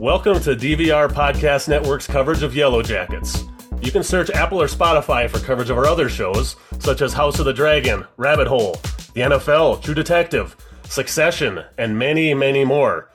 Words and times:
Welcome 0.00 0.40
to 0.40 0.56
DVR 0.56 1.08
Podcast 1.08 1.68
Network's 1.68 2.08
coverage 2.08 2.42
of 2.42 2.56
Yellow 2.56 2.82
Jackets. 2.82 3.44
You 3.80 3.92
can 3.92 4.02
search 4.02 4.28
Apple 4.30 4.60
or 4.60 4.66
Spotify 4.66 5.30
for 5.30 5.38
coverage 5.38 5.70
of 5.70 5.78
our 5.78 5.86
other 5.86 6.08
shows, 6.08 6.56
such 6.80 7.00
as 7.00 7.12
House 7.12 7.38
of 7.38 7.44
the 7.44 7.52
Dragon, 7.52 8.04
Rabbit 8.16 8.48
Hole, 8.48 8.72
The 9.14 9.20
NFL, 9.20 9.82
True 9.82 9.94
Detective, 9.94 10.56
Succession, 10.88 11.64
and 11.78 11.96
many, 11.96 12.34
many 12.34 12.64
more. 12.64 13.08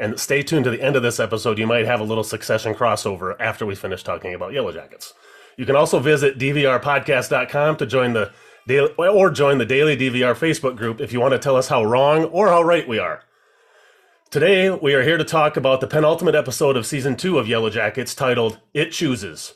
And 0.00 0.18
stay 0.18 0.42
tuned 0.42 0.64
to 0.64 0.70
the 0.70 0.82
end 0.82 0.96
of 0.96 1.02
this 1.02 1.20
episode. 1.20 1.58
You 1.58 1.66
might 1.66 1.84
have 1.84 2.00
a 2.00 2.04
little 2.04 2.24
Succession 2.24 2.74
crossover 2.74 3.36
after 3.38 3.66
we 3.66 3.74
finish 3.74 4.02
talking 4.02 4.32
about 4.32 4.54
Yellow 4.54 4.72
Jackets. 4.72 5.12
You 5.58 5.66
can 5.66 5.76
also 5.76 5.98
visit 5.98 6.38
dvrpodcast.com 6.38 7.76
to 7.76 7.86
join 7.86 8.14
the 8.14 8.32
daily, 8.66 8.90
or 8.96 9.30
join 9.30 9.58
the 9.58 9.66
Daily 9.66 9.98
DVR 9.98 10.34
Facebook 10.34 10.76
group 10.76 11.00
if 11.00 11.12
you 11.12 11.20
want 11.20 11.32
to 11.32 11.38
tell 11.38 11.56
us 11.56 11.68
how 11.68 11.84
wrong 11.84 12.24
or 12.24 12.48
how 12.48 12.62
right 12.62 12.88
we 12.88 12.98
are. 12.98 13.22
Today, 14.32 14.70
we 14.70 14.94
are 14.94 15.02
here 15.02 15.18
to 15.18 15.24
talk 15.24 15.58
about 15.58 15.82
the 15.82 15.86
penultimate 15.86 16.34
episode 16.34 16.74
of 16.74 16.86
season 16.86 17.16
two 17.16 17.38
of 17.38 17.46
Yellow 17.46 17.68
Jackets 17.68 18.14
titled 18.14 18.58
It 18.72 18.90
Chooses. 18.90 19.52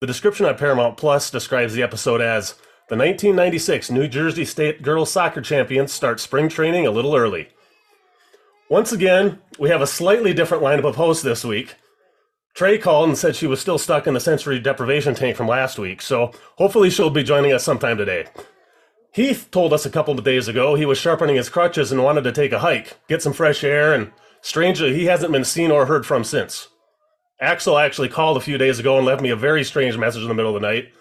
The 0.00 0.08
description 0.08 0.44
on 0.44 0.56
Paramount 0.56 0.96
Plus 0.96 1.30
describes 1.30 1.72
the 1.72 1.84
episode 1.84 2.20
as 2.20 2.54
the 2.88 2.96
1996 2.96 3.92
New 3.92 4.08
Jersey 4.08 4.44
State 4.44 4.82
girls 4.82 5.12
soccer 5.12 5.40
champions 5.40 5.92
start 5.92 6.18
spring 6.18 6.48
training 6.48 6.84
a 6.84 6.90
little 6.90 7.14
early. 7.14 7.50
Once 8.68 8.90
again, 8.90 9.38
we 9.56 9.68
have 9.68 9.82
a 9.82 9.86
slightly 9.86 10.34
different 10.34 10.64
lineup 10.64 10.84
of 10.84 10.96
hosts 10.96 11.22
this 11.22 11.44
week. 11.44 11.76
Trey 12.54 12.76
called 12.76 13.10
and 13.10 13.16
said 13.16 13.36
she 13.36 13.46
was 13.46 13.60
still 13.60 13.78
stuck 13.78 14.08
in 14.08 14.14
the 14.14 14.20
sensory 14.20 14.58
deprivation 14.58 15.14
tank 15.14 15.36
from 15.36 15.46
last 15.46 15.78
week, 15.78 16.02
so 16.02 16.32
hopefully 16.56 16.90
she'll 16.90 17.08
be 17.08 17.22
joining 17.22 17.52
us 17.52 17.62
sometime 17.62 17.96
today. 17.96 18.26
Heath 19.12 19.50
told 19.50 19.72
us 19.72 19.86
a 19.86 19.90
couple 19.90 20.16
of 20.18 20.24
days 20.24 20.48
ago 20.48 20.74
he 20.74 20.86
was 20.86 20.98
sharpening 20.98 21.36
his 21.36 21.48
crutches 21.48 21.90
and 21.90 22.04
wanted 22.04 22.24
to 22.24 22.32
take 22.32 22.52
a 22.52 22.60
hike, 22.60 22.98
get 23.08 23.22
some 23.22 23.32
fresh 23.32 23.64
air, 23.64 23.92
and 23.92 24.12
strangely, 24.42 24.94
he 24.94 25.06
hasn't 25.06 25.32
been 25.32 25.44
seen 25.44 25.70
or 25.70 25.86
heard 25.86 26.06
from 26.06 26.24
since. 26.24 26.68
Axel 27.40 27.78
actually 27.78 28.08
called 28.08 28.36
a 28.36 28.40
few 28.40 28.58
days 28.58 28.78
ago 28.78 28.96
and 28.96 29.06
left 29.06 29.22
me 29.22 29.30
a 29.30 29.36
very 29.36 29.64
strange 29.64 29.96
message 29.96 30.22
in 30.22 30.28
the 30.28 30.34
middle 30.34 30.54
of 30.54 30.60
the 30.60 30.68
night. 30.68 30.92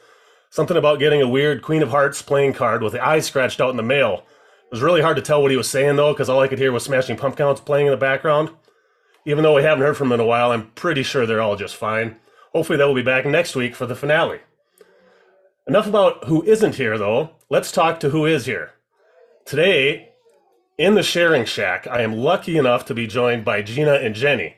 Something 0.50 0.78
about 0.78 1.00
getting 1.00 1.22
a 1.22 1.28
weird 1.28 1.62
Queen 1.62 1.84
of 1.84 1.90
Hearts 1.90 2.22
playing 2.22 2.54
card 2.54 2.82
with 2.82 2.94
the 2.94 3.06
eyes 3.06 3.26
scratched 3.26 3.60
out 3.60 3.72
in 3.72 3.78
the 3.78 3.84
mail. 3.84 4.24
It 4.66 4.72
was 4.72 4.82
really 4.82 5.02
hard 5.02 5.18
to 5.18 5.22
tell 5.22 5.42
what 5.42 5.52
he 5.52 5.58
was 5.58 5.70
saying 5.70 5.96
though, 5.96 6.14
because 6.14 6.30
all 6.30 6.40
I 6.40 6.48
could 6.48 6.60
hear 6.60 6.72
was 6.72 6.84
Smashing 6.84 7.18
Pumpkins 7.18 7.60
playing 7.60 7.88
in 7.88 7.92
the 7.92 7.98
background. 7.98 8.52
Even 9.26 9.44
though 9.44 9.56
we 9.56 9.64
haven't 9.64 9.84
heard 9.84 9.98
from 9.98 10.08
him 10.08 10.14
in 10.14 10.20
a 10.22 10.26
while, 10.26 10.52
I'm 10.52 10.72
pretty 10.72 11.04
sure 11.04 11.26
they're 11.26 11.42
all 11.42 11.58
just 11.58 11.76
fine. 11.76 12.18
Hopefully, 12.54 12.78
they 12.78 12.86
will 12.86 12.94
be 12.94 13.02
back 13.02 13.26
next 13.26 13.56
week 13.56 13.76
for 13.76 13.86
the 13.86 13.96
finale. 13.96 14.40
Enough 15.68 15.88
about 15.88 16.24
who 16.26 16.44
isn't 16.44 16.76
here, 16.76 16.98
though. 16.98 17.32
Let's 17.50 17.72
talk 17.72 18.02
to 18.02 18.10
who 18.10 18.26
is 18.26 18.46
here. 18.46 18.72
Today, 19.46 20.10
in 20.78 20.96
the 20.96 21.04
sharing 21.04 21.46
shack, 21.46 21.88
I 21.88 22.02
am 22.02 22.12
lucky 22.12 22.58
enough 22.58 22.84
to 22.86 22.94
be 22.94 23.08
joined 23.08 23.46
by 23.46 23.62
Gina 23.62 23.94
and 23.94 24.14
Jenny. 24.14 24.58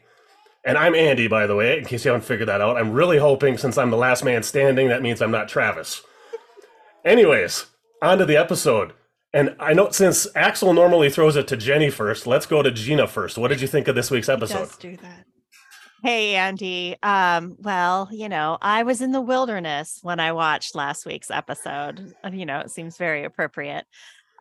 And 0.65 0.75
I'm 0.75 0.95
Andy, 0.95 1.27
by 1.27 1.45
the 1.45 1.55
way, 1.55 1.77
in 1.77 1.85
case 1.85 2.03
you 2.03 2.09
haven't 2.09 2.25
figured 2.25 2.49
that 2.49 2.61
out. 2.61 2.77
I'm 2.77 2.91
really 2.91 3.19
hoping, 3.19 3.59
since 3.59 3.77
I'm 3.77 3.91
the 3.91 3.97
last 3.97 4.25
man 4.25 4.41
standing, 4.41 4.87
that 4.87 5.03
means 5.03 5.21
I'm 5.21 5.29
not 5.29 5.47
Travis. 5.47 6.01
Anyways, 7.05 7.67
on 8.01 8.17
to 8.17 8.25
the 8.25 8.37
episode. 8.37 8.93
And 9.31 9.55
I 9.59 9.73
know 9.73 9.91
since 9.91 10.25
Axel 10.35 10.73
normally 10.73 11.11
throws 11.11 11.35
it 11.35 11.47
to 11.49 11.57
Jenny 11.57 11.91
first, 11.91 12.25
let's 12.25 12.47
go 12.47 12.63
to 12.63 12.71
Gina 12.71 13.07
first. 13.07 13.37
What 13.37 13.49
did 13.49 13.61
you 13.61 13.67
think 13.67 13.87
of 13.87 13.93
this 13.93 14.09
week's 14.09 14.29
episode? 14.29 14.61
Let's 14.61 14.77
do 14.77 14.97
that. 14.97 15.25
Hey, 16.01 16.35
Andy. 16.35 16.95
Um, 17.03 17.57
well, 17.59 18.07
you 18.11 18.29
know, 18.29 18.57
I 18.61 18.83
was 18.83 19.01
in 19.01 19.11
the 19.11 19.19
wilderness 19.21 19.99
when 20.01 20.19
I 20.19 20.31
watched 20.31 20.73
last 20.75 21.05
week's 21.05 21.29
episode. 21.29 22.13
You 22.31 22.45
know, 22.45 22.59
it 22.59 22.71
seems 22.71 22.95
very 22.97 23.25
appropriate. 23.25 23.85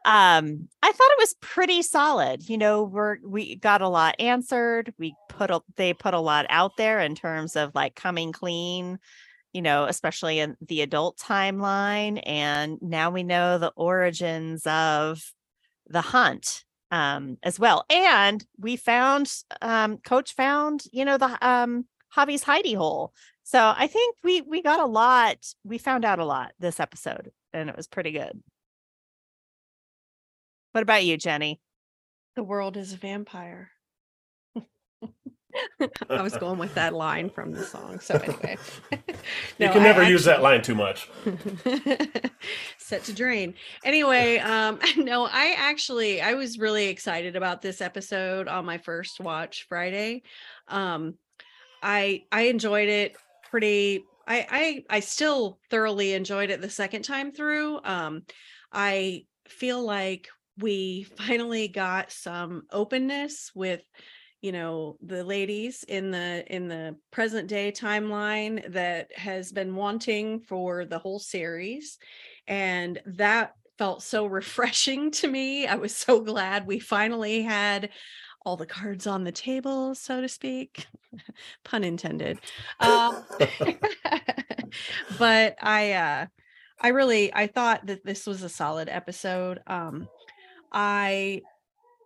Um, 0.05 0.69
I 0.83 0.92
thought 0.92 1.11
it 1.11 1.19
was 1.19 1.34
pretty 1.41 1.83
solid. 1.83 2.48
You 2.48 2.59
know, 2.59 2.84
we're 2.84 3.19
we 3.25 3.56
got 3.56 3.83
a 3.83 3.89
lot 3.89 4.15
answered. 4.20 4.95
We 4.98 5.15
put 5.28 5.50
a 5.50 5.61
they 5.77 5.95
put 5.95 6.15
a 6.15 6.20
lot 6.20 6.47
out 6.48 6.77
there 6.77 7.00
in 7.00 7.17
terms 7.17 7.56
of 7.56 7.75
like 7.75 7.97
coming 7.97 8.33
clean, 8.33 9.00
you 9.53 9.62
know, 9.62 9.84
especially 9.87 10.39
in 10.39 10.56
the 10.61 10.83
adult 10.83 11.19
timeline. 11.19 12.22
And 12.25 12.78
now 12.81 13.11
we 13.11 13.25
know 13.25 13.59
the 13.59 13.72
origins 13.75 14.65
of 14.66 15.32
the 15.88 16.03
hunt 16.03 16.65
um 16.91 17.38
as 17.43 17.59
well. 17.59 17.84
And 17.91 18.44
we 18.59 18.76
found 18.76 19.32
um 19.62 19.99
coach 19.99 20.34
found 20.34 20.84
you 20.93 21.04
know 21.04 21.19
the 21.19 21.38
um 21.47 21.87
javi's 22.16 22.43
Heidi 22.43 22.75
hole. 22.75 23.12
So 23.44 23.72
i 23.76 23.87
think 23.87 24.16
we 24.22 24.43
we 24.43 24.62
got 24.62 24.81
a 24.81 24.87
lot 24.87 25.38
we 25.65 25.78
found 25.78 26.04
out 26.04 26.19
a 26.19 26.25
lot 26.25 26.53
this 26.59 26.81
episode 26.81 27.31
and 27.53 27.69
it 27.69 27.76
was 27.76 27.87
pretty 27.87 28.12
good. 28.12 28.43
What 30.72 30.82
about 30.82 31.04
you 31.04 31.16
jenny? 31.16 31.60
The 32.37 32.44
world 32.44 32.76
is 32.76 32.93
a 32.93 32.97
vampire. 32.97 33.70
I 36.10 36.22
was 36.22 36.36
going 36.36 36.58
with 36.58 36.74
that 36.74 36.94
line 36.94 37.30
from 37.30 37.52
the 37.52 37.64
song. 37.64 38.00
So 38.00 38.14
anyway, 38.16 38.56
you 38.92 38.98
No, 39.66 39.72
can 39.72 39.82
I 39.82 39.84
never 39.84 40.02
use 40.02 40.24
that 40.24 40.42
line 40.42 40.62
too 40.62 40.74
much. 40.74 41.08
set 42.78 43.04
to 43.04 43.12
drain 43.12 43.54
anyway 43.84 44.38
um 44.38 44.78
no 44.96 45.26
i 45.26 45.54
actually 45.58 46.20
i 46.20 46.34
was 46.34 46.58
really 46.58 46.88
excited 46.88 47.36
about 47.36 47.60
this 47.60 47.80
episode 47.80 48.48
on 48.48 48.64
my 48.64 48.78
first 48.78 49.20
watch 49.20 49.66
friday 49.69 50.22
um 50.69 51.14
i 51.82 52.22
i 52.32 52.42
enjoyed 52.42 52.88
it 52.88 53.16
pretty 53.50 54.04
i 54.26 54.46
i 54.50 54.96
i 54.96 55.00
still 55.00 55.58
thoroughly 55.70 56.14
enjoyed 56.14 56.50
it 56.50 56.60
the 56.60 56.70
second 56.70 57.02
time 57.02 57.30
through 57.30 57.78
um 57.84 58.22
i 58.72 59.22
feel 59.46 59.84
like 59.84 60.28
we 60.58 61.02
finally 61.16 61.69
got 61.69 62.10
some 62.10 62.62
openness 62.72 63.52
with 63.54 63.82
you 64.41 64.53
know 64.53 64.97
the 65.03 65.25
ladies 65.25 65.84
in 65.88 66.10
the 66.10 66.44
in 66.54 66.69
the 66.69 66.97
present 67.10 67.49
day 67.49 67.72
timeline 67.72 68.72
that 68.72 69.10
has 69.16 69.50
been 69.50 69.75
wanting 69.75 70.41
for 70.41 70.84
the 70.84 70.99
whole 70.99 71.19
series 71.19 71.99
and 72.47 73.00
that 73.04 73.54
felt 73.78 74.03
so 74.03 74.26
refreshing 74.41 75.10
to 75.12 75.28
me. 75.28 75.66
I 75.66 75.76
was 75.76 75.94
so 75.94 76.21
glad 76.21 76.66
we 76.66 76.78
finally 76.78 77.43
had 77.43 77.91
all 78.44 78.56
the 78.56 78.66
cards 78.66 79.06
on 79.06 79.25
the 79.25 79.32
table 79.32 79.94
so 79.94 80.21
to 80.21 80.28
speak 80.28 80.87
pun 81.65 81.84
intended. 81.84 82.38
Um, 82.81 83.25
but 85.19 85.56
i 85.60 85.93
uh 85.93 86.26
i 86.81 86.88
really 86.88 87.34
i 87.34 87.47
thought 87.47 87.87
that 87.87 88.05
this 88.05 88.26
was 88.26 88.43
a 88.43 88.49
solid 88.49 88.88
episode. 88.88 89.60
Um 89.66 90.09
i 90.70 91.43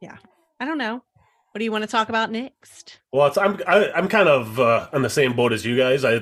yeah 0.00 0.16
i 0.58 0.64
don't 0.64 0.78
know 0.78 1.02
what 1.52 1.58
do 1.58 1.64
you 1.64 1.72
want 1.72 1.82
to 1.82 1.88
talk 1.88 2.08
about 2.08 2.30
next 2.30 2.98
Well, 3.12 3.26
it's, 3.26 3.38
I'm 3.38 3.60
I, 3.66 3.90
I'm 3.92 4.08
kind 4.08 4.28
of 4.28 4.58
uh, 4.58 4.88
on 4.92 5.02
the 5.02 5.10
same 5.10 5.34
boat 5.34 5.52
as 5.52 5.64
you 5.64 5.76
guys. 5.76 6.04
I 6.04 6.20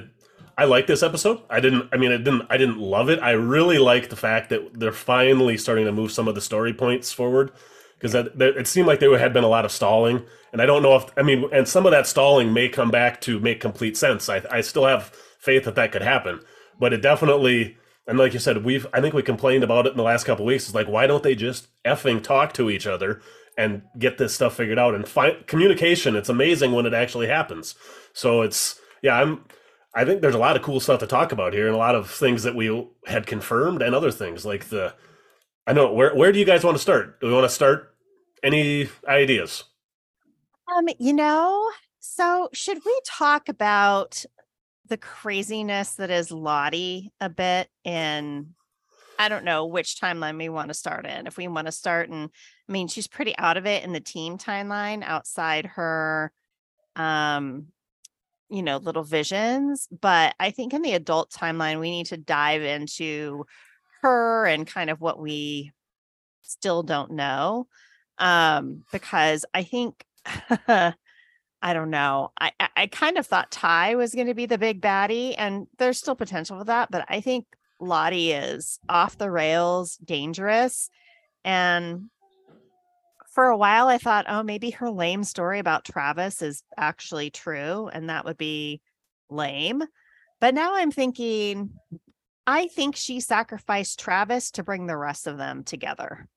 I 0.58 0.64
like 0.64 0.86
this 0.86 1.02
episode. 1.02 1.40
I 1.48 1.60
didn't. 1.60 1.88
I 1.90 1.96
mean, 1.96 2.12
I 2.12 2.18
didn't. 2.18 2.42
I 2.50 2.58
didn't 2.58 2.78
love 2.78 3.08
it. 3.08 3.18
I 3.20 3.30
really 3.30 3.78
like 3.78 4.10
the 4.10 4.16
fact 4.16 4.50
that 4.50 4.78
they're 4.78 4.92
finally 4.92 5.56
starting 5.56 5.86
to 5.86 5.92
move 5.92 6.12
some 6.12 6.28
of 6.28 6.34
the 6.34 6.40
story 6.42 6.74
points 6.74 7.12
forward 7.12 7.52
because 7.94 8.12
that, 8.12 8.38
that 8.38 8.56
it 8.58 8.66
seemed 8.66 8.86
like 8.86 9.00
there 9.00 9.16
had 9.18 9.32
been 9.32 9.44
a 9.44 9.48
lot 9.48 9.64
of 9.64 9.72
stalling, 9.72 10.22
and 10.52 10.60
I 10.60 10.66
don't 10.66 10.82
know 10.82 10.96
if 10.96 11.04
I 11.16 11.22
mean, 11.22 11.48
and 11.52 11.66
some 11.66 11.86
of 11.86 11.92
that 11.92 12.06
stalling 12.06 12.52
may 12.52 12.68
come 12.68 12.90
back 12.90 13.20
to 13.22 13.40
make 13.40 13.60
complete 13.60 13.96
sense. 13.96 14.28
I 14.28 14.42
I 14.50 14.60
still 14.60 14.84
have 14.84 15.14
faith 15.38 15.64
that 15.64 15.76
that 15.76 15.92
could 15.92 16.02
happen, 16.02 16.40
but 16.78 16.92
it 16.92 17.00
definitely. 17.00 17.78
And 18.06 18.18
like 18.18 18.32
you 18.34 18.40
said, 18.40 18.64
we've 18.64 18.86
I 18.92 19.00
think 19.00 19.14
we 19.14 19.22
complained 19.22 19.64
about 19.64 19.86
it 19.86 19.92
in 19.92 19.96
the 19.96 20.02
last 20.02 20.24
couple 20.24 20.44
weeks. 20.44 20.66
It's 20.66 20.74
like 20.74 20.88
why 20.88 21.06
don't 21.06 21.22
they 21.22 21.34
just 21.34 21.68
effing 21.84 22.22
talk 22.22 22.52
to 22.54 22.68
each 22.68 22.86
other 22.86 23.22
and 23.60 23.82
get 23.98 24.18
this 24.18 24.34
stuff 24.34 24.56
figured 24.56 24.78
out 24.78 24.94
and 24.94 25.06
find 25.06 25.46
communication? 25.46 26.16
It's 26.16 26.28
amazing 26.28 26.72
when 26.72 26.86
it 26.86 26.94
actually 26.94 27.28
happens. 27.28 27.74
So 28.12 28.42
it's 28.42 28.80
yeah, 29.02 29.20
I'm 29.20 29.44
I 29.94 30.04
think 30.04 30.22
there's 30.22 30.34
a 30.34 30.38
lot 30.38 30.56
of 30.56 30.62
cool 30.62 30.80
stuff 30.80 31.00
to 31.00 31.06
talk 31.06 31.32
about 31.32 31.52
here 31.52 31.66
and 31.66 31.74
a 31.74 31.78
lot 31.78 31.94
of 31.94 32.10
things 32.10 32.42
that 32.44 32.54
we 32.54 32.88
had 33.06 33.26
confirmed 33.26 33.82
and 33.82 33.94
other 33.94 34.10
things 34.10 34.44
like 34.44 34.68
the 34.70 34.94
I 35.66 35.72
know 35.72 35.92
where 35.92 36.14
where 36.14 36.32
do 36.32 36.38
you 36.38 36.44
guys 36.44 36.64
want 36.64 36.76
to 36.76 36.82
start? 36.82 37.20
Do 37.20 37.26
we 37.26 37.32
want 37.32 37.44
to 37.44 37.54
start 37.54 37.94
any 38.42 38.88
ideas? 39.06 39.64
um 40.76 40.88
you 40.98 41.12
know 41.12 41.70
so 41.98 42.48
should 42.52 42.78
we 42.84 43.00
talk 43.04 43.48
about 43.48 44.24
the 44.86 44.96
craziness 44.96 45.94
that 45.94 46.10
is 46.10 46.30
lottie 46.30 47.12
a 47.20 47.28
bit 47.28 47.68
in 47.84 48.54
I 49.20 49.28
don't 49.28 49.44
know 49.44 49.66
which 49.66 50.00
timeline 50.00 50.38
we 50.38 50.48
want 50.48 50.68
to 50.68 50.74
start 50.74 51.04
in. 51.04 51.26
If 51.26 51.36
we 51.36 51.46
want 51.46 51.66
to 51.66 51.72
start 51.72 52.08
in, 52.08 52.30
I 52.68 52.72
mean, 52.72 52.88
she's 52.88 53.06
pretty 53.06 53.36
out 53.36 53.58
of 53.58 53.66
it 53.66 53.84
in 53.84 53.92
the 53.92 54.00
team 54.00 54.38
timeline 54.38 55.02
outside 55.04 55.66
her, 55.66 56.32
um, 56.96 57.66
you 58.48 58.62
know, 58.62 58.78
little 58.78 59.02
visions. 59.02 59.88
But 60.00 60.34
I 60.40 60.52
think 60.52 60.72
in 60.72 60.80
the 60.80 60.94
adult 60.94 61.30
timeline, 61.30 61.80
we 61.80 61.90
need 61.90 62.06
to 62.06 62.16
dive 62.16 62.62
into 62.62 63.44
her 64.00 64.46
and 64.46 64.66
kind 64.66 64.88
of 64.88 65.02
what 65.02 65.20
we 65.20 65.70
still 66.40 66.82
don't 66.82 67.10
know. 67.10 67.66
Um, 68.16 68.84
because 68.90 69.44
I 69.52 69.64
think 69.64 70.02
I 70.66 70.94
don't 71.74 71.90
know. 71.90 72.32
I 72.40 72.52
I 72.74 72.86
kind 72.86 73.18
of 73.18 73.26
thought 73.26 73.50
Tai 73.50 73.96
was 73.96 74.14
going 74.14 74.28
to 74.28 74.34
be 74.34 74.46
the 74.46 74.56
big 74.56 74.80
baddie, 74.80 75.34
and 75.36 75.66
there's 75.76 75.98
still 75.98 76.16
potential 76.16 76.58
for 76.58 76.64
that. 76.64 76.90
But 76.90 77.04
I 77.08 77.20
think 77.20 77.44
Lottie 77.80 78.32
is 78.32 78.78
off 78.88 79.18
the 79.18 79.30
rails, 79.30 79.96
dangerous, 79.96 80.88
and 81.44 82.10
for 83.30 83.46
a 83.46 83.56
while 83.56 83.88
I 83.88 83.98
thought, 83.98 84.26
oh, 84.28 84.42
maybe 84.42 84.70
her 84.70 84.90
lame 84.90 85.24
story 85.24 85.60
about 85.60 85.84
Travis 85.84 86.42
is 86.42 86.62
actually 86.76 87.30
true, 87.30 87.88
and 87.92 88.10
that 88.10 88.24
would 88.24 88.36
be 88.36 88.80
lame. 89.30 89.82
But 90.40 90.54
now 90.54 90.74
I'm 90.74 90.90
thinking, 90.90 91.70
I 92.46 92.66
think 92.66 92.96
she 92.96 93.20
sacrificed 93.20 94.00
Travis 94.00 94.50
to 94.52 94.64
bring 94.64 94.86
the 94.86 94.96
rest 94.96 95.26
of 95.26 95.38
them 95.38 95.62
together. 95.62 96.28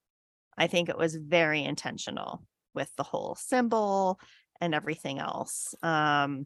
I 0.57 0.68
think 0.68 0.88
it 0.88 0.98
was 0.98 1.16
very 1.16 1.63
intentional 1.63 2.44
with 2.75 2.92
the 2.96 3.04
whole 3.04 3.36
symbol 3.36 4.19
and 4.62 4.75
everything 4.75 5.19
else. 5.19 5.74
Um, 5.81 6.46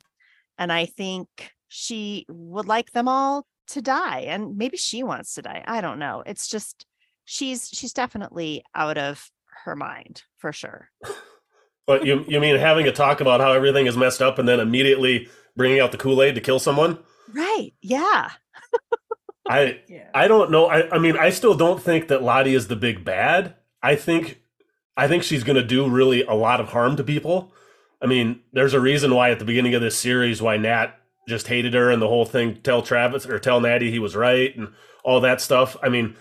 and 0.57 0.71
I 0.71 0.85
think 0.85 1.27
she 1.67 2.25
would 2.29 2.67
like 2.67 2.91
them 2.91 3.07
all 3.07 3.45
to 3.67 3.81
die, 3.81 4.21
and 4.27 4.57
maybe 4.57 4.77
she 4.77 5.03
wants 5.03 5.33
to 5.35 5.41
die. 5.41 5.63
I 5.67 5.81
don't 5.81 5.99
know. 5.99 6.23
It's 6.25 6.47
just 6.47 6.85
she's 7.25 7.69
she's 7.69 7.93
definitely 7.93 8.63
out 8.73 8.97
of 8.97 9.29
her 9.65 9.75
mind 9.75 10.23
for 10.37 10.51
sure. 10.51 10.89
But 11.85 12.05
you 12.05 12.25
you 12.27 12.39
mean 12.39 12.57
having 12.57 12.87
a 12.87 12.91
talk 12.91 13.21
about 13.21 13.39
how 13.39 13.53
everything 13.53 13.85
is 13.85 13.97
messed 13.97 14.21
up 14.21 14.39
and 14.39 14.47
then 14.47 14.59
immediately 14.59 15.29
bringing 15.55 15.79
out 15.79 15.91
the 15.91 15.97
Kool 15.97 16.21
Aid 16.21 16.35
to 16.35 16.41
kill 16.41 16.59
someone? 16.59 16.99
Right. 17.33 17.71
Yeah. 17.81 18.31
I 19.49 19.81
Yeah. 19.87 20.09
I 20.13 20.27
don't 20.27 20.51
know. 20.51 20.67
I, 20.67 20.89
I 20.95 20.99
mean, 20.99 21.17
I 21.17 21.29
still 21.29 21.55
don't 21.55 21.81
think 21.81 22.09
that 22.09 22.23
Lottie 22.23 22.55
is 22.55 22.67
the 22.67 22.75
big 22.75 23.05
bad. 23.05 23.55
I 23.81 23.95
think 23.95 24.41
I 24.97 25.07
think 25.07 25.23
she's 25.23 25.43
going 25.43 25.55
to 25.55 25.63
do 25.63 25.89
really 25.89 26.23
a 26.23 26.33
lot 26.33 26.59
of 26.59 26.69
harm 26.69 26.95
to 26.97 27.03
people. 27.03 27.53
I 28.01 28.05
mean, 28.05 28.41
there's 28.51 28.73
a 28.73 28.79
reason 28.79 29.13
why 29.13 29.31
at 29.31 29.39
the 29.39 29.45
beginning 29.45 29.73
of 29.73 29.81
this 29.81 29.97
series 29.97 30.41
why 30.41 30.57
Nat 30.57 30.99
just 31.27 31.47
hated 31.47 31.73
her 31.73 31.91
and 31.91 32.01
the 32.01 32.07
whole 32.07 32.25
thing 32.25 32.61
tell 32.61 32.81
Travis 32.81 33.25
or 33.25 33.39
tell 33.39 33.59
Natty 33.59 33.91
he 33.91 33.99
was 33.99 34.15
right 34.15 34.55
and 34.55 34.69
all 35.03 35.21
that 35.21 35.41
stuff. 35.41 35.75
I 35.83 35.89
mean, 35.89 36.15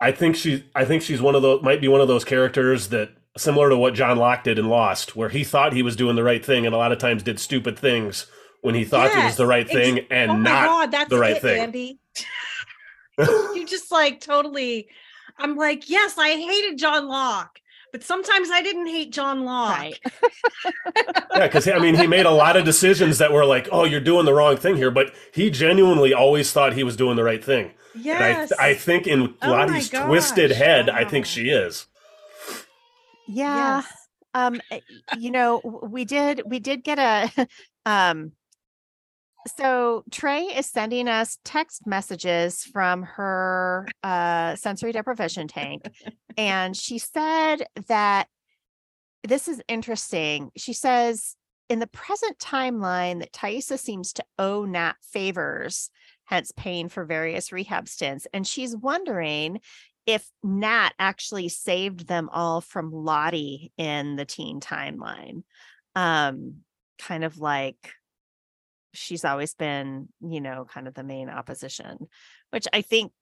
I 0.00 0.12
think 0.12 0.36
she 0.36 0.64
I 0.74 0.84
think 0.84 1.02
she's 1.02 1.22
one 1.22 1.34
of 1.34 1.42
those 1.42 1.62
might 1.62 1.80
be 1.80 1.88
one 1.88 2.00
of 2.00 2.08
those 2.08 2.24
characters 2.24 2.88
that 2.88 3.10
similar 3.36 3.70
to 3.70 3.76
what 3.76 3.94
John 3.94 4.18
Locke 4.18 4.44
did 4.44 4.58
in 4.58 4.68
Lost, 4.68 5.16
where 5.16 5.28
he 5.28 5.44
thought 5.44 5.72
he 5.72 5.82
was 5.82 5.96
doing 5.96 6.16
the 6.16 6.24
right 6.24 6.44
thing 6.44 6.66
and 6.66 6.74
a 6.74 6.78
lot 6.78 6.92
of 6.92 6.98
times 6.98 7.22
did 7.22 7.38
stupid 7.38 7.78
things 7.78 8.26
when 8.62 8.74
he 8.74 8.84
thought 8.84 9.10
it 9.10 9.24
was 9.24 9.36
the 9.36 9.46
right 9.46 9.66
ex- 9.66 9.72
thing 9.72 10.06
and 10.10 10.30
oh 10.30 10.36
not 10.36 10.66
god, 10.66 10.90
that's 10.90 11.10
the 11.10 11.18
right 11.18 11.36
it, 11.36 11.42
thing. 11.42 11.60
Andy. 11.60 11.98
you 13.18 13.66
just 13.66 13.90
like 13.92 14.20
totally. 14.20 14.88
I'm 15.38 15.56
like, 15.56 15.88
yes, 15.88 16.18
I 16.18 16.30
hated 16.30 16.78
John 16.78 17.08
Locke, 17.08 17.58
but 17.92 18.02
sometimes 18.02 18.50
I 18.50 18.62
didn't 18.62 18.86
hate 18.86 19.12
John 19.12 19.44
Locke. 19.44 19.78
Right. 19.78 19.98
Yeah, 21.34 21.46
because 21.46 21.66
I 21.66 21.78
mean, 21.78 21.94
he 21.94 22.06
made 22.06 22.26
a 22.26 22.30
lot 22.30 22.56
of 22.56 22.64
decisions 22.64 23.18
that 23.18 23.32
were 23.32 23.44
like, 23.46 23.68
"Oh, 23.72 23.84
you're 23.84 24.00
doing 24.00 24.26
the 24.26 24.34
wrong 24.34 24.56
thing 24.56 24.76
here," 24.76 24.90
but 24.90 25.12
he 25.32 25.50
genuinely 25.50 26.12
always 26.12 26.52
thought 26.52 26.74
he 26.74 26.84
was 26.84 26.94
doing 26.96 27.16
the 27.16 27.24
right 27.24 27.42
thing. 27.42 27.72
And 27.94 28.04
Yes. 28.04 28.52
I, 28.58 28.70
I 28.70 28.74
think 28.74 29.06
in 29.06 29.34
Oh 29.42 29.56
my 29.66 29.66
Lottie's 29.66 29.88
twisted 29.88 30.50
gosh, 30.50 30.58
head, 30.58 30.90
I 30.90 31.04
think 31.04 31.26
she 31.26 31.48
is. 31.50 31.86
Yeah. 33.26 33.82
Yes. 33.82 34.08
um 34.34 34.60
uh, 34.70 34.78
you 35.18 35.30
know 35.30 35.60
we 35.82 36.04
did 36.04 36.42
we 36.46 36.58
did 36.58 36.84
get 36.84 36.98
a 36.98 37.46
um 37.86 38.32
so 39.56 40.04
trey 40.10 40.42
is 40.42 40.66
sending 40.66 41.08
us 41.08 41.38
text 41.44 41.86
messages 41.86 42.64
from 42.64 43.02
her 43.02 43.86
uh 44.02 44.54
sensory 44.56 44.92
deprivation 44.92 45.48
tank 45.48 45.82
and 46.36 46.76
she 46.76 46.98
said 46.98 47.64
that 47.88 48.28
this 49.24 49.48
is 49.48 49.62
interesting 49.68 50.50
she 50.56 50.72
says 50.72 51.36
in 51.72 51.78
the 51.78 51.86
present 51.86 52.38
timeline 52.38 53.20
that 53.20 53.32
Taissa 53.32 53.78
seems 53.78 54.12
to 54.12 54.24
owe 54.38 54.66
Nat 54.66 54.92
favors, 55.00 55.88
hence 56.24 56.52
paying 56.54 56.90
for 56.90 57.06
various 57.06 57.50
rehab 57.50 57.88
stints. 57.88 58.26
And 58.34 58.46
she's 58.46 58.76
wondering 58.76 59.60
if 60.06 60.28
Nat 60.42 60.90
actually 60.98 61.48
saved 61.48 62.06
them 62.06 62.28
all 62.30 62.60
from 62.60 62.92
Lottie 62.92 63.72
in 63.78 64.16
the 64.16 64.26
teen 64.26 64.60
timeline. 64.60 65.44
Um, 65.94 66.56
kind 66.98 67.24
of 67.24 67.38
like 67.38 67.94
she's 68.92 69.24
always 69.24 69.54
been, 69.54 70.08
you 70.20 70.40
know, 70.40 70.64
kind 70.64 70.88
of 70.88 70.94
the 70.94 71.04
main 71.04 71.28
opposition, 71.28 72.08
which 72.50 72.66
I 72.72 72.82
think 72.82 73.12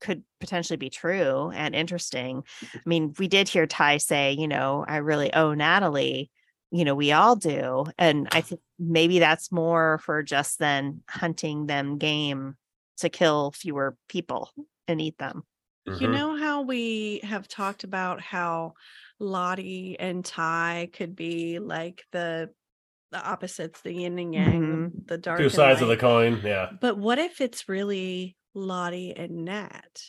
could 0.00 0.22
potentially 0.40 0.76
be 0.76 0.90
true 0.90 1.50
and 1.54 1.74
interesting. 1.74 2.44
I 2.62 2.80
mean, 2.86 3.14
we 3.18 3.28
did 3.28 3.48
hear 3.48 3.66
Tai 3.66 3.96
say, 3.98 4.32
you 4.32 4.46
know, 4.48 4.84
I 4.86 4.98
really 4.98 5.32
owe 5.32 5.54
Natalie, 5.54 6.30
you 6.70 6.84
know, 6.84 6.94
we 6.94 7.12
all 7.12 7.36
do. 7.36 7.86
And 7.98 8.28
I 8.32 8.40
think 8.40 8.60
maybe 8.78 9.18
that's 9.18 9.50
more 9.50 9.98
for 9.98 10.22
just 10.22 10.58
then 10.58 11.02
hunting 11.08 11.66
them 11.66 11.98
game 11.98 12.56
to 12.98 13.08
kill 13.08 13.50
fewer 13.52 13.96
people 14.08 14.50
and 14.86 15.00
eat 15.00 15.18
them. 15.18 15.42
You 15.98 16.06
Mhm. 16.06 16.12
know 16.12 16.36
how 16.36 16.62
we 16.62 17.20
have 17.24 17.48
talked 17.48 17.82
about 17.82 18.20
how 18.20 18.74
Lottie 19.18 19.98
and 19.98 20.24
Tai 20.24 20.90
could 20.92 21.16
be 21.16 21.58
like 21.58 22.04
the 22.12 22.50
the 23.10 23.22
opposites, 23.26 23.80
the 23.80 23.92
yin 23.92 24.18
and 24.18 24.34
yang, 24.34 24.62
Mhm. 24.62 25.06
the 25.06 25.18
dark. 25.18 25.38
two 25.38 25.48
sides 25.48 25.80
of 25.80 25.88
the 25.88 25.96
coin. 25.96 26.40
Yeah, 26.44 26.70
But 26.80 26.98
what 26.98 27.18
if 27.18 27.40
it's 27.40 27.68
really 27.68 28.36
Lottie 28.54 29.14
and 29.16 29.44
Nat? 29.44 30.02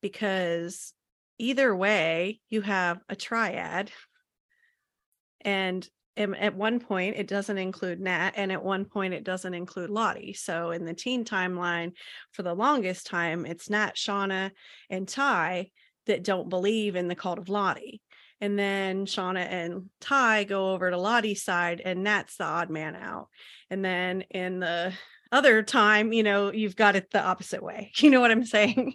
Because 0.00 0.94
either 1.38 1.74
way, 1.76 2.40
you 2.48 2.62
have 2.62 3.00
a 3.08 3.16
triad. 3.16 3.90
And 5.42 5.86
at 6.16 6.54
one 6.54 6.80
point, 6.80 7.16
it 7.16 7.26
doesn't 7.26 7.58
include 7.58 8.00
Nat, 8.00 8.32
and 8.36 8.50
at 8.50 8.64
one 8.64 8.86
point, 8.86 9.12
it 9.12 9.22
doesn't 9.22 9.52
include 9.52 9.90
Lottie. 9.90 10.32
So 10.32 10.70
in 10.70 10.86
the 10.86 10.94
teen 10.94 11.24
timeline, 11.26 11.92
for 12.32 12.42
the 12.42 12.54
longest 12.54 13.06
time, 13.06 13.44
it's 13.44 13.68
Nat, 13.68 13.96
Shauna, 13.96 14.52
and 14.88 15.06
Tai 15.06 15.70
that 16.06 16.24
don't 16.24 16.48
believe 16.48 16.96
in 16.96 17.08
the 17.08 17.14
cult 17.14 17.38
of 17.38 17.50
Lottie. 17.50 18.00
And 18.40 18.58
then 18.58 19.06
Shauna 19.06 19.46
and 19.50 19.88
Tai 20.00 20.44
go 20.44 20.72
over 20.72 20.90
to 20.90 20.98
Lottie's 20.98 21.42
side, 21.42 21.80
and 21.84 22.04
Nat's 22.04 22.36
the 22.36 22.44
odd 22.44 22.70
man 22.70 22.94
out. 22.94 23.28
And 23.70 23.84
then 23.84 24.22
in 24.30 24.60
the 24.60 24.92
other 25.32 25.62
time, 25.62 26.12
you 26.12 26.22
know, 26.22 26.52
you've 26.52 26.76
got 26.76 26.96
it 26.96 27.10
the 27.10 27.22
opposite 27.22 27.62
way. 27.62 27.92
You 27.98 28.10
know 28.10 28.20
what 28.20 28.30
I'm 28.30 28.44
saying? 28.44 28.94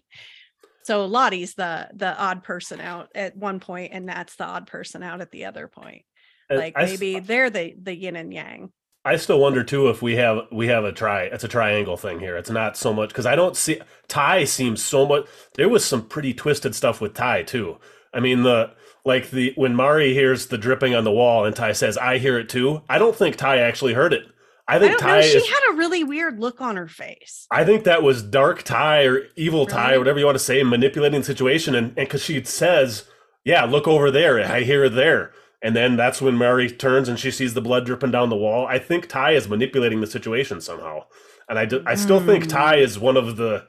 So 0.84 1.06
Lottie's 1.06 1.56
the 1.56 1.90
the 1.94 2.18
odd 2.18 2.44
person 2.44 2.80
out 2.80 3.10
at 3.14 3.36
one 3.36 3.60
point, 3.60 3.94
and 3.94 4.06
Nat's 4.06 4.36
the 4.36 4.46
odd 4.46 4.68
person 4.68 5.04
out 5.04 5.22
at 5.22 5.32
the 5.32 5.46
other 5.46 5.68
point. 5.68 6.04
Like 6.50 6.74
I 6.76 6.86
maybe 6.86 7.20
they're 7.20 7.50
the 7.50 7.76
the 7.82 7.96
yin 7.96 8.16
and 8.16 8.34
yang. 8.34 8.72
I 9.04 9.16
still 9.16 9.40
wonder 9.40 9.64
too 9.64 9.90
if 9.90 10.02
we 10.02 10.16
have 10.18 10.48
we 10.52 10.68
have 10.68 10.84
a 10.84 10.92
try. 10.92 11.24
It's 11.24 11.44
a 11.44 11.48
triangle 11.48 11.98
thing 11.98 12.20
here. 12.20 12.38
It's 12.38 12.50
not 12.50 12.78
so 12.78 12.94
much 12.94 13.10
because 13.10 13.26
I 13.26 13.36
don't 13.36 13.56
see 13.56 13.82
Tai 14.08 14.44
seems 14.44 14.84
so 14.84 15.06
much. 15.08 15.26
There 15.56 15.70
was 15.70 15.84
some 15.84 16.06
pretty 16.08 16.34
twisted 16.34 16.76
stuff 16.76 17.02
with 17.02 17.14
Tai 17.14 17.44
too. 17.44 17.78
I 18.14 18.20
mean 18.20 18.44
the 18.44 18.72
like 19.06 19.32
the 19.32 19.54
when 19.56 19.76
Mari 19.76 20.14
hears 20.14 20.48
the 20.48 20.58
dripping 20.58 20.94
on 20.94 21.04
the 21.04 21.12
wall 21.12 21.46
and 21.46 21.56
Tai 21.56 21.72
says 21.74 21.98
I 21.98 22.18
hear 22.18 22.38
it 22.40 22.50
too. 22.50 22.82
I 22.90 22.98
don't 22.98 23.16
think 23.16 23.36
Tai 23.36 23.58
actually 23.58 23.94
heard 23.94 24.14
it. 24.14 24.24
I 24.68 24.76
I 24.76 24.80
think 24.80 24.92
don't 24.92 25.00
Tai 25.02 25.16
know. 25.18 25.22
She 25.22 25.38
is. 25.38 25.50
had 25.50 25.74
a 25.74 25.76
really 25.76 26.04
weird 26.04 26.40
look 26.40 26.62
on 26.62 26.78
her 26.78 26.88
face. 26.88 27.48
I 27.52 27.66
think 27.66 27.84
that 27.84 28.04
was 28.04 28.22
dark 28.22 28.64
Tai 28.64 29.04
or 29.06 29.28
evil 29.36 29.66
Tai 29.66 29.96
or 29.96 30.00
whatever 30.00 30.20
you 30.20 30.26
want 30.26 30.36
to 30.38 30.44
say, 30.44 30.62
manipulating 30.64 31.22
the 31.22 31.26
situation. 31.26 31.76
And 31.76 31.94
because 31.96 32.24
she 32.24 32.42
says, 32.44 33.06
"Yeah, 33.44 33.66
look 33.66 33.88
over 33.88 34.12
there. 34.12 34.40
I 34.40 34.62
hear 34.62 34.86
it 34.86 34.94
there." 34.96 35.32
And 35.64 35.76
then 35.76 35.96
that's 35.96 36.22
when 36.22 36.36
Mari 36.36 36.70
turns 36.72 37.08
and 37.10 37.20
she 37.20 37.32
sees 37.32 37.54
the 37.54 37.62
blood 37.62 37.86
dripping 37.86 38.12
down 38.12 38.30
the 38.30 38.36
wall. 38.36 38.66
I 38.66 38.80
think 38.80 39.08
Tai 39.08 39.32
is 39.34 39.48
manipulating 39.48 40.02
the 40.02 40.08
situation 40.08 40.60
somehow, 40.62 41.06
and 41.50 41.60
I, 41.60 41.66
do, 41.66 41.84
I 41.86 41.94
still 41.96 42.20
think 42.20 42.46
Hmm. 42.46 42.50
Tai 42.50 42.76
is 42.78 42.98
one 43.00 43.18
of 43.18 43.38
the. 43.38 43.66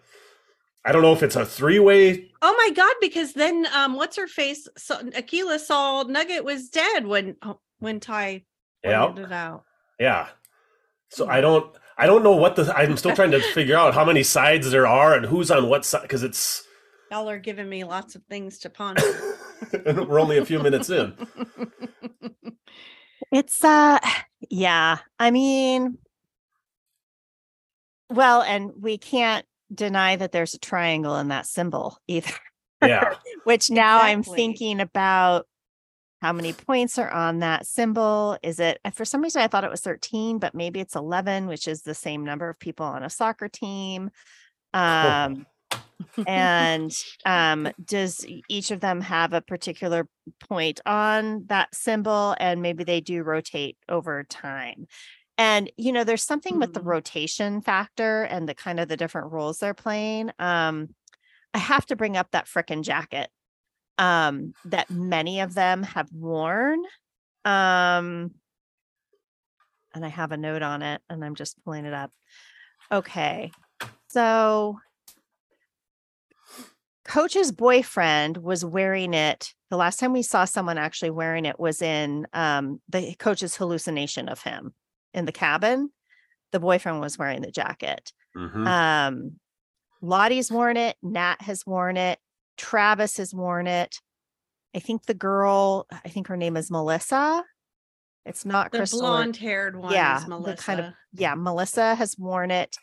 I 0.84 0.92
don't 0.92 1.02
know 1.02 1.12
if 1.12 1.22
it's 1.22 1.36
a 1.36 1.46
three 1.46 1.78
way. 1.78 2.30
Oh 2.42 2.54
my 2.58 2.70
god! 2.74 2.94
Because 3.00 3.34
then, 3.34 3.66
um, 3.74 3.94
what's 3.94 4.16
her 4.16 4.26
face? 4.26 4.66
So 4.76 4.96
Akilah 5.10 5.60
saw 5.60 6.02
Nugget 6.02 6.44
was 6.44 6.68
dead 6.70 7.06
when 7.06 7.36
oh, 7.42 7.60
when 7.78 8.00
Tai 8.00 8.44
Yeah, 8.82 9.06
pointed 9.06 9.26
it 9.26 9.32
out. 9.32 9.64
yeah. 10.00 10.28
So 11.08 11.28
I 11.28 11.40
don't. 11.40 11.74
I 11.98 12.06
don't 12.06 12.24
know 12.24 12.34
what 12.34 12.56
the. 12.56 12.74
I'm 12.76 12.96
still 12.96 13.14
trying 13.14 13.30
to 13.32 13.40
figure 13.54 13.76
out 13.76 13.94
how 13.94 14.04
many 14.04 14.22
sides 14.22 14.70
there 14.70 14.86
are 14.86 15.14
and 15.14 15.26
who's 15.26 15.50
on 15.50 15.68
what 15.68 15.84
side 15.84 16.02
because 16.02 16.22
it's. 16.22 16.66
Y'all 17.10 17.28
are 17.28 17.38
giving 17.38 17.68
me 17.68 17.84
lots 17.84 18.14
of 18.14 18.24
things 18.24 18.58
to 18.60 18.70
ponder. 18.70 19.02
we're 19.84 20.18
only 20.18 20.38
a 20.38 20.44
few 20.44 20.58
minutes 20.58 20.90
in. 20.90 21.14
It's 23.30 23.64
uh 23.64 23.98
yeah, 24.50 24.98
I 25.18 25.30
mean 25.30 25.96
well, 28.10 28.42
and 28.42 28.72
we 28.78 28.98
can't 28.98 29.46
deny 29.74 30.16
that 30.16 30.32
there's 30.32 30.54
a 30.54 30.58
triangle 30.58 31.16
in 31.16 31.28
that 31.28 31.46
symbol 31.46 31.98
either, 32.06 32.32
Yeah. 32.82 33.14
which 33.44 33.70
now 33.70 34.00
I'm 34.00 34.22
thinking 34.22 34.80
about 34.80 35.46
how 36.20 36.32
many 36.32 36.52
points 36.52 36.98
are 36.98 37.10
on 37.10 37.40
that 37.40 37.66
symbol. 37.66 38.38
Is 38.42 38.60
it 38.60 38.78
for 38.94 39.04
some 39.04 39.22
reason 39.22 39.42
I 39.42 39.48
thought 39.48 39.64
it 39.64 39.70
was 39.70 39.80
13, 39.80 40.38
but 40.38 40.54
maybe 40.54 40.78
it's 40.80 40.94
11, 40.94 41.46
which 41.46 41.66
is 41.66 41.82
the 41.82 41.94
same 41.94 42.24
number 42.24 42.48
of 42.48 42.58
people 42.58 42.86
on 42.86 43.02
a 43.02 43.10
soccer 43.10 43.48
team. 43.48 44.10
Um 44.72 45.46
and 46.26 46.92
um 47.24 47.68
does 47.82 48.26
each 48.48 48.70
of 48.70 48.80
them 48.80 49.00
have 49.00 49.32
a 49.32 49.40
particular 49.40 50.06
point 50.48 50.80
on 50.84 51.44
that 51.46 51.74
symbol 51.74 52.36
and 52.38 52.60
maybe 52.60 52.84
they 52.84 53.00
do 53.00 53.22
rotate 53.22 53.76
over 53.88 54.24
time 54.24 54.86
and 55.38 55.70
you 55.76 55.92
know 55.92 56.04
there's 56.04 56.22
something 56.24 56.58
with 56.58 56.72
the 56.74 56.80
Mhm. 56.80 56.86
rotation 56.86 57.60
factor 57.62 58.22
and 58.22 58.48
the 58.48 58.54
kind 58.54 58.78
of 58.80 58.88
the 58.88 58.96
different 58.96 59.32
roles 59.32 59.58
they're 59.58 59.74
playing 59.74 60.30
um 60.38 60.94
i 61.54 61.58
have 61.58 61.86
to 61.86 61.96
bring 61.96 62.16
up 62.16 62.30
that 62.32 62.46
frickin' 62.46 62.82
jacket 62.82 63.30
um, 63.98 64.54
that 64.66 64.90
many 64.90 65.40
of 65.40 65.54
them 65.54 65.82
have 65.82 66.10
worn. 66.12 66.82
Um, 67.44 68.32
and 69.94 70.04
I 70.04 70.08
have 70.08 70.32
a 70.32 70.36
note 70.36 70.62
on 70.62 70.82
it 70.82 71.02
and 71.08 71.24
I'm 71.24 71.34
just 71.34 71.62
pulling 71.64 71.84
it 71.84 71.92
up. 71.92 72.10
Okay. 72.90 73.52
So 74.08 74.78
coach's 77.04 77.52
boyfriend 77.52 78.38
was 78.38 78.64
wearing 78.64 79.12
it 79.12 79.54
the 79.70 79.76
last 79.76 79.98
time 79.98 80.12
we 80.12 80.22
saw 80.22 80.44
someone 80.44 80.78
actually 80.78 81.10
wearing 81.10 81.44
it 81.44 81.58
was 81.58 81.82
in 81.82 82.26
um, 82.32 82.80
the 82.88 83.14
coach's 83.18 83.56
hallucination 83.56 84.28
of 84.28 84.42
him 84.42 84.72
in 85.14 85.24
the 85.24 85.32
cabin 85.32 85.90
the 86.52 86.60
boyfriend 86.60 87.00
was 87.00 87.18
wearing 87.18 87.42
the 87.42 87.50
jacket 87.50 88.12
Mhm. 88.36 88.66
um 88.66 89.32
lottie's 90.00 90.50
worn 90.50 90.76
it 90.76 90.96
nat 91.02 91.40
has 91.40 91.64
worn 91.66 91.96
it 91.96 92.18
travis 92.56 93.16
has 93.18 93.32
worn 93.34 93.66
it 93.66 93.96
i 94.74 94.78
think 94.78 95.06
the 95.06 95.14
girl 95.14 95.86
i 95.92 96.08
think 96.08 96.26
her 96.28 96.36
name 96.36 96.56
is 96.56 96.70
melissa 96.70 97.44
it's 98.24 98.44
not 98.44 98.70
The 98.70 98.78
crystal 98.78 99.00
or- 99.00 99.02
blonde 99.02 99.36
haired 99.36 99.74
one 99.76 99.92
Yeah, 99.92 100.18
is 100.18 100.22
the 100.24 100.28
Melissa. 100.30 100.62
kind 100.62 100.80
of- 100.80 100.94
yeah, 101.12 101.34
Melissa 101.34 101.96
has 101.96 102.16
worn 102.16 102.52
it. 102.52 102.76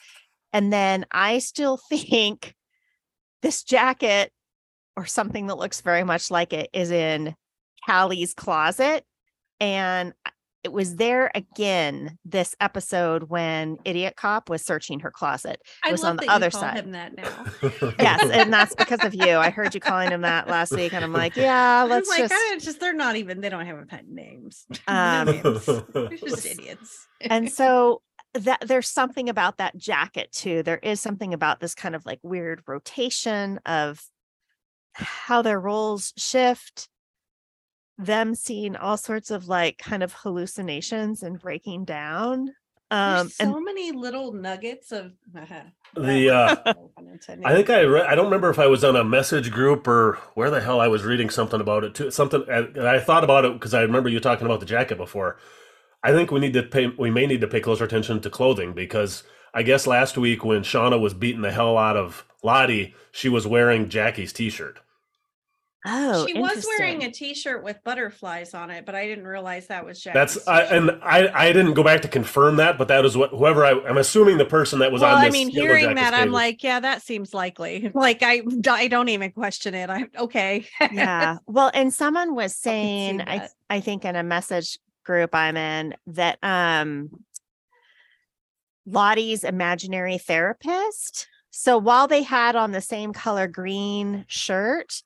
And 0.52 0.74
then 0.74 1.06
I 1.12 1.40
still 1.40 1.78
think 1.90 2.54
this 3.42 3.64
jacket 3.64 4.34
or 4.98 5.06
something 5.06 5.48
that 5.48 5.58
looks 5.58 5.80
very 5.80 6.04
much 6.04 6.30
like 6.30 6.52
it 6.52 6.70
is 6.74 6.92
in 6.92 7.38
Callie's 7.86 8.34
closet. 8.34 9.06
And 9.62 10.14
I- 10.26 10.32
it 10.70 10.74
was 10.74 10.98
there 10.98 11.32
again 11.34 12.20
this 12.24 12.56
episode 12.62 13.24
when 13.24 13.80
Idiot 13.86 14.16
Cop 14.16 14.50
was 14.52 14.64
searching 14.64 15.00
her 15.00 15.10
closet. 15.10 15.60
I 15.84 15.92
was 15.92 16.04
love 16.04 16.12
on 16.12 16.16
the 16.18 16.20
that 16.22 16.26
you 16.28 16.32
other 16.34 16.52
call 16.52 16.62
side. 16.62 16.78
him 16.78 16.92
that 16.92 17.16
now. 17.16 17.46
Yes, 18.00 18.30
and 18.30 18.54
that's 18.58 18.76
because 18.76 19.04
of 19.04 19.16
you. 19.16 19.38
I 19.38 19.50
heard 19.50 19.74
you 19.74 19.82
calling 19.82 20.12
him 20.12 20.22
that 20.22 20.48
last 20.48 20.72
week, 20.72 20.94
and 20.94 21.04
I'm 21.04 21.12
like, 21.12 21.36
yeah, 21.36 21.84
I'm 21.84 21.90
let's 21.90 22.08
like, 22.08 22.20
just. 22.20 22.34
"Ah, 22.36 22.56
just 22.60 22.80
they're 22.80 22.94
not 22.94 23.16
even 23.16 23.42
they 23.42 23.50
don't 23.50 23.66
have 23.66 23.80
a 23.80 23.86
pet 23.86 24.08
names. 24.08 24.66
Um, 24.88 25.26
names. 25.28 25.66
They're 25.66 26.10
just 26.10 26.46
idiots. 26.46 27.08
and 27.22 27.52
so 27.52 28.04
that 28.36 28.60
there's 28.68 28.88
something 28.88 29.28
about 29.28 29.58
that 29.58 29.76
jacket 29.76 30.32
too 30.32 30.62
there 30.62 30.78
is 30.78 31.02
something 31.02 31.34
about 31.34 31.60
this 31.60 31.74
kind 31.74 31.96
of 31.96 32.06
like 32.06 32.20
weird 32.22 32.62
rotation 32.68 33.60
of 33.66 34.04
how 34.94 35.42
their 35.42 35.60
roles 35.60 36.14
shift 36.16 36.90
them 38.00 38.34
seeing 38.34 38.76
all 38.76 38.98
sorts 38.98 39.30
of 39.30 39.48
like 39.48 39.78
kind 39.78 40.02
of 40.02 40.14
hallucinations 40.14 41.22
and 41.22 41.40
breaking 41.40 41.84
down 41.86 42.56
um 42.92 43.18
There's 43.18 43.36
so 43.36 43.56
and 43.56 43.66
many 43.66 43.92
little 43.92 44.32
nuggets 44.34 44.92
of 44.92 45.14
the 45.96 46.30
uh, 46.30 46.56
no 46.66 46.92
pun 46.96 47.08
intended. 47.08 47.46
I 47.46 47.54
think 47.54 47.70
I 47.70 47.82
re- 47.82 48.02
I 48.02 48.16
don't 48.16 48.26
remember 48.26 48.50
if 48.50 48.58
I 48.58 48.68
was 48.68 48.84
on 48.84 48.96
a 48.96 49.04
message 49.04 49.52
group 49.52 49.88
or 49.88 50.18
where 50.34 50.50
the 50.50 50.62
hell 50.62 50.80
I 50.80 50.88
was 50.88 51.04
reading 51.04 51.30
something 51.30 51.62
about 51.62 51.84
it 51.84 51.94
too. 51.94 52.10
Something 52.10 52.46
and 52.50 52.88
I 52.88 53.00
thought 53.00 53.24
about 53.24 53.46
it 53.46 53.54
because 53.54 53.74
I 53.74 53.82
remember 53.82 54.10
you 54.10 54.20
talking 54.20 54.46
about 54.46 54.60
the 54.60 54.66
jacket 54.66 54.98
before. 54.98 55.38
I 56.02 56.14
think 56.14 56.32
we 56.32 56.40
need 56.40 56.54
to 56.54 56.64
pay. 56.64 56.88
We 56.88 57.12
may 57.12 57.28
need 57.28 57.42
to 57.42 57.48
pay 57.48 57.60
closer 57.60 57.84
attention 57.84 58.22
to 58.22 58.30
clothing 58.30 58.74
because 58.74 59.24
I 59.54 59.64
guess 59.64 59.86
last 59.86 60.18
week 60.18 60.44
when 60.44 60.62
Shauna 60.62 61.00
was 61.00 61.14
beating 61.14 61.42
the 61.42 61.52
hell 61.52 61.78
out 61.78 61.98
of 61.98 62.26
Lottie, 62.42 62.96
she 63.12 63.30
was 63.30 63.46
wearing 63.46 63.90
Jackie's 63.90 64.34
T-shirt. 64.34 64.80
Oh 65.86 66.26
she 66.28 66.38
was 66.38 66.66
wearing 66.78 67.04
a 67.04 67.12
t-shirt 67.12 67.64
with 67.64 67.78
butterflies 67.84 68.54
on 68.54 68.70
it, 68.70 68.86
but 68.86 68.96
I 68.96 69.08
didn't 69.08 69.26
realize 69.26 69.68
that 69.68 69.86
was 69.86 70.02
Jackie's 70.02 70.36
That's 70.36 70.48
I, 70.48 70.62
and 70.64 70.92
I 71.02 71.30
I 71.34 71.54
didn't 71.54 71.74
go 71.74 71.84
back 71.84 72.02
to 72.02 72.08
confirm 72.08 72.58
that, 72.58 72.78
but 72.78 72.88
that 72.90 73.06
is 73.06 73.16
what 73.16 73.32
whoever 73.32 73.66
I 73.66 73.72
I'm 73.88 73.98
assuming 73.98 74.38
the 74.38 74.46
person 74.46 74.80
that 74.80 74.92
was 74.92 75.02
well, 75.02 75.16
on. 75.16 75.22
This 75.22 75.30
I 75.30 75.32
mean, 75.32 75.50
hearing 75.50 75.96
that, 75.96 76.14
I'm 76.14 76.32
like, 76.32 76.64
yeah, 76.64 76.80
that 76.80 77.02
seems 77.02 77.34
likely. 77.34 77.92
Like, 78.00 78.24
I, 78.24 78.42
I 78.70 78.88
don't 78.88 79.10
even 79.10 79.32
question 79.32 79.74
it. 79.74 79.90
I'm 79.90 80.10
okay. 80.18 80.66
yeah 80.92 81.38
well 81.48 81.72
and 81.74 81.94
someone 81.94 82.36
was 82.36 82.56
saying 82.56 83.22
i 83.22 83.48
i 83.70 83.80
think 83.80 84.06
in 84.06 84.16
a 84.16 84.24
message 84.24 84.78
group 85.06 85.34
i'm 85.34 85.58
in 85.58 85.96
that 86.08 86.38
um 86.44 87.10
lottie's 88.86 89.44
imaginary 89.44 90.18
therapist 90.18 91.28
so 91.52 91.78
while 91.78 92.08
they 92.08 92.24
had 92.24 92.56
on 92.56 92.72
the 92.72 92.82
same 92.82 93.14
color 93.14 93.48
green 93.48 94.26
shirt 94.28 95.02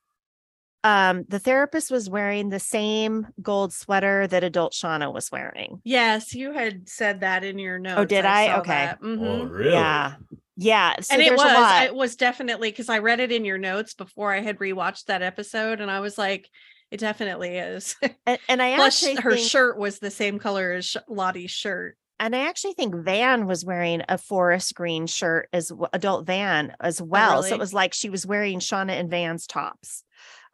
um 0.83 1.23
the 1.29 1.39
therapist 1.39 1.89
was 1.91 2.09
wearing 2.09 2.49
the 2.49 2.59
same 2.59 3.27
gold 3.41 3.73
sweater 3.73 4.27
that 4.27 4.43
adult 4.43 4.73
shauna 4.73 5.13
was 5.13 5.31
wearing 5.31 5.81
yes, 5.83 6.33
you 6.33 6.51
had 6.53 6.89
said 6.89 7.21
that 7.21 7.43
in 7.43 7.57
your 7.59 7.79
notes. 7.79 7.99
Oh, 7.99 8.05
did 8.05 8.25
I? 8.25 8.47
saw 8.47 8.59
Okay. 8.59 8.69
that. 8.69 8.99
Oh, 9.01 9.05
Mhm. 9.05 9.49
really? 9.51 9.71
yeah 9.71 10.15
yeah 10.55 10.99
so 11.01 11.13
and 11.13 11.23
it 11.23 11.31
was, 11.31 11.41
a 11.41 11.45
lot. 11.45 11.83
it 11.85 11.95
was 11.95 12.15
definitely 12.15 12.69
because 12.69 12.89
I 12.89 12.99
read 12.99 13.19
it 13.19 13.31
in 13.31 13.43
your 13.45 13.57
notes 13.57 13.93
before 13.93 14.31
I 14.33 14.41
had 14.41 14.59
rewatched 14.59 15.05
that 15.05 15.21
episode, 15.23 15.81
and 15.81 15.89
I 15.89 15.99
was 15.99 16.17
like, 16.17 16.47
it 16.91 16.99
definitely 16.99 17.57
is. 17.57 17.95
and, 18.27 18.37
and 18.47 18.61
i 18.61 18.75
Plus, 18.75 19.01
actually 19.03 19.21
her 19.21 19.35
think- 19.35 19.49
shirt 19.49 19.77
was 19.79 19.97
the 19.99 20.11
same 20.11 20.37
color 20.37 20.73
as 20.73 20.95
Lottie's 21.07 21.49
shirt. 21.49 21.97
and 22.19 22.35
I 22.35 22.47
actually 22.47 22.73
think 22.73 22.93
Van 22.93 23.47
was 23.47 23.65
wearing 23.65 24.03
a 24.07 24.19
forest 24.19 24.75
green 24.75 25.07
shirt 25.07 25.49
as 25.51 25.69
w- 25.69 25.87
adult 25.91 26.27
Van 26.27 26.75
as 26.79 27.01
well. 27.01 27.41
So 27.41 27.47
really? 27.47 27.55
it 27.55 27.59
was 27.59 27.73
like 27.73 27.93
she 27.95 28.11
was 28.11 28.25
wearing 28.27 28.59
Shauna 28.59 28.91
and 28.91 29.09
Van's 29.09 29.47
tops, 29.47 30.03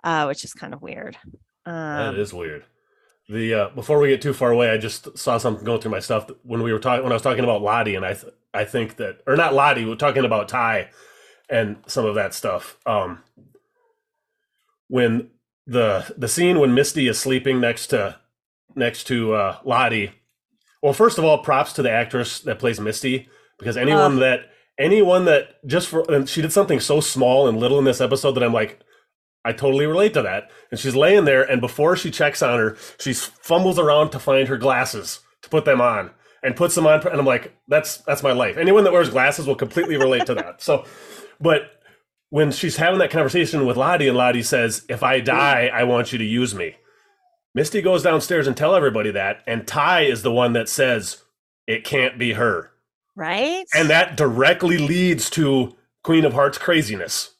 uh, 0.03 0.25
which 0.25 0.43
is 0.43 0.53
kind 0.53 0.73
of 0.73 0.81
weird. 0.81 1.17
That 1.65 2.09
Um, 2.09 2.15
is 2.19 2.33
weird. 2.33 2.63
The 3.27 3.53
uh, 3.53 3.69
before 3.69 3.99
we 3.99 4.09
get 4.09 4.21
too 4.21 4.33
far 4.33 4.51
away, 4.51 4.71
I 4.71 4.77
just 4.77 5.17
saw 5.17 5.37
something 5.37 5.63
going 5.63 5.81
through 5.81 5.91
my 5.91 5.99
stuff 5.99 6.29
when 6.43 6.63
we 6.63 6.73
were 6.73 6.79
talking 6.79 7.03
when 7.03 7.11
I 7.11 7.15
was 7.15 7.21
talking 7.21 7.43
about 7.43 7.61
Lottie, 7.61 7.95
and 7.95 8.05
I 8.05 8.13
th- 8.13 8.33
I 8.53 8.65
think 8.65 8.95
that 8.95 9.19
or 9.27 9.35
not 9.35 9.53
Lottie, 9.53 9.85
we 9.85 9.91
are 9.91 9.95
talking 9.95 10.25
about 10.25 10.47
Ty 10.49 10.89
and 11.49 11.77
some 11.85 12.05
of 12.05 12.15
that 12.15 12.33
stuff. 12.33 12.77
Um, 12.87 13.21
when 14.87 15.29
the 15.67 16.11
the 16.17 16.27
scene 16.27 16.59
when 16.59 16.73
Misty 16.73 17.07
is 17.07 17.19
sleeping 17.19 17.61
next 17.61 17.87
to 17.87 18.17
next 18.75 19.03
to 19.05 19.33
uh, 19.33 19.57
Lottie. 19.63 20.11
Well, 20.81 20.93
first 20.93 21.17
of 21.17 21.25
all, 21.25 21.39
props 21.39 21.73
to 21.73 21.81
the 21.83 21.91
actress 21.91 22.39
that 22.41 22.57
plays 22.59 22.79
Misty 22.79 23.27
because 23.59 23.77
anyone 23.77 24.13
Ugh. 24.13 24.19
that 24.19 24.39
anyone 24.79 25.25
that 25.25 25.63
just 25.67 25.87
for 25.89 26.03
and 26.11 26.27
she 26.27 26.41
did 26.41 26.53
something 26.53 26.79
so 26.79 26.99
small 27.01 27.47
and 27.47 27.59
little 27.59 27.77
in 27.77 27.85
this 27.85 28.01
episode 28.01 28.31
that 28.33 28.43
I'm 28.43 28.53
like, 28.53 28.79
I 29.45 29.53
totally 29.53 29.85
relate 29.85 30.13
to 30.13 30.21
that. 30.21 30.49
And 30.69 30.79
she's 30.79 30.95
laying 30.95 31.25
there, 31.25 31.43
and 31.43 31.61
before 31.61 31.95
she 31.95 32.11
checks 32.11 32.41
on 32.41 32.59
her, 32.59 32.77
she 32.99 33.13
fumbles 33.13 33.79
around 33.79 34.11
to 34.11 34.19
find 34.19 34.47
her 34.47 34.57
glasses 34.57 35.21
to 35.41 35.49
put 35.49 35.65
them 35.65 35.81
on 35.81 36.11
and 36.43 36.55
puts 36.55 36.75
them 36.75 36.87
on. 36.87 37.05
And 37.07 37.19
I'm 37.19 37.25
like, 37.25 37.55
that's 37.67 37.97
that's 37.97 38.23
my 38.23 38.31
life. 38.31 38.57
Anyone 38.57 38.83
that 38.83 38.93
wears 38.93 39.09
glasses 39.09 39.47
will 39.47 39.55
completely 39.55 39.97
relate 39.97 40.25
to 40.27 40.35
that. 40.35 40.61
So, 40.61 40.85
but 41.39 41.71
when 42.29 42.51
she's 42.51 42.77
having 42.77 42.99
that 42.99 43.11
conversation 43.11 43.65
with 43.65 43.77
Lottie, 43.77 44.07
and 44.07 44.17
Lottie 44.17 44.43
says, 44.43 44.85
"If 44.89 45.03
I 45.03 45.19
die, 45.19 45.69
I 45.73 45.83
want 45.83 46.11
you 46.11 46.17
to 46.17 46.25
use 46.25 46.53
me." 46.53 46.75
Misty 47.55 47.81
goes 47.81 48.03
downstairs 48.03 48.45
and 48.45 48.55
tell 48.55 48.75
everybody 48.75 49.11
that, 49.11 49.41
and 49.47 49.67
Tai 49.67 50.01
is 50.01 50.21
the 50.21 50.31
one 50.31 50.53
that 50.53 50.69
says 50.69 51.23
it 51.65 51.83
can't 51.83 52.19
be 52.19 52.33
her, 52.33 52.71
right. 53.15 53.65
and 53.73 53.89
that 53.89 54.15
directly 54.15 54.77
leads 54.77 55.29
to 55.31 55.75
Queen 56.03 56.25
of 56.25 56.33
Hearts 56.33 56.59
craziness. 56.59 57.35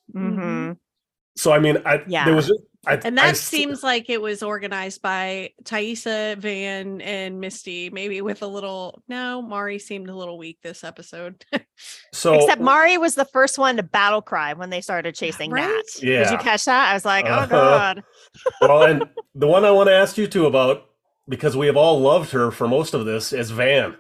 So 1.40 1.52
I 1.54 1.60
mean, 1.60 1.78
I 1.86 2.04
Yeah. 2.08 2.26
there 2.26 2.36
was 2.36 2.52
I, 2.88 2.94
And 3.04 3.18
that 3.18 3.32
s- 3.32 3.42
seems 3.42 3.84
like 3.84 4.10
it 4.10 4.22
was 4.22 4.42
organized 4.42 5.02
by 5.02 5.52
Taissa, 5.64 6.38
Van, 6.38 7.02
and 7.02 7.40
Misty, 7.42 7.90
maybe 7.90 8.22
with 8.22 8.42
a 8.42 8.48
little. 8.48 9.04
No, 9.10 9.42
Mari 9.42 9.80
seemed 9.80 10.10
a 10.10 10.16
little 10.16 10.38
weak 10.38 10.60
this 10.64 10.84
episode. 10.86 11.44
so 12.14 12.36
Except 12.36 12.62
Mari 12.62 12.98
was 12.98 13.16
the 13.16 13.26
first 13.26 13.58
one 13.58 13.76
to 13.78 13.84
battle 13.84 14.22
cry 14.22 14.54
when 14.54 14.70
they 14.70 14.80
started 14.82 15.14
chasing 15.14 15.52
Right? 15.52 15.68
Nat. 15.68 15.84
Did 16.00 16.32
you 16.32 16.38
catch 16.38 16.66
that? 16.66 16.90
I 16.90 16.94
was 16.94 17.04
like, 17.06 17.26
Uh-huh. 17.26 17.46
oh 17.46 17.48
god. 17.50 18.04
well, 18.62 18.84
and 18.84 19.04
the 19.36 19.48
one 19.48 19.66
I 19.66 19.72
want 19.72 19.88
to 19.90 19.94
ask 19.94 20.18
you 20.18 20.26
two 20.28 20.46
about 20.46 20.86
because 21.28 21.56
we 21.58 21.68
have 21.68 21.78
all 21.78 22.00
loved 22.00 22.32
her 22.32 22.50
for 22.50 22.68
most 22.68 22.94
of 22.94 23.06
this 23.06 23.34
is 23.34 23.52
Van. 23.52 23.96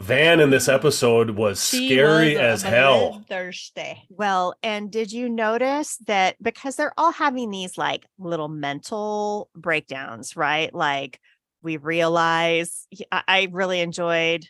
Van 0.00 0.40
in 0.40 0.50
this 0.50 0.68
episode 0.68 1.30
was 1.30 1.66
She 1.66 1.88
scary 1.88 2.32
was 2.34 2.40
as 2.40 2.62
hell. 2.62 3.24
Thursday. 3.28 4.02
Well, 4.10 4.54
and 4.62 4.90
did 4.90 5.10
you 5.10 5.28
notice 5.28 5.96
that 6.06 6.36
because 6.42 6.76
they're 6.76 6.92
all 6.98 7.12
having 7.12 7.50
these 7.50 7.78
like 7.78 8.04
little 8.18 8.48
mental 8.48 9.48
breakdowns, 9.56 10.36
right? 10.36 10.72
Like 10.74 11.18
we 11.62 11.78
realize 11.78 12.86
I 13.10 13.48
really 13.50 13.80
enjoyed 13.80 14.46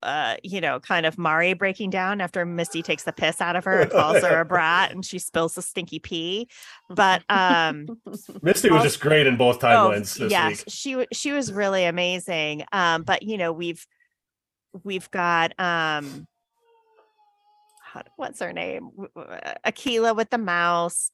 uh, 0.00 0.36
you 0.44 0.60
know, 0.60 0.78
kind 0.78 1.06
of 1.06 1.18
Mari 1.18 1.54
breaking 1.54 1.90
down 1.90 2.20
after 2.20 2.46
Misty 2.46 2.82
takes 2.82 3.02
the 3.02 3.12
piss 3.12 3.40
out 3.40 3.56
of 3.56 3.64
her 3.64 3.80
and 3.80 3.90
calls 3.90 4.22
her 4.22 4.40
a 4.42 4.44
brat 4.44 4.92
and 4.92 5.04
she 5.04 5.18
spills 5.18 5.54
the 5.56 5.62
stinky 5.62 5.98
pee. 5.98 6.48
But 6.88 7.24
um 7.28 7.86
Misty 8.42 8.70
was 8.70 8.82
Oh. 8.82 8.84
just 8.84 9.00
great 9.00 9.26
in 9.26 9.36
both 9.36 9.56
Oh, 9.64 9.66
timelines 9.66 10.16
this 10.16 10.30
yes, 10.30 10.50
week. 10.50 10.64
she 10.68 11.06
she 11.12 11.32
was 11.32 11.52
really 11.52 11.84
amazing. 11.84 12.62
Um, 12.70 13.02
but 13.02 13.24
you 13.24 13.38
know, 13.38 13.50
we've 13.52 13.84
we've 14.84 15.10
got 15.10 15.58
um, 15.58 16.26
what's 18.16 18.40
her 18.40 18.52
name? 18.52 18.90
W- 18.90 19.10
w- 19.14 19.38
uh, 19.44 19.54
Akilah 19.66 20.16
with 20.16 20.30
the 20.30 20.38
mouse, 20.38 21.10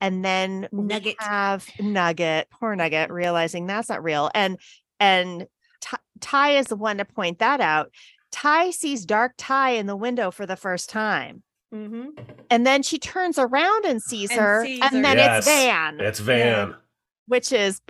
and 0.00 0.24
then 0.24 0.68
we 0.72 0.84
Nugget. 0.84 1.16
have 1.20 1.66
Nugget, 1.80 2.48
poor 2.50 2.74
Nugget, 2.76 3.10
realizing 3.10 3.66
that's 3.66 3.88
not 3.88 4.02
real, 4.02 4.30
and 4.34 4.58
and 5.00 5.46
Tai, 5.80 5.98
Tai 6.20 6.50
is 6.58 6.66
the 6.66 6.76
one 6.76 6.98
to 6.98 7.04
point 7.04 7.38
that 7.38 7.60
out. 7.60 7.90
Tai 8.32 8.70
sees 8.70 9.04
Dark 9.06 9.32
Tai 9.38 9.70
in 9.70 9.86
the 9.86 9.96
window 9.96 10.30
for 10.30 10.46
the 10.46 10.56
first 10.56 10.90
time. 10.90 11.42
hmm 11.72 12.06
And 12.50 12.66
then 12.66 12.82
she 12.82 12.98
turns 12.98 13.38
around 13.38 13.84
and 13.84 14.02
sees 14.02 14.30
And 14.30 14.40
her, 14.40 14.64
sees 14.64 14.80
and 14.82 14.96
her. 14.96 15.02
then 15.02 15.16
Yes. 15.16 15.38
it's 15.38 15.46
Van, 15.46 16.00
It's 16.00 16.18
Van. 16.18 16.74
which 17.28 17.52
is 17.52 17.80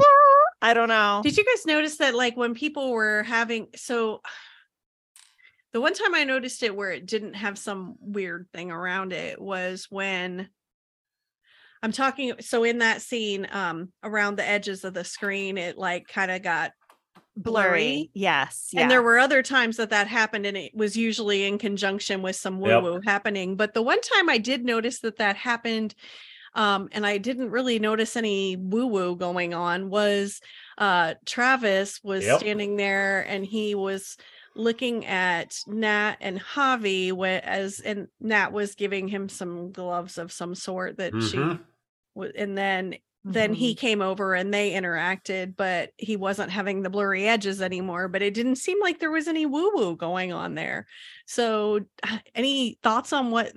I 0.62 0.73
don't 0.75 0.88
know. 0.88 1.21
Did 1.23 1.37
you 1.37 1.45
guys 1.45 1.66
notice 1.66 1.97
that 1.99 2.14
like 2.14 2.37
when 2.37 2.54
people 2.54 2.90
were 2.92 3.23
having 3.25 3.68
so 3.76 4.21
the 5.76 5.80
one 5.83 5.92
time 5.92 6.14
I 6.14 6.25
noticed 6.25 6.62
it 6.62 6.75
where 6.75 6.90
it 6.90 7.04
didn't 7.04 7.35
have 7.35 7.59
some 7.59 7.97
weird 8.00 8.49
thing 8.50 8.71
around 8.71 9.12
it 9.12 9.38
was 9.38 9.87
when 9.90 10.49
I'm 11.83 11.92
talking 11.92 12.33
so 12.40 12.64
in 12.64 12.78
that 12.78 13.02
scene 13.02 13.47
um 13.52 13.92
around 14.02 14.37
the 14.38 14.49
edges 14.49 14.85
of 14.85 14.95
the 14.95 15.04
screen 15.04 15.59
it 15.59 15.76
like 15.76 16.09
kind 16.09 16.30
of 16.30 16.40
got 16.40 16.73
blurry. 17.37 17.83
blurry. 17.83 18.11
Yes. 18.14 18.71
and 18.75 18.90
there 18.90 19.02
were 19.02 19.18
other 19.18 19.42
times 19.42 19.76
that 19.76 19.90
that 19.90 20.06
happened 20.09 20.47
and 20.47 20.56
it 20.56 20.75
was 20.75 20.97
usually 20.97 21.45
in 21.45 21.59
conjunction 21.59 22.23
with 22.23 22.37
some 22.37 22.59
woo 22.59 22.71
Yep. 22.71 22.83
woo 22.83 23.00
happening 23.04 23.56
but 23.59 23.75
the 23.75 23.83
one 23.83 24.00
time 24.00 24.30
I 24.30 24.38
did 24.38 24.64
notice 24.64 25.00
that 25.00 25.18
that 25.18 25.37
happened 25.37 25.95
um 26.54 26.88
and 26.92 27.06
I 27.06 27.18
didn't 27.18 27.50
really 27.50 27.78
notice 27.78 28.16
any 28.16 28.56
woo 28.56 28.87
woo 28.87 29.14
going 29.14 29.52
on 29.52 29.90
was 29.90 30.40
uh 30.78 31.16
Travis 31.26 32.00
was 32.02 32.25
Yep. 32.25 32.40
standing 32.40 32.76
there 32.76 33.21
and 33.28 33.45
he 33.45 33.75
was 33.75 34.16
looking 34.57 35.07
at 35.07 35.59
Nat 35.67 36.17
and 36.21 36.41
Javi 36.41 37.13
as 37.43 37.81
and 37.81 38.09
Nat 38.21 38.53
was 38.53 38.75
giving 38.75 39.09
him 39.09 39.29
some 39.29 39.71
gloves 39.73 40.19
of 40.19 40.33
some 40.33 40.55
sort 40.55 40.97
that 40.99 41.13
she 41.23 41.37
Mhm. 41.39 41.61
w- 42.15 42.33
and 42.37 42.57
then 42.57 42.97
then 43.29 43.53
he 43.53 43.75
Mhm. 43.75 43.79
came 43.79 44.03
over 44.03 44.35
and 44.37 44.55
they 44.55 44.71
interacted, 44.71 45.57
but 45.57 45.91
he 45.99 46.15
wasn't 46.17 46.53
having 46.53 46.83
the 46.83 46.91
blurry 46.91 47.27
edges 47.27 47.61
anymore. 47.61 48.07
But 48.07 48.23
it 48.23 48.35
didn't 48.35 48.55
seem 48.55 48.81
like 48.81 49.01
there 49.01 49.11
was 49.11 49.27
any 49.27 49.45
woo 49.47 49.73
woo 49.75 49.97
going 49.97 50.33
on 50.33 50.55
there. 50.55 50.87
So, 51.27 51.81
uh, 52.05 52.19
any 52.37 52.79
thoughts 52.85 53.13
on 53.13 53.33
what 53.33 53.53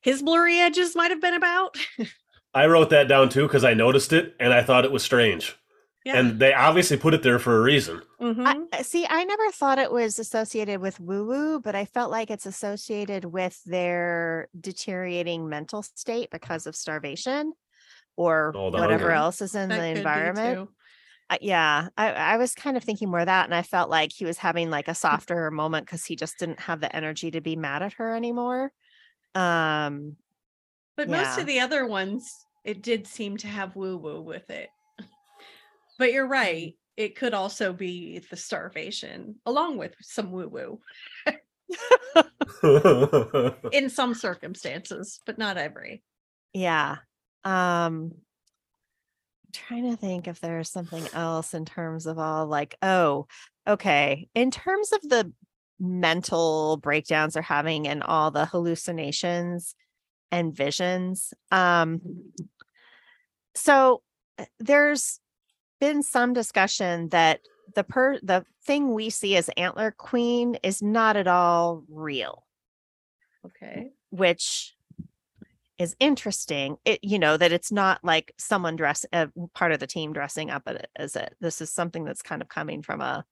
his 0.00 0.22
blurry 0.22 0.58
edges 0.60 0.96
might 0.96 1.10
have 1.10 1.20
been 1.20 1.34
about? 1.34 1.76
I 2.54 2.66
wrote 2.66 2.88
that 2.88 3.06
down 3.06 3.28
too 3.28 3.42
because 3.46 3.64
I 3.64 3.74
noticed 3.74 4.14
it 4.14 4.34
and 4.40 4.52
I 4.54 4.62
thought 4.62 4.86
it 4.86 4.92
was 4.92 5.02
strange. 5.02 5.56
Yeah. 6.04 6.18
And 6.18 6.40
they 6.40 6.52
obviously 6.52 6.96
put 6.96 7.14
it 7.14 7.22
there 7.22 7.38
for 7.38 7.56
a 7.56 7.60
reason. 7.60 8.02
Mhm. 8.20 8.66
I, 8.72 8.82
see, 8.82 9.06
I 9.08 9.22
never 9.24 9.50
thought 9.52 9.78
it 9.78 9.92
was 9.92 10.18
associated 10.18 10.80
with 10.80 10.98
woo 10.98 11.26
woo, 11.26 11.60
but 11.60 11.74
I 11.76 11.84
felt 11.84 12.10
like 12.10 12.30
it's 12.30 12.46
associated 12.46 13.24
with 13.24 13.62
their 13.64 14.48
deteriorating 14.58 15.48
mental 15.48 15.82
state 15.82 16.30
because 16.30 16.66
of 16.66 16.74
starvation 16.74 17.52
or 18.16 18.52
Oh, 18.56 18.70
whatever 18.70 19.10
hunger. 19.10 19.10
else 19.12 19.40
is 19.42 19.54
in 19.54 19.68
That 19.68 19.78
the 19.78 19.86
environment. 19.98 20.70
Uh, 21.30 21.38
yeah, 21.40 21.88
I, 21.96 22.12
I 22.12 22.36
was 22.36 22.54
kind 22.54 22.76
of 22.76 22.84
thinking 22.84 23.08
more 23.08 23.20
of 23.20 23.26
that, 23.26 23.44
and 23.46 23.54
I 23.54 23.62
felt 23.62 23.88
like 23.88 24.12
he 24.12 24.24
was 24.24 24.38
having 24.38 24.70
like 24.70 24.88
a 24.88 24.94
softer 24.94 25.50
moment 25.50 25.86
because 25.86 26.04
he 26.04 26.16
just 26.16 26.38
didn't 26.38 26.60
have 26.60 26.80
the 26.80 26.94
energy 26.94 27.30
to 27.30 27.40
be 27.40 27.56
mad 27.56 27.82
at 27.82 27.94
her 27.94 28.14
anymore. 28.14 28.72
Um, 29.34 30.16
But 30.96 31.08
most 31.08 31.38
of 31.38 31.46
the 31.46 31.60
other 31.60 31.86
ones, 31.86 32.44
it 32.64 32.82
did 32.82 33.06
seem 33.06 33.36
to 33.38 33.46
have 33.48 33.76
woo 33.76 33.96
woo 33.96 34.20
with 34.20 34.50
it. 34.50 34.68
But 36.02 36.12
you're 36.12 36.26
right. 36.26 36.74
It 36.96 37.14
could 37.14 37.32
also 37.32 37.72
be 37.72 38.18
the 38.28 38.36
starvation 38.36 39.36
along 39.46 39.78
with 39.78 39.94
some 40.00 40.32
woo 40.32 40.48
woo 40.48 40.80
in 43.72 43.88
some 43.88 44.12
circumstances, 44.14 45.20
but 45.24 45.38
not 45.38 45.58
every. 45.58 46.02
yeah. 46.52 46.96
Um, 47.44 48.14
I'm 49.44 49.52
trying 49.52 49.92
to 49.92 49.96
think 49.96 50.26
if 50.26 50.40
there's 50.40 50.70
something 50.70 51.06
else 51.12 51.54
in 51.54 51.66
terms 51.66 52.06
of 52.06 52.18
all 52.18 52.48
like, 52.48 52.74
oh, 52.82 53.28
okay. 53.68 54.26
In 54.34 54.50
terms 54.50 54.90
of 54.90 55.02
the 55.02 55.32
mental 55.78 56.78
breakdowns 56.78 57.34
they're 57.34 57.44
having 57.44 57.86
and 57.86 58.02
all 58.02 58.32
the 58.32 58.46
hallucinations 58.46 59.76
and 60.32 60.52
visions. 60.52 61.32
Um, 61.52 62.00
so 63.54 64.02
uh, 64.36 64.46
there's 64.58 65.20
been 65.82 66.00
some 66.04 66.32
discussion 66.32 67.08
that 67.08 67.40
the 67.74 67.82
per 67.82 68.16
the 68.20 68.44
thing 68.64 68.94
we 68.94 69.10
see 69.10 69.36
as 69.36 69.50
antler 69.56 69.90
queen 69.90 70.56
is 70.62 70.80
not 70.80 71.16
at 71.16 71.26
all 71.26 71.82
real. 71.88 72.46
Okay. 73.44 73.90
which 74.10 74.76
is 75.78 75.96
interesting 75.98 76.76
it 76.84 77.00
you 77.02 77.18
know 77.18 77.36
that 77.36 77.50
it's 77.50 77.72
not 77.72 77.98
like 78.04 78.32
someone 78.38 78.76
dress 78.76 79.04
uh, 79.12 79.26
part 79.54 79.72
of 79.72 79.80
the 79.80 79.88
team 79.88 80.12
dressing 80.12 80.50
up 80.50 80.70
as 80.94 81.16
it. 81.16 81.34
This 81.40 81.60
is 81.60 81.72
something 81.72 82.04
that's 82.04 82.22
kind 82.22 82.42
of 82.42 82.48
coming 82.48 82.82
from 82.82 83.00
a 83.00 83.24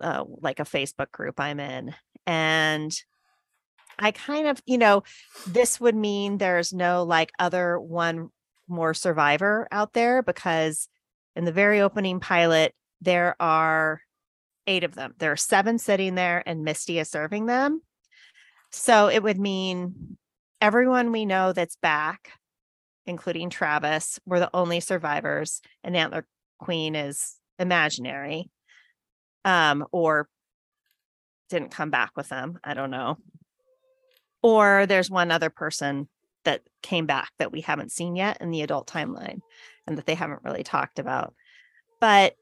uh, 0.00 0.24
like 0.40 0.60
a 0.60 0.64
facebook 0.64 1.10
group 1.10 1.40
i'm 1.40 1.58
in. 1.58 1.92
And 2.28 2.96
i 3.98 4.12
kind 4.12 4.46
of 4.46 4.62
you 4.66 4.78
know 4.78 5.02
this 5.48 5.80
would 5.80 5.96
mean 5.96 6.38
there's 6.38 6.72
no 6.72 7.02
like 7.02 7.32
other 7.40 7.80
one 7.80 8.30
more 8.68 8.94
survivor 8.94 9.66
out 9.72 9.94
there 9.94 10.22
because 10.22 10.88
in 11.36 11.44
the 11.44 11.52
very 11.52 11.80
opening 11.80 12.20
pilot 12.20 12.74
there 13.00 13.34
are 13.40 14.00
eight 14.66 14.84
of 14.84 14.94
them 14.94 15.14
there 15.18 15.32
are 15.32 15.36
seven 15.36 15.78
sitting 15.78 16.14
there 16.14 16.42
and 16.46 16.64
misty 16.64 16.98
is 16.98 17.10
serving 17.10 17.46
them 17.46 17.80
so 18.72 19.08
it 19.08 19.22
would 19.22 19.38
mean 19.38 20.16
everyone 20.60 21.12
we 21.12 21.24
know 21.24 21.52
that's 21.52 21.76
back, 21.76 22.32
including 23.06 23.50
Travis, 23.50 24.20
we're 24.26 24.40
the 24.40 24.50
only 24.54 24.80
survivors, 24.80 25.60
and 25.82 25.96
Antler 25.96 26.26
Queen 26.58 26.94
is 26.94 27.36
imaginary. 27.58 28.50
Um, 29.44 29.86
or 29.90 30.28
didn't 31.48 31.70
come 31.70 31.90
back 31.90 32.10
with 32.14 32.28
them. 32.28 32.58
I 32.62 32.74
don't 32.74 32.90
know. 32.90 33.16
Or 34.42 34.84
there's 34.86 35.10
one 35.10 35.30
other 35.30 35.48
person 35.48 36.08
that 36.44 36.62
came 36.82 37.06
back 37.06 37.30
that 37.38 37.52
we 37.52 37.60
haven't 37.60 37.92
seen 37.92 38.16
yet 38.16 38.38
in 38.40 38.50
the 38.50 38.62
adult 38.62 38.86
timeline 38.86 39.40
and 39.86 39.98
that 39.98 40.06
they 40.06 40.14
haven't 40.14 40.42
really 40.44 40.62
talked 40.62 40.98
about. 40.98 41.34
But 42.00 42.34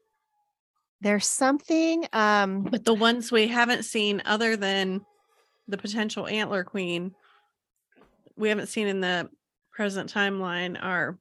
there's 1.01 1.27
something 1.27 2.05
um 2.13 2.63
But 2.63 2.85
the 2.85 2.93
ones 2.93 3.31
we 3.31 3.47
haven't 3.47 3.83
seen 3.83 4.21
other 4.25 4.55
than 4.55 5.05
the 5.67 5.77
potential 5.77 6.27
antler 6.27 6.63
queen, 6.63 7.13
we 8.35 8.49
haven't 8.49 8.67
seen 8.67 8.87
in 8.87 9.01
the 9.01 9.29
present 9.71 10.11
timeline 10.13 10.81
are 10.81 11.17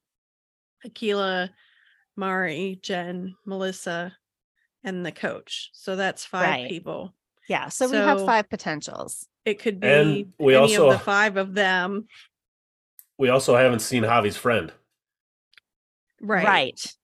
Akilah, 0.87 1.51
Mari, 2.17 2.79
Gen, 2.83 3.35
Melissa, 3.45 4.17
and 4.85 5.05
the 5.05 5.13
coach. 5.13 5.71
So 5.73 5.97
that's 5.97 6.25
five 6.25 6.49
Right. 6.49 6.69
people. 6.69 7.15
yeah, 7.49 7.69
so, 7.69 7.89
we 7.89 7.97
have 7.97 8.25
five 8.27 8.49
potentials. 8.51 9.27
It 9.45 9.59
could 9.59 9.81
be 9.81 9.89
And 9.89 10.33
we 10.39 10.55
any 10.55 10.77
also- 10.77 10.89
of 10.91 10.93
the 10.93 10.99
five 11.05 11.37
of 11.37 11.55
them. 11.55 12.07
We 13.19 13.29
also 13.29 13.57
haven't 13.57 13.81
seen 13.81 14.05
Javi's 14.05 14.37
friend. 14.37 14.73
Right. 16.21 16.47
Right. 16.47 16.95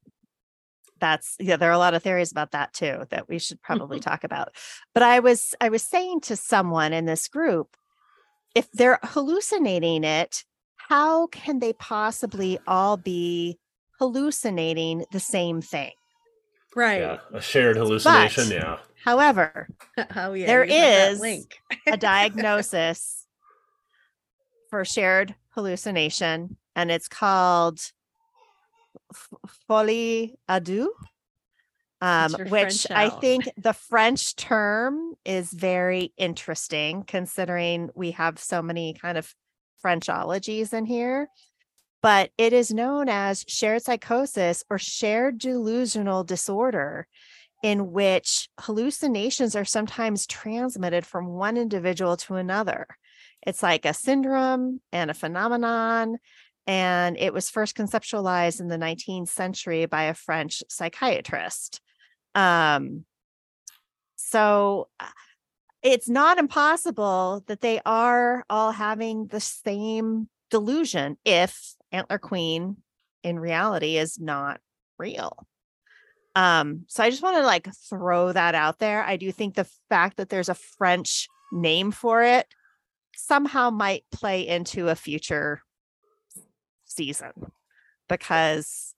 That's 1.00 1.36
yeah, 1.38 1.56
there 1.56 1.68
are 1.68 1.74
a 1.74 1.78
lot 1.78 1.94
of 1.94 2.02
theories 2.02 2.32
about 2.32 2.52
that 2.52 2.72
too 2.72 3.04
that 3.10 3.28
we 3.28 3.38
should 3.38 3.60
probably 3.60 4.00
talk 4.08 4.24
about. 4.24 4.54
But 4.94 5.02
I 5.02 5.18
was 5.20 5.54
I 5.60 5.68
was 5.68 5.82
saying 5.82 6.20
to 6.22 6.36
someone 6.36 6.92
in 6.92 7.04
this 7.04 7.28
group, 7.28 7.76
if 8.54 8.70
they're 8.72 9.00
hallucinating 9.02 10.04
it, 10.04 10.44
how 10.76 11.26
can 11.26 11.58
they 11.58 11.72
possibly 11.74 12.58
all 12.66 12.96
be 12.96 13.58
hallucinating 13.98 15.04
the 15.12 15.20
same 15.20 15.60
thing? 15.60 15.92
Right. 16.76 17.00
Yeah, 17.00 17.18
a 17.32 17.40
shared 17.40 17.76
hallucination. 17.76 18.48
But- 18.48 18.54
yeah. 18.54 18.78
However, 19.04 19.68
oh 20.16 20.32
yeah. 20.32 20.46
There 20.46 20.64
you 20.64 20.70
got 20.70 20.76
that 20.76 21.12
is- 21.12 21.20
link. 21.20 21.58
a 21.86 21.96
diagnosis 21.98 23.26
for 24.70 24.84
shared 24.84 25.34
hallucination, 25.54 26.56
and 26.74 26.90
it's 26.90 27.08
called 27.08 27.80
folie 29.68 30.34
à 30.48 30.62
deux, 30.62 30.90
um, 32.00 32.32
which 32.32 32.48
French 32.48 32.90
I 32.90 33.06
out. 33.06 33.20
think 33.20 33.48
the 33.56 33.72
French 33.72 34.36
term 34.36 35.14
is 35.24 35.52
very 35.52 36.12
interesting 36.16 37.04
considering 37.04 37.90
we 37.94 38.12
have 38.12 38.38
so 38.38 38.62
many 38.62 38.94
kind 38.94 39.16
of 39.16 39.32
Frenchologies 39.84 40.72
in 40.72 40.86
here. 40.86 41.28
But 42.02 42.30
it 42.36 42.52
is 42.52 42.70
known 42.70 43.08
as 43.08 43.46
shared 43.48 43.82
psychosis 43.82 44.62
or 44.68 44.78
shared 44.78 45.38
delusional 45.38 46.22
disorder 46.22 47.06
in 47.62 47.92
which 47.92 48.50
hallucinations 48.60 49.56
are 49.56 49.64
sometimes 49.64 50.26
transmitted 50.26 51.06
from 51.06 51.28
one 51.28 51.56
individual 51.56 52.18
to 52.18 52.34
another. 52.34 52.86
It's 53.46 53.62
like 53.62 53.84
a 53.84 53.94
syndrome 53.94 54.80
and 54.92 55.10
a 55.10 55.14
phenomenon. 55.14 56.18
And 56.66 57.18
it 57.18 57.34
was 57.34 57.50
first 57.50 57.76
conceptualized 57.76 58.60
in 58.60 58.68
the 58.68 58.78
19th 58.78 59.28
century 59.28 59.86
by 59.86 60.04
a 60.04 60.14
French 60.14 60.62
psychiatrist. 60.68 61.80
Um, 62.34 63.04
so 64.16 64.88
uh, 64.98 65.06
it's 65.82 66.08
not 66.08 66.38
impossible 66.38 67.44
that 67.46 67.60
they 67.60 67.80
are 67.84 68.44
all 68.48 68.72
having 68.72 69.26
the 69.26 69.40
same 69.40 70.28
delusion 70.50 71.18
if 71.24 71.74
Antler 71.92 72.18
Queen 72.18 72.78
in 73.22 73.38
reality 73.38 73.98
is 73.98 74.18
not 74.18 74.60
real. 74.98 75.46
Um, 76.34 76.84
so 76.88 77.04
I 77.04 77.10
just 77.10 77.22
want 77.22 77.36
to 77.36 77.42
like 77.42 77.68
throw 77.88 78.32
that 78.32 78.54
out 78.54 78.78
there. 78.78 79.04
I 79.04 79.16
do 79.16 79.30
think 79.30 79.54
the 79.54 79.68
fact 79.88 80.16
that 80.16 80.30
there's 80.30 80.48
a 80.48 80.54
French 80.54 81.28
name 81.52 81.92
for 81.92 82.22
it 82.22 82.46
somehow 83.16 83.70
might 83.70 84.04
play 84.10 84.46
into 84.46 84.88
a 84.88 84.94
future 84.94 85.60
season 86.84 87.32
because 88.08 88.94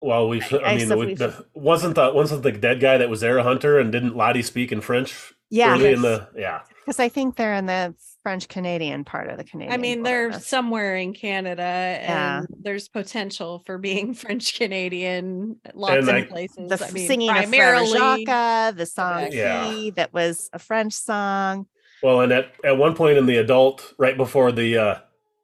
Well, 0.00 0.28
we. 0.28 0.40
I- 0.42 0.56
I, 0.56 0.72
I 0.72 0.76
mean, 0.76 0.98
we, 0.98 1.14
the, 1.14 1.44
wasn't 1.54 1.94
the 1.94 2.12
wasn't 2.12 2.42
the 2.42 2.52
dead 2.52 2.80
guy 2.80 2.98
that 2.98 3.10
was 3.10 3.20
there 3.20 3.38
a 3.38 3.42
hunter 3.42 3.78
and 3.78 3.92
didn't 3.92 4.16
Lottie 4.16 4.42
speak 4.42 4.72
in 4.72 4.80
French 4.80 5.32
yeah 5.52 5.72
early 5.74 5.92
in 5.94 6.00
the 6.02 6.28
yeah. 6.36 6.60
because 6.86 7.00
i 7.00 7.08
think 7.08 7.34
they're 7.34 7.54
in 7.56 7.66
the 7.66 7.92
french 8.22 8.46
canadian 8.46 9.02
part 9.04 9.28
of 9.28 9.36
the 9.36 9.42
canadian 9.42 9.72
I 9.72 9.78
mean, 9.78 10.04
they're 10.04 10.32
somewhere 10.38 10.94
in 10.94 11.12
Canada, 11.12 11.62
Yeah. 11.62 12.38
and 12.38 12.46
there's 12.62 12.86
potential 12.88 13.60
for 13.66 13.76
being 13.78 14.14
French 14.22 14.54
Canadian 14.56 15.56
lots 15.74 15.94
And 15.96 16.08
of 16.08 16.14
I- 16.14 16.22
places. 16.22 16.68
the 16.68 16.78
I 16.84 16.86
f- 16.86 16.92
mean, 16.92 17.08
singing 17.08 17.30
of 17.30 17.36
Frere 17.36 17.48
primarily. 17.48 18.24
Jacques, 18.26 18.76
the 18.76 18.86
song 18.86 19.28
Yeah. 19.32 19.90
That 19.96 20.12
was 20.12 20.48
a 20.52 20.58
French 20.60 20.92
song. 20.92 21.66
Well, 22.02 22.20
and 22.20 22.32
at, 22.32 22.52
at 22.64 22.78
one 22.78 22.94
point 22.94 23.18
in 23.18 23.26
the 23.26 23.36
adult, 23.38 23.94
right 23.98 24.16
before 24.16 24.52
the 24.52 24.78
uh, 24.78 24.98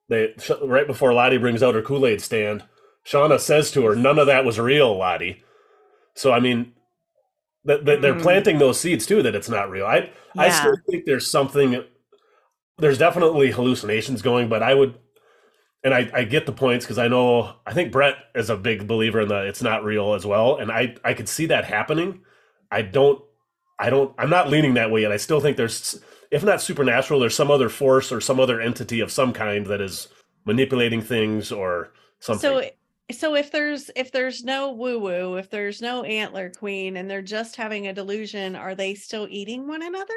they 0.09 0.35
right 0.63 0.87
before 0.87 1.13
Lottie 1.13 1.39
brings 1.39 1.63
out 1.63 1.75
her 1.75 1.83
Kool 1.83 2.07
Aid 2.07 2.21
stand, 2.23 2.65
Shauna 3.07 3.41
says 3.41 3.71
to 3.73 3.85
her, 3.87 3.97
"None 3.97 4.19
of 4.19 4.27
that 4.27 4.45
was 4.45 4.59
real, 4.59 4.97
Lottie." 4.97 5.43
So 6.15 6.33
I 6.33 6.41
mean, 6.41 6.73
that 7.65 7.85
they're 8.03 8.15
Mm. 8.15 8.23
planting 8.23 8.59
those 8.59 8.81
seeds 8.81 9.07
too 9.07 9.23
that 9.23 9.35
it's 9.35 9.49
not 9.49 9.71
real. 9.71 9.87
I 9.87 10.11
I 10.39 10.49
still 10.51 10.77
think 10.91 11.05
there's 11.05 11.31
something. 11.31 11.85
There's 12.79 12.99
definitely 12.99 13.51
hallucinations 13.53 14.23
going, 14.23 14.49
but 14.49 14.63
I 14.63 14.75
would, 14.75 14.97
and 15.85 15.95
I 15.95 16.11
I 16.15 16.25
get 16.25 16.47
the 16.47 16.53
points 16.53 16.85
because 16.85 16.99
I 16.99 17.09
know 17.09 17.57
I 17.67 17.75
think 17.75 17.93
Brett 17.93 18.17
is 18.35 18.51
a 18.51 18.57
big 18.57 18.87
believer 18.87 19.21
in 19.23 19.29
the 19.29 19.47
it's 19.47 19.63
not 19.63 19.85
real 19.85 20.15
as 20.15 20.27
well, 20.27 20.57
and 20.57 20.71
I 20.73 20.97
I 21.05 21.15
could 21.15 21.29
see 21.29 21.47
that 21.47 21.65
happening. 21.65 22.23
I 22.71 22.83
don't 22.83 23.23
I 23.79 23.91
don't 23.91 24.15
I'm 24.19 24.31
not 24.31 24.49
leaning 24.51 24.75
that 24.75 24.91
way 24.91 25.03
yet. 25.03 25.13
I 25.13 25.17
still 25.19 25.41
think 25.41 25.57
there's 25.57 26.01
if 26.37 26.45
not 26.45 26.61
supernatural, 26.63 27.19
there's 27.19 27.35
some 27.35 27.51
other 27.51 27.69
force 27.69 28.13
or 28.13 28.21
some 28.21 28.39
other 28.39 28.61
entity 28.61 29.01
of 29.01 29.11
some 29.11 29.33
kind 29.33 29.67
that 29.67 29.81
is 29.81 30.09
manipulating 30.45 31.01
things 31.03 31.51
or 31.51 31.93
something. 32.21 32.71
So, 33.11 33.17
so 33.17 33.35
if 33.35 33.51
there's 33.51 33.91
if 33.97 34.13
there's 34.13 34.45
no 34.45 34.73
woo 34.73 34.99
woo, 35.01 35.35
if 35.37 35.51
there's 35.51 35.81
no 35.83 36.03
antler 36.05 36.51
queen, 36.51 36.97
and 36.97 37.11
they're 37.11 37.23
just 37.23 37.57
having 37.57 37.87
a 37.89 37.93
delusion, 37.93 38.55
are 38.55 38.75
they 38.75 38.95
still 38.95 39.27
eating 39.31 39.67
one 39.67 39.83
another? 39.83 40.15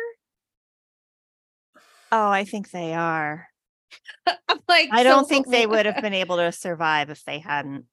Oh, 2.12 2.30
I 2.30 2.44
think 2.44 2.72
they 2.72 2.94
are. 2.94 3.48
I'm 4.28 4.60
like, 4.68 4.90
I 4.92 5.04
don't 5.04 5.28
think 5.28 5.48
they 5.48 5.66
would 5.66 5.86
have 5.86 6.02
been 6.02 6.14
able 6.14 6.38
to 6.38 6.52
survive 6.52 7.10
if 7.10 7.24
they 7.24 7.40
hadn't. 7.40 7.86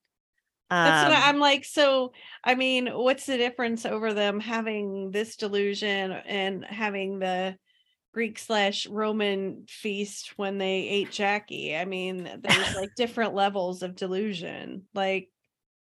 That's 0.70 1.08
what 1.08 1.16
Um, 1.16 1.22
I- 1.22 1.28
I'm 1.28 1.38
like. 1.38 1.64
So, 1.64 2.12
I 2.42 2.54
mean, 2.54 2.88
what's 2.88 3.26
the 3.26 3.36
difference 3.36 3.86
over 3.86 4.12
them 4.14 4.40
having 4.40 5.10
this 5.10 5.36
delusion 5.36 6.10
and 6.12 6.64
having 6.64 7.18
the 7.18 7.56
Greek 8.16 8.38
slash 8.38 8.86
Roman 8.86 9.66
feast 9.68 10.32
when 10.38 10.56
they 10.56 10.88
ate 10.88 11.10
Jackie? 11.10 11.76
I 11.76 11.84
mean, 11.84 12.26
there's 12.42 12.74
like 12.74 12.88
different 12.96 13.34
levels 13.34 13.82
of 13.82 13.94
delusion. 13.94 14.84
Like, 14.94 15.28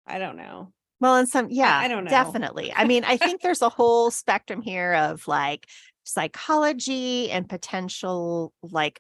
I 0.07 0.18
don't 0.18 0.38
know. 0.38 0.72
Well, 0.98 1.16
and 1.16 1.29
some, 1.29 1.48
yeah, 1.50 1.79
I 1.79 1.88
don't 1.88 2.05
know. 2.05 2.11
Definitely. 2.11 2.72
I 2.74 2.87
mean, 2.87 3.05
I 3.05 3.18
think 3.18 3.42
there's 3.42 3.61
a 3.61 3.68
whole 3.68 4.11
spectrum 4.22 4.62
here 4.62 4.94
of 4.94 5.29
like 5.29 5.66
psychology 6.05 7.31
and 7.31 7.46
potential, 7.46 8.55
like, 8.62 8.98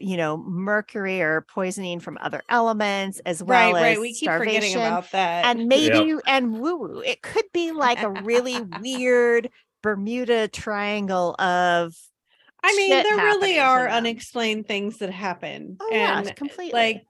you 0.00 0.16
know, 0.16 0.36
mercury 0.36 1.22
or 1.22 1.46
poisoning 1.48 2.00
from 2.00 2.18
other 2.20 2.42
elements, 2.50 3.20
as 3.24 3.44
well 3.44 3.74
right, 3.74 3.76
as 3.76 3.82
right. 3.82 4.00
We 4.00 4.12
keep 4.12 4.28
forgetting 4.28 4.70
starvation. 4.70 4.80
about 4.80 5.12
that. 5.12 5.44
and 5.44 5.68
maybe 5.68 6.16
and 6.26 6.58
woo 6.58 6.78
woo. 6.78 6.98
It 6.98 7.22
could 7.22 7.46
be 7.54 7.70
like 7.70 8.02
a 8.02 8.10
really 8.10 8.60
weird 8.80 9.50
Bermuda 9.84 10.48
Triangle 10.48 11.36
of. 11.38 11.94
I 12.66 12.76
mean, 12.76 12.90
shit 12.90 13.04
there 13.04 13.16
really 13.16 13.58
are 13.58 13.88
unexplained 13.88 14.66
things 14.66 14.98
that 14.98 15.10
happen. 15.10 15.76
Oh 15.80 15.88
yeah, 15.90 16.18
and 16.18 16.36
completely. 16.36 16.72
like, 16.72 17.06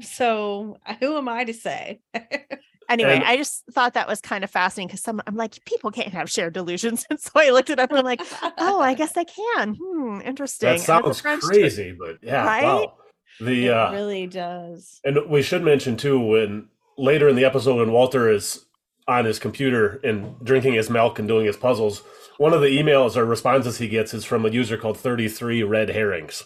so 0.00 0.76
who 1.00 1.16
am 1.16 1.28
I 1.28 1.44
to 1.44 1.54
say? 1.54 2.00
anyway, 2.88 3.14
And- 3.16 3.24
I 3.24 3.36
just 3.36 3.64
thought 3.72 3.94
that 3.94 4.08
was 4.08 4.20
kind 4.20 4.44
of 4.44 4.50
fascinating 4.50 4.88
because 4.88 5.02
some 5.02 5.22
I'm 5.26 5.36
like, 5.36 5.64
people 5.64 5.90
can't 5.90 6.12
have 6.12 6.30
shared 6.30 6.52
delusions. 6.52 7.06
And 7.10 7.18
so 7.20 7.30
I 7.36 7.50
looked 7.50 7.70
it 7.70 7.78
up 7.78 7.90
and 7.90 7.98
I'm 7.98 8.04
like, 8.04 8.20
oh, 8.58 8.80
I 8.80 8.94
guess 8.94 9.16
I 9.16 9.24
can. 9.24 9.76
Hmm, 9.80 10.20
interesting. 10.22 10.68
that 10.68 10.74
As 10.76 10.82
a 10.82 10.84
sounds 10.84 11.20
French 11.20 11.42
tr- 11.42 11.48
crazy, 11.48 11.96
but 11.98 12.18
yeah, 12.22 12.44
Right? 12.44 12.64
wow. 12.64 12.94
The 13.40 13.66
it 13.66 13.70
uh, 13.70 13.92
really 13.92 14.26
does. 14.26 15.00
And 15.04 15.18
we 15.28 15.42
should 15.42 15.62
mention 15.62 15.96
too 15.98 16.18
when 16.18 16.68
later 16.96 17.28
in 17.28 17.36
the 17.36 17.44
episode 17.44 17.76
when 17.76 17.92
Walter 17.92 18.30
is 18.30 18.64
on 19.08 19.24
his 19.26 19.38
computer 19.38 20.00
and 20.02 20.34
drinking 20.42 20.72
his 20.72 20.88
milk 20.88 21.18
and 21.18 21.28
doing 21.28 21.44
his 21.46 21.56
puzzles, 21.56 22.02
one 22.38 22.52
of 22.52 22.60
the 22.60 22.68
emails 22.68 23.16
or 23.16 23.24
responses 23.24 23.78
he 23.78 23.88
gets 23.88 24.12
is 24.14 24.24
from 24.24 24.44
a 24.44 24.50
user 24.50 24.76
called 24.76 24.98
33 24.98 25.62
Red 25.62 25.90
Herrings. 25.90 26.44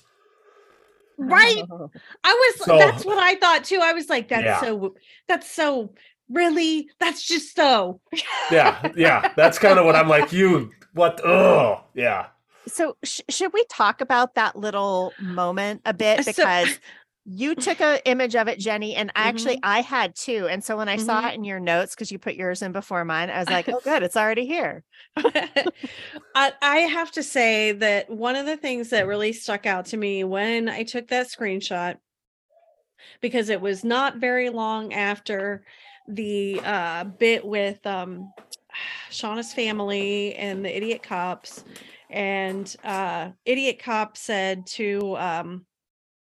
Right. 1.19 1.63
I 2.25 2.33
was 2.33 2.65
So- 2.65 2.79
that's 2.79 3.05
what 3.05 3.19
I 3.19 3.35
thought 3.37 3.65
too. 3.65 3.81
I 3.83 3.93
was 3.93 4.09
like, 4.09 4.29
that's 4.29 4.45
Yeah. 4.45 4.61
so 4.61 4.95
that's 5.29 5.51
so 5.51 5.93
really 6.31 6.89
that's 7.01 7.23
just 7.27 7.57
so 7.57 8.01
Yeah, 8.51 8.91
yeah. 8.97 9.33
That's 9.37 9.59
kind 9.59 9.79
of 9.79 9.85
what 9.85 9.97
I'm 9.97 10.09
like, 10.09 10.33
you 10.33 10.71
what 10.95 11.21
oh 11.25 11.85
yeah. 11.95 12.27
So 12.69 12.97
sh- 13.03 13.21
should 13.29 13.53
we 13.53 13.65
talk 13.69 14.01
about 14.01 14.35
that 14.37 14.55
little 14.57 15.13
moment 15.21 15.83
a 15.85 15.93
bit 15.95 16.25
So- 16.25 16.33
because 16.33 16.79
you 17.33 17.55
took 17.55 17.81
an 17.81 18.01
image 18.07 18.35
of 18.35 18.49
it, 18.49 18.59
Jenny, 18.59 18.97
and 18.97 19.13
actually 19.15 19.51
Mm-hmm. 19.51 19.61
I 19.65 19.81
had 19.81 20.15
too. 20.15 20.49
And 20.49 20.63
so 20.63 20.77
when 20.77 20.89
I 20.89 20.97
saw 20.97 21.29
it 21.29 21.35
in 21.35 21.45
your 21.45 21.61
notes, 21.61 21.95
because 21.95 22.11
you 22.11 22.19
put 22.19 22.35
yours 22.35 22.63
in 22.63 22.73
before 22.73 23.05
mine, 23.05 23.31
I 23.31 23.39
was 23.39 23.49
like, 23.49 23.69
oh, 23.69 23.81
good, 23.85 24.03
it's 24.03 24.17
already 24.17 24.47
here. 24.47 24.85
I, 25.17 26.53
I 26.61 26.77
have 26.79 27.11
to 27.13 27.23
say 27.23 27.73
that 27.73 28.11
one 28.11 28.37
of 28.37 28.47
the 28.47 28.57
things 28.57 28.91
that 28.91 29.07
really 29.07 29.33
stuck 29.33 29.67
out 29.67 29.87
to 29.87 29.97
me 29.97 30.25
when 30.25 30.69
I 30.69 30.83
took 30.83 31.09
that 31.09 31.29
screenshot, 31.29 31.97
because 33.21 33.49
it 33.49 33.61
was 33.61 33.85
not 33.85 34.17
very 34.17 34.51
long 34.51 34.93
after 34.93 35.65
the 36.09 36.61
uh, 36.65 37.05
bit 37.05 37.45
with 37.45 37.85
um, 37.87 38.33
Shauna's 39.11 39.53
family 39.53 40.35
and 40.35 40.65
the 40.65 40.77
idiot 40.77 41.03
cops, 41.03 41.65
and 42.09 42.75
uh, 42.83 43.31
idiot 43.45 43.81
cop 43.83 44.17
said 44.17 44.67
to 44.67 45.17
um, 45.17 45.67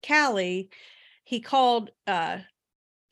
Callie, 0.06 0.70
he 1.30 1.40
called 1.40 1.90
uh, 2.08 2.38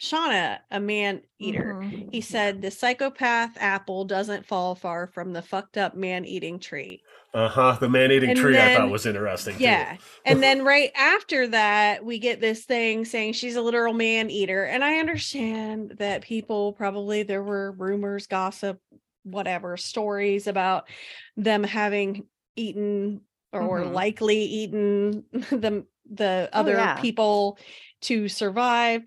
Shauna 0.00 0.58
a 0.70 0.80
man 0.80 1.22
eater 1.38 1.74
Mhm. 1.82 2.12
he 2.12 2.20
said 2.20 2.60
the 2.62 2.70
psychopath 2.70 3.56
apple 3.58 4.04
doesn't 4.04 4.44
fall 4.46 4.74
far 4.74 5.06
from 5.06 5.32
the 5.32 5.42
fucked 5.42 5.76
up 5.76 5.94
man 5.96 6.24
eating 6.24 6.58
tree. 6.58 7.02
Uh-huh. 7.34 7.76
The 7.78 7.88
man-eating 7.90 8.30
And 8.30 8.38
tree 8.38 8.58
I 8.58 8.74
thought 8.74 8.90
was 8.90 9.06
interesting 9.06 9.56
too. 9.58 9.62
Yeah. 9.64 9.96
and 10.24 10.42
then 10.42 10.64
right 10.74 10.90
after 10.96 11.46
that, 11.48 12.04
we 12.04 12.18
get 12.18 12.40
this 12.40 12.64
thing 12.64 13.04
saying 13.04 13.34
she's 13.34 13.54
a 13.56 13.60
literal 13.62 13.92
man 13.92 14.30
eater. 14.30 14.64
And 14.64 14.82
I 14.82 14.98
understand 14.98 15.94
that 15.98 16.22
people 16.22 16.72
probably 16.72 17.22
there 17.24 17.42
were 17.42 17.72
rumors, 17.72 18.26
gossip, 18.26 18.80
whatever, 19.24 19.76
stories 19.76 20.46
about 20.46 20.88
them 21.36 21.62
having 21.64 22.26
eaten 22.56 23.20
or 23.52 23.80
Mhm. 23.80 23.92
likely 23.92 24.38
eaten 24.42 25.24
the 25.32 25.86
the 26.10 26.48
Oh, 26.54 26.60
other 26.60 26.72
yeah. 26.72 26.98
people 27.00 27.58
to 28.02 28.28
survive. 28.28 29.02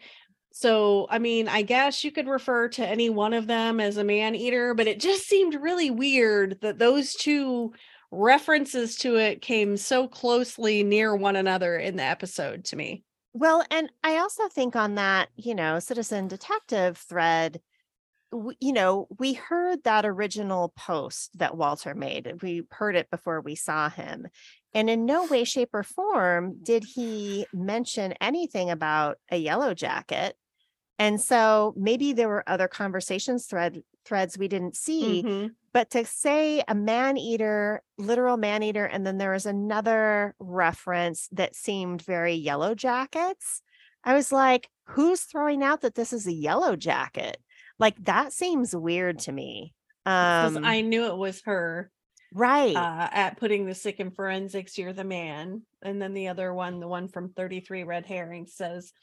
So, 0.53 1.07
I 1.09 1.19
mean, 1.19 1.47
I 1.47 1.61
guess 1.61 2.03
you 2.03 2.11
could 2.11 2.27
refer 2.27 2.67
to 2.69 2.85
any 2.85 3.09
one 3.09 3.33
of 3.33 3.47
them 3.47 3.79
as 3.79 3.97
a 3.97 4.03
man 4.03 4.35
eater, 4.35 4.73
but 4.73 4.87
it 4.87 4.99
just 4.99 5.27
seemed 5.27 5.55
really 5.55 5.89
weird 5.89 6.59
that 6.61 6.77
those 6.77 7.13
two 7.13 7.73
references 8.11 8.97
to 8.97 9.15
it 9.15 9.41
came 9.41 9.77
so 9.77 10.07
closely 10.07 10.83
near 10.83 11.15
one 11.15 11.37
another 11.37 11.77
in 11.77 11.95
the 11.95 12.03
episode 12.03 12.65
to 12.65 12.75
me. 12.75 13.03
Well, 13.33 13.63
and 13.71 13.89
I 14.03 14.17
also 14.17 14.49
think 14.49 14.75
on 14.75 14.95
that, 14.95 15.29
you 15.37 15.55
know, 15.55 15.79
citizen 15.79 16.27
detective 16.27 16.97
thread, 16.97 17.61
w- 18.33 18.57
you 18.59 18.73
know, 18.73 19.07
we 19.19 19.33
heard 19.33 19.83
that 19.83 20.05
original 20.05 20.73
post 20.75 21.37
that 21.39 21.55
Walter 21.55 21.95
made. 21.95 22.41
We 22.41 22.63
heard 22.71 22.97
it 22.97 23.09
before 23.09 23.39
we 23.39 23.55
saw 23.55 23.89
him. 23.89 24.27
And 24.73 24.89
in 24.89 25.05
no 25.05 25.25
way, 25.25 25.43
shape, 25.43 25.69
or 25.73 25.83
form 25.83 26.59
did 26.63 26.83
he 26.83 27.45
mention 27.53 28.13
anything 28.21 28.69
about 28.69 29.17
a 29.29 29.37
yellow 29.37 29.73
jacket. 29.73 30.35
And 30.97 31.19
so 31.19 31.73
maybe 31.75 32.13
there 32.13 32.29
were 32.29 32.47
other 32.47 32.67
conversations 32.67 33.47
thread 33.47 33.81
threads 34.03 34.37
we 34.37 34.47
didn't 34.47 34.75
see, 34.75 35.21
Mhm. 35.23 35.51
but 35.73 35.91
to 35.91 36.05
say 36.05 36.63
a 36.67 36.73
man 36.73 37.17
eater, 37.17 37.83
literal 37.97 38.35
man 38.37 38.63
eater, 38.63 38.85
and 38.85 39.05
then 39.05 39.19
there 39.19 39.31
was 39.31 39.45
another 39.45 40.33
reference 40.39 41.27
that 41.31 41.55
seemed 41.55 42.01
very 42.01 42.33
yellow 42.33 42.73
jackets. 42.73 43.61
I 44.03 44.15
was 44.15 44.31
like, 44.31 44.69
who's 44.87 45.21
throwing 45.21 45.61
out 45.63 45.81
that 45.81 45.93
this 45.93 46.13
is 46.13 46.25
a 46.25 46.33
yellow 46.33 46.75
jacket? 46.75 47.37
Like 47.77 48.03
that 48.05 48.33
seems 48.33 48.75
weird 48.75 49.19
to 49.19 49.31
me. 49.31 49.75
Um, 50.05 50.65
I 50.65 50.81
knew 50.81 51.05
it 51.05 51.17
was 51.17 51.43
her 51.45 51.91
right. 52.33 52.75
uh, 52.75 53.09
at 53.11 53.37
putting 53.37 53.65
the 53.65 53.75
sick 53.75 53.99
in 53.99 54.11
forensics, 54.11 54.77
you're 54.77 54.93
the 54.93 55.03
man. 55.03 55.63
And 55.81 56.01
then 56.01 56.13
the 56.13 56.27
other 56.29 56.53
one, 56.53 56.79
the 56.79 56.87
one 56.87 57.07
from 57.07 57.29
33 57.29 57.83
Red 57.83 58.05
Herring 58.05 58.47
says, 58.47 58.93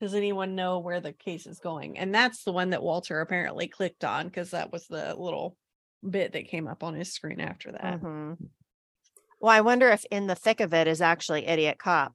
Does 0.00 0.14
anyone 0.14 0.54
know 0.54 0.78
where 0.80 1.00
the 1.00 1.12
case 1.12 1.46
is 1.46 1.58
going? 1.58 1.98
And 1.98 2.14
that's 2.14 2.44
the 2.44 2.52
one 2.52 2.70
that 2.70 2.82
Walter 2.82 3.20
apparently 3.20 3.68
clicked 3.68 4.04
on 4.04 4.26
because 4.26 4.50
that 4.50 4.72
was 4.72 4.86
the 4.86 5.14
little 5.16 5.56
bit 6.08 6.32
that 6.32 6.48
came 6.48 6.68
up 6.68 6.82
on 6.82 6.94
his 6.94 7.12
screen 7.12 7.40
after 7.40 7.72
that. 7.72 8.00
Mhm. 8.00 8.36
Well, 9.40 9.52
I 9.52 9.60
wonder 9.60 9.90
if 9.90 10.04
in 10.10 10.26
the 10.26 10.34
thick 10.34 10.60
of 10.60 10.72
it 10.72 10.86
is 10.86 11.00
actually 11.00 11.46
idiot 11.46 11.78
cop. 11.78 12.14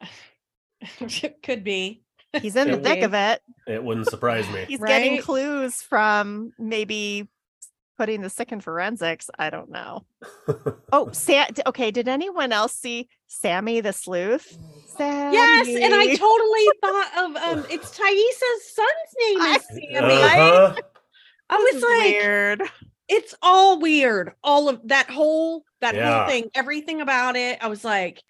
Could 1.42 1.64
be. 1.64 2.02
He's 2.40 2.56
in 2.56 2.70
the 2.70 2.78
thick 2.78 3.00
be. 3.00 3.04
of 3.04 3.14
it. 3.14 3.40
It 3.66 3.82
wouldn't 3.82 4.08
surprise 4.08 4.48
me. 4.50 4.64
He's 4.68 4.80
getting 4.80 5.20
clues 5.20 5.82
from 5.82 6.52
maybe 6.58 7.28
putting 8.00 8.22
the 8.22 8.30
sick 8.30 8.50
in 8.50 8.62
forensics. 8.62 9.28
I 9.38 9.50
don't 9.50 9.70
know. 9.70 10.06
Oh, 10.90 11.10
Sam. 11.12 11.48
Okay, 11.66 11.90
did 11.90 12.08
anyone 12.08 12.50
else 12.50 12.72
see 12.72 13.10
Sammy 13.26 13.82
the 13.82 13.92
sleuth? 13.92 14.56
Sammy. 14.96 15.36
Yes, 15.36 15.68
and 15.68 15.92
I 15.94 16.06
totally 16.16 16.66
thought 16.82 17.10
of 17.18 17.36
um 17.36 17.66
it's 17.70 17.90
Taissa's 17.98 18.74
son's 18.74 19.14
name 19.20 19.38
I- 19.42 19.56
is 19.56 19.66
Sammy. 19.66 20.14
Uh-huh. 20.14 20.74
I 21.50 21.56
was 21.56 21.82
like, 21.82 22.22
weird. 22.22 22.62
it's 23.06 23.34
all 23.42 23.78
weird. 23.80 24.32
All 24.42 24.70
of 24.70 24.80
that 24.88 25.10
whole 25.10 25.64
that 25.82 25.94
Yeah. 25.94 26.20
whole 26.20 26.26
thing, 26.30 26.50
everything 26.54 27.02
about 27.02 27.36
it. 27.36 27.58
I 27.60 27.68
was 27.68 27.84
like, 27.84 28.22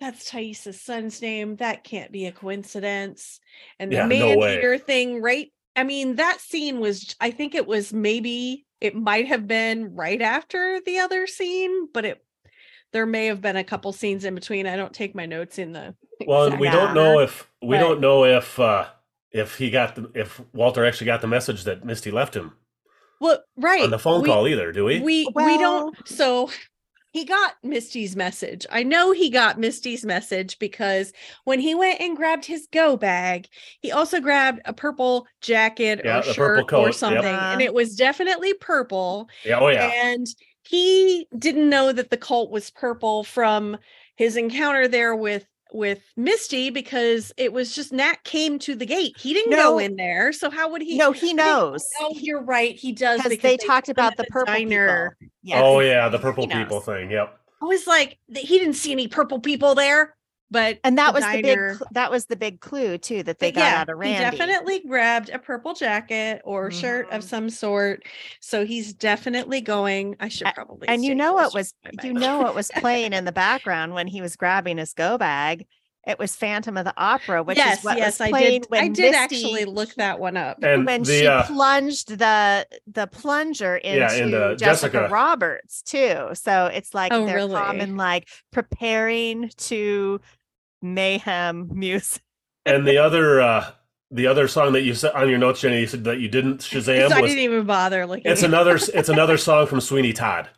that's 0.00 0.28
Taissa's 0.28 0.80
son's 0.80 1.22
name. 1.22 1.54
That 1.56 1.84
can't 1.84 2.10
be 2.10 2.26
a 2.26 2.32
coincidence. 2.32 3.38
And 3.78 3.92
the 3.92 3.96
Yeah, 3.96 4.06
no 4.06 4.08
man 4.08 4.38
way. 4.40 4.58
eater 4.58 4.76
thing, 4.76 5.22
right? 5.22 5.52
I 5.76 5.84
mean, 5.84 6.16
that 6.16 6.40
scene 6.40 6.80
was 6.80 7.14
I 7.20 7.30
think 7.30 7.54
it 7.54 7.66
was 7.68 7.92
maybe 7.92 8.63
it 8.80 8.94
might 8.94 9.26
have 9.28 9.46
been 9.46 9.94
right 9.94 10.20
after 10.20 10.80
the 10.84 10.98
other 10.98 11.26
scene, 11.26 11.88
but 11.92 12.04
it 12.04 12.24
there 12.92 13.06
may 13.06 13.26
have 13.26 13.40
been 13.40 13.56
a 13.56 13.64
couple 13.64 13.92
scenes 13.92 14.24
in 14.24 14.34
between. 14.34 14.66
I 14.66 14.76
don't 14.76 14.92
take 14.92 15.14
my 15.14 15.26
notes 15.26 15.58
in 15.58 15.72
the 15.72 15.94
Well, 16.26 16.56
we 16.56 16.68
don't 16.70 16.94
know 16.94 17.18
if 17.20 17.50
we 17.60 17.76
but- 17.76 17.80
don't 17.80 18.00
know 18.00 18.24
if 18.24 18.58
uh 18.60 18.86
if 19.32 19.56
he 19.56 19.70
got 19.70 19.96
the 19.96 20.10
if 20.14 20.40
Walter 20.52 20.84
actually 20.84 21.06
got 21.06 21.20
the 21.20 21.26
message 21.26 21.64
that 21.64 21.84
Misty 21.84 22.10
left 22.12 22.36
him 22.36 22.52
Well, 23.20 23.42
right. 23.56 23.82
on 23.82 23.90
the 23.90 23.98
phone 23.98 24.22
we, 24.22 24.28
call 24.28 24.46
either, 24.46 24.70
do 24.70 24.84
we? 24.84 25.00
We 25.00 25.28
we 25.34 25.58
don't 25.58 25.96
so 26.06 26.50
he 27.14 27.24
got 27.24 27.54
Misty's 27.62 28.16
message. 28.16 28.66
I 28.70 28.82
know 28.82 29.12
he 29.12 29.30
got 29.30 29.56
Misty's 29.58 30.04
message 30.04 30.58
because 30.58 31.12
when 31.44 31.60
he 31.60 31.74
went 31.74 32.00
and 32.00 32.16
grabbed 32.16 32.44
his 32.44 32.66
go 32.72 32.96
bag, 32.96 33.46
he 33.80 33.92
also 33.92 34.20
grabbed 34.20 34.60
a 34.64 34.72
purple 34.72 35.26
jacket 35.40 36.00
Yeah, 36.04 36.18
or 36.18 36.22
shirt 36.22 36.66
coat, 36.68 36.88
or 36.88 36.92
yep. 36.92 36.94
something. 36.94 37.24
And 37.52 37.62
Uh. 37.62 37.64
it 37.64 37.72
was 37.72 37.94
definitely 37.94 38.52
purple. 38.54 39.28
yeah, 39.44 39.60
oh 39.60 39.68
yeah. 39.68 39.92
And 39.94 40.26
he 40.64 41.28
didn't 41.38 41.68
know 41.70 41.92
that 41.92 42.10
the 42.10 42.16
cult 42.16 42.50
was 42.50 42.70
purple 42.70 43.22
from 43.22 43.78
his 44.16 44.36
encounter 44.36 44.88
there 44.88 45.14
with 45.14 45.46
with 45.74 46.00
Misty 46.16 46.70
because 46.70 47.32
it 47.36 47.52
was 47.52 47.74
just 47.74 47.92
Nat 47.92 48.22
came 48.24 48.58
to 48.60 48.74
the 48.74 48.86
gate. 48.86 49.16
He 49.18 49.34
didn't 49.34 49.50
No. 49.50 49.72
go 49.72 49.78
in 49.78 49.96
there. 49.96 50.32
So 50.32 50.48
how 50.50 50.70
would 50.70 50.80
he 50.82 50.96
No, 50.96 51.12
he 51.12 51.34
knows. 51.34 51.84
Oh, 52.00 52.12
you're 52.16 52.42
right. 52.42 52.74
He 52.76 52.92
does 52.92 53.22
Because 53.22 53.38
they 53.38 53.56
talked 53.56 53.88
about 53.88 54.16
the 54.16 54.24
purple 54.24 54.54
diner. 54.54 55.16
people. 55.20 55.32
Yes. 55.42 55.62
oh 55.62 55.80
yeah, 55.80 56.08
the 56.08 56.18
purple 56.18 56.44
He 56.44 56.48
knows. 56.48 56.64
people 56.64 56.80
thing. 56.80 57.10
Yep. 57.10 57.38
I 57.62 57.64
was 57.66 57.86
like, 57.86 58.18
he 58.34 58.58
didn't 58.58 58.74
see 58.74 58.92
any 58.92 59.08
purple 59.08 59.40
people 59.40 59.74
there, 59.74 60.14
but 60.54 60.78
And 60.84 60.96
that 60.96 61.08
the 61.08 61.20
was 61.20 61.24
the 61.24 61.42
big 61.42 61.58
that 61.92 62.10
was 62.10 62.26
the 62.26 62.36
big 62.36 62.60
clue 62.60 62.96
too 62.96 63.22
that 63.24 63.40
they 63.40 63.52
got 63.52 63.60
yeah, 63.60 63.80
out 63.82 63.88
of 63.90 63.96
he 64.02 64.12
Randy. 64.12 64.36
definitely 64.38 64.80
grabbed 64.80 65.28
a 65.30 65.38
purple 65.38 65.74
jacket 65.74 66.40
or 66.44 66.70
shirt 66.70 67.10
of 67.10 67.22
Mhm. 67.22 67.28
some 67.28 67.50
sort. 67.50 68.04
So 68.40 68.64
he's 68.64 68.94
definitely 68.94 69.60
going. 69.60 70.16
I 70.20 70.28
should 70.28 70.46
probably. 70.54 70.88
and 70.88 71.04
you 71.04 71.14
know 71.14 71.32
closer 71.32 71.44
what 71.44 71.54
was 71.54 71.74
you 72.04 72.12
know 72.14 72.38
what 72.38 72.54
was 72.54 72.70
playing 72.76 73.12
in 73.12 73.24
the 73.24 73.32
background 73.46 73.92
when 73.94 74.06
he 74.06 74.20
was 74.22 74.36
grabbing 74.36 74.78
his 74.78 74.92
go 74.94 75.18
bag 75.18 75.66
it 76.06 76.18
was 76.18 76.36
phantom 76.36 76.76
of 76.76 76.84
the 76.84 76.92
opera 76.98 77.42
which 77.42 77.56
yes, 77.56 77.78
is 77.78 77.84
what 77.84 77.96
yes, 77.96 78.20
was 78.20 78.28
I 78.30 78.38
did. 78.38 78.66
when 78.68 78.84
I 78.84 78.88
did 78.88 79.12
Misty- 79.12 79.16
actually 79.16 79.64
look 79.64 79.94
that 79.94 80.20
one 80.20 80.36
up. 80.36 80.62
And 80.62 80.84
when 80.84 81.02
the 81.02 81.20
she 81.20 81.26
uh, 81.26 81.44
plunged 81.44 82.18
the 82.18 82.66
the 82.86 83.06
plunger 83.06 83.76
into, 83.76 83.98
Yeah, 84.00 84.12
into 84.12 84.56
Jessica, 84.56 84.92
Jessica. 84.98 85.08
Roberts 85.10 85.80
too. 85.80 86.28
So 86.34 86.66
it's 86.66 86.92
like 86.92 87.10
Oh, 87.10 87.24
they're 87.24 87.36
really? 87.36 87.54
common 87.54 87.96
like 87.96 88.28
preparing 88.52 89.48
to 89.56 90.20
mayhem 90.84 91.68
music. 91.72 92.22
and 92.66 92.86
the 92.86 92.98
other 92.98 93.40
uh 93.40 93.70
the 94.10 94.26
other 94.28 94.46
song 94.46 94.72
that 94.74 94.82
you 94.82 94.94
said 94.94 95.12
on 95.14 95.28
your 95.28 95.38
notes, 95.38 95.60
Jenny, 95.62 95.80
you 95.80 95.86
said 95.88 96.04
that 96.04 96.20
you 96.20 96.28
didn't 96.28 96.58
Shazam 96.60 97.08
so 97.08 97.16
I 97.16 97.20
was 97.22 97.30
didn't 97.30 97.44
even 97.44 97.64
bother 97.66 98.06
looking. 98.06 98.30
it's 98.30 98.42
another 98.42 98.76
it's 98.94 99.08
another 99.08 99.36
song 99.38 99.66
from 99.66 99.80
Sweeney 99.80 100.12
Todd, 100.12 100.48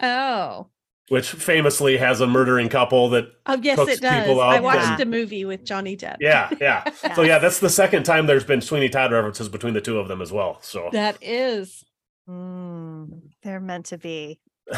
Oh, 0.00 0.68
which 1.08 1.30
famously 1.30 1.96
has 1.98 2.20
a 2.20 2.26
murdering 2.26 2.68
couple 2.68 3.10
that 3.10 3.26
oh 3.46 3.58
yes, 3.62 3.76
Cooks 3.78 3.92
it 3.92 4.00
does. 4.00 4.24
people 4.26 4.40
I 4.40 4.58
watched 4.60 4.80
and- 4.86 4.98
the 4.98 5.06
movie 5.06 5.44
with 5.44 5.64
Johnny 5.64 5.96
Depp. 5.96 6.16
yeah, 6.20 6.50
yeah. 6.60 6.90
So 7.14 7.22
yeah, 7.22 7.38
that's 7.38 7.58
the 7.60 7.70
second 7.70 8.04
time 8.04 8.26
there's 8.26 8.44
been 8.44 8.60
Sweeney 8.62 8.88
Todd 8.88 9.12
references 9.12 9.48
between 9.48 9.74
the 9.74 9.80
two 9.80 9.98
of 9.98 10.08
them 10.08 10.20
as 10.22 10.32
well. 10.32 10.58
So 10.62 10.88
that 10.92 11.18
is. 11.22 11.84
Mm, 12.28 13.20
they're 13.42 13.60
meant 13.60 13.86
to 13.86 13.98
be. 13.98 14.40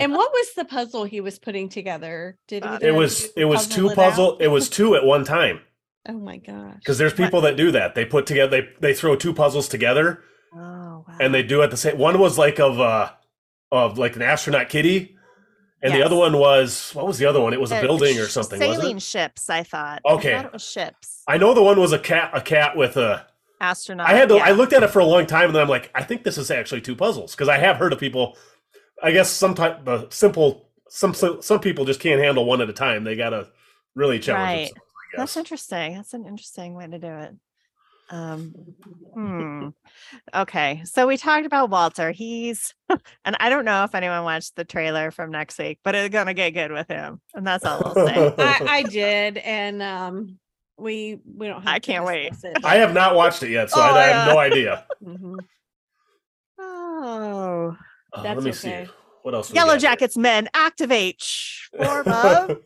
And 0.00 0.12
what 0.12 0.30
was 0.32 0.52
the 0.54 0.64
puzzle 0.64 1.04
he 1.04 1.20
was 1.20 1.38
putting 1.38 1.68
together? 1.68 2.38
Did 2.48 2.64
Uh, 2.64 2.78
it 2.80 2.92
was 2.92 3.28
it 3.36 3.44
was 3.46 3.66
two 3.66 3.90
out? 3.90 3.96
puzzle 3.96 4.38
it 4.38 4.48
was 4.48 4.68
two 4.68 4.94
at 4.94 5.04
one 5.04 5.24
time 5.24 5.60
Oh 6.08 6.12
my 6.12 6.36
gosh. 6.36 6.76
because 6.78 6.98
there's 6.98 7.12
people 7.12 7.40
that 7.42 7.56
do 7.56 7.72
that. 7.72 7.94
They 7.94 8.04
put 8.04 8.26
together 8.26 8.50
they 8.62 8.68
they 8.80 8.94
throw 8.94 9.16
two 9.16 9.34
puzzles 9.34 9.68
together 9.68 10.22
Oh 10.54 10.58
wow. 11.06 11.16
and 11.20 11.34
they 11.34 11.42
do 11.42 11.62
it 11.62 11.70
the 11.70 11.76
same. 11.76 11.98
One 11.98 12.18
was 12.18 12.38
like 12.38 12.60
of 12.60 12.80
uh 12.80 13.10
of 13.72 13.98
like 13.98 14.14
an 14.14 14.22
astronaut 14.22 14.68
kitty, 14.68 15.16
and 15.82 15.92
the 15.92 16.02
other 16.04 16.14
one 16.16 16.38
was 16.38 16.92
what 16.94 17.06
was 17.06 17.18
the 17.18 17.26
other 17.26 17.40
one? 17.40 17.52
It 17.52 17.60
was 17.60 17.72
a 17.72 17.78
Uh, 17.78 17.80
building 17.82 18.16
or 18.18 18.26
sh- 18.26 18.30
something. 18.32 18.58
Sailing 18.60 18.78
Wasn't 18.78 18.96
it? 18.98 19.02
ships, 19.02 19.50
I 19.50 19.64
thought. 19.64 20.00
I 20.06 20.12
Okay. 20.12 20.34
thought 20.36 20.44
it 20.46 20.52
was 20.52 20.62
ships. 20.70 21.22
I 21.26 21.36
know 21.38 21.52
the 21.54 21.62
one 21.62 21.80
was 21.80 21.92
a 21.92 21.98
cat 21.98 22.30
a 22.32 22.40
cat 22.40 22.76
with 22.76 22.96
a. 22.96 23.26
Astronaut. 23.60 24.06
I 24.08 24.12
had 24.14 24.28
to. 24.28 24.36
yeah. 24.36 24.44
I 24.44 24.50
looked 24.52 24.74
at 24.74 24.82
it 24.82 24.90
for 24.90 24.98
a 25.00 25.04
long 25.06 25.24
time, 25.26 25.46
and 25.46 25.54
then 25.54 25.62
I'm 25.62 25.68
like, 25.68 25.90
I 25.94 26.02
think 26.02 26.22
this 26.24 26.36
is 26.38 26.50
actually 26.50 26.82
two 26.82 26.94
puzzles 26.94 27.32
because 27.34 27.48
I 27.48 27.56
have 27.56 27.78
heard 27.78 27.92
of 27.92 27.98
people. 27.98 28.36
I 29.02 29.10
guess 29.12 29.30
sometimes 29.30 29.84
the 29.84 30.08
simple 30.10 30.68
some 30.88 31.14
some 31.14 31.42
some 31.42 31.60
people 31.60 31.84
just 31.84 32.00
can't 32.00 32.20
handle 32.20 32.44
one 32.44 32.60
at 32.60 32.70
a 32.70 32.72
time. 32.72 33.04
They 33.04 33.16
gotta 33.16 33.48
really 33.94 34.18
challenge 34.18 34.44
Right. 34.46 34.58
themselves. 34.68 34.80
I 35.14 35.16
That's 35.18 35.36
interesting. 35.36 35.94
That's 35.94 36.14
an 36.14 36.26
interesting 36.26 36.74
way 36.74 36.86
to 36.86 36.98
do 36.98 37.06
it. 37.08 37.34
Um, 38.08 38.54
hmm. 39.14 39.68
Okay, 40.32 40.82
so 40.84 41.06
we 41.08 41.16
talked 41.16 41.44
about 41.44 41.70
Walter. 41.70 42.12
He's, 42.12 42.72
and 43.24 43.36
I 43.40 43.48
don't 43.48 43.64
know 43.64 43.82
if 43.82 43.96
anyone 43.96 44.22
watched 44.22 44.54
the 44.54 44.64
trailer 44.64 45.10
from 45.10 45.32
next 45.32 45.58
week, 45.58 45.80
but 45.82 45.94
it's 45.96 46.12
gonna 46.12 46.32
get 46.34 46.52
good 46.52 46.70
with 46.70 46.86
him, 46.88 47.20
and 47.34 47.44
that's 47.46 47.64
all 47.64 47.82
I'll 47.84 47.94
say. 48.06 48.34
I, 48.38 48.60
I 48.68 48.82
did, 48.84 49.38
and 49.38 49.82
um, 49.82 50.38
we 50.78 51.18
we 51.36 51.48
don't. 51.48 51.62
Have 51.62 51.74
I 51.74 51.78
can't 51.80 52.04
wait. 52.04 52.30
discuss 52.30 52.52
it, 52.58 52.64
I 52.64 52.76
have 52.76 52.94
not 52.94 53.16
watched 53.16 53.42
it 53.42 53.50
yet, 53.50 53.70
so 53.70 53.80
Oh, 53.80 53.82
I, 53.84 53.88
I 53.98 54.02
have 54.04 54.26
yeah. 54.28 54.32
no 54.32 54.38
idea. 54.38 54.86
but- 54.88 55.02
Mhm. 56.60 57.76
Oh, 58.12 58.20
Uh, 58.20 58.22
That's 58.22 58.36
let 58.36 58.44
me 58.44 58.50
okay. 58.50 58.84
see. 58.86 58.92
What 59.22 59.34
else? 59.34 59.52
Yellow? 59.52 59.76
Jackets 59.76 60.16
men 60.16 60.48
activate. 60.54 61.20
Shh, 61.20 61.68
Form 61.76 62.06
of 62.08 62.58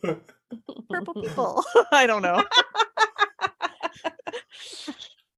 purple 0.90 1.14
people. 1.22 1.64
I 1.92 2.06
don't 2.06 2.22
know. 2.22 2.44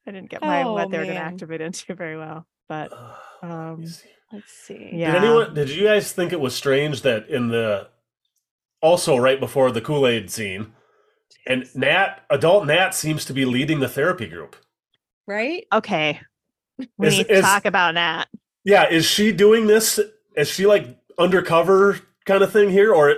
I 0.06 0.10
didn't 0.10 0.30
get 0.30 0.40
my 0.42 0.62
Oh, 0.64 0.72
what 0.72 0.90
they 0.90 0.98
were 0.98 1.04
going 1.04 1.16
to 1.16 1.22
activate 1.22 1.60
into 1.60 1.94
very 1.94 2.16
well, 2.16 2.46
but 2.68 2.90
let 3.42 3.48
me 3.50 3.54
um, 3.56 3.86
see. 3.86 4.08
Let's 4.32 4.52
see. 4.52 4.90
yeah. 4.94 5.12
Did 5.12 5.24
anyone? 5.24 5.54
Did 5.54 5.68
you 5.70 5.84
guys 5.84 6.12
think 6.12 6.32
it 6.32 6.40
was 6.40 6.54
strange 6.54 7.02
that 7.02 7.28
in 7.28 7.48
the 7.48 7.88
also 8.80 9.16
right 9.16 9.38
before 9.38 9.70
the 9.70 9.80
Kool 9.82 10.06
Aid 10.06 10.30
scene, 10.30 10.72
and 11.46 11.68
Nat, 11.76 12.20
adult 12.30 12.66
Nat, 12.66 12.94
seems 12.94 13.24
to 13.26 13.34
be 13.34 13.44
leading 13.44 13.80
the 13.80 13.88
therapy 13.88 14.26
group. 14.26 14.56
Right? 15.26 15.66
Okay. 15.72 16.20
We 16.98 17.06
Is- 17.08 17.18
need 17.18 17.28
to 17.28 17.34
is- 17.34 17.42
talk 17.42 17.64
about 17.66 17.94
Nat. 17.94 18.24
Yeah, 18.64 18.88
is 18.88 19.04
she 19.04 19.32
doing 19.32 19.66
this? 19.66 19.98
Is 20.36 20.48
she 20.48 20.66
like 20.66 20.98
undercover 21.18 22.00
kind 22.24 22.42
of 22.42 22.52
thing 22.52 22.70
here, 22.70 22.92
or 22.92 23.14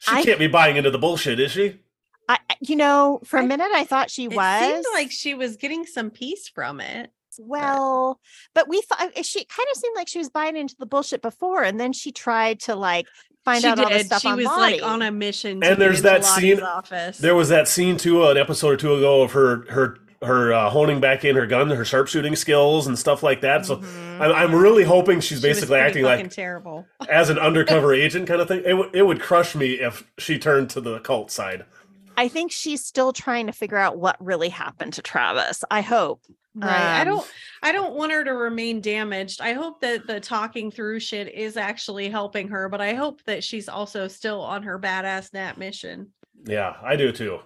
she 0.00 0.16
I- 0.16 0.24
can't 0.24 0.38
be 0.38 0.46
buying 0.48 0.76
into 0.76 0.90
the 0.90 0.98
bullshit? 0.98 1.38
Is 1.40 1.52
she? 1.52 1.80
I, 2.28 2.38
I- 2.50 2.56
you 2.60 2.76
know, 2.76 3.20
for 3.24 3.38
a 3.38 3.42
I- 3.42 3.46
minute 3.46 3.68
I 3.72 3.84
thought 3.84 4.10
she 4.10 4.28
was. 4.28 4.34
It 4.36 4.76
was 4.76 4.84
seemed 4.84 4.94
like 4.94 5.10
she 5.10 5.34
was 5.34 5.56
getting 5.56 5.86
some 5.86 6.10
peace 6.10 6.48
from 6.48 6.80
it. 6.80 7.10
well, 7.38 8.18
but 8.54 8.68
we 8.68 8.80
thought 8.82 9.00
uh, 9.16 9.22
she 9.22 9.44
kind 9.44 9.66
of 9.72 9.76
seemed 9.78 9.94
like 9.96 10.08
she 10.08 10.18
was 10.18 10.28
buying 10.28 10.56
into 10.56 10.74
the 10.78 10.86
bullshit 10.86 11.22
before, 11.22 11.62
and 11.62 11.78
then 11.78 11.92
she 11.92 12.10
tried 12.12 12.58
to 12.60 12.74
like 12.74 13.06
find 13.44 13.62
she 13.62 13.68
out 13.68 13.78
all 13.78 13.88
the 13.88 13.98
did. 13.98 14.06
stuff 14.06 14.22
She 14.22 14.28
on 14.28 14.36
was 14.36 14.46
Lottie. 14.46 14.80
like 14.80 14.82
on 14.82 15.02
a 15.02 15.12
mission. 15.12 15.60
To 15.60 15.66
And 15.68 15.76
get 15.76 15.78
there's 15.78 15.98
into 15.98 16.08
that 16.10 16.22
Lottie's 16.22 16.56
scene- 16.58 16.62
Office. 16.64 17.18
There 17.18 17.36
was 17.36 17.48
that 17.50 17.68
scene 17.68 17.96
too, 17.96 18.26
an 18.26 18.36
episode 18.36 18.68
or 18.70 18.76
two 18.76 18.94
ago 18.94 19.22
of 19.22 19.32
her 19.32 19.64
her 19.70 19.98
her 20.22 20.52
uh, 20.52 20.68
honing 20.70 21.00
back 21.00 21.24
in 21.24 21.36
her 21.36 21.46
gun, 21.46 21.68
her 21.70 21.84
sharpshooting 21.84 22.34
skills 22.36 22.86
and 22.86 22.98
stuff 22.98 23.22
like 23.22 23.40
that. 23.42 23.64
So 23.66 23.76
Mhm. 23.76 24.20
I'm, 24.20 24.32
I'm 24.32 24.54
really 24.54 24.84
hoping 24.84 25.20
she's 25.20 25.40
She 25.40 25.46
basically 25.48 25.76
pretty 25.78 25.86
acting 25.86 26.04
like 26.04 26.30
terrible. 26.30 26.86
as 27.08 27.30
an 27.30 27.38
undercover 27.38 27.94
agent 27.94 28.26
kind 28.26 28.40
of 28.40 28.48
thing. 28.48 28.62
It 28.64 28.74
would 28.74 28.94
it 28.94 29.02
would 29.02 29.20
crush 29.20 29.54
me 29.54 29.74
if 29.74 30.04
she 30.18 30.38
turned 30.38 30.70
to 30.70 30.80
the 30.80 30.98
cult 31.00 31.30
side. 31.30 31.64
I 32.16 32.26
think 32.26 32.50
she's 32.50 32.84
still 32.84 33.12
trying 33.12 33.46
to 33.46 33.52
figure 33.52 33.76
out 33.76 33.96
what 33.98 34.16
really 34.18 34.48
happened 34.48 34.94
to 34.94 35.02
Travis. 35.02 35.62
I 35.70 35.82
hope. 35.82 36.22
Right. 36.56 36.68
I 36.72 37.00
Um, 37.02 37.06
don't 37.06 37.30
I 37.62 37.70
don't 37.70 37.94
want 37.94 38.10
her 38.10 38.24
to 38.24 38.32
remain 38.34 38.80
damaged. 38.80 39.40
I 39.40 39.52
hope 39.52 39.80
that 39.82 40.08
the 40.08 40.18
talking 40.18 40.72
through 40.72 40.98
shit 40.98 41.32
is 41.32 41.56
actually 41.56 42.08
helping 42.08 42.48
her, 42.48 42.68
but 42.68 42.80
I 42.80 42.94
hope 42.94 43.22
that 43.26 43.44
she's 43.44 43.68
also 43.68 44.08
still 44.08 44.40
on 44.40 44.64
her 44.64 44.80
badass 44.80 45.32
Nat 45.32 45.58
mission. 45.58 46.08
Yeah, 46.44 46.74
I 46.82 46.96
do 46.96 47.12
too. 47.12 47.38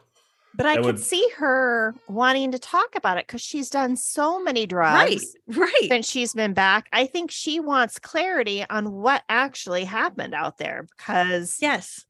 But 0.54 0.66
I, 0.66 0.72
I 0.72 0.76
could 0.76 0.84
would- 0.84 1.00
see 1.00 1.26
her 1.38 1.94
wanting 2.08 2.52
to 2.52 2.58
talk 2.58 2.94
about 2.94 3.16
it 3.18 3.26
because 3.26 3.40
she's 3.40 3.70
done 3.70 3.96
so 3.96 4.42
many 4.42 4.62
Right. 4.70 5.08
drugs 5.18 5.36
Right. 5.48 5.88
since 5.88 6.08
she's 6.10 6.34
been 6.34 6.52
back. 6.52 6.88
I 6.92 7.06
think 7.06 7.30
she 7.30 7.58
wants 7.58 7.98
clarity 7.98 8.64
on 8.68 8.92
what 8.92 9.22
actually 9.28 9.84
happened 9.84 10.34
out 10.34 10.58
there 10.58 10.86
because 10.96 11.56
Yes. 11.60 12.04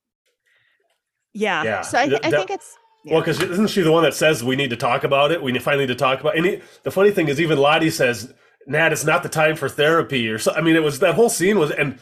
yeah. 1.32 1.62
Yeah, 1.62 1.80
So 1.82 1.98
I, 1.98 2.08
th- 2.08 2.20
I 2.24 2.30
that- 2.30 2.36
think 2.36 2.50
it's 2.50 2.76
Well, 3.04 3.20
because 3.20 3.40
isn't 3.42 3.68
she 3.68 3.82
the 3.82 3.92
one 3.92 4.02
that 4.04 4.14
says 4.14 4.44
we 4.44 4.56
need 4.56 4.70
to 4.70 4.76
talk 4.76 5.04
about 5.04 5.30
it? 5.32 5.42
We 5.42 5.56
finally 5.58 5.84
need 5.84 5.92
to 5.92 5.94
talk 5.96 6.20
about. 6.20 6.34
it. 6.34 6.38
And 6.38 6.46
he, 6.46 6.60
the 6.82 6.90
funny 6.90 7.10
thing 7.10 7.28
is, 7.28 7.40
even 7.40 7.58
Lottie 7.58 7.90
says, 7.90 8.32
"Nat, 8.68 8.92
it's 8.92 9.04
not 9.04 9.22
the 9.24 9.28
time 9.28 9.56
for 9.56 9.68
therapy." 9.68 10.28
Or 10.28 10.38
so. 10.38 10.52
I 10.52 10.60
mean, 10.60 10.76
it 10.76 10.82
was 10.84 11.00
that 11.00 11.14
whole 11.16 11.28
scene 11.28 11.58
was, 11.58 11.72
and 11.72 11.98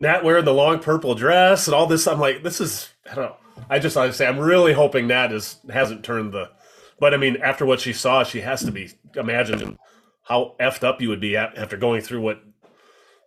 Nat 0.00 0.24
wearing 0.24 0.44
the 0.44 0.52
long 0.52 0.80
purple 0.80 1.14
dress 1.14 1.68
and 1.68 1.74
all 1.74 1.86
this. 1.86 2.08
I'm 2.08 2.18
like, 2.18 2.42
this 2.42 2.60
is. 2.60 2.88
I 3.08 3.14
don't 3.14 3.24
know. 3.26 3.36
I 3.68 3.78
just 3.78 3.96
I 3.96 4.10
say 4.10 4.26
I'm 4.26 4.38
really 4.38 4.72
hoping 4.72 5.06
Nat 5.06 5.32
is 5.32 5.56
hasn't 5.70 6.04
turned 6.04 6.32
the. 6.32 6.50
But 6.98 7.14
I 7.14 7.16
mean, 7.16 7.38
after 7.42 7.66
what 7.66 7.80
she 7.80 7.92
saw, 7.92 8.22
she 8.22 8.40
has 8.40 8.64
to 8.64 8.72
be. 8.72 8.90
Imagine 9.16 9.78
how 10.22 10.54
effed 10.60 10.84
up 10.84 11.00
you 11.00 11.08
would 11.08 11.20
be 11.20 11.36
after 11.36 11.76
going 11.76 12.00
through 12.00 12.20
what 12.20 12.42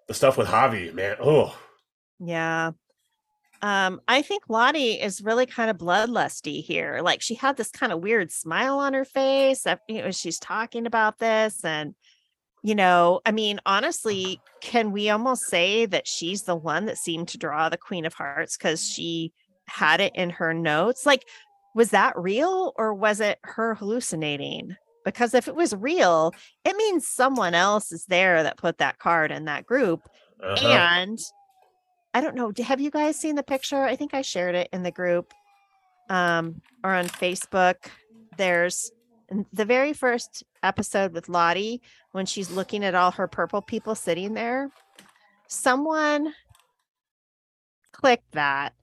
the 0.08 0.14
stuff 0.14 0.38
with 0.38 0.48
Javi, 0.48 0.94
man. 0.94 1.18
Oh, 1.22 1.58
Yeah. 2.20 2.72
Um, 3.62 4.02
I 4.08 4.22
think 4.22 4.44
Lottie 4.50 5.02
is 5.02 5.22
really 5.22 5.48
kind 5.48 5.72
of 5.72 5.78
bloodlusty 5.78 6.64
here. 6.64 7.00
Like 7.02 7.22
she 7.22 7.34
had 7.34 7.58
this 7.58 7.72
kind 7.72 7.92
of 7.92 8.02
weird 8.02 8.32
smile 8.32 8.78
on 8.78 8.94
her 8.94 9.06
face. 9.06 9.64
that, 9.64 9.82
You 9.88 10.04
know, 10.04 10.12
she's 10.12 10.40
talking 10.40 10.86
about 10.86 11.18
this, 11.18 11.64
and 11.64 11.96
you 12.64 12.76
know, 12.76 13.22
I 13.26 13.32
mean, 13.32 13.60
honestly, 13.66 14.42
can 14.62 14.92
we 14.92 15.10
almost 15.10 15.44
say 15.44 15.86
that 15.88 16.08
she's 16.08 16.44
the 16.44 16.56
one 16.56 16.86
that 16.86 16.98
seemed 16.98 17.30
to 17.30 17.38
draw 17.38 17.70
the 17.70 17.78
Queen 17.78 18.06
of 18.06 18.14
Hearts 18.14 18.58
because 18.58 18.88
she 18.88 19.32
had 19.68 20.02
it 20.02 20.16
in 20.16 20.30
her 20.32 20.54
notes? 20.54 21.06
Like, 21.06 21.24
was 21.76 21.92
that 21.92 22.18
real 22.18 22.74
or 22.78 22.94
was 22.94 23.20
it 23.20 23.40
her 23.44 23.76
hallucinating? 23.76 24.76
Because 25.06 25.34
if 25.34 25.48
it 25.48 25.56
was 25.56 25.74
real, 25.76 26.34
it 26.66 26.76
means 26.76 27.08
someone 27.08 27.54
else 27.54 27.92
is 27.92 28.06
there 28.06 28.44
that 28.44 28.58
put 28.58 28.80
that 28.80 29.00
card 29.00 29.32
in 29.32 29.46
that 29.46 29.66
group 29.66 30.02
uh-huh. 30.44 30.68
and 30.68 31.20
I 32.14 32.22
don't 32.22 32.36
know. 32.36 32.52
Have 32.64 32.82
you 32.82 32.90
guys 32.90 33.16
seen 33.16 33.36
the 33.36 33.44
picture? 33.44 33.84
I 33.84 33.96
think 33.96 34.14
I 34.14 34.22
shared 34.22 34.56
it 34.56 34.70
in 34.74 34.84
the 34.84 34.92
group 34.92 35.34
um, 36.10 36.62
or 36.84 36.94
on 36.94 37.06
Facebook. 37.08 37.76
There's 38.38 38.92
the 39.54 39.66
very 39.66 39.94
first 39.94 40.44
episode 40.64 41.14
with 41.14 41.30
Lottie 41.30 41.82
when 42.12 42.26
she's 42.26 42.50
looking 42.50 42.84
at 42.84 42.96
all 42.96 43.12
her 43.12 43.28
purple 43.28 43.62
people 43.62 43.94
sitting 43.94 44.34
there. 44.34 44.72
Someone 45.48 46.34
clicked 47.92 48.32
that, 48.34 48.74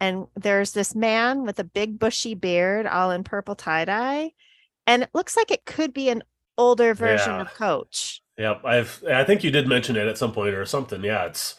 and 0.00 0.26
there's 0.36 0.72
this 0.72 0.94
man 0.94 1.44
with 1.44 1.58
a 1.58 1.64
big 1.64 1.98
bushy 1.98 2.34
beard, 2.34 2.86
all 2.86 3.10
in 3.10 3.24
purple 3.24 3.54
tie 3.54 3.84
dye, 3.84 4.32
and 4.86 5.02
it 5.02 5.10
looks 5.14 5.36
like 5.36 5.50
it 5.50 5.64
could 5.64 5.92
be 5.92 6.08
an 6.08 6.22
older 6.56 6.94
version 6.94 7.32
Yeah. 7.34 7.40
of 7.42 7.54
Coach. 7.54 8.22
Yep, 8.36 8.64
I've 8.64 9.02
I 9.10 9.24
think 9.24 9.42
you 9.44 9.50
did 9.50 9.66
mention 9.66 9.96
it 9.96 10.06
at 10.06 10.18
some 10.18 10.32
point 10.32 10.54
or 10.54 10.64
something. 10.64 11.02
Yeah, 11.02 11.24
it's 11.26 11.56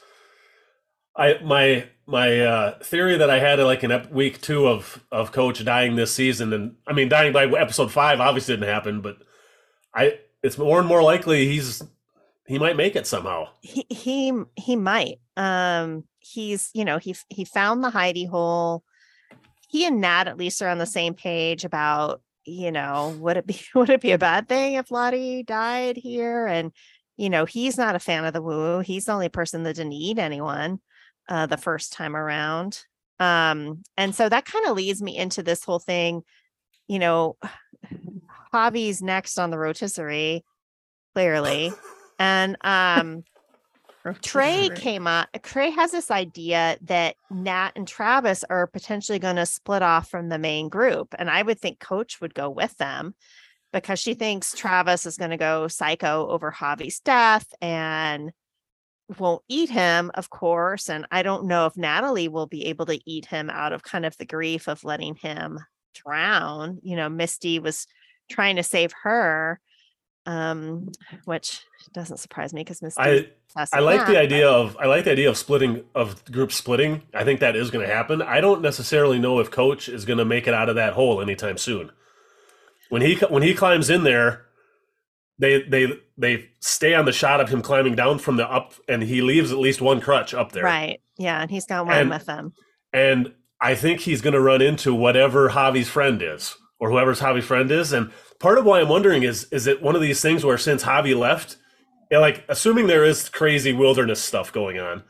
I 1.15 1.39
my 1.43 1.88
my 2.06 2.39
uh, 2.39 2.80
theory 2.80 3.17
that 3.17 3.30
I 3.30 3.39
had 3.39 3.60
like 3.60 3.84
in 3.84 3.91
ep- 3.91 4.12
week 4.12 4.41
two 4.41 4.67
of 4.67 5.04
of 5.12 5.32
Coach 5.32 5.63
dying 5.65 5.95
this 5.95 6.13
season, 6.13 6.54
and 6.54 6.75
I 6.88 6.93
mean 6.93 7.10
dying 7.10 7.34
by 7.34 7.45
episode 7.45 7.91
five 7.91 8.19
obviously 8.19 8.56
didn't 8.56 8.69
happen, 8.69 9.02
but 9.02 9.17
I 9.93 10.19
it's 10.41 10.58
more 10.58 10.80
and 10.80 10.88
more 10.88 11.04
likely 11.04 11.47
he's 11.47 11.84
he 12.47 12.58
might 12.58 12.78
make 12.78 12.95
it 12.95 13.06
somehow. 13.06 13.49
he 13.62 13.86
he 13.89 14.32
he 14.56 14.75
might 14.78 15.19
um 15.39 16.04
he's 16.19 16.69
you 16.73 16.84
know 16.84 16.97
he 16.97 17.15
he 17.30 17.45
found 17.45 17.84
the 17.84 17.89
hidey 17.89 18.28
hole. 18.28 18.84
He 19.69 19.86
and 19.86 20.02
nat 20.02 20.28
at 20.28 20.38
least 20.38 20.62
are 20.62 20.67
on 20.67 20.80
the 20.80 20.86
same 20.86 21.13
page 21.13 21.63
about 21.63 22.21
you 22.45 22.71
know 22.71 23.15
would 23.19 23.38
it 23.38 23.47
be 23.47 23.62
would 23.75 23.89
it 23.89 24.02
be 24.02 24.12
a 24.12 24.17
bad 24.17 24.47
thing 24.49 24.73
if 24.73 24.91
lottie 24.91 25.43
died 25.43 25.95
here? 25.95 26.45
And 26.45 26.73
you 27.15 27.30
know 27.30 27.45
he's 27.45 27.78
not 27.78 27.95
a 27.95 27.99
fan 27.99 28.25
of 28.25 28.34
the 28.34 28.41
woo 28.41 28.82
he's 28.82 29.06
the 29.06 29.13
only 29.13 29.30
person 29.30 29.63
that 29.63 29.75
didn't 29.75 29.93
eat 29.93 30.19
anyone 30.19 30.80
uh 31.30 31.45
the 31.45 31.58
first 31.58 31.93
time 31.93 32.17
around. 32.17 32.84
Um 33.19 33.84
and 33.95 34.13
so 34.13 34.28
that 34.28 34.45
kind 34.45 34.65
of 34.67 34.75
leads 34.75 35.02
me 35.02 35.17
into 35.17 35.41
this 35.41 35.63
whole 35.63 35.80
thing. 35.80 36.21
You 36.89 36.99
know 36.99 37.38
javi's 38.54 39.02
next 39.02 39.39
on 39.39 39.52
the 39.52 39.58
rotisserie 39.58 40.43
clearly. 41.13 41.71
And 42.17 42.58
um 42.62 43.23
Trey 44.22 44.70
came 44.76 45.08
up. 45.08 45.30
Trey 45.44 45.72
has 45.72 45.92
this 45.92 46.10
idea 46.10 46.78
that 46.82 47.16
Nat 47.30 47.72
and 47.76 47.88
Travis 47.88 48.44
are 48.50 48.68
potentially 48.68 49.20
going 49.20 49.36
to 49.36 49.46
split 49.46 49.82
off 49.82 50.10
from 50.10 50.30
the 50.30 50.40
main 50.40 50.70
group. 50.70 51.14
And 51.18 51.30
I 51.30 51.42
would 51.42 51.60
think 51.60 51.80
Coach 51.80 52.22
would 52.22 52.34
go 52.34 52.50
with 52.50 52.76
them 52.78 53.14
because 53.74 54.00
she 54.00 54.14
thinks 54.14 54.54
Travis 54.54 55.06
is 55.06 55.18
going 55.18 55.32
to 55.32 55.38
go 55.38 55.68
psycho 55.68 56.28
over 56.30 56.52
Javi's 56.52 57.00
death 57.00 57.46
and 57.62 58.32
won't 59.18 59.44
eat 59.48 59.70
him, 59.70 60.12
of 60.14 60.30
course. 60.30 60.90
And 60.90 61.06
I 61.12 61.24
don't 61.24 61.46
know 61.46 61.66
if 61.66 61.78
Natalie 61.78 62.28
will 62.28 62.48
be 62.48 62.68
able 62.68 62.86
to 62.88 63.00
eat 63.06 63.26
him 63.26 63.50
out 63.50 63.74
of 63.74 63.84
kind 63.84 64.06
of 64.06 64.16
the 64.18 64.26
grief 64.26 64.68
of 64.68 64.84
letting 64.84 65.16
him 65.16 65.60
drown. 65.94 66.80
You 66.84 66.96
know, 66.96 67.10
Misty 67.10 67.60
was 67.60 67.86
trying 68.30 68.56
to 68.58 68.64
save 68.64 68.94
her 69.04 69.60
um 70.30 70.89
which 71.26 71.63
doesn't 71.94 72.18
surprise 72.18 72.54
me 72.54 72.62
because 72.62 72.82
Misty 72.82 73.02
I 73.02 73.28
I 73.74 73.80
like 73.80 74.06
the 74.06 74.18
idea 74.20 74.48
of 74.48 74.78
I 74.80 74.86
like 74.86 75.06
the 75.06 75.12
idea 75.12 75.30
of 75.30 75.38
splitting 75.38 75.84
of 75.96 76.24
group 76.32 76.52
splitting. 76.52 77.02
I 77.13 77.24
think 77.24 77.39
that 77.39 77.56
is 77.56 77.72
going 77.72 77.88
to 77.88 77.94
happen. 77.94 78.22
I 78.22 78.39
don't 78.42 78.62
necessarily 78.62 79.18
know 79.18 79.39
if 79.39 79.50
Coach 79.50 79.89
is 79.89 80.06
going 80.06 80.20
to 80.20 80.26
make 80.26 80.48
it 80.48 80.54
out 80.54 80.70
of 80.70 80.76
that 80.76 80.94
hole 80.94 81.20
anytime 81.20 81.58
soon. 81.58 81.92
When 82.89 83.02
he 83.02 83.15
when 83.15 83.42
he 83.42 83.56
climbs 83.56 83.89
in 83.89 84.04
there, 84.04 84.46
they 85.39 85.63
they 85.63 85.88
they 86.18 86.50
stay 86.60 86.94
on 86.94 87.06
the 87.06 87.12
shot 87.12 87.42
of 87.42 87.50
him 87.50 87.62
climbing 87.63 87.96
down 87.96 88.20
from 88.20 88.38
the 88.38 88.48
up, 88.48 88.74
and 88.88 89.02
he 89.02 89.22
leaves 89.22 89.52
at 89.52 89.58
least 89.58 89.82
one 89.82 90.00
crutch 90.00 90.34
up 90.36 90.52
there. 90.52 90.63
Right. 90.63 91.02
Yeah. 91.18 91.42
And 91.42 91.50
he's 91.50 91.65
got 91.65 91.88
one 91.88 91.98
And- 91.98 92.10
with 92.12 92.28
him. 92.28 92.54
And 92.94 93.34
I 93.62 93.76
think 93.76 94.02
he's 94.02 94.22
going 94.22 94.34
to 94.34 94.39
run 94.42 94.62
into 94.62 94.94
whatever 94.94 95.50
Javi's 95.50 95.89
friend 95.89 96.22
is, 96.22 96.56
or 96.80 96.89
whoever's 96.89 97.20
Javi's 97.20 97.46
friend 97.46 97.70
is. 97.72 97.92
And 97.94 98.12
part 98.39 98.58
of 98.58 98.65
why 98.65 98.80
I'm 98.80 98.89
wondering 98.89 99.24
is, 99.24 99.46
is 99.52 99.68
it 99.68 99.82
one 99.82 99.96
of 99.96 100.02
these 100.02 100.22
things 100.22 100.46
where 100.46 100.58
since 100.58 100.84
Javi 100.84 101.18
left, 101.18 101.58
yeah, 102.10 102.20
like 102.20 102.44
assuming 102.50 102.88
there 102.88 103.06
is 103.06 103.30
crazy 103.30 103.74
wilderness 103.74 104.22
stuff 104.24 104.52
going 104.52 104.80
on, 104.80 105.04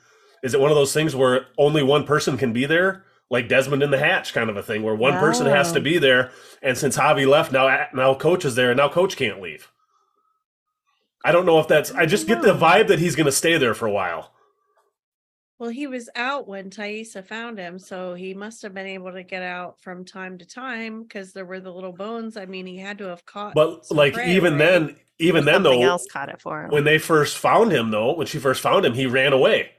is 0.43 0.53
it 0.53 0.59
one 0.59 0.71
of 0.71 0.75
those 0.75 0.93
things 0.93 1.15
where 1.15 1.47
only 1.57 1.83
one 1.83 2.05
person 2.05 2.37
can 2.37 2.53
be 2.53 2.65
there, 2.65 3.03
like 3.29 3.47
Desmond 3.47 3.83
in 3.83 3.91
the 3.91 3.99
Hatch 3.99 4.33
kind 4.33 4.49
of 4.49 4.57
a 4.57 4.63
thing, 4.63 4.83
where 4.83 4.95
one 4.95 5.19
person 5.19 5.45
has 5.45 5.71
to 5.73 5.79
Oh. 5.79 5.83
be 5.83 5.97
there, 5.97 6.31
and 6.61 6.77
since 6.77 6.97
Javi 6.97 7.27
left, 7.27 7.51
now 7.51 7.85
now 7.93 8.13
Coach 8.15 8.45
is 8.45 8.55
there, 8.55 8.71
and 8.71 8.77
now 8.77 8.89
Coach 8.89 9.15
can't 9.15 9.41
leave. 9.41 9.69
I 11.23 11.31
don't 11.33 11.45
know 11.45 11.59
if 11.59 11.67
that's. 11.67 11.91
I 11.91 12.05
just 12.05 12.27
get 12.27 12.41
the 12.41 12.53
vibe 12.55 12.87
that 12.87 12.99
he's 12.99 13.15
going 13.15 13.25
to 13.25 13.31
stay 13.31 13.57
there 13.57 13.73
for 13.73 13.85
a 13.85 13.91
while. 13.91 14.31
Well, 15.59 15.69
he 15.69 15.87
was 15.87 16.09
out 16.15 16.47
when 16.47 16.69
Taissa 16.69 17.23
found 17.25 17.57
him, 17.59 17.79
so 17.79 18.13
he 18.13 18.33
must 18.33 18.61
have 18.61 18.73
been 18.73 18.87
able 18.87 19.11
to 19.11 19.23
get 19.23 19.43
out 19.43 19.81
from 19.81 20.05
time 20.05 20.37
to 20.37 20.45
time 20.45 21.03
because 21.03 21.33
there 21.33 21.45
were 21.45 21.59
the 21.59 21.71
little 21.71 21.91
bones. 21.91 22.37
I 22.37 22.45
mean, 22.45 22.65
he 22.65 22.77
had 22.77 22.97
to 22.99 23.05
have 23.09 23.25
caught. 23.25 23.55
But 23.55 23.91
like 23.91 24.13
prey, 24.13 24.35
even 24.35 24.53
right? 24.53 24.59
then, 24.59 24.95
even 25.19 25.43
then 25.43 25.55
Something 25.55 25.81
though, 25.81 25.85
else 25.87 26.07
caught 26.09 26.29
it 26.29 26.39
for 26.41 26.63
him. 26.63 26.71
when 26.71 26.85
they 26.85 26.97
first 26.97 27.37
found 27.37 27.73
him 27.73 27.91
though 27.91 28.13
when 28.15 28.25
she 28.25 28.39
first 28.39 28.61
found 28.61 28.85
him 28.85 28.93
he 28.93 29.05
ran 29.05 29.33
away 29.33 29.71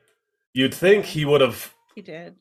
you'd 0.53 0.75
think 0.75 1.07
he 1.07 1.25
would 1.25 1.41
have 1.41 1.73
he 1.95 2.03
did, 2.03 2.35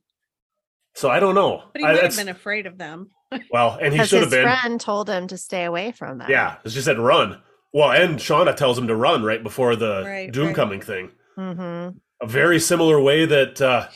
so 0.95 1.09
i 1.09 1.17
don't 1.21 1.33
know 1.35 1.63
but 1.71 1.79
he 1.81 1.87
I- 1.87 1.93
might 1.93 2.03
have 2.03 2.15
been 2.17 2.27
afraid 2.27 2.65
of 2.65 2.77
them. 2.77 3.09
well 3.51 3.77
and 3.81 3.93
he 3.93 4.03
should 4.03 4.21
have 4.21 4.31
been 4.31 4.43
friend 4.43 4.81
told 4.81 5.09
him 5.09 5.27
to 5.27 5.37
stay 5.37 5.63
away 5.63 5.93
from 5.93 6.17
them. 6.17 6.29
yeah 6.29 6.57
she 6.67 6.81
said 6.81 6.99
run 6.99 7.39
well 7.71 7.91
and 7.91 8.19
shauna 8.19 8.53
tells 8.53 8.77
him 8.77 8.87
to 8.87 8.95
run 8.97 9.23
right 9.23 9.43
before 9.43 9.77
the 9.77 10.03
Right, 10.05 10.29
doom 10.31 10.47
right. 10.47 10.55
coming 10.55 10.81
thing 10.81 11.11
Mm-hmm. 11.37 11.97
A 12.21 12.27
very 12.27 12.59
similar 12.59 12.99
way 13.01 13.25
that 13.25 13.61
uh 13.61 13.87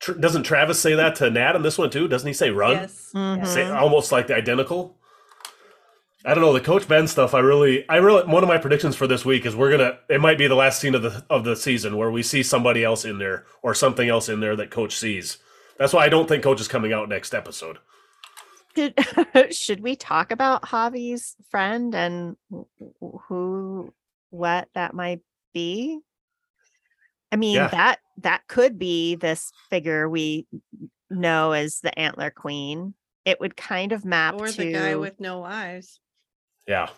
tr- 0.00 0.12
doesn't 0.12 0.42
travis 0.44 0.78
say 0.80 0.94
that 0.94 1.14
to 1.16 1.30
nat 1.30 1.56
in 1.56 1.62
this 1.62 1.78
one 1.78 1.90
too 1.90 2.08
doesn't 2.08 2.26
he 2.26 2.32
say 2.34 2.50
run 2.50 2.72
Yes. 2.72 3.10
Mhm. 3.14 3.46
say, 3.46 3.68
almost 3.70 4.12
like 4.12 4.26
the 4.26 4.34
identical 4.34 4.94
I 6.24 6.34
don't 6.34 6.42
know 6.42 6.52
the 6.52 6.60
Coach 6.60 6.88
Ben 6.88 7.06
stuff. 7.06 7.32
I 7.32 7.38
really, 7.38 7.88
I 7.88 7.96
really, 7.98 8.26
one 8.30 8.42
of 8.42 8.48
my 8.48 8.58
predictions 8.58 8.96
for 8.96 9.06
this 9.06 9.24
week 9.24 9.46
is 9.46 9.54
we're 9.54 9.70
gonna. 9.70 9.98
It 10.10 10.20
might 10.20 10.36
be 10.36 10.48
the 10.48 10.56
last 10.56 10.80
scene 10.80 10.96
of 10.96 11.00
the 11.02 11.24
of 11.30 11.44
the 11.44 11.54
season 11.54 11.96
where 11.96 12.10
we 12.10 12.24
see 12.24 12.42
somebody 12.42 12.82
else 12.82 13.04
in 13.04 13.18
there 13.18 13.46
or 13.62 13.72
something 13.72 14.08
else 14.08 14.28
in 14.28 14.40
there 14.40 14.56
that 14.56 14.70
Coach 14.70 14.96
sees. 14.96 15.38
That's 15.78 15.92
why 15.92 16.04
I 16.04 16.08
don't 16.08 16.26
think 16.28 16.42
Coach 16.42 16.60
is 16.60 16.66
coming 16.66 16.92
out 16.92 17.08
next 17.08 17.34
episode. 17.34 17.78
Should, 18.76 18.94
should 19.54 19.80
we 19.80 19.94
talk 19.94 20.32
about 20.32 20.62
Javi's 20.62 21.36
friend 21.50 21.94
and 21.94 22.36
wh- 22.52 22.62
wh- 23.00 23.20
who, 23.28 23.94
what 24.30 24.68
that 24.74 24.94
might 24.94 25.20
be? 25.54 26.00
I 27.32 27.36
mean, 27.36 27.56
Yeah. 27.56 27.68
that 27.68 27.98
that 28.18 28.42
could 28.48 28.78
be 28.78 29.14
this 29.14 29.52
figure 29.70 30.08
we 30.08 30.46
know 31.10 31.52
as 31.52 31.80
the 31.80 31.96
Antler 31.98 32.30
Queen. 32.30 32.94
It 33.24 33.40
would 33.40 33.56
kind 33.56 33.92
of 33.92 34.04
map 34.04 34.34
Or 34.34 34.48
to 34.48 34.56
the 34.56 34.72
guy 34.72 34.96
with 34.96 35.20
no 35.20 35.44
eyes. 35.44 36.00
Yeah, 36.66 36.88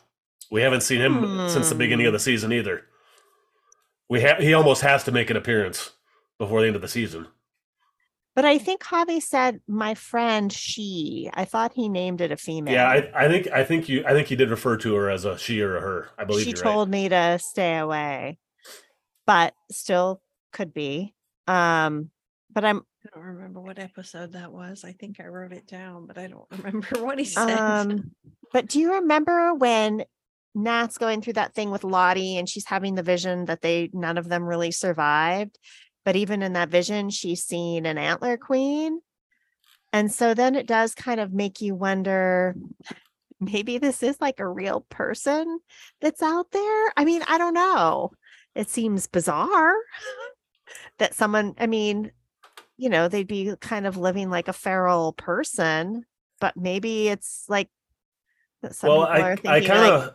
we 0.51 0.63
haven't 0.63 0.83
seen 0.83 1.01
him 1.01 1.49
since 1.49 1.69
the 1.69 1.75
beginning 1.75 2.05
Hmm. 2.07 2.09
of 2.09 2.13
the 2.15 2.19
season 2.21 2.53
either. 2.53 2.83
We 4.09 4.21
have 4.23 4.39
he 4.39 4.55
almost 4.55 4.83
has 4.83 5.05
to 5.05 5.13
make 5.13 5.31
an 5.31 5.37
appearance 5.37 5.91
before 6.39 6.61
the 6.61 6.67
end 6.69 6.77
of 6.77 6.83
the 6.83 6.89
season. 6.89 7.27
But 8.37 8.45
I 8.45 8.59
think 8.59 8.83
Javi 8.83 9.21
said 9.21 9.61
my 9.67 9.95
friend 9.95 10.53
she. 10.53 11.29
I 11.35 11.45
thought 11.45 11.73
he 11.75 11.89
named 11.89 12.21
it 12.21 12.31
a 12.33 12.37
female. 12.37 12.73
Yeah, 12.75 12.87
I, 12.89 13.25
I 13.25 13.29
think 13.29 13.49
I 13.49 13.65
think 13.65 13.89
you 13.89 14.05
I 14.07 14.13
think 14.13 14.29
he 14.29 14.37
did 14.37 14.51
refer 14.51 14.77
to 14.79 14.95
her 14.95 15.11
as 15.11 15.25
a 15.25 15.37
she 15.37 15.61
or 15.61 15.77
a 15.77 15.81
her. 15.81 16.09
I 16.17 16.25
believe 16.25 16.45
she 16.45 16.51
you're 16.51 16.59
told 16.63 16.89
me 16.89 17.09
to 17.09 17.39
stay 17.41 17.77
away. 17.77 18.39
But 19.31 19.55
still 19.71 20.21
could 20.53 20.75
be. 20.75 21.15
Um 21.47 22.11
but 22.53 22.65
I'm 22.65 22.79
I 22.79 23.09
don't 23.15 23.25
remember 23.25 23.61
what 23.61 23.79
episode 23.79 24.33
that 24.33 24.53
was. 24.53 24.83
I 24.83 24.91
think 24.91 25.21
I 25.21 25.27
wrote 25.27 25.53
it 25.53 25.69
down, 25.69 26.07
but 26.09 26.19
I 26.19 26.27
don't 26.27 26.47
remember 26.65 27.05
what 27.05 27.17
he 27.17 27.25
said. 27.25 27.49
um 27.49 28.11
but 28.53 28.67
do 28.67 28.81
you 28.81 28.95
remember 28.95 29.55
when 29.55 30.03
Nat's 30.57 30.99
going 30.99 31.23
through 31.23 31.35
that 31.35 31.55
thing 31.55 31.71
with 31.71 31.85
Lottie 31.85 32.39
and 32.39 32.49
she's 32.49 32.67
having 32.67 32.97
the 32.97 33.05
vision 33.05 33.45
that 33.45 33.63
they 33.63 33.89
none 33.93 34.19
of 34.19 34.29
them 34.29 34.43
really 34.43 34.73
survived? 34.73 35.61
But 36.05 36.17
even 36.17 36.43
in 36.43 36.55
that 36.55 36.71
vision, 36.71 37.09
she's 37.11 37.45
seen 37.45 37.87
an 37.87 37.99
antler 37.99 38.37
queen. 38.37 39.01
And 39.93 40.11
so 40.11 40.35
then 40.35 40.57
it 40.57 40.67
does 40.67 40.93
kind 40.97 41.21
of 41.21 41.33
make 41.33 41.61
you 41.61 41.77
wonder 41.77 42.57
maybe 43.41 43.79
this 43.79 44.03
is 44.03 44.21
like 44.21 44.41
a 44.41 44.49
real 44.49 44.85
person 44.91 45.61
that's 46.01 46.21
out 46.21 46.51
there. 46.51 46.93
I 46.97 47.05
mean, 47.05 47.23
I 47.29 47.39
don't 47.39 47.55
know. 47.55 48.11
It 48.55 48.69
seems 48.69 49.07
bizarre 49.07 49.75
that 50.99 51.15
someone, 51.15 51.55
I 51.59 51.67
mean, 51.67 52.13
you 52.77 52.89
know, 52.89 53.09
they'd 53.09 53.27
be 53.27 53.55
kind 53.61 53.87
of 53.87 53.97
living 53.97 54.31
like 54.31 54.49
a 54.49 54.53
feral 54.53 55.13
person, 55.13 56.05
but 56.41 56.57
maybe 56.57 57.09
it's 57.09 57.45
like 57.49 57.69
that 58.63 58.75
some 58.75 58.91
well, 58.91 59.03
I 59.03 59.33
I 59.33 59.37
thinking 59.37 59.69
kind 59.69 59.83
like 59.83 59.93
of 59.93 60.15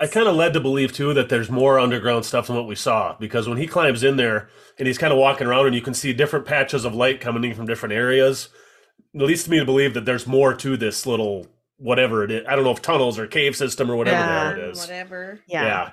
I 0.00 0.06
kind 0.06 0.28
of 0.28 0.34
led 0.34 0.54
to 0.54 0.60
believe 0.60 0.92
too 0.92 1.12
that 1.14 1.28
there's 1.28 1.50
more 1.50 1.78
underground 1.78 2.24
stuff 2.24 2.46
than 2.46 2.56
what 2.56 2.66
we 2.66 2.74
saw 2.74 3.16
because 3.20 3.48
when 3.48 3.58
he 3.58 3.66
climbs 3.66 4.02
in 4.02 4.16
there 4.16 4.48
and 4.78 4.86
he's 4.86 4.96
kind 4.96 5.12
of 5.12 5.18
walking 5.18 5.46
around 5.46 5.66
and 5.66 5.74
you 5.74 5.82
can 5.82 5.92
see 5.92 6.12
different 6.12 6.46
patches 6.46 6.84
of 6.84 6.94
light 6.94 7.20
coming 7.20 7.44
in 7.44 7.54
from 7.54 7.66
different 7.66 7.92
areas, 7.92 8.48
it 9.12 9.20
leads 9.20 9.48
me 9.48 9.58
to 9.58 9.64
believe 9.64 9.92
that 9.94 10.06
there's 10.06 10.26
more 10.26 10.54
to 10.54 10.76
this 10.76 11.06
little 11.06 11.46
whatever 11.76 12.24
it 12.24 12.30
is. 12.30 12.46
I 12.48 12.56
don't 12.56 12.64
know 12.64 12.70
if 12.70 12.80
tunnels 12.80 13.18
or 13.18 13.26
cave 13.26 13.56
system 13.56 13.90
or 13.90 13.96
whatever 13.96 14.16
the 14.16 14.32
hell 14.32 14.52
it 14.52 14.58
Um. 14.70 14.78
Whatever. 14.78 15.40
yeah. 15.46 15.64
Yeah. 15.64 15.90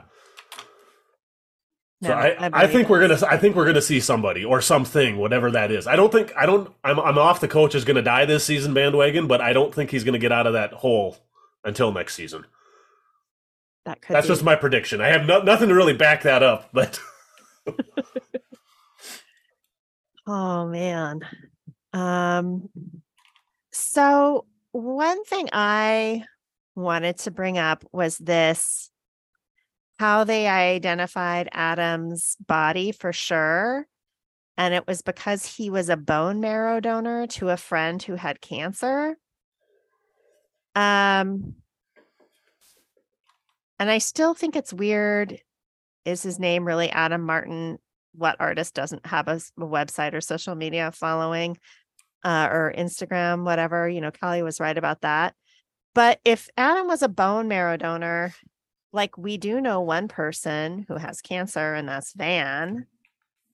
So 2.03 2.09
no, 2.09 2.15
I, 2.15 2.49
I, 2.51 2.67
think 2.67 2.89
we're 2.89 3.07
gonna 3.07 3.19
I 3.27 3.37
think 3.37 3.55
we're 3.55 3.65
gonna 3.65 3.81
see 3.81 3.99
somebody 3.99 4.43
or 4.43 4.59
something, 4.59 5.17
whatever 5.17 5.51
that 5.51 5.71
is. 5.71 5.85
I 5.85 5.95
don't 5.95 6.11
think 6.11 6.33
I 6.35 6.47
don't 6.47 6.73
I'm 6.83 6.99
I'm 6.99 7.19
off 7.19 7.41
the 7.41 7.47
coach 7.47 7.75
is 7.75 7.85
gonna 7.85 8.01
die 8.01 8.25
this 8.25 8.43
season 8.43 8.73
bandwagon, 8.73 9.27
but 9.27 9.39
I 9.39 9.53
don't 9.53 9.73
think 9.73 9.91
he's 9.91 10.03
gonna 10.03 10.17
get 10.17 10.31
out 10.31 10.47
of 10.47 10.53
that 10.53 10.73
hole 10.73 11.17
until 11.63 11.91
next 11.91 12.15
season. 12.15 12.45
that 13.85 14.01
could 14.01 14.15
That's 14.15 14.25
be. 14.25 14.33
just 14.33 14.43
my 14.43 14.55
prediction. 14.55 14.99
I 14.99 15.09
have 15.09 15.27
no, 15.27 15.43
nothing 15.43 15.69
to 15.69 15.75
really 15.75 15.93
back 15.93 16.23
that 16.23 16.41
up, 16.41 16.69
but 16.73 16.99
Oh 20.25 20.67
man. 20.67 21.21
Um 21.93 22.69
so 23.71 24.45
one 24.71 25.23
thing 25.25 25.49
I 25.53 26.23
wanted 26.75 27.19
to 27.19 27.31
bring 27.31 27.57
up 27.57 27.83
was 27.91 28.17
this 28.17 28.90
how 30.01 30.23
they 30.23 30.47
identified 30.47 31.47
Adam's 31.51 32.35
body 32.47 32.91
for 32.91 33.13
sure. 33.13 33.85
And 34.57 34.73
it 34.73 34.87
was 34.87 35.03
because 35.03 35.45
he 35.45 35.69
was 35.69 35.89
a 35.89 35.95
bone 35.95 36.39
marrow 36.39 36.79
donor 36.79 37.27
to 37.27 37.49
a 37.49 37.55
friend 37.55 38.01
who 38.01 38.15
had 38.15 38.41
cancer. 38.41 39.15
Um 40.75 41.53
and 43.77 43.91
I 43.91 43.99
still 43.99 44.33
think 44.33 44.55
it's 44.55 44.73
weird. 44.73 45.39
Is 46.03 46.23
his 46.23 46.39
name 46.39 46.65
really 46.65 46.89
Adam 46.89 47.21
Martin? 47.21 47.77
What 48.15 48.37
artist 48.39 48.73
doesn't 48.73 49.05
have 49.05 49.27
a 49.27 49.39
website 49.59 50.15
or 50.15 50.21
social 50.21 50.55
media 50.55 50.91
following 50.91 51.59
uh, 52.23 52.49
or 52.51 52.73
Instagram, 52.75 53.45
whatever? 53.45 53.87
You 53.87 54.01
know, 54.01 54.09
Callie 54.09 54.41
was 54.41 54.59
right 54.59 54.79
about 54.79 55.01
that. 55.01 55.35
But 55.93 56.19
if 56.25 56.49
Adam 56.57 56.87
was 56.87 57.03
a 57.03 57.07
bone 57.07 57.47
marrow 57.47 57.77
donor, 57.77 58.33
like 58.93 59.17
we 59.17 59.37
do 59.37 59.61
know 59.61 59.81
one 59.81 60.07
person 60.07 60.85
who 60.87 60.95
has 60.97 61.21
cancer, 61.21 61.73
and 61.73 61.87
that's 61.87 62.13
Van, 62.13 62.85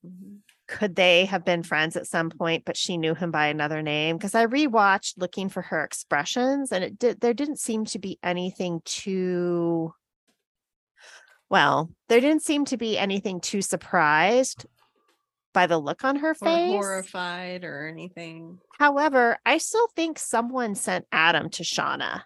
Mhm. 0.06 0.40
could 0.68 0.96
they 0.96 1.26
have 1.26 1.44
been 1.46 1.64
friends 1.64 1.96
at 1.96 2.06
some 2.06 2.30
point 2.30 2.64
but 2.66 2.78
she 2.78 2.98
knew 2.98 3.16
him 3.16 3.32
by 3.32 3.48
another 3.48 3.82
name 3.82 4.16
because 4.18 4.36
i 4.36 4.46
rewatched 4.46 5.14
looking 5.18 5.50
for 5.50 5.62
her 5.64 5.84
expressions 5.84 6.72
and 6.72 6.84
it 6.84 7.00
did 7.00 7.20
there 7.20 7.34
didn't 7.34 7.60
seem 7.60 7.84
to 7.86 7.98
be 7.98 8.20
anything 8.22 8.80
too 8.86 9.92
well 11.50 11.90
there 12.10 12.20
didn't 12.20 12.44
seem 12.44 12.64
to 12.66 12.78
be 12.78 12.98
anything 12.98 13.40
too 13.42 13.62
surprised 13.62 14.66
by 15.54 15.66
the 15.68 15.78
look 15.80 16.04
on 16.04 16.18
her 16.18 16.32
Or 16.32 16.36
face 16.36 16.68
horrified 16.70 17.64
or 17.64 17.88
anything. 17.88 18.60
however 18.78 19.38
i 19.46 19.58
still 19.58 19.88
think 19.96 20.20
someone 20.20 20.76
sent 20.76 21.08
adam 21.12 21.50
to 21.52 21.64
shauna 21.64 22.24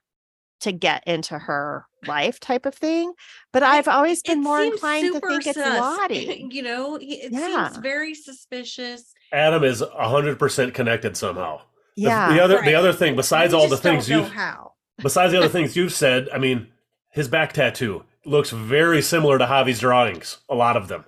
to 0.62 0.72
get 0.72 1.04
into 1.08 1.38
her 1.38 1.86
life 2.08 2.40
type 2.40 2.66
of 2.66 2.74
thing 2.74 3.14
but 3.54 3.62
i've 3.64 3.88
always 3.88 4.22
been 4.24 4.40
It 4.40 4.42
more 4.44 4.62
seems 4.62 4.74
inclined 4.76 5.06
to 5.08 5.14
super 5.14 5.30
think 5.30 5.48
it's 5.48 5.58
sus. 5.60 5.80
lottie 6.00 6.48
You 6.52 6.64
know, 6.64 6.96
it 7.02 7.32
Yeah. 7.32 7.68
seems 7.70 7.78
very 7.78 8.16
suspicious. 8.16 9.14
Adam 9.34 9.64
is 9.64 9.84
hundred 9.94 10.38
percent 10.40 10.74
connected 10.74 11.16
somehow. 11.16 11.62
The- 11.96 12.04
yeah 12.04 12.34
The, 12.34 12.44
other 12.44 12.56
Right. 12.58 12.66
the 12.66 12.76
other 12.76 12.94
thing, 12.94 13.16
besides 13.16 13.54
We 13.54 13.60
all 13.60 13.68
the 13.68 13.78
things 13.78 14.10
you 14.10 14.24
how. 14.24 14.74
besides 15.02 15.32
the 15.32 15.38
other 15.40 15.50
things 15.58 15.76
you've 15.76 15.94
said, 15.94 16.28
I 16.34 16.38
mean, 16.38 16.68
his 17.12 17.28
back 17.28 17.54
tattoo 17.54 18.04
looks 18.26 18.50
very 18.52 19.02
similar 19.02 19.38
to 19.38 19.46
Javi's 19.46 19.80
drawings. 19.80 20.38
A 20.50 20.56
lot 20.56 20.76
of 20.78 20.88
them. 20.88 21.06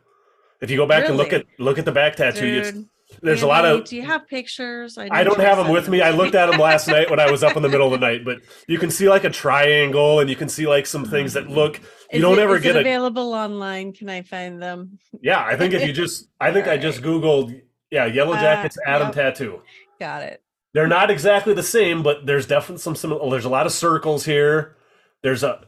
If 0.62 0.70
you 0.72 0.78
go 0.78 0.86
back 0.88 1.08
and 1.08 1.18
look 1.18 1.34
at 1.34 1.46
look 1.60 1.78
at 1.80 1.86
the 1.86 1.92
back 1.92 2.16
tattoo, 2.16 2.62
it's, 2.64 2.78
There's 3.22 3.42
a 3.42 3.48
lot 3.48 3.66
of 3.66 3.86
Do 3.86 3.96
you 3.96 4.02
have 4.04 4.28
pictures? 4.28 4.98
I 4.98 5.06
need 5.06 5.24
don't 5.24 5.40
have 5.40 5.58
them 5.58 5.70
with 5.72 5.88
me. 5.90 6.02
I 6.02 6.12
looked 6.12 6.36
at 6.36 6.50
them 6.50 6.60
last 6.60 6.88
night 6.88 7.10
when 7.10 7.20
I 7.20 7.30
was 7.32 7.44
up 7.44 7.56
in 7.56 7.64
the 7.64 7.70
middle 7.70 7.94
of 7.94 8.00
the 8.00 8.06
night, 8.06 8.26
but 8.26 8.42
you 8.68 8.78
can 8.78 8.90
see 8.90 9.08
like 9.10 9.24
a 9.24 9.30
triangle 9.30 10.20
and 10.20 10.30
you 10.30 10.36
can 10.36 10.50
see 10.50 10.68
like 10.68 10.86
some 10.86 11.06
things 11.06 11.34
that 11.34 11.48
look. 11.50 11.80
You 12.12 12.18
Is 12.18 12.22
don't 12.22 12.40
it- 12.40 12.42
ever 12.44 12.60
get 12.60 12.76
it 12.76 12.80
a. 12.80 12.82
available 12.82 13.34
online. 13.34 13.94
Can 13.94 14.10
I 14.10 14.22
find 14.24 14.62
them? 14.62 15.00
Yeah, 15.22 15.44
I 15.44 15.56
think 15.56 15.74
if 15.74 15.86
you 15.88 15.94
just, 15.94 16.28
I 16.40 16.52
think 16.52 16.68
I 16.68 16.78
just 16.78 17.02
googled, 17.04 17.62
yeah, 17.92 18.06
Yellow 18.06 18.34
Uh, 18.34 18.42
Jackets 18.42 18.78
Adam 18.86 19.08
yep. 19.08 19.16
tattoo. 19.16 19.62
Got 20.00 20.24
it. 20.24 20.42
They're 20.74 20.88
not 20.88 21.12
exactly 21.12 21.54
the 21.54 21.62
same, 21.64 22.02
but 22.04 22.26
there's 22.26 22.48
definitely 22.48 22.82
some 22.82 22.96
similar. 22.96 23.30
There's 23.30 23.46
a 23.46 23.50
lot 23.50 23.66
of 23.68 23.72
circles 23.72 24.26
here. 24.26 24.76
There's 25.22 25.44
a, 25.44 25.66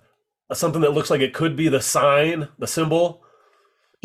a 0.49 0.55
something 0.55 0.81
that 0.81 0.93
looks 0.93 1.09
like 1.11 1.21
it 1.21 1.33
could 1.33 1.55
be 1.55 1.67
the 1.69 1.79
sign, 1.81 2.47
the 2.57 2.67
symbol. 2.67 3.21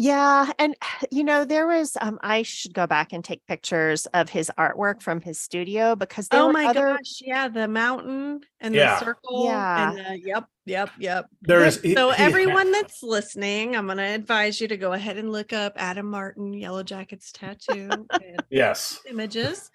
Yeah, 0.00 0.50
and 0.58 0.74
you 1.10 1.22
know, 1.24 1.44
there 1.44 1.66
was 1.66 1.96
um 2.00 2.18
I 2.22 2.42
should 2.42 2.72
go 2.72 2.86
back 2.86 3.12
and 3.12 3.22
take 3.22 3.44
pictures 3.46 4.06
of 4.14 4.30
his 4.30 4.50
artwork 4.58 5.02
from 5.02 5.20
his 5.20 5.38
studio 5.38 5.94
because 5.94 6.28
there 6.28 6.40
Oh 6.40 6.46
were 6.46 6.52
my 6.54 6.64
other 6.66 6.96
gosh! 6.96 7.20
Yeah, 7.20 7.48
the 7.48 7.68
mountain 7.68 8.40
and 8.60 8.74
Yeah. 8.74 8.98
the 8.98 9.04
circle. 9.04 9.44
Yeah. 9.44 9.90
And 9.90 9.98
the, 9.98 10.20
yep. 10.26 10.44
Yep. 10.64 10.90
Yep. 10.98 11.26
There's 11.42 11.74
So 11.94 12.10
he- 12.12 12.22
everyone 12.24 12.72
that's 12.72 13.02
listening, 13.02 13.76
I'm 13.76 13.86
gonna 13.86 14.02
advise 14.14 14.58
you 14.60 14.68
to 14.68 14.76
go 14.78 14.92
ahead 14.94 15.18
and 15.18 15.30
look 15.32 15.52
up 15.52 15.74
Adam 15.76 16.06
Martin 16.10 16.54
Yellow 16.54 16.82
Jackets 16.82 17.30
tattoo 17.32 18.06
and 18.14 18.42
Yes, 18.50 19.00
images 19.08 19.70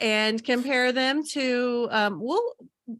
and 0.00 0.42
compare 0.42 0.90
them 0.92 1.22
to 1.32 1.86
um 1.92 2.18
we'll 2.20 2.42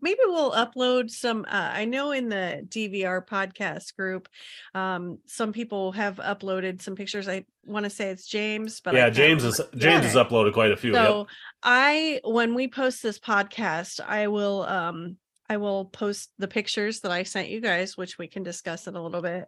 maybe 0.01 0.21
we'll 0.27 0.53
upload 0.53 1.11
some 1.11 1.45
uh, 1.49 1.71
I 1.73 1.85
know 1.85 2.13
in 2.13 2.29
the 2.29 2.67
DVR 2.69 3.27
podcast 3.27 3.97
group 3.97 4.29
um 4.75 5.19
some 5.27 5.53
people 5.53 5.93
have 5.93 6.17
uploaded 6.17 6.83
some 6.83 6.97
pictures. 6.97 7.29
I 7.29 7.45
want 7.65 7.85
to 7.85 7.91
say 7.91 8.11
it's 8.11 8.27
James, 8.27 8.81
but 8.81 8.95
yeah. 8.95 9.11
James 9.11 9.45
remember. 9.45 9.63
is 9.75 9.81
James 9.81 10.05
has 10.05 10.15
uploaded 10.15 10.53
quite 10.53 10.73
a 10.73 10.77
few. 10.77 10.93
yep. 10.93 11.07
So 11.07 11.27
I 11.63 12.21
when 12.25 12.55
we 12.55 12.69
post 12.69 13.03
this 13.03 13.19
podcast, 13.19 14.01
I 14.01 14.29
will 14.29 14.63
um 14.63 15.17
I 15.49 15.57
will 15.57 15.87
post 15.87 16.31
the 16.39 16.47
pictures 16.49 17.01
that 17.01 17.11
I 17.11 17.25
sent 17.25 17.49
you 17.49 17.61
guys, 17.61 17.97
which 17.97 18.19
we 18.19 18.29
can 18.29 18.45
discuss 18.45 18.87
in 18.87 18.95
a 18.95 19.03
little 19.03 19.21
bit. 19.21 19.47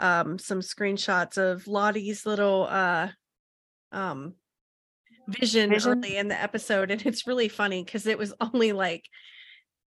Um, 0.00 0.36
some 0.36 0.58
screenshots 0.58 1.38
of 1.38 1.68
Lottie's 1.68 2.26
little 2.26 2.66
uh 2.68 3.08
um 3.92 4.34
vision, 5.28 5.70
Vision? 5.70 5.92
early 5.92 6.16
in 6.16 6.28
the 6.28 6.40
episode, 6.40 6.90
and 6.90 7.04
it's 7.06 7.26
really 7.26 7.48
funny 7.48 7.84
because 7.84 8.06
it 8.06 8.18
was 8.18 8.34
only 8.40 8.72
like 8.72 9.04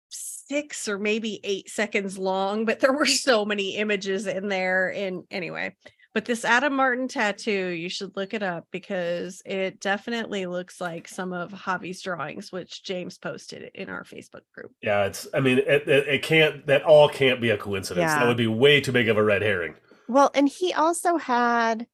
six 0.09 0.87
or 0.87 0.97
maybe 0.97 1.39
eight 1.43 1.69
seconds 1.69 2.17
long, 2.17 2.65
but 2.65 2.79
there 2.79 2.93
were 2.93 3.05
so 3.05 3.45
many 3.45 3.75
images 3.75 4.27
in 4.27 4.47
there. 4.47 4.89
And 4.93 5.23
anyway, 5.31 5.75
but 6.13 6.25
this 6.25 6.45
Adam 6.45 6.75
Martin 6.75 7.07
tattoo, 7.07 7.67
you 7.67 7.89
should 7.89 8.15
look 8.15 8.33
it 8.33 8.41
up 8.41 8.65
because 8.71 9.41
it 9.45 9.79
definitely 9.79 10.45
looks 10.47 10.81
like 10.81 11.07
some 11.07 11.31
of 11.31 11.51
Javi's 11.51 12.01
drawings, 12.01 12.51
which 12.51 12.83
James 12.83 13.17
posted 13.17 13.69
in 13.75 13.89
our 13.89 14.03
Facebook 14.03 14.41
group. 14.53 14.71
Yeah, 14.81 15.05
it's. 15.05 15.27
I 15.33 15.41
mean, 15.41 15.59
it, 15.59 15.87
it, 15.87 16.07
it 16.07 16.23
can't. 16.23 16.65
That 16.65 16.83
all 16.83 17.07
can't 17.07 17.39
be 17.39 17.51
a 17.51 17.57
coincidence. 17.57 18.11
That 18.11 18.25
would 18.25 18.37
be 18.37 18.47
way 18.47 18.81
too 18.81 18.91
big 18.91 19.09
of 19.09 19.17
a 19.17 19.23
red 19.23 19.43
herring. 19.43 19.75
well, 20.07 20.31
and 20.33 20.49
he 20.49 20.73
also 20.73 21.17
had 21.17 21.85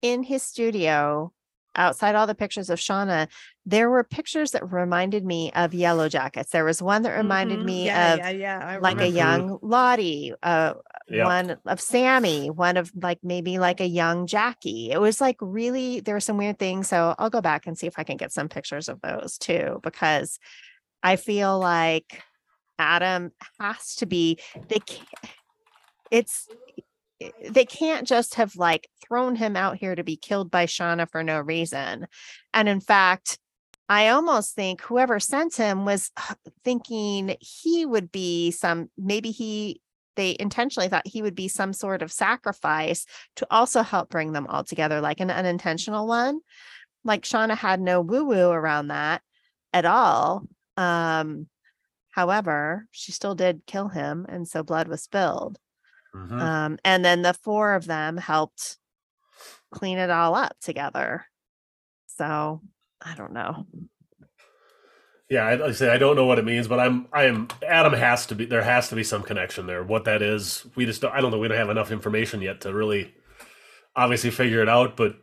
in 0.00 0.22
his 0.22 0.42
studio 0.42 1.32
outside 1.76 2.14
all 2.14 2.26
the 2.26 2.34
pictures 2.34 2.70
of 2.70 2.78
Shauna, 2.78 3.28
there 3.64 3.90
were 3.90 4.02
pictures 4.04 4.52
that 4.52 4.72
reminded 4.72 5.24
me 5.24 5.52
of 5.54 5.74
Yellow 5.74 6.08
Jackets. 6.08 6.50
There 6.50 6.64
was 6.64 6.80
one 6.82 7.02
that 7.02 7.16
reminded 7.16 7.60
Mhm. 7.60 7.64
me 7.64 7.86
yeah, 7.86 8.12
of 8.14 8.18
yeah, 8.18 8.30
yeah. 8.30 8.58
I 8.66 8.78
like 8.78 9.00
a 9.00 9.08
young 9.08 9.58
Lottie, 9.62 10.32
uh, 10.42 10.74
Yep. 11.08 11.24
one 11.24 11.56
of 11.66 11.80
Sammy, 11.80 12.50
one 12.50 12.76
of 12.76 12.90
like 13.00 13.20
maybe 13.22 13.58
like 13.60 13.80
a 13.80 13.86
young 13.86 14.26
Jackie. 14.26 14.90
It 14.90 15.00
was 15.00 15.20
like 15.20 15.36
really 15.40 16.00
there 16.00 16.14
were 16.16 16.20
some 16.20 16.36
weird 16.36 16.58
things. 16.58 16.88
So 16.88 17.14
I'll 17.18 17.30
go 17.30 17.40
back 17.40 17.66
and 17.66 17.78
see 17.78 17.86
if 17.86 17.98
I 17.98 18.02
can 18.04 18.16
get 18.16 18.32
some 18.32 18.48
pictures 18.48 18.88
of 18.88 19.00
those 19.02 19.38
too, 19.38 19.78
because 19.84 20.40
I 21.04 21.14
feel 21.16 21.58
like 21.60 22.22
Adam 22.78 23.30
has 23.60 23.94
to 23.96 24.06
be 24.06 24.38
they 24.68 24.80
can't 24.80 25.08
it's 26.10 26.48
i- 26.78 26.82
they 27.48 27.64
can't 27.64 28.06
just 28.06 28.34
have 28.34 28.56
like 28.56 28.88
thrown 29.06 29.36
him 29.36 29.56
out 29.56 29.76
here 29.76 29.94
to 29.94 30.04
be 30.04 30.16
killed 30.16 30.50
by 30.50 30.66
Shauna 30.66 31.10
for 31.10 31.22
no 31.22 31.40
reason. 31.40 32.06
And 32.52 32.68
in 32.68 32.80
fact, 32.80 33.38
I 33.88 34.08
almost 34.08 34.54
think 34.54 34.82
whoever 34.82 35.20
sent 35.20 35.54
him 35.56 35.84
was 35.84 36.10
thinking 36.64 37.36
he 37.40 37.86
would 37.86 38.10
be 38.10 38.50
some 38.50 38.90
maybe 38.98 39.30
he 39.30 39.80
they 40.16 40.34
intentionally 40.40 40.88
thought 40.88 41.06
he 41.06 41.22
would 41.22 41.34
be 41.34 41.46
some 41.46 41.72
sort 41.72 42.02
of 42.02 42.10
sacrifice 42.10 43.04
to 43.36 43.46
also 43.50 43.82
help 43.82 44.08
bring 44.08 44.32
them 44.32 44.46
all 44.46 44.64
together, 44.64 45.00
like 45.00 45.20
an 45.20 45.30
unintentional 45.30 46.06
one. 46.06 46.40
Like 47.04 47.22
Shauna 47.22 47.56
had 47.56 47.80
no 47.80 48.00
woo 48.00 48.24
woo 48.24 48.48
around 48.48 48.88
that 48.88 49.22
at 49.72 49.84
all. 49.84 50.48
Um, 50.76 51.48
however, 52.10 52.86
she 52.90 53.12
still 53.12 53.34
did 53.34 53.62
kill 53.66 53.88
him, 53.88 54.26
and 54.28 54.48
so 54.48 54.62
blood 54.62 54.88
was 54.88 55.02
spilled. 55.02 55.58
Mhm. 56.16 56.40
Um, 56.40 56.78
and 56.84 57.04
then 57.04 57.22
the 57.22 57.34
four 57.34 57.74
of 57.74 57.86
them 57.86 58.16
helped 58.16 58.78
clean 59.70 59.98
it 59.98 60.10
all 60.10 60.34
up 60.34 60.56
together. 60.60 61.26
So 62.06 62.62
I 63.02 63.14
don't 63.14 63.32
know. 63.32 63.66
Yeah, 65.28 65.42
I, 65.44 65.54
like 65.56 65.70
I 65.70 65.72
say 65.72 65.90
I 65.90 65.98
don't 65.98 66.16
know 66.16 66.24
what 66.24 66.38
it 66.38 66.44
means, 66.44 66.68
but 66.68 66.78
I'm 66.80 67.08
I 67.12 67.24
am 67.24 67.48
Adam 67.66 67.92
has 67.92 68.26
to 68.26 68.34
be 68.34 68.46
there 68.46 68.62
has 68.62 68.88
to 68.90 68.94
be 68.94 69.02
some 69.02 69.22
connection 69.22 69.66
there. 69.66 69.82
What 69.82 70.04
that 70.04 70.22
is, 70.22 70.64
we 70.76 70.86
just 70.86 71.02
don't, 71.02 71.12
I 71.12 71.20
don't 71.20 71.32
know. 71.32 71.38
we 71.38 71.48
don't 71.48 71.58
have 71.58 71.68
enough 71.70 71.90
information 71.90 72.40
yet 72.40 72.60
to 72.62 72.72
really 72.72 73.12
obviously 73.96 74.30
figure 74.30 74.62
it 74.62 74.68
out. 74.68 74.96
But 74.96 75.16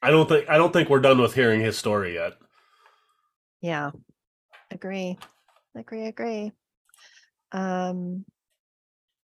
I 0.00 0.10
don't 0.10 0.28
think 0.28 0.48
I 0.48 0.56
don't 0.56 0.72
think 0.72 0.88
we're 0.88 1.00
done 1.00 1.20
with 1.20 1.34
hearing 1.34 1.60
his 1.60 1.78
story 1.78 2.14
yet. 2.14 2.32
Yeah. 3.60 3.90
Agree. 4.70 5.18
Agree, 5.76 6.06
agree. 6.06 6.52
Um 7.52 8.24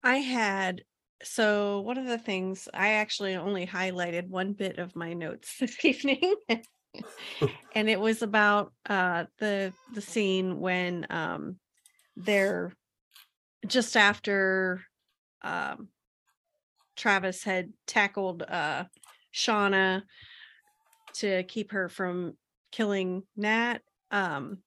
I 0.02 0.16
had 0.16 0.82
so 1.22 1.80
one 1.80 1.98
of 1.98 2.06
the 2.06 2.18
things 2.18 2.68
I 2.72 2.94
actually 2.94 3.36
only 3.36 3.66
highlighted 3.66 4.28
one 4.28 4.52
bit 4.52 4.78
of 4.78 4.96
my 4.96 5.12
notes 5.12 5.56
this 5.60 5.84
evening. 5.84 6.34
and 7.74 7.88
it 7.88 8.00
was 8.00 8.22
about 8.22 8.72
uh 8.88 9.24
the 9.38 9.72
the 9.94 10.00
scene 10.00 10.60
when 10.60 11.06
um 11.10 11.56
they're 12.16 12.72
just 13.66 13.96
after 13.96 14.82
um 15.42 15.88
Travis 16.96 17.44
had 17.44 17.72
tackled 17.86 18.42
uh 18.42 18.84
Shauna 19.34 20.02
to 21.14 21.42
keep 21.44 21.72
her 21.72 21.88
from 21.88 22.34
killing 22.72 23.22
Nat. 23.36 23.78
Um 24.10 24.58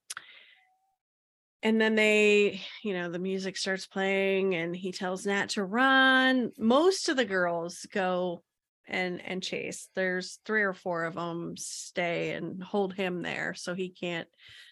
and 1.62 1.80
then 1.80 1.96
they, 1.96 2.62
you 2.84 2.94
know, 2.94 3.10
the 3.10 3.20
music 3.20 3.58
starts 3.58 3.86
playing 3.86 4.56
and 4.56 4.76
he 4.76 4.92
tells 4.92 5.26
Nat 5.26 5.50
to 5.50 5.64
run. 5.64 6.52
Most 6.58 7.10
of 7.10 7.18
the 7.18 7.26
girls 7.26 7.86
go 7.92 8.44
and 8.88 9.22
and 9.26 9.44
chase. 9.44 9.90
There's 9.96 10.40
three 10.46 10.64
or 10.64 10.74
four 10.74 11.06
of 11.06 11.16
them 11.16 11.56
stay 11.58 12.32
and 12.32 12.64
hold 12.64 12.94
him 12.94 13.22
there 13.22 13.54
so 13.56 13.74
he 13.74 13.90
can't 13.90 14.28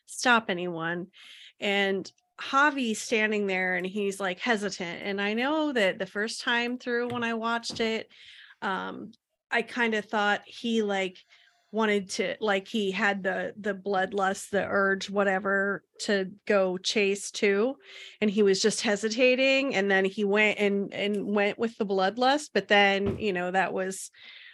stop 0.06 0.46
anyone. 0.50 1.08
And 1.60 2.10
Javi's 2.40 3.02
standing 3.02 3.48
there 3.48 3.76
and 3.76 3.86
he's 3.86 4.20
like 4.20 4.40
hesitant. 4.40 5.02
And 5.04 5.20
I 5.20 5.34
know 5.34 5.74
that 5.74 6.00
the 6.00 6.06
first 6.06 6.42
time 6.42 6.78
through 6.78 7.10
when 7.10 7.24
I 7.24 7.34
watched 7.34 7.80
it, 7.80 8.08
um, 8.62 9.12
I 9.52 9.62
kind 9.62 9.94
of 9.94 10.06
thought 10.06 10.42
he 10.46 10.84
like 10.84 11.18
wanted 11.78 12.10
to 12.10 12.36
like 12.42 12.68
he 12.68 12.90
had 12.90 13.22
the 13.22 13.54
the 13.56 13.76
bloodlust 13.76 14.50
the 14.50 14.66
urge 14.68 15.12
whatever 15.12 15.84
to 16.00 16.32
go 16.48 16.76
chase 16.76 17.30
too 17.30 17.76
and 18.20 18.32
he 18.32 18.42
was 18.42 18.60
just 18.60 18.82
hesitating 18.82 19.76
and 19.76 19.90
then 19.90 20.04
he 20.04 20.24
went 20.24 20.58
and 20.58 20.92
and 20.92 21.24
went 21.36 21.60
with 21.60 21.78
the 21.78 21.86
bloodlust 21.86 22.50
but 22.52 22.68
then 22.68 23.20
you 23.20 23.32
know 23.32 23.52
that 23.52 23.74
was 23.74 24.10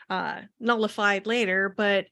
uh 0.09 0.41
nullified 0.59 1.25
later 1.25 1.73
but 1.77 2.07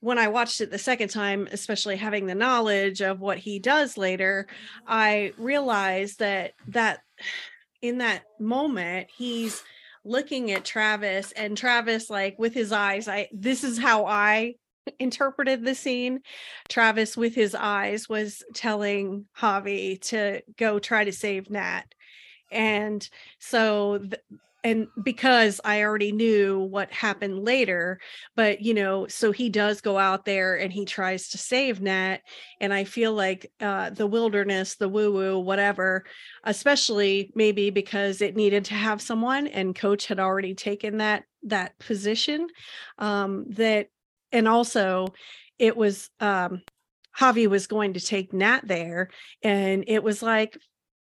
when 0.00 0.18
i 0.18 0.26
watched 0.26 0.60
it 0.60 0.72
the 0.72 0.78
second 0.78 1.10
time 1.10 1.46
especially 1.52 1.96
having 1.96 2.26
the 2.26 2.34
knowledge 2.34 3.00
of 3.00 3.20
what 3.20 3.38
he 3.38 3.60
does 3.60 3.96
later 3.96 4.48
i 4.84 5.32
realized 5.38 6.18
that 6.18 6.54
that 6.66 6.98
in 7.82 7.98
that 7.98 8.24
moment 8.40 9.06
he's 9.16 9.62
looking 10.10 10.50
at 10.50 10.64
Travis 10.64 11.32
and 11.32 11.56
Travis 11.56 12.10
like 12.10 12.38
with 12.38 12.52
his 12.52 12.72
eyes 12.72 13.06
I 13.06 13.28
this 13.32 13.62
is 13.62 13.78
how 13.78 14.06
I 14.06 14.56
interpreted 14.98 15.64
the 15.64 15.74
scene. 15.74 16.20
Travis 16.68 17.16
with 17.16 17.34
his 17.34 17.54
eyes 17.54 18.08
was 18.08 18.42
telling 18.54 19.26
Javi 19.38 20.00
to 20.08 20.42
go 20.58 20.78
try 20.78 21.04
to 21.04 21.12
save 21.12 21.50
Nat. 21.50 21.84
And 22.50 23.08
so 23.38 23.98
th- 23.98 24.14
and 24.62 24.88
because 25.02 25.60
I 25.64 25.82
already 25.82 26.12
knew 26.12 26.58
what 26.58 26.92
happened 26.92 27.44
later 27.44 28.00
but 28.36 28.60
you 28.60 28.74
know 28.74 29.06
so 29.06 29.32
he 29.32 29.48
does 29.48 29.80
go 29.80 29.98
out 29.98 30.24
there 30.24 30.56
and 30.56 30.72
he 30.72 30.84
tries 30.84 31.30
to 31.30 31.38
save 31.38 31.80
Nat 31.80 32.18
and 32.60 32.72
I 32.72 32.84
feel 32.84 33.12
like 33.12 33.50
uh 33.60 33.90
the 33.90 34.06
wilderness 34.06 34.76
the 34.76 34.88
woo 34.88 35.12
woo 35.12 35.38
whatever 35.38 36.04
especially 36.44 37.32
maybe 37.34 37.70
because 37.70 38.20
it 38.20 38.36
needed 38.36 38.66
to 38.66 38.74
have 38.74 39.00
someone 39.00 39.46
and 39.46 39.74
coach 39.74 40.06
had 40.06 40.20
already 40.20 40.54
taken 40.54 40.98
that 40.98 41.24
that 41.44 41.78
position 41.78 42.46
um 42.98 43.46
that 43.50 43.88
and 44.32 44.46
also 44.46 45.06
it 45.58 45.76
was 45.76 46.10
um 46.20 46.62
Javi 47.18 47.48
was 47.48 47.66
going 47.66 47.94
to 47.94 48.00
take 48.00 48.32
Nat 48.32 48.60
there 48.64 49.10
and 49.42 49.84
it 49.88 50.02
was 50.02 50.22
like 50.22 50.56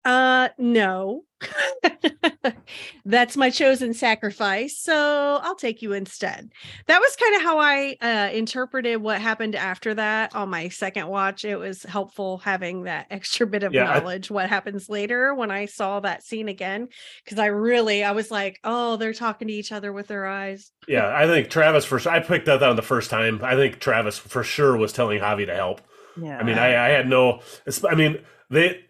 uh 0.07 0.47
no 0.57 1.23
that's 3.05 3.37
my 3.37 3.49
chosen 3.49 3.93
sacrifice 3.93 4.77
so 4.79 5.39
I'll 5.43 5.55
take 5.55 5.81
you 5.81 5.93
instead 5.93 6.49
that 6.87 6.99
was 6.99 7.15
kind 7.15 7.35
of 7.35 7.41
how 7.41 7.59
I 7.59 7.95
uh 8.01 8.29
interpreted 8.33 9.01
what 9.01 9.19
happened 9.21 9.55
after 9.55 9.93
that 9.95 10.35
on 10.35 10.49
my 10.49 10.69
second 10.69 11.07
watch 11.07 11.45
it 11.45 11.57
was 11.57 11.83
helpful 11.83 12.37
having 12.39 12.83
that 12.83 13.07
extra 13.11 13.45
bit 13.45 13.63
of 13.63 13.73
Yeah, 13.73 13.89
I- 13.89 13.99
knowledge 13.99 14.31
what 14.31 14.49
happens 14.49 14.89
later 14.89 15.33
when 15.35 15.51
I 15.51 15.65
saw 15.65 15.99
that 15.99 16.23
scene 16.23 16.47
again 16.47 16.87
because 17.23 17.37
I 17.39 17.47
really 17.47 18.03
I 18.03 18.11
was 18.11 18.31
like 18.31 18.59
oh 18.63 18.95
they're 18.97 19.13
talking 19.13 19.47
to 19.49 19.53
each 19.53 19.71
other 19.71 19.91
with 19.93 20.07
their 20.07 20.25
eyes 20.25 20.71
Yeah, 20.87 21.13
I 21.15 21.27
think 21.27 21.49
Travis 21.49 21.85
for 21.85 21.99
sure. 21.99 22.11
I 22.13 22.19
picked 22.21 22.45
that 22.45 22.63
on 22.63 22.75
the 22.77 22.81
first 22.81 23.09
time. 23.09 23.41
I 23.43 23.55
think 23.55 23.79
Travis 23.79 24.17
for 24.17 24.43
sure 24.43 24.75
was 24.77 24.93
telling 24.93 25.19
Javi 25.19 25.45
to 25.47 25.53
help. 25.55 25.81
yeah. 26.19 26.37
I 26.39 26.43
mean, 26.43 26.57
I, 26.57 26.87
I 26.87 26.89
had 26.89 27.07
no. 27.07 27.41
I 27.89 27.95
mean, 27.95 28.17
they 28.49 28.81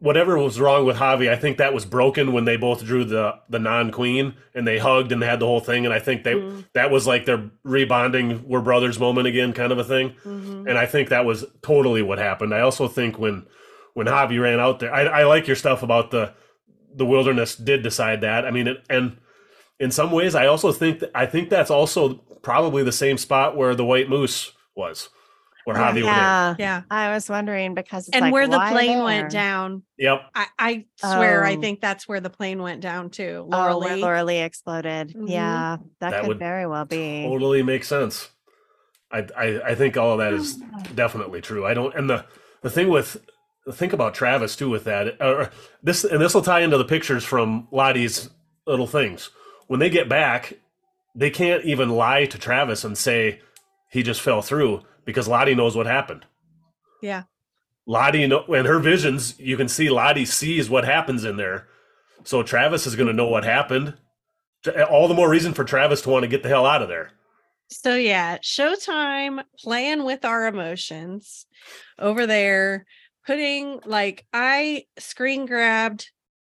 whatever 0.00 0.36
was 0.38 0.60
wrong 0.60 0.84
with 0.84 0.96
Javi, 0.96 1.28
I 1.30 1.36
think 1.36 1.58
that 1.58 1.72
was 1.74 1.84
broken 1.84 2.32
when 2.32 2.44
they 2.44 2.56
both 2.56 2.84
drew 2.84 3.04
the 3.04 3.34
the 3.48 3.58
non 3.58 3.90
queen 3.90 4.34
and 4.54 4.66
they 4.66 4.78
hugged 4.78 5.12
and 5.12 5.22
they 5.22 5.26
had 5.26 5.40
the 5.40 5.46
whole 5.46 5.60
thing. 5.60 5.84
And 5.84 5.94
I 5.94 5.98
think 5.98 6.24
they 6.24 6.34
Mhm. 6.34 6.64
that 6.74 6.90
was 6.90 7.06
like 7.06 7.24
their 7.24 7.50
rebonding, 7.66 8.42
we're 8.44 8.60
brothers 8.60 8.98
moment 8.98 9.26
again, 9.26 9.52
kind 9.52 9.72
of 9.72 9.78
a 9.78 9.84
thing. 9.84 10.14
Mhm. 10.24 10.68
And 10.68 10.78
I 10.78 10.86
think 10.86 11.08
that 11.08 11.24
was 11.24 11.44
totally 11.62 12.02
what 12.02 12.18
happened. 12.18 12.54
I 12.54 12.60
also 12.60 12.88
think 12.88 13.18
when 13.18 13.46
when 13.94 14.06
Javi 14.06 14.38
ran 14.40 14.60
out 14.60 14.78
there, 14.80 14.92
I, 14.94 15.02
I 15.04 15.24
like 15.24 15.46
your 15.46 15.56
stuff 15.56 15.82
about 15.82 16.10
the 16.10 16.32
the 16.94 17.06
wilderness 17.06 17.54
did 17.56 17.82
decide 17.82 18.20
that. 18.22 18.44
I 18.46 18.50
mean, 18.50 18.66
it, 18.68 18.82
and 18.88 19.16
in 19.78 19.90
some 19.90 20.10
ways, 20.10 20.34
I 20.34 20.46
also 20.46 20.72
think 20.72 21.00
that 21.00 21.10
I 21.14 21.26
think 21.26 21.50
that's 21.50 21.70
also 21.70 22.14
probably 22.42 22.82
the 22.82 22.92
same 22.92 23.18
spot 23.18 23.56
where 23.56 23.74
the 23.74 23.84
white 23.84 24.08
moose 24.08 24.52
was, 24.74 25.08
where 25.66 25.74
Javi 25.76 25.94
went 25.94 25.96
in. 25.96 26.04
yeah. 26.04 26.54
yeah 26.58 26.82
I 26.90 27.12
was 27.12 27.28
wondering 27.28 27.74
because 27.74 28.06
it's 28.06 28.14
and 28.14 28.22
like, 28.26 28.32
where 28.32 28.46
the 28.46 28.56
why 28.56 28.70
plane 28.70 29.02
went 29.02 29.30
down 29.32 29.82
Yep. 29.98 30.22
I, 30.34 30.46
I 30.58 30.84
swear 30.96 31.44
I 31.44 31.56
Oh. 31.56 31.60
think 31.60 31.80
that's 31.80 32.06
where 32.06 32.20
the 32.20 32.30
plane 32.30 32.62
went 32.62 32.80
down 32.82 33.10
to 33.10 33.42
Laura 33.48 33.74
Oh, 33.74 33.78
where 33.80 33.96
Lee. 33.96 34.02
Laura 34.02 34.22
Lee 34.24 34.38
exploded. 34.42 35.08
Mhm. 35.16 35.28
Yeah, 35.28 35.78
that, 36.00 36.10
That 36.10 36.20
could 36.20 36.28
would 36.28 36.38
very 36.38 36.66
well 36.68 36.84
be. 36.84 37.24
totally 37.24 37.64
makes 37.64 37.88
sense. 37.88 38.30
I, 39.10 39.26
I 39.36 39.60
I 39.70 39.74
think 39.74 39.96
all 39.96 40.12
of 40.12 40.18
that 40.18 40.32
is 40.32 40.56
definitely 40.94 41.40
true. 41.40 41.66
I 41.66 41.74
don't 41.74 41.94
and 41.96 42.08
the 42.08 42.24
the 42.62 42.70
thing 42.70 42.88
with 42.88 43.16
think 43.72 43.92
about 43.92 44.14
Travis 44.14 44.54
too 44.54 44.70
with 44.70 44.84
that 44.84 45.20
uh, 45.20 45.48
this 45.82 46.04
and 46.04 46.20
this 46.20 46.32
will 46.32 46.42
tie 46.42 46.60
into 46.60 46.78
the 46.78 46.84
pictures 46.84 47.24
from 47.24 47.66
Lottie's 47.72 48.30
little 48.68 48.86
things. 48.86 49.30
When 49.66 49.80
they 49.80 49.90
get 49.90 50.08
back, 50.08 50.52
they 51.16 51.30
can't 51.30 51.64
even 51.64 51.88
lie 51.90 52.26
to 52.26 52.38
Travis 52.38 52.84
and 52.84 52.96
say 52.96 53.40
he 53.90 54.04
just 54.04 54.20
fell 54.20 54.42
through 54.42 54.82
because 55.06 55.26
Lottie 55.26 55.54
knows 55.54 55.74
what 55.74 55.86
happened. 55.86 56.26
Yeah. 57.00 57.22
Lottie 57.86 58.26
know, 58.26 58.44
and 58.48 58.66
her 58.66 58.80
visions, 58.80 59.38
you 59.38 59.56
can 59.56 59.68
see 59.68 59.88
Lottie 59.88 60.26
sees 60.26 60.68
what 60.68 60.84
happens 60.84 61.24
in 61.24 61.38
there. 61.38 61.68
So 62.24 62.42
Travis 62.42 62.86
is 62.86 62.96
going 62.96 63.06
to 63.06 63.14
know 63.14 63.28
what 63.28 63.44
happened. 63.44 63.94
All 64.90 65.08
the 65.08 65.14
more 65.14 65.30
reason 65.30 65.54
for 65.54 65.64
Travis 65.64 66.02
to 66.02 66.10
want 66.10 66.24
to 66.24 66.28
get 66.28 66.42
the 66.42 66.48
hell 66.48 66.66
out 66.66 66.82
of 66.82 66.88
there. 66.88 67.12
So 67.70 67.94
yeah, 67.94 68.38
Showtime 68.38 69.42
playing 69.58 70.04
with 70.04 70.24
our 70.24 70.46
emotions 70.46 71.46
over 71.98 72.26
there, 72.26 72.84
putting 73.26 73.80
like 73.84 74.26
I 74.32 74.86
screen 74.98 75.46
grabbed 75.46 76.10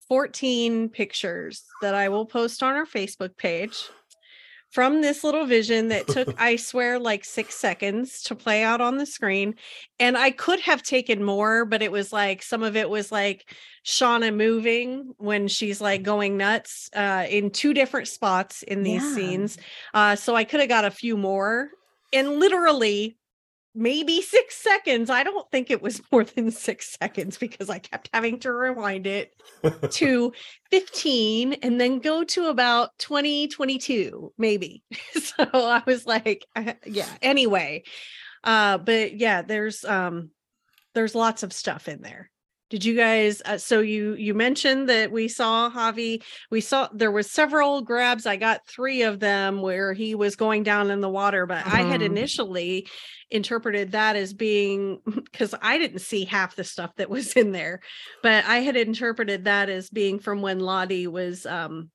14 0.08 0.88
pictures 0.88 1.64
that 1.82 1.94
I 1.94 2.08
will 2.08 2.26
post 2.26 2.64
on 2.64 2.74
our 2.74 2.86
Facebook 2.86 3.36
page 3.36 3.88
from 4.70 5.00
this 5.02 5.24
little 5.24 5.46
vision 5.46 5.88
that 5.88 6.08
took, 6.08 6.32
I 6.38 6.56
swear, 6.56 6.98
like 6.98 7.24
six 7.24 7.56
seconds 7.56 8.22
to 8.24 8.34
play 8.36 8.62
out 8.62 8.80
on 8.80 8.96
the 8.96 9.06
screen. 9.06 9.56
And 9.98 10.16
I 10.16 10.30
could 10.30 10.60
have 10.60 10.82
taken 10.82 11.24
more, 11.24 11.64
but 11.64 11.82
it 11.82 11.92
was 11.92 12.12
like 12.12 12.42
some 12.42 12.62
of 12.62 12.76
it 12.76 12.88
was 12.88 13.12
like 13.12 13.52
Shauna 13.84 14.34
moving 14.34 15.12
when 15.18 15.48
she's 15.48 15.80
like 15.80 16.02
going 16.02 16.36
nuts 16.36 16.88
uh, 16.94 17.26
in 17.28 17.50
two 17.50 17.74
different 17.74 18.08
spots 18.08 18.62
in 18.62 18.82
these 18.82 19.02
Yeah. 19.02 19.12
scenes. 19.12 19.58
Uh, 19.94 20.16
so 20.16 20.34
I 20.36 20.44
could 20.44 20.60
have 20.60 20.68
got 20.68 20.84
a 20.84 20.90
few 20.90 21.16
more. 21.16 21.70
And 22.12 22.38
literally, 22.40 23.18
maybe 23.74 24.20
six 24.22 24.56
seconds. 24.56 25.10
I 25.10 25.22
don't 25.22 25.50
think 25.50 25.70
it 25.70 25.82
was 25.82 26.00
more 26.12 26.24
than 26.24 26.50
six 26.50 26.96
seconds 27.00 27.38
because 27.38 27.70
I 27.70 27.78
kept 27.78 28.10
having 28.12 28.40
to 28.40 28.52
rewind 28.52 29.06
it 29.06 29.32
to 29.92 30.32
15 30.70 31.52
and 31.54 31.80
then 31.80 31.98
go 31.98 32.24
to 32.24 32.46
about 32.46 32.98
20, 32.98 33.48
22, 33.48 34.32
maybe. 34.38 34.82
so 35.12 35.46
I 35.52 35.82
was 35.86 36.06
like, 36.06 36.46
uh, 36.56 36.74
yeah, 36.84 37.08
anyway. 37.22 37.84
Uh, 38.42 38.78
but 38.78 39.16
yeah, 39.16 39.42
there's 39.42 39.84
um 39.84 40.30
there's 40.94 41.14
lots 41.14 41.42
of 41.42 41.52
stuff 41.52 41.88
in 41.88 42.02
there. 42.02 42.30
Did 42.70 42.84
you 42.84 42.94
guys 42.94 43.42
uh, 43.44 43.58
so 43.58 43.80
you 43.80 44.14
you 44.14 44.32
mentioned 44.32 44.88
that 44.88 45.10
we 45.10 45.26
saw 45.26 45.68
Javi 45.68 46.22
we 46.52 46.60
saw 46.60 46.88
there 46.92 47.10
was 47.10 47.28
several 47.30 47.82
grabs 47.82 48.26
I 48.26 48.36
got 48.36 48.66
3 48.68 49.02
of 49.02 49.18
them 49.18 49.60
where 49.60 49.92
he 49.92 50.14
was 50.14 50.36
going 50.36 50.62
down 50.62 50.90
in 50.90 51.00
the 51.00 51.08
water 51.08 51.46
but 51.46 51.66
I 51.66 51.82
had 51.82 52.00
Mhm. 52.00 52.06
initially 52.06 52.88
interpreted 53.28 53.92
that 53.92 54.14
as 54.14 54.32
being 54.32 55.00
cuz 55.32 55.52
I 55.60 55.78
didn't 55.78 55.98
see 55.98 56.24
half 56.24 56.54
the 56.54 56.62
stuff 56.64 56.94
that 56.96 57.10
was 57.10 57.32
in 57.32 57.50
there 57.50 57.80
but 58.22 58.44
I 58.44 58.58
had 58.58 58.76
interpreted 58.76 59.44
that 59.44 59.68
as 59.68 59.90
being 59.90 60.20
from 60.20 60.40
when 60.40 60.60
Lottie 60.60 61.08
was 61.08 61.46
um 61.46 61.90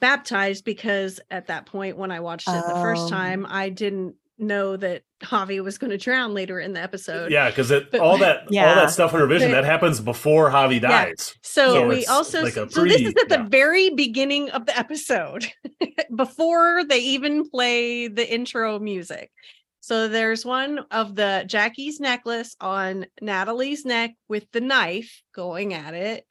baptized 0.00 0.64
because 0.64 1.20
at 1.30 1.46
that 1.46 1.66
point 1.66 1.96
when 1.96 2.10
I 2.10 2.18
watched 2.20 2.48
it 2.48 2.66
the 2.66 2.74
first 2.74 3.06
Oh. 3.06 3.10
time 3.10 3.46
I 3.48 3.68
didn't 3.68 4.16
know 4.38 4.76
that 4.76 5.02
Javi 5.22 5.62
was 5.62 5.78
going 5.78 5.90
to 5.90 5.96
drown 5.98 6.34
later 6.34 6.58
in 6.58 6.72
the 6.72 6.80
episode. 6.82 7.30
yeah, 7.30 7.48
because 7.50 7.68
But- 7.70 8.00
all 8.00 8.18
that 8.18 8.40
all 8.46 8.50
that 8.52 8.90
stuff 8.90 9.12
in 9.14 9.20
her 9.20 9.26
vision 9.26 9.50
But- 9.50 9.62
that 9.62 9.64
happens 9.64 10.00
before 10.00 10.50
Javi 10.50 10.80
Yeah. 10.80 10.88
dies. 10.88 11.34
So, 11.42 11.74
So 11.74 11.88
we 11.88 12.04
also 12.06 12.42
like 12.42 12.56
a 12.56 12.68
so 12.70 12.84
this 12.84 13.00
is 13.00 13.14
at 13.22 13.28
the 13.28 13.46
very 13.48 13.90
beginning 13.90 14.50
of 14.50 14.66
the 14.66 14.76
episode 14.78 15.46
before 16.16 16.84
they 16.84 16.98
even 16.98 17.48
play 17.48 18.08
the 18.08 18.28
intro 18.28 18.78
music. 18.78 19.30
So 19.80 20.08
there's 20.08 20.44
one 20.46 20.80
of 20.90 21.14
the 21.14 21.44
Jackie's 21.46 22.00
necklace 22.00 22.56
on 22.60 23.06
Natalie's 23.20 23.84
neck 23.84 24.14
with 24.28 24.50
the 24.52 24.60
knife 24.62 25.22
going 25.34 25.74
at 25.74 25.94
it. 25.94 26.24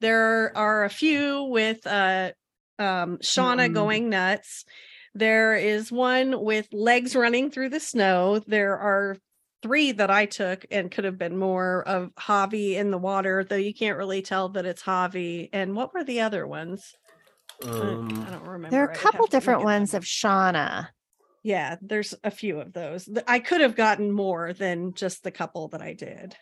There 0.00 0.56
are 0.56 0.84
a 0.84 0.90
few 0.90 1.44
with 1.44 1.86
uh 1.86 2.32
um 2.78 3.18
Shauna 3.18 3.68
Mm. 3.68 3.74
going 3.74 4.08
nuts. 4.08 4.64
There 5.14 5.54
is 5.54 5.92
one 5.92 6.42
with 6.42 6.68
legs 6.72 7.14
running 7.14 7.50
through 7.50 7.68
the 7.70 7.80
snow. 7.80 8.40
There 8.46 8.78
are 8.78 9.16
three 9.62 9.92
that 9.92 10.10
I 10.10 10.26
took 10.26 10.64
and 10.70 10.90
could 10.90 11.04
have 11.04 11.18
been 11.18 11.36
more 11.36 11.82
of 11.86 12.14
Javi 12.18 12.74
in 12.74 12.90
the 12.90 12.98
water, 12.98 13.44
though 13.44 13.54
you 13.56 13.74
can't 13.74 13.98
really 13.98 14.22
tell 14.22 14.48
that 14.50 14.66
it's 14.66 14.82
Javi. 14.82 15.50
And 15.52 15.76
what 15.76 15.92
were 15.94 16.02
the 16.04 16.20
other 16.22 16.46
ones? 16.46 16.94
I- 17.62 17.68
Um, 17.68 18.24
I 18.26 18.30
don't 18.30 18.42
remember. 18.46 18.70
There 18.70 18.84
are 18.88 18.90
a 18.90 18.94
couple 18.94 19.02
have 19.04 19.12
to 19.12 19.20
look 19.22 19.30
different 19.30 19.62
ones 19.64 19.94
of 19.94 20.04
Shauna. 20.04 20.88
Yeah, 21.44 21.76
there's 21.82 22.14
a 22.24 22.30
few 22.30 22.60
of 22.60 22.72
those. 22.72 23.08
I 23.26 23.38
could 23.40 23.60
have 23.60 23.76
gotten 23.76 24.10
more 24.12 24.52
than 24.52 24.94
just 24.94 25.22
the 25.22 25.30
couple 25.30 25.68
that 25.68 25.82
I 25.82 25.92
did. 25.92 26.36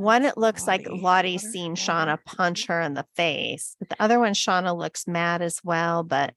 One, 0.00 0.24
it 0.24 0.38
looks 0.38 0.66
like 0.66 0.86
Lottie, 0.86 1.00
Lottie's 1.02 1.42
seen. 1.42 1.74
Shauna 1.74 2.18
punch 2.24 2.66
her 2.66 2.80
in 2.80 2.94
the 2.94 3.04
face. 3.16 3.76
But 3.78 3.90
the 3.90 4.02
other 4.02 4.18
one, 4.18 4.32
Shauna 4.32 4.76
looks 4.76 5.06
mad 5.06 5.42
as 5.42 5.60
well. 5.62 6.02
But 6.02 6.34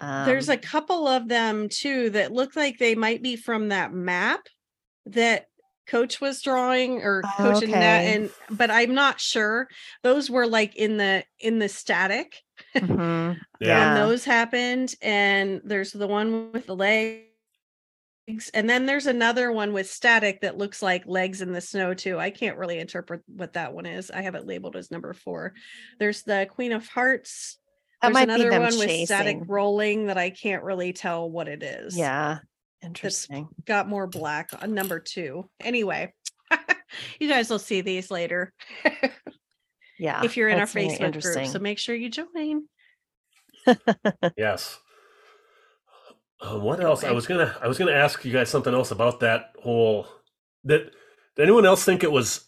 there's 0.00 0.48
a 0.48 0.54
um, 0.54 0.58
couple 0.58 1.06
of 1.06 1.28
them 1.28 1.68
too 1.68 2.10
that 2.10 2.32
look 2.32 2.56
like 2.56 2.78
they 2.78 2.94
might 2.94 3.22
be 3.22 3.36
from 3.36 3.68
that 3.68 3.92
map 3.92 4.40
that 5.06 5.46
coach 5.86 6.20
was 6.20 6.42
drawing 6.42 7.02
or 7.02 7.22
coach 7.36 7.62
and 7.62 7.72
that 7.72 8.00
and 8.00 8.30
but 8.50 8.70
i'm 8.70 8.92
not 8.92 9.20
sure 9.20 9.68
those 10.02 10.28
were 10.28 10.46
like 10.46 10.74
in 10.74 10.96
the 10.96 11.24
in 11.38 11.60
the 11.60 11.68
static 11.68 12.42
mhm, 12.74 13.38
yeah. 13.60 13.94
when 13.94 13.94
those 13.94 14.24
happened 14.24 14.94
and 15.00 15.60
there's 15.64 15.92
the 15.92 16.08
one 16.08 16.50
with 16.52 16.66
the 16.66 16.74
legs 16.74 17.22
and 18.54 18.68
then 18.68 18.86
there's 18.86 19.06
another 19.06 19.52
one 19.52 19.72
with 19.72 19.88
static 19.88 20.40
that 20.40 20.58
looks 20.58 20.82
like 20.82 21.06
legs 21.06 21.42
in 21.42 21.52
the 21.52 21.60
snow 21.60 21.94
too 21.94 22.18
i 22.18 22.30
can't 22.30 22.58
really 22.58 22.78
interpret 22.78 23.22
what 23.26 23.52
that 23.52 23.72
one 23.72 23.86
is 23.86 24.10
i 24.10 24.20
have 24.20 24.34
it 24.34 24.46
labeled 24.46 24.76
as 24.76 24.90
number 24.90 25.12
four. 25.12 25.54
There's 25.98 26.22
the 26.22 26.48
queen 26.50 26.72
of 26.72 26.88
hearts 26.88 27.58
that 28.02 28.08
there's 28.08 28.14
might 28.14 28.22
another 28.24 28.50
them 28.50 28.62
one 28.62 28.78
with 28.78 29.04
static 29.06 29.38
rolling 29.46 30.06
that 30.06 30.18
i 30.18 30.30
can't 30.30 30.64
really 30.64 30.92
tell 30.92 31.30
what 31.30 31.48
it 31.48 31.62
is. 31.62 31.96
Yeah, 31.96 32.38
interesting. 32.82 33.48
got 33.64 33.88
more 33.88 34.06
black 34.06 34.50
on 34.60 34.74
number 34.74 34.98
two 34.98 35.48
anyway 35.60 36.12
you 37.20 37.28
guys 37.28 37.50
will 37.50 37.58
see 37.58 37.80
these 37.80 38.10
later. 38.10 38.52
Yeah, 39.98 40.22
if 40.24 40.36
you're 40.36 40.50
in 40.50 40.58
our 40.58 40.66
facebook 40.66 41.22
group 41.22 41.46
so 41.46 41.58
make 41.58 41.78
sure 41.78 41.94
you 41.94 42.10
join. 42.10 42.64
Yes. 44.36 44.78
Uh, 46.40 46.58
what 46.58 46.80
else? 46.80 47.02
I 47.02 47.12
was 47.12 47.26
gonna 47.26 47.56
I 47.62 47.68
was 47.68 47.78
gonna 47.78 47.92
ask 47.92 48.24
you 48.24 48.32
guys 48.32 48.50
something 48.50 48.74
else 48.74 48.90
about 48.90 49.20
that 49.20 49.52
whole 49.62 50.06
that 50.64 50.90
did 51.36 51.42
anyone 51.42 51.64
else 51.66 51.84
think 51.84 52.02
it 52.04 52.12
was 52.12 52.46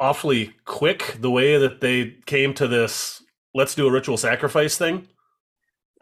awfully 0.00 0.54
quick 0.64 1.16
the 1.20 1.30
way 1.30 1.58
that 1.58 1.80
they 1.80 2.16
came 2.26 2.54
to 2.54 2.66
this 2.66 3.22
let's 3.54 3.74
do 3.74 3.86
a 3.86 3.90
ritual 3.90 4.16
sacrifice 4.16 4.76
thing? 4.76 5.08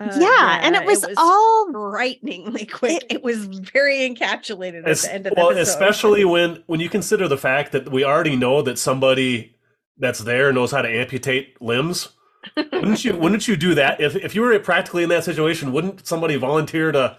Uh, 0.01 0.11
yeah, 0.19 0.61
and 0.63 0.75
it 0.75 0.85
was, 0.85 1.05
all 1.17 1.71
frighteningly 1.71 2.67
quick. 2.73 3.05
It, 3.11 3.23
was 3.23 3.45
very 3.47 3.99
encapsulated 3.99 4.83
at 4.83 4.89
Es- 4.89 5.03
the 5.03 5.15
end 5.15 5.27
of 5.27 5.35
the 5.35 5.41
well, 5.41 5.51
episode. 5.51 5.63
especially 5.63 6.25
when 6.25 6.63
when 6.67 6.81
you 6.81 6.89
consider 6.89 7.29
the 7.29 7.39
fact 7.39 7.73
that 7.73 7.91
we 7.91 8.05
already 8.05 8.35
know 8.35 8.63
that 8.63 8.79
somebody 8.79 9.55
that's 9.99 10.21
there 10.21 10.53
knows 10.53 10.73
how 10.73 10.83
to 10.83 10.89
amputate 10.89 11.61
limbs. 11.61 12.09
Wouldn't 12.57 13.05
you 13.05 13.17
wouldn't 13.17 13.47
you 13.49 13.57
do 13.57 13.75
that 13.75 14.01
if 14.01 14.17
if 14.17 14.35
you 14.35 14.43
were 14.43 14.59
practically 14.59 15.03
in 15.03 15.09
that 15.11 15.25
situation? 15.25 15.73
Wouldn't 15.73 16.07
somebody 16.07 16.37
volunteer 16.37 16.93
to 16.93 17.17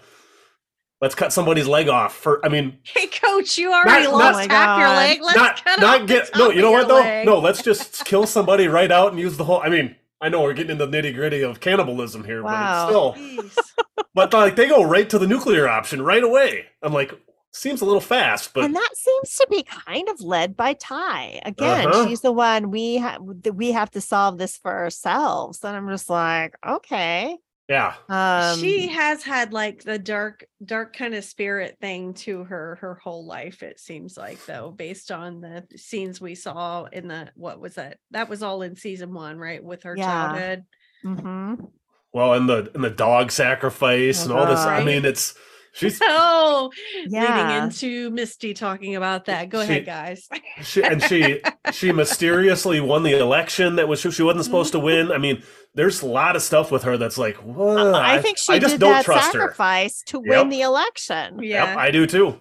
let's 1.00 1.14
cut 1.14 1.32
somebody's 1.32 1.66
leg 1.66 1.88
off 1.88 2.14
for? 2.16 2.44
I 2.44 2.48
mean, 2.48 2.78
Hey, 2.82 3.06
coach, 3.06 3.58
you 3.58 3.72
already 3.72 4.04
Not- 4.04 4.12
lost 4.12 4.48
not- 4.48 4.50
half 4.50 4.78
your 4.78 4.88
leg. 4.88 5.18
Let's 5.22 5.36
not 5.36 5.64
cut 5.64 5.80
not 5.80 6.00
off 6.02 6.08
get 6.08 6.32
the 6.32 6.38
no. 6.38 6.50
You 6.50 6.62
know 6.62 6.70
what 6.72 6.88
though? 6.88 7.00
leg. 7.00 7.26
No, 7.26 7.38
let's 7.38 7.62
just 7.62 8.04
kill 8.06 8.26
somebody 8.26 8.68
right 8.68 8.90
out 8.92 9.10
and 9.12 9.20
use 9.20 9.36
the 9.36 9.44
whole. 9.44 9.60
I 9.60 9.68
mean, 9.68 9.96
I 10.20 10.28
know 10.28 10.42
we're 10.42 10.54
getting 10.54 10.72
into 10.72 10.86
the 10.86 10.96
nitty 10.96 11.14
gritty 11.14 11.42
of 11.42 11.60
cannibalism 11.60 12.24
here, 12.24 12.42
Wow. 12.42 12.50
but 12.50 12.88
still. 12.88 13.14
Jeez. 13.14 13.56
But 14.16 14.32
like 14.32 14.54
they 14.54 14.68
go 14.68 14.84
right 14.84 15.10
to 15.10 15.18
the 15.18 15.26
nuclear 15.26 15.68
option 15.68 16.00
right 16.00 16.22
away. 16.22 16.66
I'm 16.82 16.92
like, 16.92 17.12
seems 17.54 17.80
a 17.80 17.84
little 17.84 18.00
fast, 18.00 18.52
but 18.52 18.64
and 18.64 18.74
that 18.74 18.90
seems 18.94 19.36
to 19.36 19.46
be 19.50 19.62
kind 19.62 20.08
of 20.08 20.20
led 20.20 20.56
by 20.56 20.74
Tai. 20.74 21.40
Again, 21.44 21.88
Uh-huh. 21.88 22.06
she's 22.08 22.20
the 22.20 22.32
one 22.32 22.70
we 22.70 22.96
have 22.96 23.20
we 23.54 23.72
have 23.72 23.90
to 23.92 24.00
solve 24.00 24.38
this 24.38 24.56
for 24.56 24.72
ourselves. 24.72 25.62
And 25.64 25.76
I'm 25.76 25.88
just 25.88 26.10
like, 26.10 26.54
okay. 26.66 27.36
yeah. 27.68 27.94
Um 28.08 28.58
she 28.58 28.88
has 28.88 29.22
had 29.22 29.52
like 29.52 29.84
the 29.84 29.98
dark, 29.98 30.44
dark 30.64 30.96
kind 30.96 31.14
of 31.14 31.24
spirit 31.24 31.78
thing 31.80 32.12
to 32.24 32.44
her 32.44 32.76
her 32.80 32.96
whole 32.96 33.24
life. 33.24 33.62
It 33.62 33.78
seems 33.80 34.16
like 34.18 34.44
though, 34.46 34.70
based 34.70 35.10
on 35.12 35.40
the 35.40 35.64
scenes 35.76 36.20
we 36.20 36.34
saw 36.34 36.84
in 36.84 37.08
the 37.08 37.30
what 37.36 37.60
was 37.60 37.76
that? 37.76 37.98
That 38.10 38.28
was 38.28 38.42
all 38.42 38.62
in 38.62 38.74
season 38.76 39.14
one, 39.14 39.38
right? 39.38 39.62
With 39.62 39.84
her 39.84 39.96
Yeah. 39.96 40.06
childhood. 40.06 40.64
mhm. 41.04 41.70
Well, 42.12 42.34
and 42.34 42.48
the 42.48 42.70
and 42.74 42.82
the 42.84 42.90
dog 42.90 43.30
sacrifice 43.32 44.24
and 44.24 44.32
all 44.32 44.46
this. 44.46 44.60
I 44.60 44.84
mean, 44.84 45.04
it's 45.04 45.34
she's 45.74 45.98
Oh, 46.02 46.70
Yeah. 47.06 47.20
leading 47.48 47.64
into 47.64 48.10
Misty 48.10 48.54
talking 48.54 48.96
about 48.96 49.26
that. 49.26 49.48
Go 49.50 49.58
She- 49.64 49.70
ahead, 49.72 49.86
guys. 49.86 50.28
she 50.62 50.82
and 50.82 51.02
she 51.02 51.40
she 51.72 51.92
mysteriously 51.92 52.80
won 52.80 53.02
the 53.02 53.18
election 53.18 53.76
that 53.76 53.86
was 53.88 54.00
she 54.00 54.22
wasn't 54.22 54.44
supposed 54.44 54.72
to 54.72 54.78
win. 54.80 55.12
I 55.12 55.18
mean, 55.18 55.42
there's 55.74 56.02
a 56.02 56.06
lot 56.06 56.36
of 56.36 56.42
stuff 56.42 56.70
with 56.70 56.84
her 56.84 56.96
that's 56.96 57.18
like, 57.18 57.36
what? 57.36 57.94
I 57.94 58.20
think 58.22 58.38
she 58.38 58.52
I 58.54 58.58
just 58.58 58.74
did 58.74 58.80
don't 58.80 58.92
that 58.92 59.04
trust 59.04 59.26
her. 59.26 59.32
sacrifice 59.40 60.02
to 60.06 60.22
Yep. 60.24 60.28
win 60.28 60.48
the 60.48 60.62
election. 60.62 61.42
Yeah. 61.42 61.68
Yep, 61.68 61.76
I 61.78 61.90
do 61.90 62.06
too. 62.06 62.38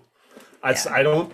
I, 0.62 0.72
Yeah. 0.72 0.84
I 0.92 1.04
don't 1.04 1.34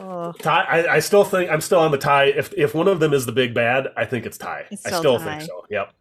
Oh, 0.00 0.32
Tai. 0.40 0.62
I, 0.62 0.94
I 0.94 0.98
still 1.00 1.24
think 1.24 1.50
I'm 1.50 1.60
still 1.60 1.80
on 1.80 1.90
the 1.90 1.98
Tai. 1.98 2.26
If 2.26 2.52
if 2.56 2.72
one 2.72 2.86
of 2.86 3.00
them 3.00 3.12
is 3.12 3.26
the 3.26 3.32
big 3.32 3.52
bad, 3.52 3.88
I 3.96 4.04
think 4.04 4.26
it's 4.26 4.38
Tai. 4.38 4.66
It's 4.70 4.86
I 4.86 4.90
still 4.90 5.00
still 5.00 5.18
think 5.18 5.42
so. 5.42 5.64
Yep. 5.70 5.92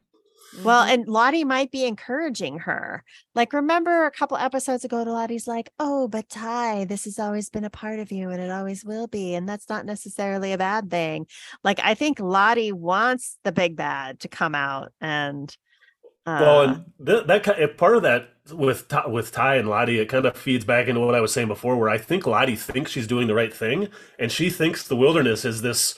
Well, 0.64 0.86
Mhm. 0.86 0.94
and 0.94 1.08
Lottie 1.08 1.44
might 1.44 1.72
be 1.72 1.86
encouraging 1.86 2.60
her. 2.60 3.04
Like, 3.36 3.54
remember 3.54 4.06
a 4.06 4.12
couple 4.12 4.38
episodes 4.38 4.84
ago, 4.84 5.04
Lottie's 5.04 5.48
like, 5.48 5.70
Oh, 5.80 6.08
but 6.08 6.30
Tai, 6.30 6.86
this 6.86 7.06
has 7.06 7.20
always 7.20 7.50
been 7.50 7.64
a 7.64 7.70
part 7.70 8.00
of 8.00 8.12
you 8.12 8.30
and 8.30 8.42
it 8.42 8.50
always 8.50 8.84
will 8.84 9.08
be. 9.08 9.36
And 9.36 9.48
that's 9.48 9.70
not 9.70 9.86
necessarily 9.86 10.54
a 10.54 10.58
bad 10.58 10.90
thing. 10.90 11.28
Like, 11.64 11.80
I 11.84 11.94
think 11.94 12.20
Lottie 12.20 12.72
wants 12.72 13.38
the 13.44 13.52
big 13.52 13.76
bad 13.76 14.20
to 14.22 14.28
come 14.28 14.56
out 14.56 14.92
and 15.02 15.56
Well, 16.26 16.60
Uh, 16.60 16.64
and 17.00 17.08
th- 17.08 17.26
that 17.28 17.78
part 17.78 17.96
of 17.96 18.04
that 18.04 18.28
with 18.52 18.90
Tai, 18.90 19.08
with 19.08 19.32
Tai 19.32 19.56
and 19.56 19.70
Lottie, 19.70 20.00
it 20.00 20.08
kind 20.10 20.26
of 20.26 20.36
feeds 20.36 20.66
back 20.66 20.88
into 20.88 21.00
what 21.00 21.16
I 21.16 21.22
was 21.22 21.32
saying 21.32 21.48
before, 21.48 21.78
where 21.78 21.88
I 21.90 21.98
think 21.98 22.28
Lottie 22.28 22.58
thinks 22.58 22.92
she's 22.92 23.08
doing 23.08 23.28
the 23.28 23.34
right 23.34 23.54
thing, 23.54 23.88
and 24.20 24.30
she 24.30 24.50
thinks 24.50 24.86
the 24.86 24.98
wilderness 24.98 25.46
is 25.46 25.62
this 25.62 25.96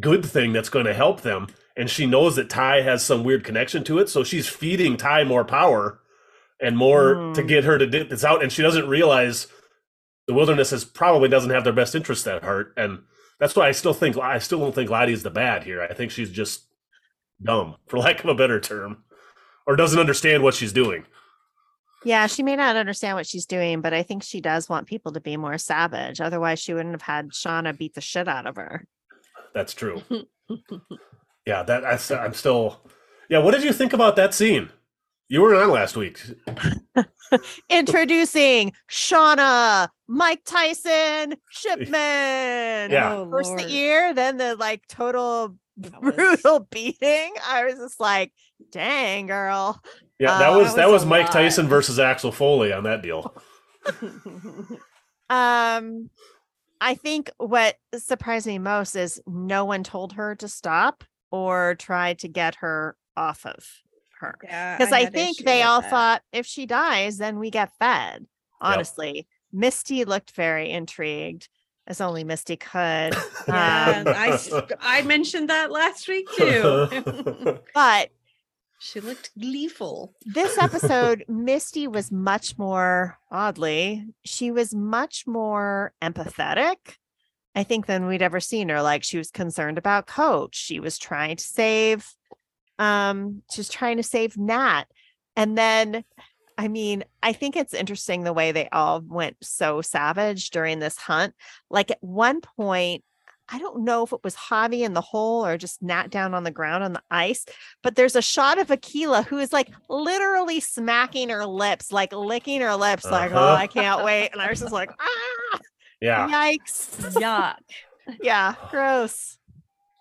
good 0.00 0.24
thing 0.24 0.52
that's 0.52 0.68
going 0.68 0.84
to 0.86 0.94
help 0.94 1.22
them, 1.22 1.48
and 1.76 1.88
she 1.90 2.06
knows 2.06 2.36
that 2.36 2.50
Tai 2.50 2.82
has 2.82 3.04
some 3.04 3.24
weird 3.24 3.44
connection 3.44 3.84
to 3.84 3.98
it, 3.98 4.08
so 4.08 4.24
she's 4.24 4.48
feeding 4.48 4.96
Tai 4.96 5.24
more 5.24 5.44
power 5.44 6.00
and 6.60 6.76
more 6.76 7.32
to 7.34 7.42
Mm. 7.42 7.48
get 7.48 7.64
her 7.64 7.78
to 7.78 7.86
get 7.86 8.10
this 8.10 8.24
out, 8.24 8.42
and 8.42 8.52
she 8.52 8.62
doesn't 8.62 8.88
realize 8.88 9.46
the 10.26 10.34
wilderness 10.34 10.72
is 10.72 10.84
probably 10.84 11.28
doesn't 11.28 11.50
have 11.50 11.64
their 11.64 11.72
best 11.72 11.94
interest 11.94 12.26
at 12.26 12.42
heart, 12.42 12.72
and 12.76 13.00
that's 13.40 13.54
why 13.56 13.68
I 13.68 13.72
still 13.72 13.94
think 13.94 14.16
I 14.18 14.38
still 14.40 14.58
don't 14.58 14.74
think 14.74 14.90
Lottie's 14.90 15.22
the 15.22 15.30
bad 15.30 15.62
here. 15.64 15.80
I 15.82 15.94
think 15.94 16.10
she's 16.10 16.30
just 16.30 16.64
dumb, 17.42 17.76
for 17.86 17.98
lack 17.98 18.22
of 18.24 18.28
a 18.30 18.34
better 18.34 18.58
term, 18.60 19.04
or 19.66 19.76
doesn't 19.76 20.00
understand 20.00 20.42
what 20.42 20.54
she's 20.54 20.72
doing. 20.72 21.04
yeah, 22.04 22.26
she 22.28 22.42
may 22.42 22.54
not 22.56 22.76
understand 22.76 23.16
what 23.16 23.26
she's 23.26 23.46
doing, 23.46 23.80
but 23.80 23.92
I 23.94 24.02
think 24.02 24.22
she 24.22 24.40
does 24.40 24.68
want 24.68 24.86
people 24.86 25.12
to 25.12 25.20
be 25.20 25.36
more 25.36 25.58
savage. 25.58 26.20
Otherwise, 26.20 26.60
she 26.60 26.72
wouldn't 26.72 26.94
have 26.94 27.02
had 27.02 27.30
Shauna 27.30 27.76
beat 27.76 27.94
the 27.94 28.00
shit 28.00 28.28
out 28.28 28.46
of 28.46 28.56
her. 28.56 28.84
That's 29.54 29.74
true. 29.74 30.02
yeah, 31.46 31.62
that 31.62 31.84
I, 31.84 31.98
I'm 32.24 32.34
still. 32.34 32.80
Yeah, 33.28 33.38
what 33.38 33.52
did 33.54 33.62
you 33.64 33.72
think 33.72 33.92
about 33.92 34.16
that 34.16 34.34
scene? 34.34 34.70
You 35.28 35.42
were 35.42 35.54
on 35.54 35.70
last 35.70 35.96
week. 35.96 36.20
Introducing 37.68 38.72
Shauna, 38.90 39.88
Mike 40.06 40.40
Tyson, 40.46 41.34
Shipman. 41.50 42.90
Yeah. 42.90 43.14
Oh, 43.14 43.30
First 43.30 43.50
Lord. 43.50 43.60
the 43.60 43.70
ear, 43.74 44.14
then 44.14 44.38
the 44.38 44.56
like 44.56 44.86
total 44.88 45.56
That 45.76 46.00
was- 46.02 46.14
brutal 46.14 46.60
beating. 46.70 47.34
I 47.46 47.64
was 47.66 47.74
just 47.74 48.00
like, 48.00 48.32
dang, 48.72 49.26
girl. 49.26 49.78
Yeah, 50.18 50.38
that 50.38 50.48
Uh, 50.54 50.58
was 50.58 50.68
that 50.68 50.76
that 50.76 50.86
was 50.86 51.02
was, 51.02 51.06
Mike 51.10 51.24
lot. 51.26 51.32
Tyson 51.32 51.68
versus 51.68 51.98
Axel 51.98 52.32
Foley 52.32 52.72
on 52.72 52.84
that 52.84 53.02
deal. 53.02 53.34
Um, 55.30 56.08
I 56.80 56.94
think 56.94 57.30
what 57.38 57.76
surprised 57.96 58.46
me 58.46 58.58
most 58.58 58.94
is 58.96 59.20
no 59.26 59.64
one 59.64 59.82
told 59.84 60.12
her 60.14 60.34
to 60.36 60.48
stop 60.48 61.04
or 61.30 61.74
tried 61.78 62.18
to 62.20 62.28
get 62.28 62.56
her 62.56 62.96
off 63.16 63.44
of 63.44 63.64
her. 64.20 64.36
Yeah, 64.42 64.76
Because 64.78 64.92
I, 64.92 65.06
think 65.06 65.38
they 65.38 65.62
all 65.62 65.80
that. 65.80 65.90
thought 65.90 66.22
if 66.32 66.46
she 66.46 66.66
dies, 66.66 67.18
then 67.18 67.38
we 67.38 67.50
get 67.50 67.72
fed. 67.78 68.26
Honestly, 68.60 69.26
Misty 69.52 70.04
looked 70.04 70.32
very 70.32 70.70
intrigued, 70.70 71.48
as 71.86 72.00
only 72.00 72.24
Misty 72.24 72.56
could. 72.56 73.14
Yeah, 73.48 74.02
Um, 74.06 74.08
I 74.08 74.28
s- 74.34 74.52
I 74.80 75.00
mentioned 75.02 75.48
that 75.48 75.70
last 75.72 76.06
week 76.06 76.28
too. 76.36 77.58
but 77.74 78.10
she 78.78 79.00
looked 79.00 79.30
gleeful. 79.38 80.14
this 80.24 80.56
episode, 80.58 81.24
Misty 81.28 81.88
was 81.88 82.12
much 82.12 82.56
more 82.58 83.18
oddly, 83.30 84.06
she 84.24 84.50
was 84.50 84.74
much 84.74 85.26
more 85.26 85.92
empathetic, 86.02 86.76
I 87.54 87.64
think, 87.64 87.86
than 87.86 88.06
we'd 88.06 88.22
ever 88.22 88.40
seen 88.40 88.68
her. 88.68 88.82
Like 88.82 89.02
she 89.04 89.18
was 89.18 89.30
concerned 89.30 89.78
about 89.78 90.06
Coach. 90.06 90.56
She 90.56 90.80
was 90.80 90.98
trying 90.98 91.36
to 91.36 91.44
save, 91.44 92.06
um, 92.78 93.42
she 93.52 93.60
was 93.60 93.68
trying 93.68 93.96
to 93.96 94.02
save 94.02 94.36
Nat. 94.36 94.84
And 95.36 95.56
then 95.56 96.04
I 96.58 96.66
mean, 96.66 97.04
I 97.22 97.32
think 97.32 97.54
it's 97.54 97.72
interesting 97.72 98.24
the 98.24 98.32
way 98.32 98.50
they 98.50 98.68
all 98.70 99.00
went 99.00 99.36
so 99.40 99.80
savage 99.80 100.50
during 100.50 100.80
this 100.80 100.98
hunt. 100.98 101.34
Like 101.70 101.92
at 101.92 102.02
one 102.02 102.40
point, 102.40 103.04
I 103.50 103.58
don't 103.58 103.84
know 103.84 104.04
if 104.04 104.12
it 104.12 104.20
was 104.22 104.34
Javi 104.36 104.80
in 104.80 104.92
the 104.92 105.00
hole 105.00 105.44
or 105.46 105.56
just 105.56 105.82
Nat 105.82 106.10
down 106.10 106.34
on 106.34 106.44
the 106.44 106.50
ground 106.50 106.84
on 106.84 106.92
the 106.92 107.02
ice, 107.10 107.46
but 107.82 107.96
there's 107.96 108.16
a 108.16 108.22
shot 108.22 108.58
of 108.58 108.68
Akilah 108.68 109.24
who 109.24 109.38
is 109.38 109.52
like 109.52 109.70
literally 109.88 110.60
smacking 110.60 111.30
her 111.30 111.46
lips, 111.46 111.90
like 111.90 112.12
licking 112.12 112.60
her 112.60 112.76
lips, 112.76 113.04
like, 113.04 113.32
oh, 113.32 113.36
Uh-huh. 113.36 113.54
I 113.54 113.66
can't 113.66 114.04
wait. 114.04 114.30
And 114.32 114.42
I 114.42 114.50
was 114.50 114.60
just 114.60 114.72
like, 114.72 114.90
ah, 115.00 115.58
yeah, 116.00 116.28
yikes. 116.28 117.12
Yuck. 117.14 117.56
Yeah, 118.22 118.54
gross. 118.70 119.36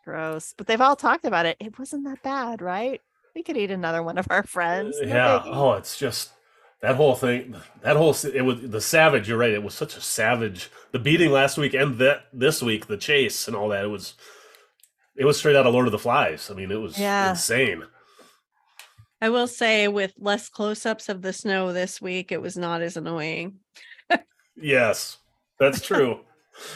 Gross. 0.05 0.53
But 0.57 0.67
they've 0.67 0.79
all 0.79 0.95
talked 0.95 1.25
about 1.25 1.45
it. 1.45 1.57
It 1.59 1.77
wasn't 1.77 2.05
that 2.05 2.23
bad, 2.23 2.61
right? 2.61 3.01
We 3.35 3.43
could 3.43 3.57
eat 3.57 3.69
another 3.69 4.01
one 4.01 4.17
of 4.17 4.27
our 4.29 4.43
friends. 4.43 4.97
no 5.01 5.07
yeah. 5.07 5.39
biggie. 5.39 5.49
Oh, 5.53 5.73
it's 5.73 5.97
just 5.97 6.31
that 6.81 6.95
whole 6.95 7.15
thing. 7.15 7.55
That 7.81 7.95
whole 7.97 8.15
it 8.33 8.41
was 8.43 8.61
the 8.61 8.81
savage. 8.81 9.27
You're 9.27 9.37
right. 9.37 9.51
It 9.51 9.63
was 9.63 9.73
such 9.73 9.97
a 9.97 10.01
savage. 10.01 10.69
The 10.91 10.99
beating 10.99 11.31
last 11.31 11.57
week 11.57 11.73
and 11.73 11.97
that 11.99 12.25
this 12.33 12.61
week, 12.61 12.87
the 12.87 12.97
chase 12.97 13.47
and 13.47 13.55
all 13.55 13.69
that. 13.69 13.83
It 13.85 13.87
was. 13.89 14.13
It 15.15 15.25
was 15.25 15.37
straight 15.39 15.55
out 15.55 15.65
of 15.65 15.73
Lord 15.73 15.87
of 15.87 15.91
the 15.91 15.97
Flies. 15.97 16.51
I 16.51 16.53
mean, 16.53 16.71
it 16.71 16.75
was 16.79 16.99
Yeah. 16.99 17.31
insane. 17.31 17.83
I 19.19 19.29
will 19.29 19.47
say, 19.47 19.87
with 19.87 20.13
less 20.19 20.47
close-ups 20.47 21.09
of 21.09 21.23
the 21.23 21.33
snow 21.33 21.73
this 21.73 21.99
week, 21.99 22.31
it 22.31 22.39
was 22.39 22.55
not 22.55 22.83
as 22.83 22.97
annoying. 22.97 23.55
Yes, 24.55 25.17
that's 25.59 25.81
true. 25.85 26.19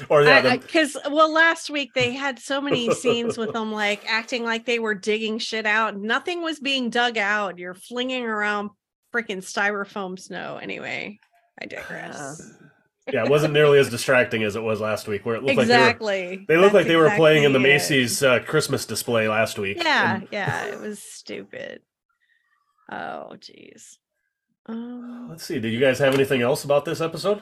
or 0.10 0.24
yeah, 0.24 0.42
the- 0.42 0.58
because 0.58 0.98
well, 1.12 1.32
last 1.32 1.70
week 1.70 1.92
they 1.94 2.14
had 2.14 2.40
so 2.40 2.60
many 2.62 2.92
scenes 2.96 3.38
with 3.38 3.54
them 3.54 3.72
like 3.72 4.04
acting 4.08 4.44
like 4.44 4.66
they 4.66 4.80
were 4.80 4.96
digging 4.96 5.38
shit 5.38 5.68
out. 5.68 5.96
Nothing 5.98 6.42
was 6.42 6.60
being 6.60 6.90
dug 6.90 7.18
out. 7.20 7.60
You're 7.60 7.74
flinging 7.76 8.24
around 8.24 8.72
freaking 9.14 9.38
styrofoam 9.38 10.18
snow. 10.20 10.58
Anyway, 10.62 11.20
I 11.62 11.66
digress. 11.66 12.42
yeah, 13.12 13.24
it 13.26 13.30
wasn't 13.30 13.54
nearly 13.54 13.80
as 13.80 13.90
distracting 13.90 14.44
as 14.44 14.56
it 14.56 14.62
was 14.62 14.80
last 14.80 15.08
week, 15.08 15.26
where 15.26 15.36
it 15.36 15.44
looked 15.44 15.58
like 15.58 15.66
exactly. 15.66 16.22
they 16.22 16.38
were. 16.38 16.46
They 16.48 16.58
looked 16.58 16.74
That's 16.74 16.86
like 16.86 16.88
they 16.88 16.96
were 16.96 17.12
playing 17.16 17.44
in 17.44 17.54
the. 17.54 17.60
Macy's 17.60 18.24
uh, 18.24 18.40
Christmas 18.40 18.86
display 18.86 19.28
last 19.28 19.58
week. 19.60 19.78
Yeah, 19.84 20.16
And- 20.16 20.28
yeah, 20.32 20.66
it 20.66 20.80
was 20.80 21.02
stupid. 21.02 21.82
Oh, 22.92 23.36
jeez. 23.38 23.98
Um, 24.66 25.28
let's 25.30 25.44
see. 25.44 25.60
Did 25.60 25.72
you 25.74 25.80
guys 25.80 26.00
have 26.00 26.14
anything 26.14 26.42
else 26.42 26.64
about 26.64 26.86
this 26.86 27.02
episode? 27.02 27.42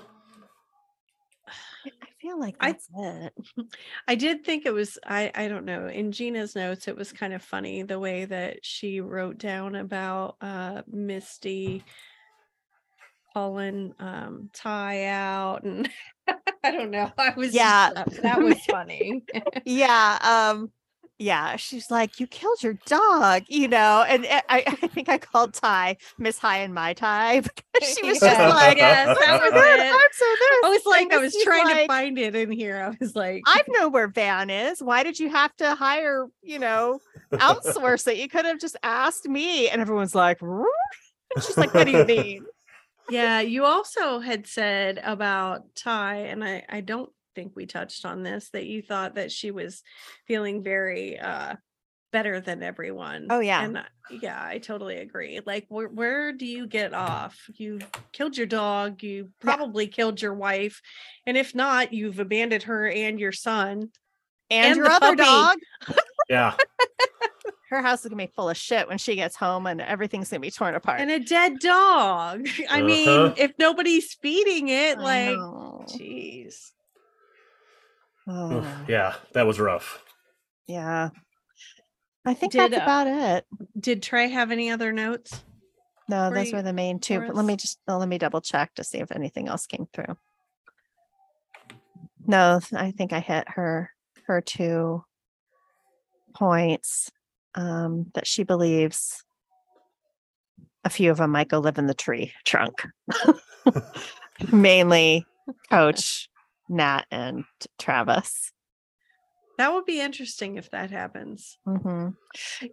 I 2.29 2.31
feel 2.31 2.39
like 2.39 2.55
I- 2.59 2.71
that's 2.71 2.87
it. 2.95 3.33
I 4.07 4.15
did 4.15 4.43
think 4.45 4.65
it 4.65 4.73
was 4.73 4.97
I 5.05 5.31
I 5.33 5.47
don't 5.47 5.65
know 5.65 5.87
in 5.87 6.11
Gina's 6.11 6.55
notes 6.55 6.87
it 6.87 6.95
was 6.95 7.11
kind 7.11 7.33
of 7.33 7.41
funny 7.41 7.83
the 7.83 7.99
way 7.99 8.25
that 8.25 8.59
she 8.63 9.01
wrote 9.01 9.37
down 9.37 9.75
about 9.75 10.35
uh 10.41 10.81
Misty 10.87 11.83
calling 13.33 13.93
um 13.99 14.49
Tai 14.53 15.05
out 15.05 15.63
and 15.63 15.89
I 16.63 16.71
don't 16.71 16.91
know 16.91 17.11
I 17.17 17.33
was 17.35 17.53
Yeah. 17.53 17.91
that, 17.93 18.09
that 18.21 18.39
was 18.43 18.59
funny 18.65 19.23
yeah 19.65 20.17
um 20.21 20.71
yeah 21.19 21.57
she's 21.57 21.91
like 21.91 22.19
you 22.19 22.25
killed 22.25 22.63
your 22.63 22.75
dog 22.85 23.43
you 23.47 23.67
know 23.67 24.03
and 24.07 24.25
eh, 24.25 24.41
I, 24.49 24.59
I 24.59 24.63
I 24.83 24.87
think 24.87 25.09
i 25.09 25.17
called 25.17 25.53
Tai 25.53 25.97
miss 26.17 26.39
high 26.39 26.59
and 26.59 26.73
my 26.73 26.93
ty 26.93 27.41
because 27.73 27.95
she 27.95 28.07
was 28.07 28.19
just 28.19 28.39
like 28.39 28.77
yes, 28.77 29.17
that 29.19 29.27
"I'm 29.27 29.41
was 29.41 29.51
so 29.51 29.57
it. 29.57 29.79
I'm 29.79 30.09
so 30.11 30.25
this 30.25 30.63
I 30.63 30.69
was 30.69 30.81
like 30.85 31.13
I 31.13 31.17
was 31.17 31.33
Misty's 31.33 31.43
trying 31.43 31.75
to 31.75 31.87
find 31.87 32.17
it 32.17 32.35
in 32.35 32.51
here. 32.51 32.77
I 32.77 32.97
was 32.99 33.15
like 33.15 33.43
i 33.45 33.61
know 33.67 33.89
where 33.89 34.07
van 34.07 34.49
is. 34.49 34.81
Why 34.81 35.03
did 35.03 35.19
you 35.19 35.29
have 35.29 35.55
to 35.57 35.75
hire 35.75 36.27
you 36.41 36.59
know 36.59 36.99
outsource 37.33 38.07
it? 38.07 38.17
You 38.17 38.29
could 38.29 38.45
have 38.45 38.59
just 38.59 38.77
asked 38.81 39.27
me. 39.27 39.69
And 39.69 39.81
everyone's 39.81 40.15
like 40.15 40.41
"Roo?" 40.41 40.65
and 41.35 41.43
she's 41.43 41.57
like 41.57 41.73
what 41.73 41.85
do 41.85 41.91
you 41.91 42.05
mean? 42.05 42.45
Yeah, 43.09 43.41
you 43.41 43.65
also 43.65 44.19
had 44.19 44.45
said 44.45 45.01
about 45.03 45.75
Tai, 45.75 46.15
and 46.15 46.43
I, 46.43 46.63
I 46.69 46.81
don't 46.81 47.11
think 47.35 47.53
we 47.55 47.65
touched 47.65 48.05
on 48.05 48.23
this, 48.23 48.49
that 48.51 48.65
you 48.65 48.81
thought 48.81 49.15
that 49.15 49.31
she 49.31 49.51
was 49.51 49.83
feeling 50.27 50.63
very 50.63 51.19
uh 51.19 51.55
better 52.11 52.41
than 52.41 52.63
everyone. 52.63 53.27
Oh, 53.29 53.39
yeah. 53.39 53.63
And 53.63 53.77
I- 53.77 53.85
yeah, 54.09 54.43
I 54.43 54.57
totally 54.57 54.97
agree. 54.97 55.39
Like 55.45 55.67
where 55.69 55.87
where 55.87 56.31
do 56.33 56.45
you 56.47 56.65
get 56.65 56.93
off? 56.95 57.37
You 57.53 57.79
killed 58.11 58.35
your 58.35 58.47
dog, 58.47 59.03
you 59.03 59.25
Yeah. 59.25 59.29
probably 59.55 59.85
killed 59.87 60.19
your 60.21 60.33
wife, 60.33 60.81
and 61.27 61.37
if 61.37 61.53
not, 61.53 61.93
you've 61.93 62.19
abandoned 62.19 62.63
her 62.63 62.89
and 62.89 63.19
your 63.19 63.31
son. 63.31 63.91
and, 64.49 64.65
And 64.71 64.75
your 64.77 64.87
other 64.87 65.15
puppy. 65.15 65.17
dog 65.23 65.57
Yeah, 66.27 66.55
her 67.69 67.83
house 67.83 68.03
is 68.03 68.09
gonna 68.09 68.25
be 68.25 68.31
full 68.35 68.49
of 68.49 68.57
shit 68.57 68.87
when 68.87 68.97
she 68.97 69.15
gets 69.15 69.35
home 69.35 69.67
and 69.67 69.79
everything's 69.79 70.29
gonna 70.31 70.39
be 70.39 70.49
torn 70.49 70.73
apart 70.73 71.01
And 71.01 71.11
a 71.11 71.19
dead 71.19 71.59
dog. 71.59 72.47
I 72.69 72.81
mean, 72.81 73.07
Uh-huh. 73.07 73.33
if 73.37 73.51
nobody's 73.59 74.15
feeding 74.15 74.69
it, 74.69 74.97
I 74.97 75.01
like 75.01 75.37
know. 75.37 75.85
jeez. 75.87 76.71
Oh. 78.29 78.57
Oof, 78.57 78.67
yeah, 78.87 79.15
that 79.33 79.47
was 79.47 79.59
rough. 79.59 80.03
Yeah. 80.67 81.09
I 82.25 82.33
think 82.35 82.51
Did, 82.51 82.71
that's 82.71 82.81
uh, 82.81 82.83
about 82.83 83.07
it. 83.07 83.45
Did 83.79 84.03
Trey 84.03 84.29
have 84.29 84.51
any 84.51 84.69
other 84.69 84.93
notes? 84.93 85.43
No, 86.07 86.29
for 86.29 86.35
those 86.35 86.51
you- 86.51 86.55
were 86.57 86.61
the 86.61 86.73
main 86.73 86.99
two. 86.99 87.19
But 87.19 87.35
let 87.35 87.45
me 87.45 87.55
just 87.55 87.79
let 87.87 88.07
me 88.07 88.17
double 88.19 88.41
check 88.41 88.75
to 88.75 88.83
see 88.83 88.99
if 88.99 89.11
anything 89.11 89.47
else 89.47 89.65
came 89.65 89.87
through. 89.91 90.15
No, 92.27 92.59
I 92.73 92.91
think 92.91 93.13
I 93.13 93.19
hit 93.19 93.49
her 93.49 93.91
her 94.27 94.41
two 94.41 95.03
points 96.35 97.09
um 97.55 98.11
that 98.13 98.27
she 98.27 98.43
believes 98.43 99.23
a 100.85 100.89
few 100.89 101.09
of 101.09 101.17
them 101.17 101.31
might 101.31 101.47
go 101.47 101.57
live 101.57 101.79
in 101.79 101.87
the 101.87 101.95
tree 101.95 102.31
trunk. 102.45 102.85
Mainly 104.51 105.25
coach 105.71 106.29
Nat 106.69 107.05
and 107.11 107.43
Travis. 107.77 108.51
That 109.57 109.73
would 109.73 109.85
be 109.85 109.99
interesting 109.99 110.55
if 110.55 110.71
that 110.71 110.89
happens. 110.89 111.57
Mhm. 111.67 112.15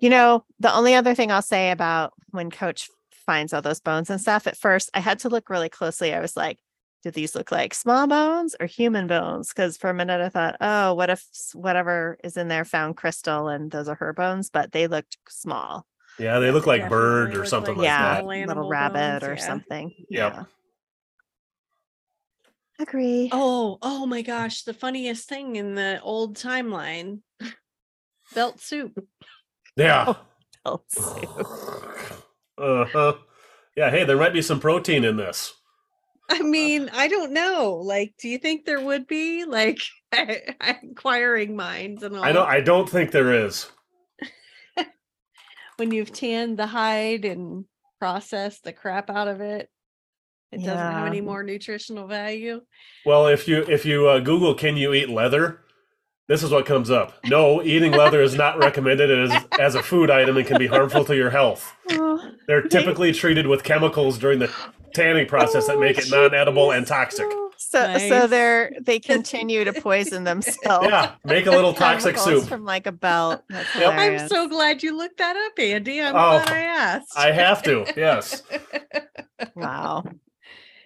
You 0.01 0.09
know, 0.09 0.45
the 0.61 0.73
only 0.73 0.95
other 0.95 1.17
thing 1.17 1.33
I'll 1.33 1.43
say 1.43 1.73
about 1.73 2.13
when 2.31 2.51
coach 2.51 2.89
finds 3.27 3.53
all 3.53 3.63
those 3.63 3.81
bones 3.81 4.09
and 4.09 4.21
stuff, 4.21 4.47
at 4.47 4.57
first 4.57 4.91
I 4.95 5.01
had 5.01 5.19
to 5.21 5.29
look 5.29 5.51
really 5.51 5.69
closely. 5.69 6.15
I 6.15 6.21
was 6.21 6.37
like, 6.37 6.61
do 7.03 7.11
these 7.11 7.35
look 7.35 7.51
like 7.51 7.75
small 7.75 8.07
bones 8.07 8.55
or 8.61 8.67
human 8.67 9.09
bones? 9.09 9.49
Because 9.49 9.77
for 9.77 9.91
a 9.91 9.95
minute 9.95 10.21
I 10.21 10.29
thought, 10.29 10.57
oh, 10.61 10.95
what 10.95 11.11
if 11.11 11.25
whatever 11.55 12.19
is 12.23 12.37
in 12.37 12.49
there 12.49 12.65
found 12.65 12.97
crystal 12.97 13.49
and 13.49 13.71
those 13.71 13.89
are 13.89 13.97
her 13.97 14.13
bones, 14.13 14.51
but 14.51 14.71
they 14.73 14.87
looked 14.87 15.19
small. 15.29 15.87
Yeah, 16.19 16.39
they 16.39 16.51
look 16.51 16.67
like 16.67 16.83
Definitely 16.83 16.99
bird 16.99 17.37
or 17.37 17.45
something 17.45 17.75
like 17.75 17.79
like 17.79 17.85
yeah, 17.87 18.15
that. 18.15 18.21
small 18.21 18.47
little 18.47 18.69
rabbit 18.69 19.21
bones, 19.21 19.25
or 19.25 19.35
yeah. 19.35 19.47
something. 19.47 19.95
Yep. 20.09 20.33
Yeah. 20.35 20.45
Agree. 22.79 23.31
Oh, 23.33 23.79
oh 23.81 24.07
my 24.07 24.23
gosh, 24.23 24.63
the 24.63 24.75
funniest 24.75 25.29
thing 25.29 25.57
in 25.57 25.75
the 25.75 26.01
old 26.03 26.37
timeline. 26.37 27.21
Belt 28.35 28.61
soup. 28.61 28.99
Yeah. 29.77 30.15
Belt 30.65 30.85
soup. 30.89 31.47
Uh-huh. 32.59 33.13
Yeah, 33.77 33.91
hey, 33.91 34.05
there 34.05 34.17
might 34.17 34.33
be 34.33 34.41
some 34.41 34.61
protein 34.61 35.05
in 35.05 35.19
this. 35.19 35.53
I 36.31 36.41
mean, 36.41 36.89
I 36.91 37.07
don't 37.07 37.33
know. 37.33 37.83
Like, 37.85 38.15
do 38.19 38.31
you 38.31 38.39
think 38.39 38.65
there 38.65 38.81
would 38.81 39.07
be 39.07 39.45
like 39.45 39.79
inquiring 40.83 41.55
minds 41.55 42.03
and 42.03 42.17
all? 42.17 42.25
I 42.25 42.33
don't 42.33 42.49
I 42.49 42.61
don't 42.63 42.89
think 42.89 43.11
there 43.11 43.45
is. 43.45 43.71
when 45.77 45.91
you've 45.91 46.15
tanned 46.15 46.59
the 46.59 46.67
hide 46.67 47.27
and 47.27 47.67
processed 47.99 48.65
the 48.65 48.73
crap 48.73 49.11
out 49.11 49.29
of 49.29 49.43
it, 49.43 49.69
it 50.53 50.59
doesn't 50.59 50.77
have 50.77 51.07
any 51.07 51.21
more 51.21 51.43
nutritional 51.43 52.07
value. 52.07 52.61
Well, 53.05 53.27
if 53.27 53.47
you 53.49 53.63
if 53.69 53.85
you 53.85 54.09
uh, 54.09 54.21
Google 54.21 54.55
can 54.55 54.77
you 54.77 54.93
eat 54.95 55.09
leather, 55.09 55.61
this 56.29 56.43
is 56.43 56.51
what 56.51 56.67
comes 56.67 56.91
up. 56.91 57.15
No, 57.27 57.63
eating 57.63 57.93
leather 57.93 58.21
is 58.23 58.35
not 58.35 58.59
recommended 58.59 59.11
as 59.31 59.45
as 59.59 59.75
a 59.75 59.83
food 59.83 60.11
item 60.11 60.37
and 60.37 60.47
can 60.47 60.59
be 60.59 60.67
harmful 60.67 61.05
to 61.07 61.17
your 61.17 61.31
health. 61.31 61.73
Oh, 61.91 62.31
They're 62.47 62.63
typically 62.63 63.13
treated 63.13 63.47
with 63.47 63.65
chemicals 63.65 64.19
during 64.19 64.39
the 64.39 64.53
tanning 64.95 65.27
process 65.27 65.67
that 65.67 65.79
make 65.79 65.99
it 65.99 66.11
non-edible 66.11 66.71
and 66.73 66.87
toxic. 66.87 67.27
So 67.59 67.99
so 67.99 68.27
they're 68.27 68.73
they 68.81 68.99
continue 69.15 69.65
to 69.65 69.73
poison 69.73 70.25
themselves. 70.25 70.87
Yeah, 70.89 71.15
make 71.25 71.47
a 71.47 71.51
little 71.51 71.73
toxic 71.85 72.17
soup. 72.19 72.45
from 72.45 72.65
like 72.65 72.87
a 72.87 72.93
belt. 72.93 73.43
Yep. 73.51 73.93
I'm 73.95 74.29
so 74.29 74.49
glad 74.49 74.83
you 74.83 74.97
looked 74.97 75.19
that 75.19 75.37
up, 75.37 75.59
Andy. 75.59 76.01
I'm 76.01 76.15
Oh, 76.15 76.43
glad 76.43 76.49
I 76.51 76.59
asked. 76.61 77.17
I 77.17 77.33
have 77.33 77.63
to. 77.65 77.85
Yes. 77.97 78.43
wow. 79.55 80.05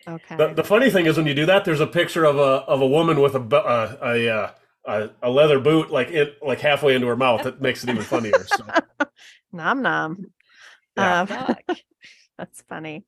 Okay. 0.07 0.37
The, 0.37 0.55
the 0.55 0.65
funny 0.65 0.91
thing 0.91 1.07
is 1.07 1.17
when 1.17 1.27
you 1.27 1.35
do 1.35 1.47
that, 1.47 1.65
there's 1.65 1.81
a 1.81 1.87
picture 1.87 2.25
of 2.25 2.37
a 2.37 2.65
of 2.67 2.81
a 2.81 2.87
woman 2.87 3.21
with 3.21 3.35
a 3.35 3.41
bu- 3.41 3.57
uh, 3.57 3.97
a, 4.03 4.29
uh, 4.29 4.51
a 4.87 5.11
a 5.23 5.31
leather 5.31 5.61
boot 5.61 5.91
like 5.91 6.09
it 6.09 6.39
like 6.43 6.61
halfway 6.61 6.95
into 6.95 7.07
her 7.07 7.17
mouth. 7.17 7.43
That 7.45 7.61
makes 7.61 7.85
it 7.85 7.91
even 7.91 8.03
funnier. 8.03 8.45
So. 8.47 8.65
nom 9.53 9.83
nom. 9.83 10.33
Yeah. 10.97 11.21
Um, 11.21 11.77
that's 12.39 12.63
funny. 12.63 13.05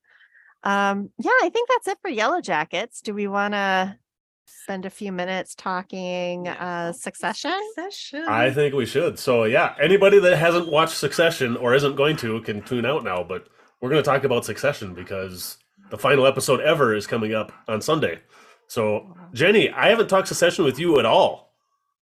Um, 0.63 1.09
yeah, 1.17 1.31
I 1.41 1.49
think 1.49 1.69
that's 1.69 1.87
it 1.87 1.97
for 2.01 2.09
Yellow 2.09 2.41
Jackets. 2.41 3.01
Do 3.01 3.13
we 3.13 3.27
want 3.27 3.53
to 3.53 3.97
spend 4.45 4.85
a 4.85 4.89
few 4.89 5.11
minutes 5.11 5.55
talking 5.55 6.47
uh, 6.47 6.93
Succession? 6.93 7.53
Succession. 7.75 8.25
I 8.29 8.51
think 8.51 8.73
we 8.73 8.85
should. 8.85 9.19
So 9.19 9.43
yeah, 9.43 9.75
anybody 9.81 10.19
that 10.19 10.37
hasn't 10.37 10.69
watched 10.69 10.95
Succession 10.95 11.57
or 11.57 11.73
isn't 11.73 11.95
going 11.95 12.15
to 12.17 12.39
can 12.41 12.61
tune 12.61 12.85
out 12.85 13.03
now. 13.03 13.23
But 13.23 13.47
we're 13.81 13.89
going 13.89 14.01
to 14.01 14.09
talk 14.09 14.23
about 14.23 14.45
Succession 14.45 14.93
because 14.93 15.57
the 15.93 15.97
final 15.99 16.25
episode 16.25 16.59
ever 16.59 16.95
is 16.95 17.05
coming 17.05 17.35
up 17.35 17.51
on 17.67 17.79
Sunday. 17.79 18.19
So 18.65 19.15
Jenny, 19.31 19.69
I 19.69 19.89
haven't 19.89 20.07
talked 20.07 20.27
Succession 20.27 20.65
with 20.65 20.79
you 20.79 20.97
at 20.97 21.05
all. 21.05 21.53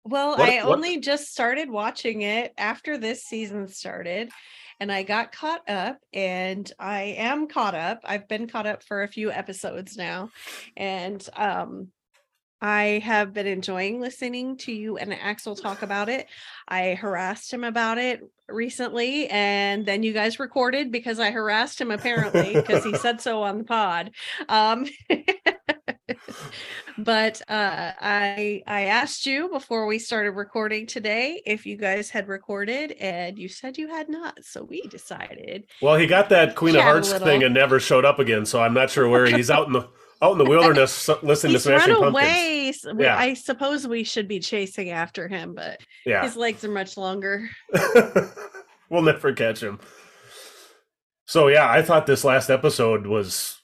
Well, 0.06 0.38
What- 0.38 0.50
I 0.50 0.64
what- 0.64 0.78
only 0.78 1.02
just 1.02 1.30
started 1.34 1.70
watching 1.70 2.22
it 2.22 2.54
after 2.58 2.98
this 2.98 3.26
season 3.26 3.68
started, 3.68 4.32
and 4.80 4.94
I 4.94 5.04
got 5.04 5.34
caught 5.34 5.70
up, 5.70 5.98
and 6.14 6.72
I 6.80 7.16
am 7.18 7.50
caught 7.50 7.76
up. 7.76 8.00
I've 8.06 8.30
been 8.30 8.48
caught 8.48 8.66
up 8.66 8.82
for 8.82 9.04
a 9.04 9.10
few 9.10 9.30
episodes 9.30 9.98
now, 9.98 10.30
and 10.78 11.22
um, 11.36 11.89
I 12.62 13.01
have 13.03 13.34
been 13.34 13.47
enjoying 13.47 13.99
listening 13.99 14.57
to 14.57 14.72
you 14.72 14.97
and 14.97 15.14
Axel 15.14 15.55
talk 15.55 15.82
about 15.82 16.09
it. 16.09 16.28
I 16.68 16.93
harassed 16.93 17.51
him 17.51 17.64
about 17.64 17.97
it 17.97 18.22
recently, 18.47 19.28
and 19.30 19.86
then 19.86 20.03
you 20.03 20.14
guys 20.14 20.39
recorded 20.39 20.91
because 20.91 21.20
I 21.20 21.32
harassed 21.32 21.82
him 21.82 21.89
apparently 21.89 22.53
because 22.53 22.84
he 22.84 22.95
said 22.97 23.20
so 23.20 23.41
on 23.41 23.57
the 23.57 23.64
pod. 23.64 24.12
Um, 24.47 24.86
but 26.97 27.41
uh, 27.49 27.91
I 27.99 28.62
I 28.68 28.82
asked 28.86 29.26
you 29.26 29.49
before 29.49 29.88
we 29.88 29.97
started 29.97 30.32
recording 30.32 30.86
today 30.86 31.41
if 31.45 31.66
you 31.66 31.78
guys 31.78 32.12
had 32.12 32.28
recorded, 32.28 32.91
and 32.93 33.39
you 33.39 33.47
said 33.49 33.80
you 33.80 33.88
had 33.88 34.07
not. 34.07 34.38
So 34.43 34.64
we 34.64 34.82
decided. 34.84 35.64
Well, 35.82 35.95
he 35.95 36.05
got 36.05 36.30
that 36.30 36.55
Queen 36.55 36.76
of 36.76 36.84
Hearts 36.84 37.12
thing 37.14 37.43
and 37.43 37.55
never 37.55 37.80
showed 37.80 38.05
up 38.05 38.20
again. 38.20 38.45
So 38.45 38.62
I'm 38.62 38.76
not 38.76 38.91
sure 38.91 39.07
where 39.09 39.26
he's 39.26 39.49
out 39.49 39.66
in 39.66 39.74
the 39.74 39.88
out 40.22 40.34
in 40.34 40.38
the 40.38 40.45
wilderness 40.45 41.07
listening 41.24 41.53
He's 41.53 41.63
to 41.63 41.69
Smashing 41.69 41.93
run 41.93 42.13
Pumpkins. 42.13 42.13
away. 42.28 42.69
s- 42.69 42.86
we- 42.93 43.03
Yeah. 43.05 43.17
I 43.17 43.34
suppose 43.34 43.88
we 43.88 44.03
should 44.03 44.28
be 44.28 44.39
chasing 44.39 44.89
after 44.91 45.28
him, 45.28 45.53
but 45.55 45.80
Yeah, 46.05 46.24
his 46.24 46.36
legs 46.36 46.63
are 46.63 46.72
much 46.72 46.95
longer. 46.97 47.49
we'll 48.89 49.01
never 49.01 49.34
catch 49.34 49.61
him. 49.61 49.80
So 51.26 51.47
yeah, 51.47 51.69
I 51.69 51.82
thought 51.82 52.05
this 52.05 52.24
last 52.24 52.49
episode 52.49 53.07
was. 53.07 53.57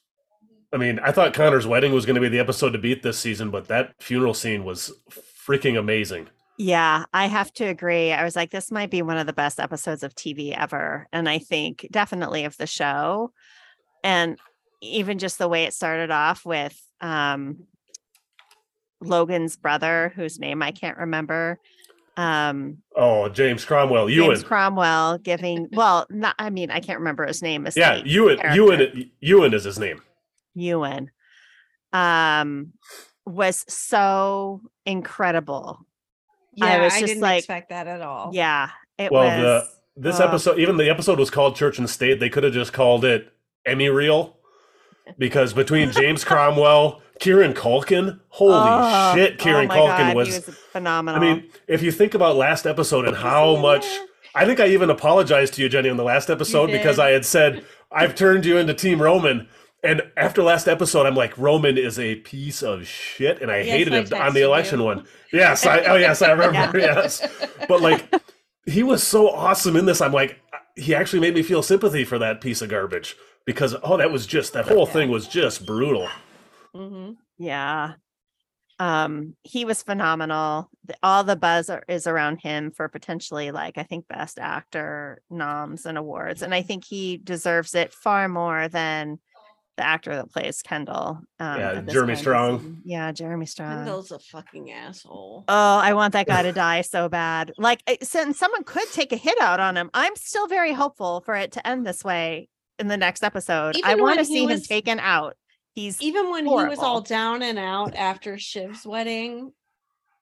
I 0.73 0.77
mean, 0.77 0.99
I 0.99 1.13
thought 1.13 1.33
Connor's 1.33 1.65
wedding 1.65 1.93
was 1.93 2.05
going 2.05 2.15
to 2.15 2.21
be 2.21 2.27
the 2.27 2.39
episode 2.39 2.71
to 2.71 2.77
beat 2.77 3.01
this 3.01 3.17
season, 3.17 3.51
but 3.51 3.69
that 3.69 3.93
funeral 4.01 4.33
scene 4.33 4.65
was 4.65 4.91
freaking 5.47 5.79
amazing. 5.79 6.27
Yeah, 6.57 7.05
I 7.13 7.27
have 7.27 7.53
to 7.53 7.63
agree. 7.65 8.11
I 8.11 8.25
was 8.25 8.35
like, 8.35 8.51
this 8.51 8.69
might 8.69 8.91
be 8.91 9.01
one 9.01 9.17
of 9.17 9.27
the 9.27 9.33
best 9.33 9.61
episodes 9.61 10.03
of 10.03 10.13
TV 10.13 10.53
ever. 10.57 11.07
And 11.13 11.29
I 11.29 11.37
think 11.39 11.87
definitely 11.89 12.43
of 12.43 12.57
the 12.57 12.67
show. 12.67 13.31
And 14.03 14.37
even 14.81 15.17
just 15.19 15.37
the 15.37 15.47
way 15.47 15.63
it 15.63 15.73
started 15.73 16.11
off 16.11 16.45
with 16.45 16.79
um 17.01 17.63
Logan's 19.01 19.55
brother, 19.55 20.11
whose 20.15 20.39
name 20.39 20.61
I 20.63 20.71
can't 20.71 20.97
remember. 20.97 21.59
Um 22.15 22.79
Oh, 22.95 23.29
James 23.29 23.63
Cromwell, 23.63 24.09
Ewan. 24.09 24.31
James 24.31 24.43
Cromwell 24.43 25.19
giving 25.19 25.67
well, 25.71 26.07
not 26.09 26.35
I 26.39 26.49
mean, 26.49 26.71
I 26.71 26.79
can't 26.79 26.99
remember 26.99 27.25
his 27.27 27.41
name. 27.41 27.67
yeah, 27.75 28.01
Ewan. 28.03 28.37
character. 28.37 28.55
Ewan. 28.55 29.11
Ewan 29.19 29.53
is 29.53 29.63
his 29.63 29.77
name. 29.79 30.01
Ewan 30.55 31.11
um 31.93 32.73
was 33.25 33.63
so 33.67 34.61
incredible. 34.85 35.85
Yeah, 36.53 36.81
was 36.83 36.93
I 36.93 36.99
just 37.01 37.07
didn't 37.09 37.21
like- 37.21 37.37
expect 37.39 37.69
that 37.69 37.85
at 37.87 38.01
all. 38.01 38.31
Yeah, 38.33 38.69
it 38.97 39.11
Well, 39.11 39.23
was 39.25 39.69
the 39.95 40.01
this 40.01 40.19
uh, 40.19 40.25
episode, 40.27 40.59
even 40.59 40.77
the 40.77 40.89
episode 40.89 41.19
was 41.19 41.29
called 41.29 41.55
Church 41.55 41.77
and 41.77 41.87
State. 41.89 42.19
They 42.19 42.29
could 42.29 42.43
have 42.43 42.53
just 42.53 42.73
called 42.73 43.05
it 43.05 43.31
Emmy 43.65 43.89
Reel, 43.89 44.36
because 45.17 45.53
between 45.53 45.91
James 45.91 46.23
Cromwell, 46.23 47.01
Kieran 47.19 47.53
Culkin, 47.53 48.19
holy 48.29 48.53
Oh, 48.69 49.15
shit, 49.15 49.37
Kieran 49.39 49.69
oh 49.71 49.73
Culkin 49.73 49.97
God, 49.97 50.15
was. 50.15 50.27
was 50.47 50.55
phenomenal. 50.71 51.21
I 51.21 51.33
mean, 51.33 51.49
if 51.67 51.81
you 51.81 51.91
think 51.91 52.13
about 52.13 52.35
last 52.35 52.65
episode 52.65 53.07
and 53.07 53.17
how 53.17 53.55
much, 53.55 53.85
I 54.35 54.45
think 54.45 54.59
I 54.59 54.67
even 54.67 54.89
apologized 54.89 55.53
to 55.55 55.61
you, 55.61 55.69
Jenny, 55.69 55.89
on 55.89 55.97
the 55.97 56.03
last 56.03 56.29
episode 56.29 56.67
because. 56.71 56.99
I 56.99 57.11
had 57.11 57.25
said 57.25 57.65
I've 57.91 58.15
turned 58.15 58.45
you 58.45 58.57
into 58.57 58.73
Team 58.73 59.01
Roman. 59.01 59.47
And 59.83 60.01
after 60.17 60.41
last 60.43 60.67
episode, 60.67 61.05
I'm 61.05 61.15
like, 61.15 61.37
Roman 61.37 61.77
is 61.77 61.99
a 61.99 62.15
piece 62.15 62.63
of 62.63 62.87
shit, 62.87 63.41
and 63.41 63.51
I 63.51 63.57
Yes, 63.59 63.67
hated 63.67 63.93
him 64.11 64.19
on 64.21 64.33
the 64.33 64.41
election 64.41 64.79
you. 64.79 64.85
one. 64.85 65.05
Yes, 65.31 65.65
I 65.67 65.83
oh 65.83 65.95
yes, 65.95 66.21
I 66.23 66.31
remember. 66.31 66.79
Yes, 66.79 67.21
but 67.69 67.81
like 67.81 68.11
he 68.65 68.81
was 68.83 69.03
so 69.03 69.29
awesome 69.29 69.75
in 69.77 69.85
this. 69.85 70.01
I'm 70.01 70.11
like, 70.11 70.39
he 70.75 70.93
actually 70.95 71.19
made 71.19 71.35
me 71.35 71.43
feel 71.43 71.61
sympathy 71.61 72.03
for 72.03 72.17
that 72.19 72.41
piece 72.41 72.61
of 72.63 72.69
garbage 72.69 73.15
because 73.47 73.75
oh, 73.81 73.97
that 73.97 74.11
was 74.11 74.27
just 74.27 74.53
that 74.53 74.67
whole 74.67 74.85
thing 74.85 75.09
was 75.09 75.27
just 75.27 75.65
brutal. 75.65 76.07
hmm 76.75 77.11
yeah. 77.39 77.93
Um, 78.79 79.35
he 79.41 79.65
was 79.65 79.81
phenomenal. 79.81 80.69
The- 80.85 80.95
All 81.01 81.23
the 81.23 81.35
buzz 81.35 81.67
are, 81.71 81.83
is 81.87 82.05
around 82.05 82.41
him 82.41 82.69
for 82.71 82.87
potentially 82.89 83.49
like 83.49 83.79
I 83.79 83.83
think 83.83 84.07
best 84.07 84.37
actor 84.37 85.21
noms 85.31 85.87
and 85.87 85.97
awards, 85.97 86.43
and 86.43 86.53
I 86.53 86.61
think 86.61 86.85
he 86.85 87.17
deserves 87.17 87.73
it 87.73 87.91
far 87.93 88.27
more 88.29 88.67
than 88.67 89.17
the 89.77 89.83
actor 89.85 90.15
that 90.15 90.31
plays 90.31 90.61
Kendall. 90.63 91.19
Um, 91.39 91.59
Yeah, 91.59 91.81
Jeremy 91.81 91.85
point 91.85 91.89
in 91.99 92.07
the 92.07 92.15
Strong. 92.17 92.59
season. 92.59 92.81
Yeah, 92.85 93.11
Jeremy 93.11 93.45
Strong. 93.45 93.75
Kendall's 93.77 94.11
a 94.11 94.17
fucking 94.19 94.71
asshole. 94.71 95.45
Oh, 95.47 95.77
I 95.77 95.93
want 95.93 96.13
that 96.13 96.25
guy 96.27 96.41
to 96.43 96.51
die 96.67 96.81
so 96.81 97.07
bad. 97.09 97.53
Like, 97.59 97.81
it- 97.87 98.05
so- 98.07 98.31
someone 98.31 98.63
could 98.63 98.91
take 98.91 99.11
a 99.11 99.17
hit 99.17 99.39
out 99.39 99.59
on 99.59 99.77
him. 99.77 99.89
I'm 99.93 100.15
still 100.15 100.47
very 100.47 100.73
hopeful 100.73 101.21
for 101.21 101.35
it 101.35 101.51
to 101.53 101.67
end 101.67 101.85
this 101.85 102.03
way 102.03 102.49
in 102.79 102.87
the 102.87 102.97
next 102.97 103.23
episode. 103.23 103.75
I 103.83 103.95
want 103.95 104.19
to 104.19 104.25
see 104.25 104.45
him 104.45 104.61
taken 104.61 104.99
out. 104.99 105.35
He's 105.73 106.01
even 106.01 106.31
when 106.31 106.45
he 106.45 106.51
was 106.51 106.79
all 106.79 107.01
down 107.01 107.43
and 107.43 107.59
out 107.59 107.95
after 107.95 108.37
Shiv's 108.37 108.85
wedding 108.85 109.51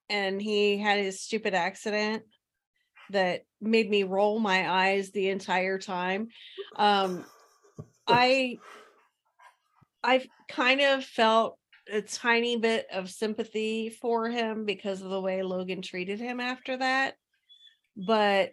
and 0.09 0.41
he 0.41 0.77
had 0.77 0.99
his 0.99 1.21
stupid 1.21 1.53
accident 1.53 2.23
that 3.11 3.45
made 3.61 3.89
me 3.89 4.03
roll 4.03 4.39
my 4.39 4.69
eyes 4.69 5.11
the 5.11 5.29
entire 5.29 5.77
time 5.77 6.27
um 6.75 7.23
i 8.07 8.57
i 10.03 10.25
kind 10.49 10.81
of 10.81 11.03
felt 11.03 11.57
a 11.91 12.01
tiny 12.01 12.57
bit 12.57 12.87
of 12.91 13.09
sympathy 13.09 13.89
for 13.89 14.29
him 14.29 14.65
because 14.65 15.01
of 15.01 15.09
the 15.09 15.21
way 15.21 15.43
Logan 15.43 15.81
treated 15.81 16.19
him 16.19 16.39
after 16.39 16.77
that. 16.77 17.15
But 17.95 18.51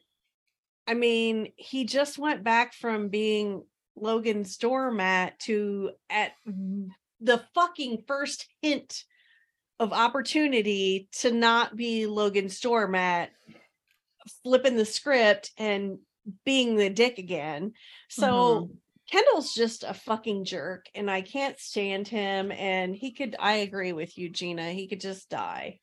I 0.87 0.95
mean, 0.95 1.53
he 1.57 1.85
just 1.85 2.19
went 2.19 2.45
back 2.45 2.75
from 2.75 3.09
being 3.09 3.65
Logan's 3.97 4.57
doormat 4.57 5.38
to 5.40 5.93
at 6.11 6.32
the 7.20 7.45
fucking 7.55 8.05
first 8.07 8.47
hint 8.61 9.05
of 9.78 9.93
opportunity 9.93 11.09
to 11.20 11.32
not 11.32 11.76
be 11.76 12.07
Logan's 12.07 12.61
doormat, 12.61 13.30
flipping 14.43 14.76
the 14.76 14.84
script 14.84 15.51
and 15.59 15.99
being 16.45 16.76
the 16.76 16.90
dick 16.90 17.18
again. 17.18 17.72
So 18.09 18.68
Mhm. 18.68 18.78
Kendall's 19.11 19.53
just 19.53 19.82
a 19.82 19.93
fucking 19.93 20.45
jerk 20.45 20.86
and 20.95 21.11
I 21.11 21.20
can't 21.20 21.59
stand 21.59 22.09
him. 22.09 22.53
And 22.53 22.95
he 22.95 23.12
could, 23.12 23.36
I 23.38 23.55
agree 23.57 23.93
with 23.93 24.16
you, 24.16 24.30
Gina. 24.30 24.72
He 24.72 24.88
could 24.88 25.01
just 25.01 25.28
die. 25.28 25.80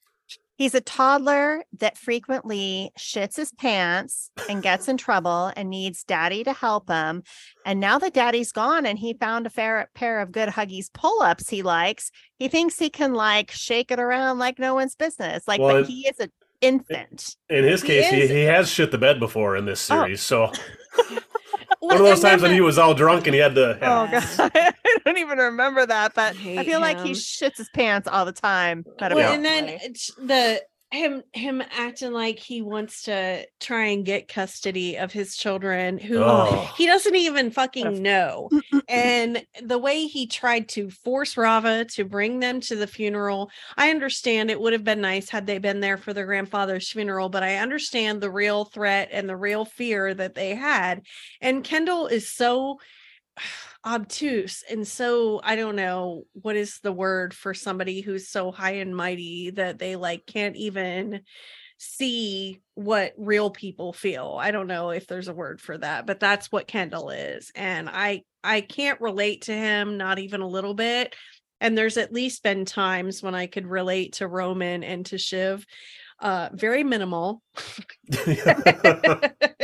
He's 0.60 0.76
a 0.76 0.82
toddler 0.82 1.64
that 1.80 1.98
frequently 1.98 2.92
shits 3.00 3.38
his 3.38 3.54
pants 3.54 4.30
and 4.50 4.62
gets 4.62 4.90
in 4.90 4.98
trouble 4.98 5.54
and 5.56 5.70
needs 5.70 6.04
daddy 6.04 6.44
to 6.44 6.52
help 6.52 6.90
him. 6.90 7.24
And 7.66 7.80
now 7.80 7.98
that 8.00 8.14
daddy's 8.14 8.52
gone 8.52 8.86
and 8.86 9.00
he 9.00 9.14
found 9.14 9.48
a 9.48 9.50
fair 9.50 9.90
pair 9.96 10.20
of 10.20 10.34
good 10.34 10.50
Huggies 10.50 10.92
pull 10.94 11.22
ups 11.22 11.48
he 11.50 11.64
likes, 11.64 12.12
he 12.40 12.50
thinks 12.50 12.78
he 12.78 12.90
can 12.90 13.14
like 13.14 13.52
shake 13.52 13.90
it 13.90 14.02
around 14.02 14.38
like 14.38 14.60
no 14.60 14.74
one's 14.74 14.96
business. 14.96 15.48
Like, 15.48 15.62
Well, 15.62 15.80
but 15.84 15.88
he 15.88 16.02
is 16.10 16.20
an 16.20 16.30
infant. 16.60 17.38
In 17.50 17.64
his 17.64 17.82
He 17.82 17.88
case, 17.88 18.10
he, 18.10 18.22
is- 18.24 18.30
he 18.30 18.42
has 18.44 18.70
shit 18.70 18.92
the 18.92 18.98
bed 18.98 19.18
before 19.22 19.56
in 19.56 19.64
this 19.64 19.90
Oh. 19.90 20.02
series. 20.04 20.22
So 20.22 20.52
Well, 20.98 21.20
one 21.80 21.98
of 21.98 22.04
those 22.04 22.22
times 22.22 22.42
when 22.42 22.52
he 22.52 22.62
was 22.62 22.78
all 22.78 22.94
drunk 22.94 23.28
and 23.28 23.34
he 23.34 23.40
had 23.40 23.56
to. 23.56 23.78
Oh 23.82 24.08
god, 24.12 24.52
I 24.56 24.98
don't 25.06 25.18
even 25.18 25.38
remember 25.38 25.86
that, 25.86 26.14
but 26.14 26.36
I 26.36 26.38
hate 26.38 26.66
feel 26.66 26.80
like 26.80 27.00
he 27.02 27.12
shits 27.12 27.58
his 27.58 27.70
pants 27.70 28.08
all 28.08 28.26
the 28.26 28.32
time. 28.32 28.86
well, 29.00 29.34
and 29.34 29.44
then 29.44 29.70
it's 29.70 30.14
the 30.16 30.62
him 30.92 31.22
him 31.34 31.62
acting 31.72 32.12
like 32.14 32.40
he 32.40 32.62
wants 32.64 33.04
to 33.04 33.46
try 33.60 33.86
and 33.86 34.06
get 34.06 34.28
custody 34.28 34.98
of 34.98 35.12
his 35.12 35.36
children 35.38 36.00
who 36.00 36.24
Oh. 36.24 36.74
he 36.78 36.88
doesn't 36.88 37.16
even 37.16 37.52
fucking 37.52 38.02
know 38.02 38.50
and 38.88 39.46
the 39.62 39.78
way 39.78 40.08
he 40.08 40.26
tried 40.26 40.68
to 40.70 40.90
force 40.90 41.38
Rava 41.38 41.86
to 41.86 42.06
bring 42.06 42.40
them 42.40 42.60
to 42.62 42.76
the 42.76 42.88
funeral, 42.88 43.52
I 43.78 43.92
understand 43.92 44.50
it 44.50 44.60
would 44.60 44.74
have 44.74 44.84
been 44.84 45.02
nice 45.02 45.30
had 45.30 45.46
they 45.46 45.60
been 45.60 45.80
there 45.80 45.98
for 45.98 46.12
their 46.12 46.26
grandfather's 46.26 46.90
funeral, 46.90 47.30
but 47.30 47.44
I 47.44 47.58
understand 47.58 48.20
the 48.20 48.32
real 48.32 48.66
threat 48.66 49.10
and 49.12 49.30
the 49.30 49.38
real 49.38 49.66
fear 49.66 50.14
that 50.16 50.34
they 50.34 50.56
had. 50.56 51.04
And 51.40 51.64
Kendall 51.64 52.08
is 52.08 52.28
so 52.28 52.80
obtuse 53.86 54.64
and 54.70 54.86
so 54.86 55.40
I 55.42 55.56
don't 55.56 55.78
know 55.78 56.24
what 56.34 56.58
is 56.58 56.80
the 56.84 56.92
word 56.92 57.34
for 57.34 57.54
somebody 57.54 58.02
who's 58.02 58.28
so 58.28 58.52
high 58.52 58.74
and 58.74 58.94
mighty 58.96 59.52
that 59.52 59.80
they 59.80 59.96
like 59.96 60.26
can't 60.26 60.58
even 60.58 61.22
see 61.80 62.60
what 62.76 63.14
real 63.18 63.50
people 63.50 63.94
feel. 63.94 64.38
I 64.40 64.52
don't 64.52 64.68
know 64.68 64.90
if 64.90 65.08
there's 65.08 65.30
a 65.30 65.34
word 65.34 65.62
for 65.62 65.78
that, 65.78 66.06
but 66.06 66.20
that's 66.20 66.52
what 66.52 66.68
Kendall 66.68 67.10
is. 67.10 67.52
And 67.56 67.90
I 67.90 68.24
I 68.44 68.62
can't 68.62 69.00
relate 69.02 69.44
to 69.44 69.54
him 69.54 69.98
not 69.98 70.20
even 70.20 70.42
a 70.42 70.48
little 70.48 70.74
bit. 70.74 71.16
And 71.62 71.78
there's 71.78 71.98
at 71.98 72.14
least 72.14 72.44
been 72.44 72.66
times 72.66 73.24
when 73.24 73.36
I 73.36 73.48
could 73.48 73.66
relate 73.66 74.14
to 74.16 74.28
Roman 74.28 74.84
and 74.84 75.06
to 75.08 75.18
Shiv. 75.18 75.66
Uh 76.20 76.50
very 76.54 76.84
minimal. 76.84 77.42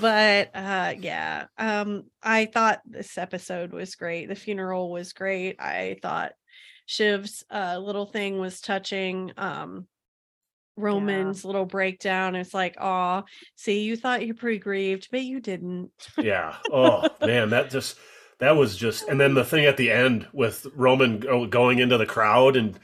but 0.00 0.50
uh 0.54 0.94
yeah. 0.98 1.46
Um 1.58 2.04
I 2.22 2.46
thought 2.46 2.80
this 2.84 3.18
episode 3.18 3.72
was 3.72 3.94
great. 3.94 4.28
The 4.28 4.34
funeral 4.34 4.90
was 4.90 5.12
great. 5.12 5.60
I 5.60 5.96
thought 6.02 6.32
Shiv's 6.86 7.44
uh 7.50 7.78
little 7.78 8.06
thing 8.06 8.38
was 8.38 8.60
touching. 8.60 9.32
Um 9.36 9.86
Roman's 10.76 11.44
little 11.44 11.66
breakdown. 11.66 12.34
It's 12.34 12.54
like, 12.54 12.76
oh, 12.80 13.24
see, 13.56 13.82
you 13.82 13.96
thought 13.96 14.24
you're 14.24 14.34
pretty 14.34 14.58
grieved, 14.58 15.08
but 15.10 15.22
you 15.22 15.40
didn't. 15.40 15.90
yeah. 16.18 16.56
Oh 16.70 17.06
man, 17.20 17.50
that 17.50 17.70
just 17.70 17.98
that 18.38 18.56
was 18.56 18.76
just. 18.76 19.06
And 19.08 19.20
then 19.20 19.34
the 19.34 19.44
thing 19.44 19.66
at 19.66 19.76
the 19.76 19.90
end 19.90 20.26
with 20.32 20.66
Roman 20.74 21.20
going 21.50 21.78
into 21.78 21.98
the 21.98 22.06
crowd 22.06 22.56
and 22.56 22.78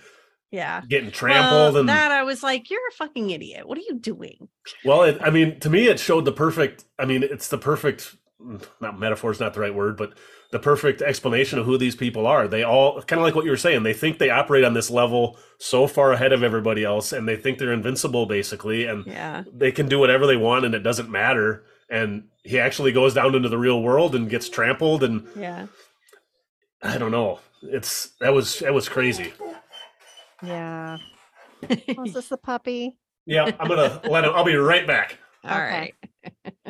Yeah. 0.51 0.81
getting 0.89 1.11
trampled 1.11 1.75
well, 1.75 1.77
and 1.81 1.89
that 1.89 2.11
I 2.11 2.23
was 2.23 2.43
like, 2.43 2.71
you're 2.71 2.81
a 2.89 2.95
fucking 2.95 3.31
idiot. 3.31 3.69
What 3.69 3.77
are 3.79 3.83
you 3.83 3.99
doing? 3.99 4.49
Well, 4.85 5.03
it, 5.03 5.19
I 5.21 5.29
mean, 5.31 5.61
to 5.61 5.69
me, 5.71 5.89
it 5.89 6.01
showed 6.01 6.25
the 6.25 6.33
perfect. 6.33 6.85
I 6.99 7.05
mean, 7.05 7.23
it's 7.23 7.49
the 7.49 7.59
perfect. 7.59 8.17
Mm, 8.41 8.65
not 8.81 8.99
metaphor 8.99 9.31
is 9.31 9.41
not 9.41 9.53
the 9.55 9.61
right 9.61 9.75
word, 9.75 9.97
but 9.97 10.15
the 10.51 10.59
perfect 10.59 11.03
explanation 11.03 11.59
of 11.59 11.67
who 11.67 11.77
these 11.77 11.95
people 11.97 12.27
are. 12.27 12.49
They 12.49 12.63
all 12.63 13.03
kind 13.03 13.21
of 13.21 13.25
like 13.25 13.35
what 13.35 13.45
you 13.45 13.51
were 13.51 13.57
saying. 13.59 13.83
They 13.83 13.93
think 13.93 14.17
they 14.19 14.31
operate 14.31 14.65
on 14.65 14.73
this 14.73 14.91
level 14.91 15.37
so 15.59 15.87
far 15.87 16.13
ahead 16.13 16.33
of 16.33 16.43
everybody 16.43 16.83
else, 16.85 17.13
and 17.13 17.29
they 17.29 17.37
think 17.37 17.59
they're 17.59 17.73
invincible, 17.73 18.25
basically, 18.25 18.87
and 18.87 19.05
Yeah. 19.07 19.43
they 19.53 19.71
can 19.73 19.87
do 19.89 19.99
whatever 19.99 20.27
they 20.27 20.37
want, 20.39 20.65
and 20.65 20.75
it 20.75 20.83
doesn't 20.85 21.11
matter. 21.11 21.65
And 21.91 22.29
he 22.45 22.59
actually 22.59 22.93
goes 22.93 23.13
down 23.13 23.35
into 23.35 23.49
the 23.51 23.59
real 23.59 23.83
world 23.83 24.15
and 24.15 24.31
gets 24.31 24.49
trampled, 24.49 25.03
and 25.03 25.27
Yeah. 25.37 25.67
I 26.83 26.97
don't 26.97 27.11
know. 27.13 27.41
It's 27.63 28.11
that 28.21 28.33
was 28.33 28.61
that 28.61 28.73
was 28.73 28.89
crazy. 28.89 29.33
Yeah. 30.43 30.99
Oh, 31.71 31.77
was 31.97 32.13
this 32.15 32.29
the 32.29 32.37
puppy? 32.37 32.97
Yeah, 33.27 33.51
I'm 33.59 33.69
gonna 33.69 34.01
let 34.09 34.25
him. 34.25 34.33
I'll 34.35 34.45
be 34.45 34.57
right 34.57 34.87
back. 34.87 35.19
All 35.45 35.51
Okay. 35.51 35.95
right. 36.25 36.55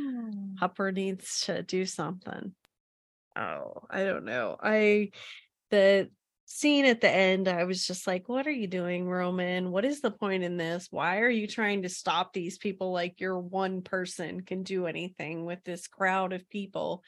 Hmm. 0.00 0.54
Hopper 0.60 0.92
needs 0.92 1.40
to 1.46 1.62
do 1.64 1.84
something. 1.84 2.54
Oh, 3.36 3.82
I 3.90 4.04
don't 4.04 4.24
know. 4.24 4.56
I 4.62 5.10
the 5.70 6.08
scene 6.46 6.84
at 6.84 7.00
the 7.00 7.10
end, 7.10 7.48
I 7.48 7.64
was 7.64 7.84
just 7.86 8.06
like, 8.06 8.28
what 8.28 8.46
are 8.46 8.52
you 8.52 8.68
doing, 8.68 9.08
Roman? 9.08 9.70
What 9.72 9.84
is 9.84 10.00
the 10.00 10.10
point 10.12 10.44
in 10.44 10.56
this? 10.56 10.86
Why 10.90 11.18
are 11.18 11.28
you 11.28 11.46
trying 11.48 11.82
to 11.82 11.88
stop 11.88 12.32
these 12.32 12.58
people 12.58 12.92
like 12.92 13.20
you're 13.20 13.38
one 13.38 13.82
person 13.82 14.42
can 14.42 14.62
do 14.62 14.86
anything 14.86 15.44
with 15.44 15.64
this 15.64 15.88
crowd 15.88 16.32
of 16.32 16.48
people 16.48 17.02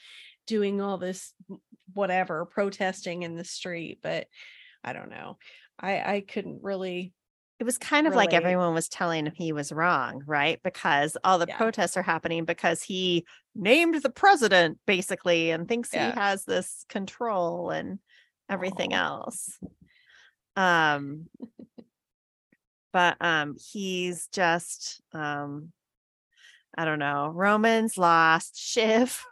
doing 0.46 0.80
all 0.80 0.98
this 0.98 1.32
whatever 1.94 2.44
protesting 2.44 3.22
in 3.22 3.36
the 3.36 3.44
street? 3.44 4.00
But 4.02 4.26
I 4.84 4.92
don't 4.92 5.10
know. 5.10 5.38
I 5.78 6.14
I 6.16 6.20
couldn't 6.26 6.62
really 6.62 7.12
It 7.58 7.64
was 7.64 7.78
kind 7.78 8.06
of 8.06 8.14
like 8.14 8.32
everyone 8.32 8.74
was 8.74 8.88
telling 8.88 9.26
him 9.26 9.32
he 9.36 9.52
was 9.52 9.72
wrong, 9.72 10.22
right? 10.26 10.60
Because 10.62 11.16
all 11.24 11.38
the 11.38 11.46
Yeah. 11.46 11.56
protests 11.56 11.96
are 11.96 12.02
happening 12.02 12.44
because 12.44 12.82
he 12.82 13.26
named 13.54 13.96
the 14.02 14.10
president 14.10 14.78
basically 14.86 15.50
and 15.50 15.68
thinks 15.68 15.92
Yeah. 15.92 16.12
he 16.12 16.18
has 16.20 16.44
this 16.44 16.84
control 16.88 17.70
and 17.70 17.98
everything 18.48 18.94
Aw. 18.94 18.96
else. 18.96 19.58
Um 20.56 21.28
but 22.92 23.16
um 23.20 23.56
he's 23.72 24.26
just 24.28 25.00
um 25.12 25.72
I 26.76 26.84
don't 26.84 26.98
know. 27.00 27.28
Roman's 27.28 27.98
lost. 27.98 28.56
Shiv, 28.58 29.22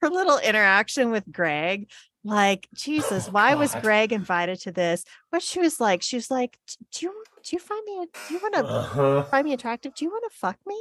her 0.00 0.10
little 0.10 0.38
interaction 0.38 1.10
with 1.10 1.24
Greg, 1.32 1.90
like 2.24 2.68
Jesus, 2.74 3.28
Oh, 3.28 3.32
why 3.32 3.54
was 3.54 3.74
Greg 3.76 4.12
invited 4.12 4.60
to 4.60 4.72
this? 4.72 5.04
What 5.30 5.42
she 5.42 5.58
was 5.60 5.80
like, 5.80 6.02
she 6.02 6.16
was 6.16 6.30
like, 6.30 6.58
"Do 6.92 7.06
you 7.06 7.12
do 7.44 7.56
you 7.56 7.58
find 7.60 7.84
me? 7.84 8.06
Do 8.28 8.34
you 8.34 8.40
want 8.40 8.54
to 8.54 8.64
Uh-huh. 8.64 9.22
find 9.24 9.44
me 9.44 9.52
attractive? 9.52 9.94
Do 9.94 10.04
you 10.04 10.10
want 10.10 10.24
to 10.30 10.38
fuck 10.38 10.56
me?" 10.66 10.80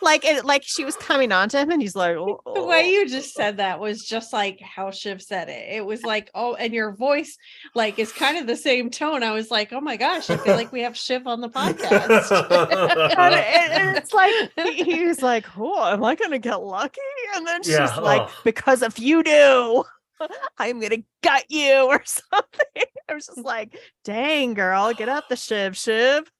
Like, 0.00 0.24
it, 0.24 0.44
like 0.44 0.62
she 0.64 0.84
was 0.84 0.94
coming 0.96 1.32
on 1.32 1.48
to 1.50 1.58
him, 1.58 1.70
and 1.70 1.82
he's 1.82 1.96
like, 1.96 2.16
"Oh, 2.18 2.40
the 2.54 2.62
way 2.62 2.82
oh." 2.84 2.88
you 2.88 3.08
just 3.08 3.34
said 3.34 3.56
that 3.56 3.80
was 3.80 4.04
just 4.04 4.32
like 4.32 4.60
how 4.60 4.90
Shiv 4.92 5.20
said 5.20 5.48
it. 5.48 5.66
It 5.76 5.84
was 5.84 6.02
like, 6.04 6.30
oh, 6.34 6.54
and 6.54 6.72
your 6.72 6.92
voice 6.92 7.36
like 7.74 7.98
is 7.98 8.12
kind 8.12 8.38
of 8.38 8.46
the 8.46 8.56
same 8.56 8.88
tone. 8.90 9.22
I 9.24 9.32
was 9.32 9.50
like, 9.50 9.72
oh 9.72 9.80
my 9.80 9.96
gosh, 9.96 10.30
I 10.30 10.36
feel 10.36 10.54
like 10.54 10.70
we 10.72 10.82
have 10.82 10.96
Shiv 10.96 11.26
on 11.26 11.40
the 11.40 11.48
podcast. 11.48 12.30
And 13.18 13.72
and 13.72 13.96
it's 13.96 14.12
like 14.14 14.32
he, 14.56 14.84
he 14.84 15.04
was 15.06 15.22
like, 15.22 15.46
"Oh, 15.58 15.84
am 15.92 16.04
I 16.04 16.14
gonna 16.14 16.38
get 16.38 16.62
lucky?" 16.62 17.00
And 17.34 17.46
then 17.46 17.62
she's 17.62 17.72
Yeah, 17.74 17.96
like, 17.96 18.22
oh. 18.22 18.32
"Because 18.44 18.82
if 18.82 18.98
you 19.00 19.22
do." 19.24 19.84
I'm 20.58 20.80
gonna 20.80 21.02
gut 21.22 21.44
you 21.48 21.86
or 21.88 22.02
something. 22.04 22.84
I 23.08 23.14
was 23.14 23.26
just 23.26 23.38
like, 23.44 23.78
dang 24.04 24.54
girl, 24.54 24.92
get 24.92 25.08
up 25.08 25.28
the 25.28 25.36
shiv 25.36 25.76
shiv. 25.76 26.30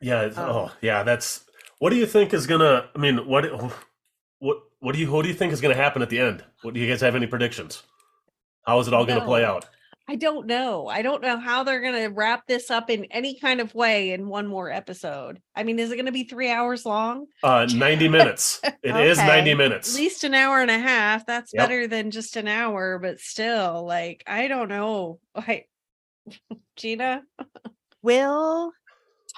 Yeah. 0.00 0.22
it's- 0.22 0.38
Um, 0.38 0.50
oh, 0.50 0.72
yeah. 0.80 1.02
That's. 1.02 1.44
What 1.78 1.90
do 1.90 1.96
you 1.96 2.06
think 2.06 2.32
is 2.32 2.46
gonna? 2.46 2.88
I 2.94 2.98
mean, 2.98 3.26
what? 3.26 3.44
What? 4.40 4.58
What 4.80 4.92
do 4.94 5.00
you? 5.00 5.10
What 5.10 5.22
do 5.22 5.28
you 5.28 5.34
think 5.34 5.52
is 5.54 5.60
gonna 5.62 5.74
happen 5.74 6.02
at 6.02 6.10
the 6.10 6.18
end? 6.18 6.44
What 6.62 6.74
do 6.74 6.80
you 6.80 6.86
guys 6.90 7.00
have 7.00 7.14
any 7.16 7.26
predictions? 7.26 7.82
How 8.66 8.78
is 8.80 8.88
it 8.88 8.92
all 8.94 9.06
gonna 9.06 9.24
play 9.24 9.42
out? 9.44 9.66
I 10.06 10.16
don't 10.16 10.46
know. 10.46 10.86
I 10.86 11.00
don't 11.00 11.22
know 11.22 11.38
how 11.38 11.64
they're 11.64 11.80
going 11.80 11.94
to 11.94 12.08
wrap 12.08 12.46
this 12.46 12.70
up 12.70 12.90
in 12.90 13.06
any 13.06 13.38
kind 13.38 13.60
of 13.60 13.74
way 13.74 14.12
in 14.12 14.28
one 14.28 14.46
more 14.46 14.70
episode. 14.70 15.40
I 15.56 15.62
mean, 15.62 15.78
is 15.78 15.90
it 15.90 15.96
going 15.96 16.06
to 16.06 16.12
be 16.12 16.24
three 16.24 16.50
hours 16.50 16.84
long? 16.84 17.26
Uh, 17.42 17.66
ninety 17.74 18.08
minutes. 18.08 18.60
It 18.82 18.96
is 18.96 19.18
Okay. 19.18 19.26
ninety 19.26 19.52
At 19.52 19.94
least 19.94 20.24
an 20.24 20.34
hour 20.34 20.60
and 20.60 20.70
a 20.70 20.78
half. 20.78 21.24
That's 21.24 21.54
Yep. 21.54 21.62
better 21.62 21.86
than 21.86 22.10
just 22.10 22.36
an 22.36 22.48
hour, 22.48 22.98
but 22.98 23.18
still, 23.18 23.86
like, 23.86 24.22
I 24.26 24.46
don't 24.46 24.68
know. 24.68 25.20
I, 25.34 25.64
Gina, 26.76 27.22
Will 28.02 28.72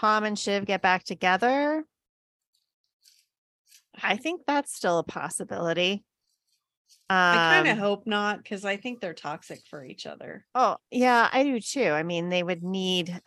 Tom 0.01 0.25
and 0.25 0.37
Shiv 0.37 0.65
get 0.65 0.83
back 0.83 1.05
together? 1.05 1.85
I 4.03 4.17
think 4.17 4.43
that's 4.47 4.75
still 4.75 4.99
a 4.99 5.05
possibility. 5.05 6.05
I 7.09 7.39
kind 7.39 7.67
of 7.67 7.77
Um, 7.77 7.79
hope 7.79 8.07
not 8.07 8.43
because 8.43 8.65
I 8.65 8.77
think 8.77 9.01
they're 9.01 9.15
toxic 9.15 9.61
for 9.69 9.85
each 9.85 10.07
other. 10.07 10.47
Oh, 10.55 10.77
yeah, 10.91 11.29
I 11.33 11.43
do 11.45 11.61
too. 11.61 11.91
I 11.91 12.03
mean, 12.03 12.29
they 12.29 12.43
would 12.43 12.63
need, 12.63 13.11
I 13.11 13.23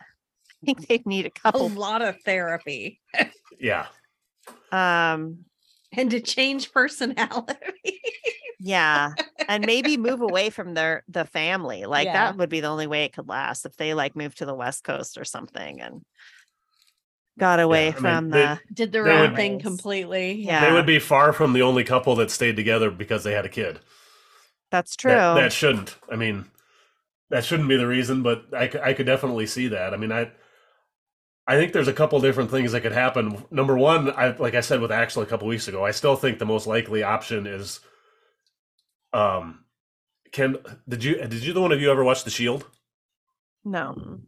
think 0.66 0.86
they'd 0.86 1.06
need 1.06 1.26
a 1.26 1.30
A 1.30 1.40
couple. 1.40 1.68
lot 1.68 2.02
of 2.02 2.16
therapy 2.24 3.00
Yeah. 3.58 3.88
Um, 4.72 5.44
and 5.92 6.10
to 6.10 6.20
change 6.20 6.72
personality. 6.72 8.00
yeah, 8.58 9.14
and 9.48 9.66
maybe 9.66 9.96
move 9.96 10.20
away 10.20 10.50
from 10.50 10.74
their 10.74 11.02
the 11.08 11.24
family. 11.24 11.84
Like 11.86 12.06
Yeah. 12.06 12.12
that 12.12 12.36
would 12.36 12.48
be 12.50 12.60
the 12.60 12.68
only 12.68 12.86
way 12.86 13.04
it 13.04 13.12
could 13.12 13.28
last 13.28 13.66
if 13.66 13.76
they 13.76 13.94
like 13.94 14.14
moved 14.14 14.38
to 14.38 14.46
the 14.46 14.54
West 14.54 14.84
Coast 14.84 15.18
or 15.18 15.24
something 15.24 15.80
and 15.80 16.02
got 17.40 17.58
away 17.58 17.88
I 17.88 17.90
mean, 17.92 18.00
from 18.00 18.30
they- 18.30 18.38
the. 18.42 18.60
Did 18.72 18.92
the 18.92 19.02
They 19.02 19.08
wrong 19.10 19.20
would- 19.30 19.36
thing 19.36 19.58
completely. 19.60 20.32
Yeah. 20.32 20.64
They 20.64 20.72
would 20.72 20.86
be 20.86 20.98
far 21.00 21.32
from 21.32 21.52
the 21.54 21.62
only 21.62 21.82
couple 21.82 22.14
that 22.16 22.30
stayed 22.30 22.54
together 22.56 22.90
because 22.90 23.24
they 23.24 23.32
had 23.32 23.44
a 23.44 23.48
kid. 23.48 23.80
That's 24.70 24.94
true. 24.94 25.10
That, 25.10 25.34
that 25.34 25.52
shouldn't. 25.52 25.96
I 26.10 26.14
mean, 26.16 26.44
that 27.30 27.44
shouldn't 27.44 27.68
be 27.68 27.76
the 27.76 27.86
reason, 27.88 28.22
but 28.22 28.44
I, 28.54 28.70
I 28.82 28.92
could 28.92 29.06
definitely 29.06 29.46
see 29.46 29.66
that. 29.68 29.92
I 29.92 29.96
mean, 29.96 30.12
I 30.12 30.30
I 31.46 31.56
think 31.56 31.72
there's 31.72 31.88
a 31.88 31.92
couple 31.92 32.20
different 32.20 32.50
things 32.52 32.70
that 32.70 32.82
could 32.82 32.92
happen. 32.92 33.44
Number 33.50 33.76
one, 33.76 34.10
I 34.16 34.36
like 34.36 34.54
I 34.54 34.60
said 34.60 34.80
with 34.80 34.92
Axel 34.92 35.22
a 35.22 35.26
couple 35.26 35.48
weeks 35.48 35.66
ago, 35.66 35.84
I 35.84 35.90
still 35.90 36.14
think 36.14 36.38
the 36.38 36.46
most 36.46 36.66
likely 36.68 37.02
option 37.02 37.46
is 37.48 37.80
um 39.12 39.64
can 40.32 40.56
did 40.88 41.02
you 41.02 41.16
did 41.16 41.42
you 41.44 41.52
the 41.52 41.60
one 41.60 41.72
of 41.72 41.80
you 41.80 41.90
ever 41.90 42.04
watch 42.04 42.22
The 42.24 42.30
Shield? 42.30 42.66
no. 43.64 44.20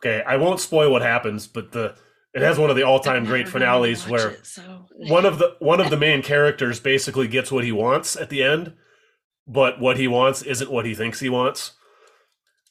Okay, 0.00 0.22
I 0.26 0.36
won't 0.36 0.60
spoil 0.60 0.90
what 0.90 1.00
happens, 1.02 1.46
but 1.46 1.70
the 1.72 1.94
it 2.34 2.42
has 2.42 2.58
one 2.58 2.68
of 2.70 2.76
the 2.76 2.82
all-time 2.82 3.24
great 3.24 3.46
never 3.46 3.58
been 3.58 3.62
able 3.68 3.84
to 3.84 3.94
finales 3.96 4.08
where 4.08 4.28
it, 4.30 4.46
so 4.46 4.86
one 4.96 5.24
of 5.24 5.38
the 5.38 5.56
one 5.60 5.80
of 5.80 5.90
the 5.90 5.96
main 5.96 6.20
characters 6.22 6.80
basically 6.80 7.28
gets 7.28 7.50
what 7.52 7.64
he 7.64 7.72
wants 7.72 8.16
at 8.16 8.28
the 8.30 8.42
end, 8.42 8.74
but 9.46 9.80
what 9.80 9.96
he 9.96 10.08
wants 10.08 10.42
isn't 10.42 10.70
what 10.70 10.84
he 10.86 10.94
thinks 10.94 11.20
he 11.20 11.28
wants. 11.28 11.72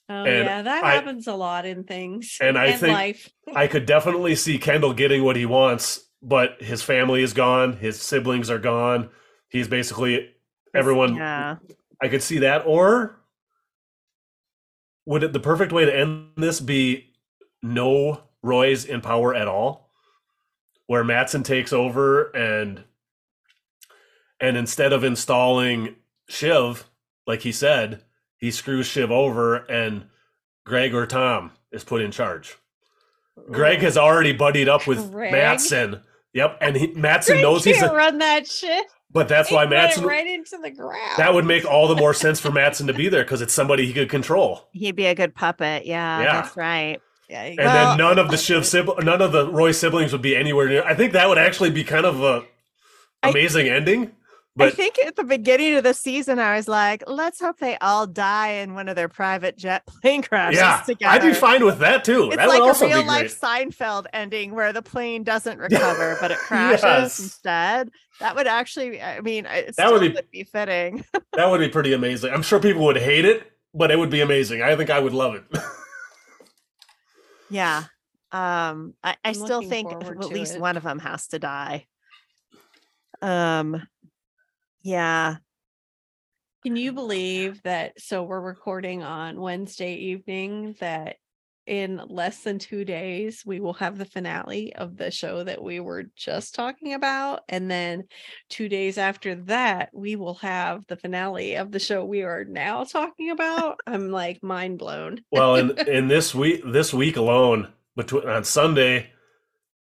Oh 0.09 0.25
and 0.25 0.45
yeah, 0.45 0.61
that 0.63 0.83
I- 0.83 0.95
happens 0.95 1.27
a 1.27 1.33
lot 1.33 1.65
in 1.65 1.85
things 1.85 2.37
And 2.41 2.57
I 2.57 2.65
in 2.67 2.77
think- 2.77 2.93
life. 2.93 3.29
I 3.55 3.67
could 3.67 3.85
definitely 3.85 4.35
see 4.35 4.57
Kendall 4.57 4.93
getting 4.93 5.23
what 5.23 5.35
he 5.37 5.45
wants, 5.45 6.07
but 6.21 6.61
his 6.61 6.83
family 6.83 7.23
is 7.23 7.31
gone, 7.33 7.77
his 7.77 8.01
siblings 8.01 8.49
are 8.49 8.59
gone. 8.59 9.09
He's 9.49 9.67
basically 9.69 10.29
everyone. 10.75 11.15
Yeah. 11.15 11.55
I 12.01 12.09
could 12.09 12.21
see 12.23 12.39
that. 12.39 12.63
Or 12.65 13.21
would 15.05 15.23
it 15.23 15.31
the 15.33 15.39
perfect 15.39 15.71
way 15.71 15.85
to 15.85 15.95
end 15.95 16.31
this 16.37 16.59
be 16.59 17.13
no 17.61 18.23
Roy's 18.43 18.85
in 18.85 19.01
power 19.01 19.33
at 19.33 19.47
all? 19.47 19.89
Where 20.85 21.03
Matsson 21.03 21.41
takes 21.43 21.73
over 21.73 22.25
and 22.35 22.83
and 24.39 24.57
instead 24.57 24.91
of 24.93 25.03
installing 25.03 25.95
Shiv, 26.27 26.85
like 27.25 27.41
he 27.41 27.51
said, 27.51 28.03
he 28.37 28.51
screws 28.51 28.85
Shiv 28.85 29.09
over 29.11 29.55
and 29.55 30.05
Greg 30.65 30.93
or 30.93 31.07
Tom 31.07 31.51
is 31.71 31.83
put 31.83 32.01
in 32.01 32.11
charge. 32.11 32.57
Greg 33.51 33.79
has 33.79 33.97
already 33.97 34.33
buddied 34.33 34.67
up 34.69 34.85
with 34.85 35.11
Greg? 35.11 35.31
Matsson. 35.31 36.01
Yep, 36.33 36.57
and 36.61 36.75
he, 36.75 36.87
Matsson 36.87 37.35
Greg 37.35 37.43
knows 37.43 37.63
he's 37.63 37.77
can't 37.77 37.91
a, 37.91 37.95
run 37.95 38.17
that 38.17 38.47
shit. 38.47 38.85
but 39.11 39.27
that's 39.27 39.49
He 39.49 39.55
why 39.55 39.65
Matsson 39.65 40.03
right 40.05 40.25
into 40.27 40.57
the 40.61 40.71
ground. 40.71 41.13
that 41.17 41.33
would 41.33 41.45
make 41.45 41.63
all 41.65 41.87
the 41.87 41.95
more 41.95 42.13
sense 42.13 42.39
for 42.39 42.51
Matsson 42.51 42.87
to 42.87 42.93
be 42.93 43.07
there 43.07 43.23
because 43.23 43.41
it's 43.41 43.53
somebody 43.53 43.85
he 43.85 43.93
could 43.93 44.09
control. 44.09 44.67
He'd 44.73 44.95
be 44.95 45.05
a 45.05 45.15
good 45.15 45.33
puppet. 45.35 45.85
Yeah, 45.85 46.19
Yeah. 46.21 46.41
that's 46.41 46.57
right. 46.57 46.99
Yeah, 47.33 47.43
And 47.43 47.57
Well- 47.57 47.87
then 47.89 47.97
none 47.97 48.19
of 48.19 48.29
the 48.31 48.37
Shiv 48.45 48.65
sibling, 48.65 49.05
none 49.05 49.21
of 49.21 49.31
the 49.31 49.49
Roy 49.49 49.71
siblings 49.71 50.11
would 50.11 50.21
be 50.21 50.35
anywhere 50.35 50.67
near. 50.67 50.83
I 50.83 50.93
think 50.95 51.13
that 51.13 51.27
would 51.27 51.37
actually 51.37 51.71
be 51.71 51.83
kind 51.83 52.05
of 52.05 52.21
a 52.21 52.43
I- 53.23 53.29
amazing 53.29 53.67
ending. 53.67 54.11
But 54.55 54.67
I 54.67 54.69
think 54.69 54.99
at 54.99 55.15
the 55.15 55.23
beginning 55.23 55.73
of 55.77 55.83
the 55.83 55.95
season, 55.95 56.37
I 56.37 56.55
was 56.55 56.67
like, 56.67 57.01
let's 57.07 57.39
hope 57.41 57.57
they 57.57 57.75
all 57.79 58.05
die 58.05 58.49
in 58.61 58.75
one 58.75 58.87
of 58.87 58.95
their 58.95 59.09
private 59.09 59.57
jet 59.57 59.83
plane 59.87 60.21
crashes 60.21 60.59
yeah, 60.59 60.83
together. 60.85 61.11
I'd 61.11 61.23
be 61.23 61.33
fine 61.33 61.65
with 61.65 61.79
that 61.79 62.03
too. 62.03 62.25
It's 62.27 62.35
that 62.35 62.47
like 62.49 62.59
would 62.59 62.65
a 62.65 62.69
also 62.69 62.85
real 62.85 63.01
be 63.01 63.07
life 63.07 63.39
great. 63.41 63.71
Seinfeld 63.71 64.05
ending 64.13 64.53
where 64.53 64.71
the 64.71 64.83
plane 64.83 65.23
doesn't 65.23 65.57
recover, 65.67 66.17
but 66.21 66.29
it 66.29 66.37
crashes 66.37 66.83
Yes. 66.83 67.19
instead. 67.19 67.89
That 68.19 68.35
would 68.35 68.45
actually, 68.45 69.01
I 69.01 69.21
mean, 69.21 69.47
it 69.47 69.65
That 69.65 69.73
still 69.73 69.93
would 69.93 70.01
would 70.13 70.29
be- 70.31 70.39
be, 70.39 70.43
fitting. 70.43 71.03
That 71.33 71.49
would 71.49 71.59
be 71.59 71.69
pretty 71.69 71.93
amazing. 71.93 72.31
I'm 72.31 72.43
sure 72.43 72.59
people 72.59 72.83
would 72.85 72.97
hate 72.97 73.25
it, 73.25 73.51
but 73.73 73.89
it 73.89 73.97
would 73.97 74.11
be 74.11 74.21
amazing. 74.21 74.61
I 74.61 74.75
think 74.75 74.91
I 74.91 74.99
would 74.99 75.13
love 75.13 75.33
it. 75.33 75.43
Yeah. 77.53 77.83
Um, 78.31 78.95
I, 79.03 79.15
I 79.23 79.33
still 79.33 79.61
think 79.61 79.91
at 79.91 80.25
least 80.25 80.55
it. 80.55 80.61
one 80.61 80.75
of 80.75 80.83
them 80.83 80.97
has 80.99 81.27
to 81.27 81.39
die. 81.39 81.85
Um, 83.21 83.87
yeah. 84.81 85.35
Can 86.63 86.75
you 86.75 86.93
believe 86.93 87.61
that? 87.63 88.01
So 88.01 88.23
we're 88.23 88.41
recording 88.41 89.03
on 89.03 89.39
Wednesday 89.39 89.93
evening. 89.93 90.75
That 90.79 91.17
in 91.65 92.01
less 92.07 92.43
than 92.43 92.59
two 92.59 92.85
days 92.85 93.43
we 93.45 93.59
will 93.59 93.73
have 93.73 93.97
the 93.97 94.05
finale 94.05 94.75
of 94.75 94.97
the 94.97 95.11
show 95.11 95.43
that 95.43 95.61
we 95.63 95.79
were 95.79 96.05
just 96.15 96.55
talking 96.55 96.93
about, 96.93 97.41
and 97.49 97.69
then 97.69 98.03
two 98.49 98.69
days 98.69 98.97
after 98.97 99.35
that 99.35 99.89
we 99.93 100.15
will 100.15 100.35
have 100.35 100.85
the 100.87 100.97
finale 100.97 101.55
of 101.55 101.71
the 101.71 101.79
show 101.79 102.03
we 102.03 102.23
are 102.23 102.43
now 102.45 102.83
talking 102.83 103.29
about. 103.29 103.79
I'm 103.87 104.11
like 104.11 104.43
mind 104.43 104.79
blown. 104.79 105.21
well, 105.31 105.55
in 105.55 105.77
in 105.87 106.07
this 106.13 106.33
week, 106.35 106.61
this 106.65 106.93
week 106.93 107.17
alone, 107.17 107.69
between 107.95 108.27
on 108.27 108.43
Sunday, 108.43 109.11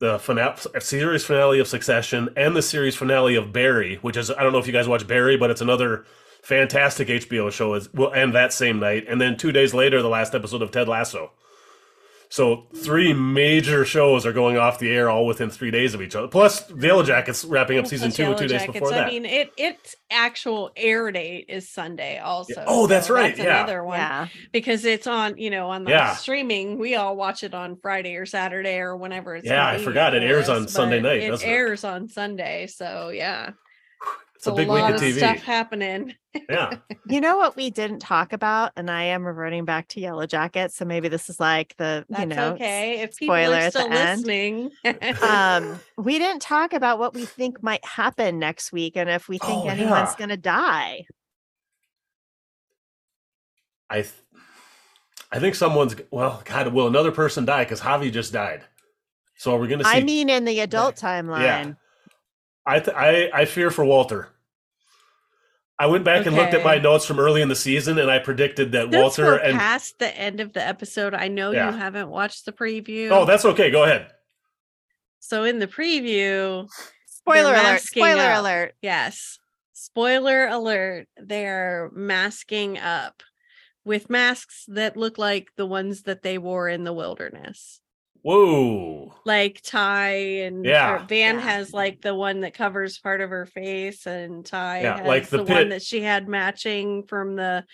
the 0.00 0.18
finale, 0.18 0.56
series 0.80 1.24
finale 1.24 1.60
of 1.60 1.68
Succession 1.68 2.30
and 2.36 2.56
the 2.56 2.62
series 2.62 2.96
finale 2.96 3.36
of 3.36 3.52
Barry, 3.52 3.96
which 3.96 4.16
is 4.16 4.30
I 4.30 4.42
don't 4.42 4.52
know 4.52 4.58
if 4.58 4.66
you 4.66 4.72
guys 4.72 4.88
watch 4.88 5.06
Barry, 5.06 5.36
but 5.36 5.50
it's 5.50 5.60
another 5.60 6.04
fantastic 6.42 7.08
HBO 7.08 7.52
show. 7.52 7.74
Is 7.74 7.92
will 7.92 8.12
end 8.12 8.34
that 8.34 8.52
same 8.52 8.80
night, 8.80 9.04
and 9.08 9.20
then 9.20 9.36
two 9.36 9.52
days 9.52 9.74
later, 9.74 10.02
the 10.02 10.08
last 10.08 10.34
episode 10.34 10.62
of 10.62 10.70
Ted 10.70 10.88
Lasso. 10.88 11.32
So 12.32 12.68
three 12.76 13.12
major 13.12 13.84
shows 13.84 14.24
are 14.24 14.32
going 14.32 14.56
off 14.56 14.78
the 14.78 14.88
air 14.88 15.10
all 15.10 15.26
within 15.26 15.50
three 15.50 15.72
days 15.72 15.94
of 15.94 16.00
each 16.00 16.14
other. 16.14 16.28
Plus, 16.28 16.60
the 16.60 16.86
Yellow 16.86 17.02
Jackets 17.02 17.44
wrapping 17.44 17.76
up 17.76 17.88
season 17.88 18.12
two 18.12 18.22
Yellow 18.22 18.36
two 18.36 18.46
days 18.46 18.60
Jackets. 18.60 18.72
before 18.74 18.90
that. 18.90 19.08
I 19.08 19.10
mean, 19.10 19.24
it 19.26 19.50
its 19.56 19.96
actual 20.12 20.70
air 20.76 21.10
date 21.10 21.46
is 21.48 21.68
Sunday 21.68 22.18
also. 22.18 22.62
Oh, 22.68 22.86
that's 22.86 23.08
so 23.08 23.14
right, 23.14 23.36
yeah. 23.36 23.58
another 23.64 23.82
one. 23.82 23.98
Yeah. 23.98 24.28
because 24.52 24.84
it's 24.84 25.08
on 25.08 25.38
you 25.38 25.50
know 25.50 25.70
on 25.70 25.82
the 25.82 25.90
Yeah. 25.90 26.14
streaming 26.14 26.78
we 26.78 26.94
all 26.94 27.16
watch 27.16 27.42
it 27.42 27.52
on 27.54 27.76
friday 27.76 28.14
or 28.14 28.26
saturday 28.26 28.78
or 28.78 28.96
whenever 28.96 29.34
it's 29.36 29.46
Yeah, 29.46 29.66
I 29.66 29.78
forgot 29.78 30.14
it 30.14 30.22
airs 30.22 30.48
us, 30.48 30.56
on 30.56 30.68
Sunday 30.68 31.00
night, 31.00 31.22
it 31.22 31.28
doesn't 31.30 31.48
it? 31.48 31.52
airs 31.52 31.84
on 31.84 32.08
sunday 32.08 32.66
so 32.68 33.10
yeah 33.12 33.50
it's 34.40 34.46
a 34.46 34.52
big 34.52 34.68
week 34.68 34.80
lot 34.80 34.90
of 34.94 34.96
of 34.96 35.02
TV. 35.02 35.18
stuff 35.18 35.38
happening 35.42 36.14
Yeah. 36.48 36.78
You 37.06 37.20
know 37.20 37.36
what 37.36 37.56
we 37.56 37.70
didn't 37.70 37.98
talk 37.98 38.32
about, 38.32 38.72
and 38.76 38.88
I 38.90 39.02
am 39.04 39.24
reverting 39.26 39.64
back 39.64 39.88
to 39.88 40.00
Yellow 40.00 40.26
Jackets, 40.26 40.76
so 40.76 40.84
maybe 40.84 41.08
this 41.08 41.28
is 41.28 41.38
like 41.40 41.74
the 41.76 42.04
that's 42.08 42.20
you 42.20 42.26
know 42.26 42.52
okay 42.54 43.00
if 43.00 43.16
people 43.18 43.34
spoiler 43.34 43.56
are 43.56 43.58
at 43.58 43.72
the 43.72 43.80
still 43.80 43.92
end. 43.92 44.20
listening 44.26 44.70
um 45.22 45.80
we 45.98 46.18
didn't 46.18 46.40
talk 46.40 46.72
about 46.72 46.98
what 46.98 47.14
we 47.14 47.24
think 47.26 47.62
might 47.62 47.84
happen 47.84 48.38
next 48.38 48.72
week 48.72 48.96
and 48.96 49.10
if 49.10 49.28
we 49.28 49.38
think 49.38 49.64
Oh, 49.64 49.68
anyone's 49.68 50.10
yeah. 50.10 50.14
gonna 50.18 50.36
die. 50.36 51.04
I 53.88 53.96
th- 54.02 54.12
I 55.32 55.38
think 55.38 55.54
someone's 55.54 55.94
well, 56.10 56.42
God, 56.44 56.68
will 56.72 56.86
another 56.86 57.12
person 57.12 57.44
die 57.44 57.64
because 57.64 57.80
Javi 57.80 58.12
just 58.12 58.32
died. 58.32 58.62
So 59.36 59.54
are 59.54 59.58
we 59.58 59.68
going 59.68 59.78
to 59.80 59.84
see? 59.84 59.90
I 59.96 60.02
mean 60.02 60.28
in 60.28 60.44
the 60.44 60.60
adult 60.60 60.96
timeline. 60.96 61.76
I, 62.66 62.80
th- 62.80 62.96
I 62.96 63.30
I 63.32 63.44
fear 63.46 63.70
for 63.70 63.84
Walter. 63.84 64.28
I 65.78 65.86
went 65.86 66.04
back 66.04 66.26
and 66.26 66.36
looked 66.36 66.52
at 66.52 66.62
my 66.62 66.76
notes 66.76 67.06
from 67.06 67.18
early 67.18 67.40
in 67.40 67.48
the 67.48 67.56
season, 67.56 67.98
and 67.98 68.10
I 68.10 68.18
predicted 68.18 68.72
that 68.72 68.90
Let's 68.90 69.16
Walter 69.18 69.38
go 69.38 69.42
and 69.42 69.58
past 69.58 69.98
the 69.98 70.14
end 70.14 70.40
of 70.40 70.52
the 70.52 70.62
episode 70.66 71.14
i 71.14 71.28
know 71.28 71.52
Yeah. 71.52 71.70
you 71.70 71.76
haven't 71.78 72.10
watched 72.10 72.44
the 72.44 72.52
preview 72.52 73.10
oh, 73.10 73.24
that's 73.24 73.44
okay. 73.46 73.70
Go 73.70 73.84
ahead. 73.84 74.10
so 75.20 75.44
in 75.44 75.58
the 75.58 75.66
preview 75.66 76.68
Spoiler 77.06 77.54
alert, 77.54 77.80
spoiler 77.80 78.22
up. 78.22 78.40
alert. 78.40 78.74
Yes. 78.82 79.38
Spoiler 79.72 80.46
alert. 80.48 81.06
They're 81.16 81.90
masking 81.94 82.78
up 82.78 83.22
with 83.84 84.10
masks 84.10 84.64
that 84.68 84.96
look 84.96 85.16
like 85.18 85.48
the 85.56 85.66
ones 85.66 86.02
that 86.02 86.22
they 86.22 86.38
wore 86.38 86.68
in 86.68 86.84
the 86.84 86.92
wilderness. 86.92 87.80
Whoa. 88.22 89.14
Like 89.24 89.60
Tai 89.62 90.08
and 90.10 90.64
Yeah. 90.64 91.04
Van 91.06 91.36
Yeah. 91.36 91.40
has 91.40 91.72
like 91.72 92.00
the 92.00 92.14
one 92.14 92.40
that 92.40 92.54
covers 92.54 92.98
part 92.98 93.20
of 93.20 93.30
her 93.30 93.46
face, 93.46 94.06
and 94.06 94.44
Tai 94.44 94.82
Yeah, 94.82 94.96
has 94.98 95.06
like 95.06 95.28
the 95.28 95.38
the, 95.38 95.52
one 95.52 95.68
that 95.70 95.82
she 95.82 96.00
had 96.00 96.28
matching 96.28 97.04
from 97.06 97.36
the 97.36 97.64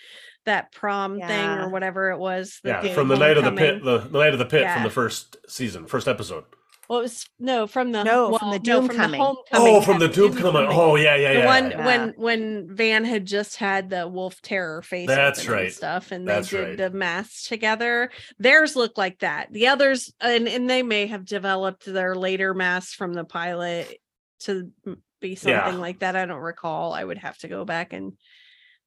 that 0.45 0.71
prom 0.71 1.19
thing 1.19 1.49
or 1.49 1.69
whatever 1.69 2.11
it 2.11 2.17
was. 2.19 2.59
that 2.63 2.83
Yeah, 2.85 2.93
from 2.93 3.09
the 3.09 3.15
did 3.15 3.19
night 3.21 3.37
of 3.37 3.43
the 3.43 3.51
pit, 3.51 3.83
the, 3.83 3.97
the 3.99 4.19
night 4.19 4.33
of 4.33 4.39
the 4.39 4.45
pit 4.45 4.69
from 4.71 4.83
the 4.83 4.89
first 4.89 5.35
season, 5.49 5.85
first 5.87 6.07
episode. 6.07 6.45
Well, 6.89 6.99
it 6.99 7.03
was 7.03 7.25
no 7.37 7.67
from 7.67 7.91
the 7.91 8.03
No, 8.03 8.37
from 8.37 8.51
the 8.51 8.59
no, 8.59 8.63
Doom 8.63 8.87
from 8.87 8.95
coming. 8.95 9.19
the 9.19 9.25
homecoming. 9.25 9.75
Oh, 9.75 9.81
from 9.81 9.99
the 9.99 10.07
tube 10.07 10.37
coming. 10.37 10.65
Homecoming. 10.67 10.79
Oh, 10.79 10.95
yeah, 10.95 11.15
yeah, 11.15 11.33
the 11.33 11.39
yeah. 11.39 11.45
one 11.45 11.71
Yeah. 11.71 11.85
when 11.85 12.09
when 12.15 12.75
Van 12.75 13.03
had 13.03 13.25
just 13.25 13.57
had 13.57 13.89
the 13.89 14.07
wolf 14.07 14.41
terror 14.41 14.81
face 14.81 15.07
That's 15.07 15.39
open 15.41 15.51
and 15.53 15.61
right. 15.63 15.73
stuff 15.73 16.11
and 16.11 16.27
That's 16.27 16.49
they 16.49 16.57
did 16.57 16.67
right. 16.67 16.77
the 16.77 16.89
masks 16.91 17.47
together 17.47 18.09
theirs 18.39 18.75
look 18.75 18.97
like 18.97 19.19
that 19.19 19.51
the 19.51 19.67
others 19.67 20.13
and, 20.21 20.47
and 20.47 20.69
they 20.69 20.81
may 20.83 21.07
have 21.07 21.25
developed 21.25 21.85
their 21.85 22.15
later 22.15 22.53
masks 22.53 22.93
from 22.93 23.13
the 23.13 23.25
pilot 23.25 23.97
to 24.41 24.71
be 25.19 25.35
something 25.35 25.53
Yeah. 25.73 25.75
like 25.79 25.99
that 25.99 26.15
i 26.15 26.25
don't 26.25 26.39
recall 26.39 26.93
i 26.93 27.03
would 27.03 27.17
have 27.17 27.37
to 27.39 27.47
go 27.47 27.65
back 27.65 27.91
and 27.91 28.13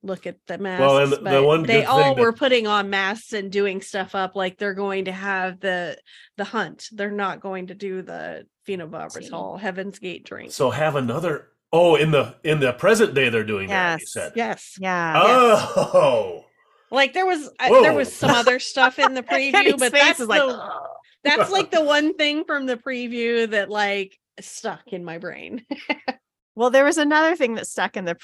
look 0.03 0.27
at 0.27 0.37
the 0.47 0.59
masks. 0.59 0.81
Well, 0.81 0.99
and 0.99 1.13
the 1.13 1.17
but 1.19 1.45
one 1.45 1.63
they 1.65 1.85
all 1.85 2.15
that- 2.15 2.21
were 2.21 2.33
putting 2.33 2.67
on 2.67 2.91
masks 2.91 3.33
and 3.33 3.51
doing 3.53 3.81
stuff 3.83 4.15
up 4.15 4.35
like 4.35 4.59
they're 4.59 4.75
going 4.75 5.05
to 5.07 5.13
have 5.13 5.61
the 5.61 5.99
the 6.37 6.45
hunt. 6.45 6.89
They're 6.93 7.11
not 7.11 7.41
going 7.41 7.67
to 7.69 7.75
do 7.75 8.03
the 8.03 8.47
phenobarbital 8.67 9.61
Heaven's 9.61 9.99
Gate 9.99 10.25
drink. 10.25 10.53
So 10.53 10.71
have 10.71 10.97
another. 10.97 11.49
Oh, 11.73 11.95
in 11.95 12.11
the 12.11 12.35
in 12.43 12.61
the 12.61 12.73
present 12.73 13.15
day, 13.15 13.29
they're 13.29 13.45
doing 13.45 13.69
that. 13.69 14.01
You 14.01 14.05
Yes. 14.05 14.13
said. 14.13 14.33
yes. 14.35 14.77
Yeah. 14.81 15.15
Oh. 15.17 16.45
Like 16.91 17.13
there 17.13 17.27
was 17.27 17.49
uh, 17.61 17.83
there 17.83 17.93
was 17.95 18.13
some 18.13 18.31
other 18.31 18.59
stuff 18.59 18.99
in 18.99 19.15
the 19.15 19.23
preview, 19.23 19.79
but 19.79 19.93
that's 19.93 20.19
is 20.19 20.27
like, 20.27 20.41
the, 20.41 20.71
that's 21.25 21.51
like 21.53 21.71
the 21.71 21.85
one 21.85 22.15
thing 22.15 22.45
from 22.45 22.67
the 22.67 22.77
preview 22.77 23.49
that 23.51 23.71
like 23.71 24.19
stuck 24.41 24.81
in 24.89 25.05
my 25.05 25.19
brain. 25.19 25.65
well, 26.55 26.71
there 26.71 26.85
was 26.85 26.99
another 26.99 27.37
thing 27.37 27.55
that 27.55 27.67
stuck 27.67 27.97
in 27.97 28.05
the 28.05 28.17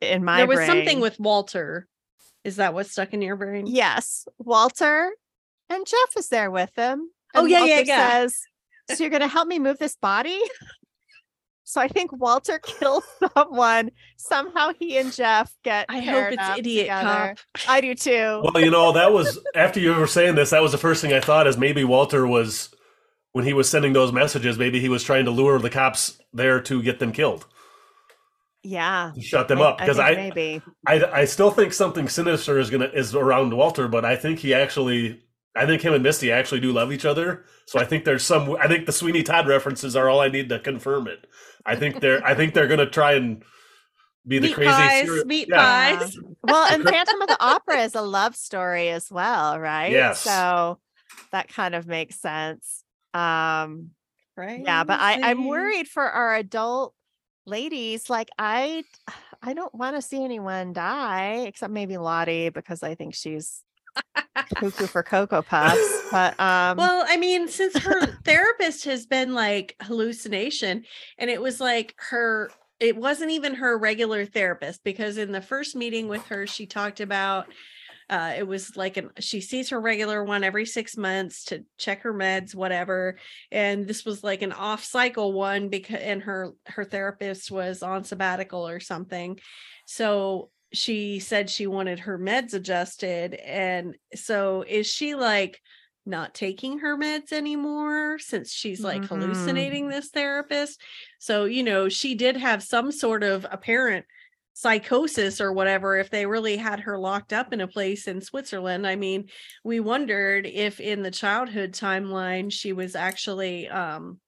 in 0.00 0.24
my 0.24 0.38
there 0.38 0.46
was 0.46 0.56
brain. 0.58 0.68
something 0.68 1.00
with 1.00 1.18
Walter. 1.18 1.86
Is 2.44 2.56
that 2.56 2.74
what 2.74 2.86
stuck 2.86 3.12
in 3.14 3.22
your 3.22 3.36
brain? 3.36 3.66
yes, 3.66 4.26
Walter 4.38 5.12
and 5.70 5.86
Jeff 5.86 6.16
is 6.16 6.28
there 6.28 6.50
with 6.50 6.74
them. 6.74 7.10
Oh, 7.34 7.40
and 7.40 7.50
yeah, 7.50 7.64
yeah, 7.64 7.76
Walter 7.76 7.86
yeah. 7.86 8.10
Says, 8.10 8.40
"So 8.92 9.04
you're 9.04 9.10
going 9.10 9.22
to 9.22 9.28
help 9.28 9.48
me 9.48 9.58
move 9.58 9.78
this 9.78 9.96
body?" 9.96 10.40
So 11.64 11.80
I 11.80 11.88
think 11.88 12.12
Walter 12.12 12.58
kills 12.62 13.04
someone. 13.34 13.90
Somehow 14.16 14.72
he 14.78 14.98
and 14.98 15.12
Jeff 15.12 15.52
get. 15.64 15.86
I 15.88 16.00
hope 16.00 16.32
it's 16.32 16.42
up 16.42 16.58
idiot 16.58 16.84
together. 16.84 17.34
cop. 17.36 17.38
I 17.68 17.80
do 17.80 17.94
too. 17.94 18.42
Well, 18.44 18.62
you 18.62 18.70
know, 18.70 18.92
that 18.92 19.12
was 19.12 19.38
after 19.54 19.80
you 19.80 19.94
were 19.94 20.06
saying 20.06 20.34
this. 20.34 20.50
That 20.50 20.62
was 20.62 20.72
the 20.72 20.78
first 20.78 21.02
thing 21.02 21.12
I 21.12 21.20
thought 21.20 21.46
is 21.46 21.56
maybe 21.56 21.82
Walter 21.82 22.26
was 22.26 22.68
when 23.32 23.44
he 23.44 23.52
was 23.52 23.68
sending 23.68 23.94
those 23.94 24.12
messages. 24.12 24.58
Maybe 24.58 24.78
he 24.78 24.88
was 24.88 25.02
trying 25.02 25.24
to 25.24 25.30
lure 25.30 25.58
the 25.58 25.70
cops 25.70 26.18
there 26.32 26.60
to 26.60 26.82
get 26.82 26.98
them 26.98 27.12
killed, 27.12 27.46
yeah. 28.64 29.12
to 29.14 29.20
shut 29.20 29.46
them 29.48 29.60
I- 29.60 29.64
up. 29.66 29.78
Because 29.78 29.96
think 29.98 30.08
I, 30.08 30.14
maybe 30.14 30.62
I, 30.86 31.04
I 31.20 31.24
still 31.26 31.50
think 31.50 31.72
something 31.72 32.08
sinister 32.08 32.58
is 32.58 32.70
gonna 32.70 32.86
is 32.92 33.14
around 33.14 33.54
Walter, 33.56 33.86
but 33.88 34.04
I 34.04 34.16
think 34.16 34.40
he 34.40 34.52
actually, 34.54 35.22
I 35.54 35.66
think 35.66 35.82
him 35.82 35.92
and 35.94 36.02
Misty 36.02 36.32
actually 36.32 36.60
do 36.60 36.72
love 36.72 36.92
each 36.92 37.04
other. 37.04 37.44
So 37.66 37.78
I 37.78 37.84
think 37.84 38.04
there's 38.04 38.24
some. 38.24 38.56
I 38.60 38.66
think 38.66 38.86
the 38.86 38.92
Sweeney 38.92 39.22
Todd 39.22 39.46
references 39.46 39.94
are 39.96 40.08
all 40.08 40.20
I 40.20 40.28
need 40.28 40.48
to 40.48 40.58
confirm 40.58 41.06
it. 41.06 41.26
I 41.64 41.76
think 41.76 42.00
they're. 42.00 42.24
I 42.26 42.34
think 42.34 42.54
they're 42.54 42.66
gonna 42.66 42.90
try 42.90 43.12
and 43.14 43.42
be 44.26 44.38
the 44.38 44.46
Meat 44.48 44.54
crazy 44.54 44.70
pies, 44.70 45.04
serial- 45.06 45.24
meat 45.26 45.48
Yeah. 45.50 45.96
pies. 45.98 46.18
well, 46.42 46.72
and 46.72 46.82
Phantom 46.88 47.20
of 47.22 47.28
the 47.28 47.36
Opera 47.44 47.82
is 47.82 47.94
a 47.94 48.00
love 48.02 48.34
story 48.34 48.88
as 48.88 49.10
well, 49.10 49.60
right? 49.60 49.92
Yes. 49.92 50.20
So 50.20 50.78
that 51.30 51.48
kind 51.48 51.74
of 51.74 51.86
makes 51.86 52.20
sense. 52.20 52.84
Um, 53.12 53.90
Right. 54.36 54.62
yeah, 54.64 54.82
but 54.82 54.98
I, 54.98 55.30
I'm 55.30 55.46
worried 55.46 55.86
for 55.86 56.02
our 56.02 56.34
adult 56.34 56.92
ladies. 57.46 58.10
Like 58.10 58.30
I 58.38 58.84
I 59.42 59.52
don't 59.52 59.74
want 59.74 59.94
to 59.96 60.02
see 60.02 60.24
anyone 60.24 60.72
die, 60.72 61.44
except 61.46 61.72
maybe 61.72 61.98
Lottie, 61.98 62.48
because 62.48 62.82
I 62.82 62.94
think 62.94 63.14
she's 63.14 63.62
cuckoo 64.54 64.86
for 64.86 65.02
Cocoa 65.02 65.42
Puffs. 65.42 66.08
But 66.10 66.38
um 66.40 66.78
Well, 66.78 67.04
I 67.06 67.16
mean, 67.16 67.48
since 67.48 67.76
her 67.78 68.06
therapist 68.24 68.84
has 68.84 69.06
been 69.06 69.34
like 69.34 69.76
hallucination, 69.82 70.84
and 71.18 71.30
it 71.30 71.42
was 71.42 71.60
like 71.60 71.94
her, 71.98 72.50
it 72.80 72.96
wasn't 72.96 73.30
even 73.32 73.54
her 73.54 73.76
regular 73.76 74.24
therapist 74.24 74.82
because 74.82 75.18
in 75.18 75.32
the 75.32 75.42
first 75.42 75.76
meeting 75.76 76.08
with 76.08 76.26
her, 76.26 76.46
she 76.46 76.66
talked 76.66 77.00
about 77.00 77.46
uh, 78.10 78.34
it 78.36 78.46
was 78.46 78.76
like 78.76 78.96
an 78.96 79.10
she 79.20 79.40
sees 79.40 79.70
her 79.70 79.80
regular 79.80 80.22
one 80.24 80.44
every 80.44 80.66
six 80.66 80.96
months 80.96 81.44
to 81.46 81.64
check 81.78 82.02
her 82.02 82.14
meds, 82.14 82.54
whatever. 82.54 83.18
And 83.50 83.86
this 83.86 84.04
was 84.04 84.22
like 84.22 84.42
an 84.42 84.52
off 84.52 84.84
cycle 84.84 85.32
one 85.32 85.68
because 85.68 86.00
and 86.00 86.22
her 86.22 86.52
her 86.66 86.84
therapist 86.84 87.50
was 87.50 87.82
on 87.82 88.04
sabbatical 88.04 88.66
or 88.68 88.80
something. 88.80 89.38
So 89.86 90.50
she 90.72 91.20
said 91.20 91.48
she 91.50 91.66
wanted 91.66 92.00
her 92.00 92.18
meds 92.18 92.54
adjusted. 92.54 93.34
And 93.34 93.96
so 94.14 94.64
is 94.66 94.86
she 94.86 95.14
like 95.14 95.60
not 96.06 96.34
taking 96.34 96.80
her 96.80 96.98
meds 96.98 97.32
anymore 97.32 98.18
since 98.18 98.52
she's 98.52 98.84
like 98.84 99.04
Mhm. 99.04 99.08
hallucinating 99.08 99.88
this 99.88 100.10
therapist? 100.10 100.80
So, 101.18 101.44
you 101.44 101.62
know, 101.62 101.88
she 101.88 102.14
did 102.14 102.36
have 102.36 102.62
some 102.62 102.92
sort 102.92 103.22
of 103.22 103.46
apparent 103.50 104.04
psychosis 104.54 105.40
or 105.40 105.52
whatever 105.52 105.96
if 105.98 106.10
they 106.10 106.26
really 106.26 106.56
had 106.56 106.80
her 106.80 106.96
locked 106.96 107.32
up 107.32 107.52
in 107.52 107.60
a 107.60 107.66
place 107.68 108.06
in 108.08 108.20
Switzerland. 108.20 108.86
I 108.86 108.94
mean, 108.96 109.28
we 109.64 109.80
wondered 109.80 110.46
if 110.46 110.78
in 110.80 111.02
the 111.02 111.10
childhood 111.10 111.72
timeline 111.72 112.50
she 112.52 112.72
was 112.72 112.94
actually 112.96 113.68
um 113.68 114.20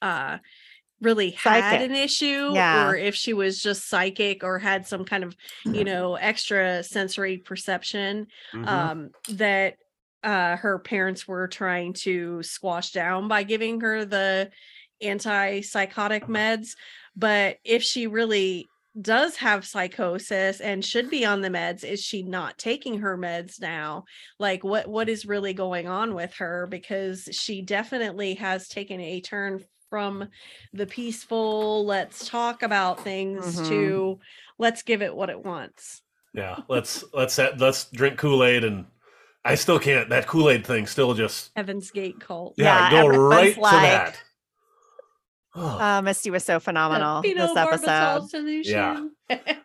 uh 0.00 0.38
really 1.00 1.30
had 1.32 1.60
Psychic. 1.72 1.90
an 1.90 1.96
issue 1.96 2.50
Yeah. 2.54 2.88
or 2.88 2.96
if 2.96 3.14
she 3.14 3.32
was 3.34 3.60
just 3.60 3.88
psychic 3.88 4.42
or 4.44 4.58
had 4.58 4.86
some 4.86 5.04
kind 5.04 5.24
of 5.24 5.36
you 5.64 5.84
know 5.90 6.14
extra 6.14 6.82
sensory 6.82 7.38
perception 7.38 8.28
Mhm. 8.54 8.68
um 8.68 9.10
that 9.30 9.74
uh 10.22 10.56
her 10.56 10.78
parents 10.78 11.26
were 11.28 11.48
trying 11.48 11.92
to 11.94 12.42
squash 12.42 12.92
down 12.92 13.28
by 13.28 13.42
giving 13.42 13.80
her 13.80 14.04
the 14.04 14.50
antipsychotic 15.02 16.28
meds 16.28 16.76
but 17.16 17.58
if 17.64 17.82
she 17.82 18.06
really 18.06 18.66
does 19.00 19.36
have 19.36 19.66
psychosis 19.66 20.60
and 20.60 20.84
should 20.84 21.10
be 21.10 21.24
on 21.24 21.40
the 21.40 21.48
meds 21.48 21.82
is 21.84 22.00
she 22.00 22.22
not 22.22 22.56
taking 22.58 23.00
her 23.00 23.18
meds 23.18 23.60
now 23.60 24.04
like 24.38 24.62
what 24.62 24.86
what 24.86 25.08
is 25.08 25.26
really 25.26 25.52
going 25.52 25.88
on 25.88 26.14
with 26.14 26.32
her 26.34 26.66
because 26.70 27.28
she 27.32 27.60
definitely 27.62 28.34
has 28.34 28.68
taken 28.68 29.00
a 29.00 29.20
turn 29.20 29.62
from 29.90 30.28
the 30.72 30.86
peaceful 30.86 31.84
let's 31.84 32.28
talk 32.28 32.62
about 32.62 33.00
things 33.02 33.60
Mhm. 33.60 33.68
to 33.68 34.18
let's 34.58 34.82
give 34.82 35.02
it 35.02 35.14
what 35.14 35.30
it 35.30 35.42
wants 35.44 36.02
Yeah, 36.32 36.58
let's 36.68 37.04
let's 37.12 37.38
let's 37.38 37.84
drink 37.90 38.18
Kool 38.18 38.42
Aid, 38.44 38.64
and 38.64 38.86
I 39.44 39.54
still 39.54 39.78
can't. 39.78 40.08
That 40.08 40.26
Kool 40.26 40.50
Aid 40.50 40.66
thing 40.66 40.86
still 40.88 41.14
just 41.14 41.52
Heaven's 41.54 41.90
Gate 41.92 42.18
cult. 42.18 42.54
yeah, 42.56 42.84
Yeah, 42.86 42.90
go 42.90 43.08
everyone's 43.08 43.34
right 43.34 43.54
to 43.54 43.60
that. 43.60 44.22
Oh, 45.54 45.78
uh, 45.78 46.02
Misty 46.02 46.30
was 46.30 46.44
so 46.44 46.58
phenomenal 46.58 47.22
this 47.22 47.56
episode. 47.56 48.28
solution. 48.28 49.12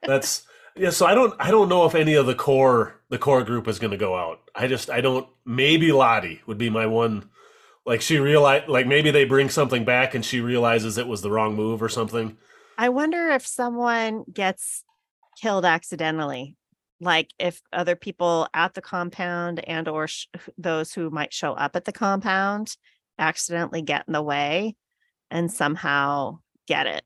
that's 0.04 0.46
yeah. 0.76 0.92
So 0.92 1.06
I 1.06 1.16
don't 1.16 1.34
I 1.40 1.50
don't 1.50 1.70
know 1.70 1.86
if 1.86 1.96
any 1.96 2.14
of 2.14 2.28
the 2.28 2.36
core 2.36 3.00
the 3.10 3.18
core 3.18 3.44
group 3.44 3.68
is 3.68 3.80
going 3.80 3.92
to 3.92 3.98
go 3.98 4.16
out. 4.16 4.42
I 4.54 4.68
just 4.68 4.90
I 4.90 5.02
don't. 5.02 5.28
Maybe 5.46 5.92
Lottie 5.92 6.42
would 6.46 6.58
be 6.58 6.70
my 6.70 6.86
one. 6.86 7.30
Like 7.86 8.02
she 8.02 8.20
realized, 8.20 8.68
like 8.68 8.86
maybe 8.86 9.10
they 9.10 9.26
bring 9.26 9.50
something 9.50 9.84
back 9.84 10.14
and 10.14 10.24
she 10.24 10.42
realizes 10.42 10.98
it 10.98 11.08
was 11.08 11.22
the 11.22 11.32
wrong 11.32 11.56
move 11.56 11.82
or 11.82 11.90
something. 11.90 12.38
I 12.78 12.90
wonder 12.90 13.30
if 13.30 13.48
someone 13.48 14.26
gets 14.32 14.84
killed 15.42 15.66
accidentally, 15.66 16.56
like 17.02 17.32
if 17.40 17.62
other 17.74 17.96
people 17.96 18.48
at 18.54 18.76
the 18.76 18.82
compound 18.82 19.68
and 19.68 19.88
or 19.88 20.08
sh- 20.08 20.28
those 20.58 20.94
who 20.94 21.10
might 21.10 21.34
show 21.34 21.54
up 21.54 21.76
at 21.76 21.86
the 21.86 21.92
compound 21.92 22.76
accidentally 23.18 23.82
get 23.82 24.04
in 24.08 24.14
the 24.14 24.22
way 24.22 24.76
and 25.32 25.52
somehow 25.52 26.40
get 26.68 26.88
it. 26.88 27.04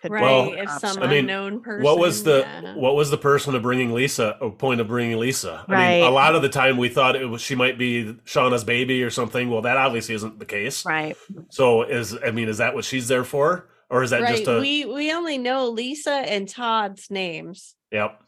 Could 0.00 0.12
be 0.12 0.14
right. 0.14 0.22
Well, 0.22 0.52
an 0.52 0.58
if 0.58 0.68
option. 0.68 0.88
some 0.90 1.02
I 1.02 1.06
mean, 1.08 1.18
unknown 1.20 1.60
person. 1.60 1.82
What 1.82 1.98
was 1.98 2.22
the 2.22 2.40
yeah. 2.40 2.74
what 2.76 2.94
was 2.94 3.10
the 3.10 3.18
person 3.18 3.54
of 3.56 3.62
bringing 3.62 3.92
Lisa? 3.92 4.36
Or 4.40 4.52
point 4.52 4.80
of 4.80 4.86
bringing 4.86 5.18
Lisa? 5.18 5.64
I 5.66 5.96
mean, 5.98 6.06
a 6.06 6.10
lot 6.10 6.36
of 6.36 6.42
the 6.42 6.48
time 6.48 6.76
we 6.76 6.88
thought 6.88 7.16
it 7.16 7.26
was 7.26 7.42
she 7.42 7.56
might 7.56 7.78
be 7.78 8.14
Shauna's 8.24 8.62
baby 8.62 9.02
or 9.02 9.10
something. 9.10 9.50
Well, 9.50 9.62
that 9.62 9.76
obviously 9.76 10.14
isn't 10.14 10.38
the 10.38 10.44
case. 10.44 10.86
right? 10.86 11.16
So 11.50 11.82
is 11.82 12.16
I 12.24 12.30
mean, 12.30 12.48
is 12.48 12.58
that 12.58 12.74
what 12.74 12.84
she's 12.84 13.08
there 13.08 13.24
for, 13.24 13.68
or 13.90 14.04
is 14.04 14.10
that 14.10 14.22
right. 14.22 14.36
just 14.36 14.48
a? 14.48 14.60
we 14.60 14.84
we 14.84 15.12
only 15.12 15.36
know 15.36 15.68
Lisa 15.68 16.12
and 16.12 16.48
Todd's 16.48 17.10
names. 17.10 17.74
yep. 17.90 18.22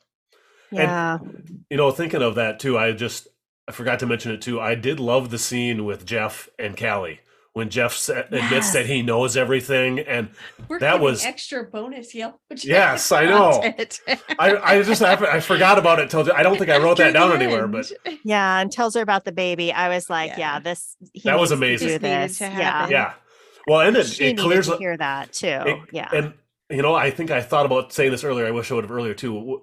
Yeah. 0.72 1.18
You 1.68 1.76
know, 1.76 1.90
thinking 1.90 2.22
of 2.22 2.36
that 2.36 2.58
too, 2.58 2.78
I 2.78 2.92
just 2.92 3.28
I 3.68 3.72
forgot 3.72 4.00
to 4.00 4.06
mention 4.06 4.32
it 4.32 4.42
too. 4.42 4.60
I 4.60 4.74
did 4.74 4.98
love 4.98 5.30
the 5.30 5.38
scene 5.38 5.84
with 5.84 6.04
Jeff 6.04 6.48
and 6.58 6.76
Callie 6.76 7.20
when 7.52 7.68
Jeff 7.68 7.94
sa- 7.94 8.20
admits 8.30 8.50
Yes. 8.50 8.72
that 8.74 8.86
he 8.86 9.02
knows 9.02 9.36
everything, 9.36 9.98
and 10.00 10.30
We're 10.68 10.78
That 10.78 11.00
was- 11.00 11.24
extra 11.24 11.64
bonus 11.64 12.14
yellow. 12.14 12.38
Yes, 12.56 13.10
I 13.10 13.24
know. 13.26 13.60
I 14.38 14.56
I 14.56 14.82
just 14.82 15.02
I, 15.02 15.14
I 15.14 15.40
forgot 15.40 15.78
about 15.78 15.98
it 15.98 16.10
till 16.10 16.30
I 16.32 16.42
don't 16.42 16.58
think 16.58 16.70
I 16.70 16.78
wrote 16.78 16.98
that 16.98 17.12
down 17.12 17.30
the 17.30 17.34
anywhere, 17.44 17.66
but 17.66 17.90
yeah. 18.24 18.60
And 18.60 18.70
tells 18.70 18.94
her 18.94 19.02
about 19.02 19.24
the 19.24 19.32
baby. 19.32 19.72
I 19.72 19.88
was 19.88 20.08
like, 20.08 20.30
yeah, 20.30 20.54
Yeah. 20.54 20.60
this 20.60 20.96
he 21.12 21.22
That 21.24 21.38
was 21.40 21.50
amazing. 21.50 21.88
do 21.88 21.98
this. 21.98 22.40
Yeah. 22.40 22.88
yeah. 22.88 23.12
Well, 23.66 23.80
and 23.80 23.96
it, 23.96 24.06
She 24.06 24.26
it 24.28 24.38
clears 24.38 24.66
to 24.68 24.74
up. 24.74 24.78
hear 24.78 24.96
that 24.96 25.32
too. 25.32 25.46
It- 25.48 25.78
yeah. 25.92 26.08
And 26.12 26.34
you 26.70 26.82
know, 26.82 26.94
I 26.94 27.10
think 27.10 27.32
I 27.32 27.42
thought 27.42 27.66
about 27.66 27.92
saying 27.92 28.12
this 28.12 28.22
earlier. 28.22 28.46
I 28.46 28.52
wish 28.52 28.70
I 28.70 28.74
would 28.74 28.84
have 28.84 28.92
earlier 28.92 29.14
too. 29.14 29.62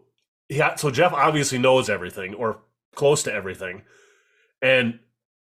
Yeah, 0.50 0.76
so 0.76 0.92
Jeff 0.92 1.14
obviously 1.14 1.58
knows 1.58 1.90
everything 1.90 2.34
or 2.34 2.60
close 2.96 3.24
to 3.24 3.34
everything, 3.34 3.84
and 4.62 5.00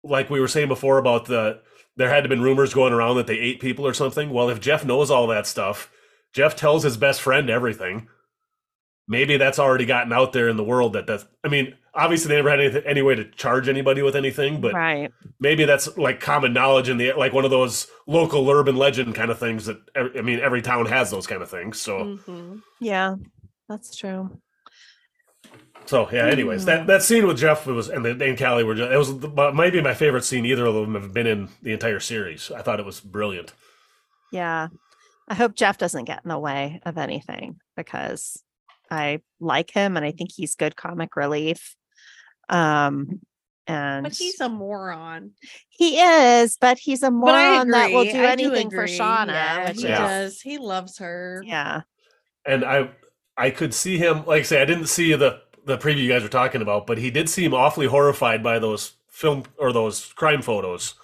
like 0.03 0.29
we 0.29 0.39
were 0.39 0.47
saying 0.47 0.67
before 0.67 0.97
about 0.97 1.25
the 1.25 1.61
there 1.97 2.09
had 2.09 2.23
to 2.23 2.29
been 2.29 2.41
rumors 2.41 2.73
going 2.73 2.93
around 2.93 3.17
that 3.17 3.27
they 3.27 3.39
ate 3.39 3.59
people 3.59 3.85
or 3.85 3.93
something. 3.93 4.29
Well, 4.29 4.49
if 4.49 4.59
Jeff 4.59 4.85
knows 4.85 5.09
all 5.09 5.27
that 5.27 5.47
stuff, 5.47 5.89
Jeff 6.33 6.55
tells 6.55 6.83
his 6.83 6.97
best 6.97 7.21
friend 7.21 7.49
everything. 7.49 8.07
Maybe 9.07 9.37
that's 9.37 9.59
already 9.59 9.85
gotten 9.85 10.11
out 10.11 10.33
there 10.33 10.49
in 10.49 10.57
the 10.57 10.63
world 10.63 10.93
that 10.93 11.07
that's. 11.07 11.25
I 11.43 11.47
mean, 11.47 11.75
obviously 11.93 12.29
they 12.29 12.35
never 12.35 12.49
had 12.49 12.59
any, 12.59 12.85
any 12.85 13.01
way 13.01 13.15
to 13.15 13.25
charge 13.31 13.69
anybody 13.69 14.01
with 14.01 14.15
anything, 14.15 14.61
but 14.61 14.73
right. 14.73 15.11
maybe 15.39 15.65
that's 15.65 15.95
like 15.97 16.19
common 16.19 16.53
knowledge 16.53 16.89
in 16.89 16.97
the 16.97 17.13
like 17.13 17.33
one 17.33 17.45
of 17.45 17.51
those 17.51 17.87
local 18.07 18.49
urban 18.49 18.75
legend 18.75 19.15
kind 19.15 19.31
of 19.31 19.39
things 19.39 19.65
that 19.65 19.77
I 19.95 20.21
mean 20.21 20.39
every 20.39 20.61
town 20.61 20.85
has 20.87 21.11
those 21.11 21.27
kind 21.27 21.41
of 21.41 21.49
things. 21.49 21.79
So 21.79 21.99
Mhm. 21.99 22.61
Yeah. 22.79 23.15
That's 23.69 23.95
true. 23.95 24.37
So 25.85 26.09
yeah. 26.11 26.25
Anyways, 26.27 26.65
that 26.65 26.87
that 26.87 27.03
scene 27.03 27.27
with 27.27 27.37
Jeff 27.37 27.65
was 27.67 27.89
and 27.89 28.03
the, 28.03 28.11
and 28.25 28.37
Callie 28.37 28.63
were 28.63 28.75
just, 28.75 28.91
it 28.91 28.97
was 28.97 29.19
the, 29.19 29.27
might 29.53 29.71
be 29.73 29.81
my 29.81 29.93
favorite 29.93 30.23
scene. 30.23 30.45
Either 30.45 30.65
of 30.65 30.73
them 30.75 30.95
have 30.95 31.13
been 31.13 31.27
in 31.27 31.49
the 31.61 31.73
entire 31.73 31.99
series. 31.99 32.51
I 32.51 32.61
thought 32.61 32.79
it 32.79 32.85
was 32.85 32.99
brilliant. 32.99 33.53
Yeah. 34.31 34.69
I 35.27 35.33
hope 35.35 35.55
Jeff 35.55 35.77
doesn't 35.77 36.05
get 36.05 36.21
in 36.23 36.29
the 36.29 36.37
way 36.39 36.81
of 36.85 36.97
anything 36.97 37.59
because 37.75 38.41
I 38.91 39.21
like 39.39 39.71
him 39.71 39.97
and 39.97 40.05
I 40.05 40.11
think 40.11 40.31
he's 40.31 40.55
good 40.55 40.75
comic 40.75 41.15
relief. 41.15 41.75
Um 42.49 43.21
and 43.67 44.03
But 44.03 44.13
he's 44.13 44.39
a 44.41 44.49
moron. 44.49 45.31
he 45.69 45.99
is, 45.99 46.57
but 46.61 46.77
he's 46.77 47.01
a 47.01 47.09
moron 47.09 47.69
that 47.71 47.91
will 47.91 48.03
do 48.03 48.09
I 48.23 48.35
do 48.35 48.45
anything 48.53 48.69
for. 48.69 48.85
Shauna, 48.85 49.27
Yeah, 49.27 49.67
which 49.69 49.81
he 49.81 49.87
Yeah. 49.87 50.07
does. 50.07 50.41
He 50.41 50.57
loves 50.59 50.99
her. 50.99 51.41
yeah. 51.45 51.81
And 52.45 52.63
I 52.63 52.89
I 53.37 53.49
could 53.49 53.73
see 53.73 53.97
him. 53.97 54.25
Like 54.25 54.41
I 54.41 54.43
say, 54.43 54.61
I 54.61 54.65
didn't 54.65 54.87
see 54.87 55.13
the 55.15 55.41
the 55.65 55.77
preview 55.77 55.97
you 56.03 56.09
guys 56.09 56.23
were 56.23 56.29
talking 56.29 56.61
about, 56.61 56.85
but 56.87 56.97
he 56.97 57.11
did 57.11 57.29
seem 57.29 57.53
awfully 57.53 57.87
horrified 57.87 58.43
by 58.43 58.59
those 58.59 58.93
film 59.09 59.43
or 59.57 59.71
those 59.73 60.05
crime 60.13 60.41
photos. 60.41 60.95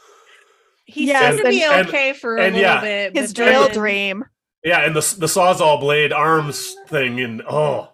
He 0.85 1.07
Yes, 1.07 1.35
seemed 1.35 1.45
to 1.45 1.49
be 1.49 1.63
and- 1.63 1.87
okay 1.87 2.13
for 2.13 2.37
a 2.37 2.43
and 2.43 2.55
little 2.55 2.69
yeah, 2.69 2.81
bit. 2.81 3.15
His 3.17 3.33
drill 3.33 3.63
then- 3.65 3.73
dream. 3.73 4.25
Yeah, 4.63 4.85
and 4.85 4.95
the 4.95 5.15
the 5.17 5.25
sawzall 5.25 5.79
blade 5.79 6.13
arms 6.13 6.75
thing, 6.87 7.19
and 7.19 7.41
oh, 7.49 7.89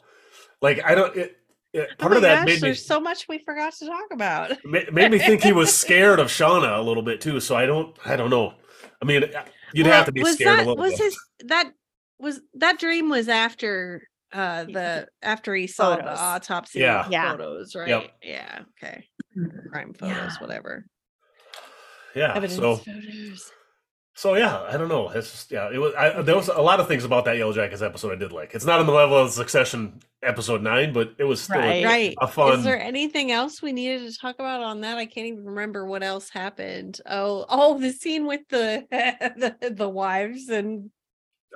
like 0.62 0.84
I 0.84 0.96
don't. 0.96 1.16
It, 1.16 1.38
it, 1.74 1.90
Oh 1.92 1.96
part 1.98 2.12
my 2.12 2.16
of 2.18 2.22
that 2.24 2.36
gosh, 2.40 2.46
made 2.48 2.54
me 2.56 2.60
there's 2.60 2.86
so 2.86 3.00
much 3.00 3.28
we 3.30 3.38
forgot 3.40 3.72
to 3.76 3.86
talk 3.86 4.06
about. 4.12 4.52
ma- 4.66 4.80
made 4.92 5.12
me 5.12 5.18
think 5.20 5.44
he 5.44 5.54
was 5.54 5.74
scared 5.78 6.20
of 6.20 6.28
Shauna 6.28 6.78
a 6.78 6.82
little 6.82 7.04
bit 7.04 7.22
too. 7.22 7.40
So 7.40 7.56
I 7.56 7.66
don't. 7.66 7.96
I 8.04 8.16
don't 8.18 8.30
know. 8.30 8.54
I 9.02 9.06
mean, 9.06 9.24
you'd 9.74 9.86
Well, 9.86 9.96
have 9.96 10.08
to 10.08 10.12
be 10.12 10.24
was 10.24 10.34
scared 10.34 10.60
that, 10.60 10.66
a 10.66 10.70
little 10.70 10.84
was 10.84 10.92
bit. 10.98 11.04
his 11.04 11.18
that 11.46 11.72
was 12.20 12.42
that 12.56 12.80
dream 12.80 13.10
was 13.10 13.30
after 13.30 14.02
uh 14.34 14.64
the 14.66 15.08
after 15.22 15.56
he 15.56 15.68
saw 15.68 15.96
the 15.96 16.20
autopsy 16.20 16.80
Yeah. 16.80 17.08
Yeah. 17.10 17.32
photos, 17.32 17.76
right? 17.76 17.88
Yep. 17.88 18.12
Yeah, 18.24 18.60
okay. 18.84 19.06
Crime 19.72 19.94
photos, 19.94 20.16
Yeah. 20.18 20.38
whatever. 20.40 20.86
yeah. 22.16 22.32
Evidence 22.36 22.56
So 22.56 22.76
photos. 22.78 23.52
so 24.16 24.36
yeah. 24.36 24.64
I 24.64 24.78
don't 24.78 24.90
know. 24.90 25.10
It's 25.10 25.32
just 25.32 25.52
yeah. 25.52 25.70
It 25.72 25.78
was. 25.78 25.94
I, 25.98 26.22
there 26.22 26.36
was 26.36 26.48
a 26.50 26.62
lot 26.62 26.80
of 26.80 26.88
things 26.88 27.04
about 27.06 27.26
that 27.26 27.38
Yellow 27.38 27.54
Jackets 27.54 27.82
episode 27.82 28.12
I 28.14 28.16
did 28.16 28.32
like. 28.32 28.54
It's 28.54 28.66
not 28.66 28.80
on 28.80 28.86
the 28.86 28.92
level 28.94 29.18
of 29.18 29.32
Succession 29.32 30.00
episode 30.24 30.64
nine, 30.64 30.92
but 30.94 31.14
it 31.20 31.24
was 31.26 31.40
still 31.42 31.58
a- 31.62 31.84
Right. 31.84 31.86
Right. 31.86 32.16
a 32.20 32.28
fun. 32.28 32.58
Is 32.58 32.64
there 32.66 32.82
anything 32.82 33.32
else 33.32 33.62
we 33.62 33.72
needed 33.72 34.12
to 34.12 34.18
talk 34.18 34.36
about 34.40 34.62
on 34.62 34.82
that? 34.82 34.98
I 34.98 35.06
can't 35.06 35.28
even 35.28 35.46
remember 35.46 35.86
what 35.86 36.02
else 36.04 36.30
happened. 36.30 37.00
Oh, 37.06 37.46
oh, 37.48 37.78
the 37.80 37.92
scene 37.92 38.26
with 38.26 38.42
the 38.50 38.86
the, 39.62 39.70
the 39.72 39.88
wives 39.90 40.50
and 40.50 40.90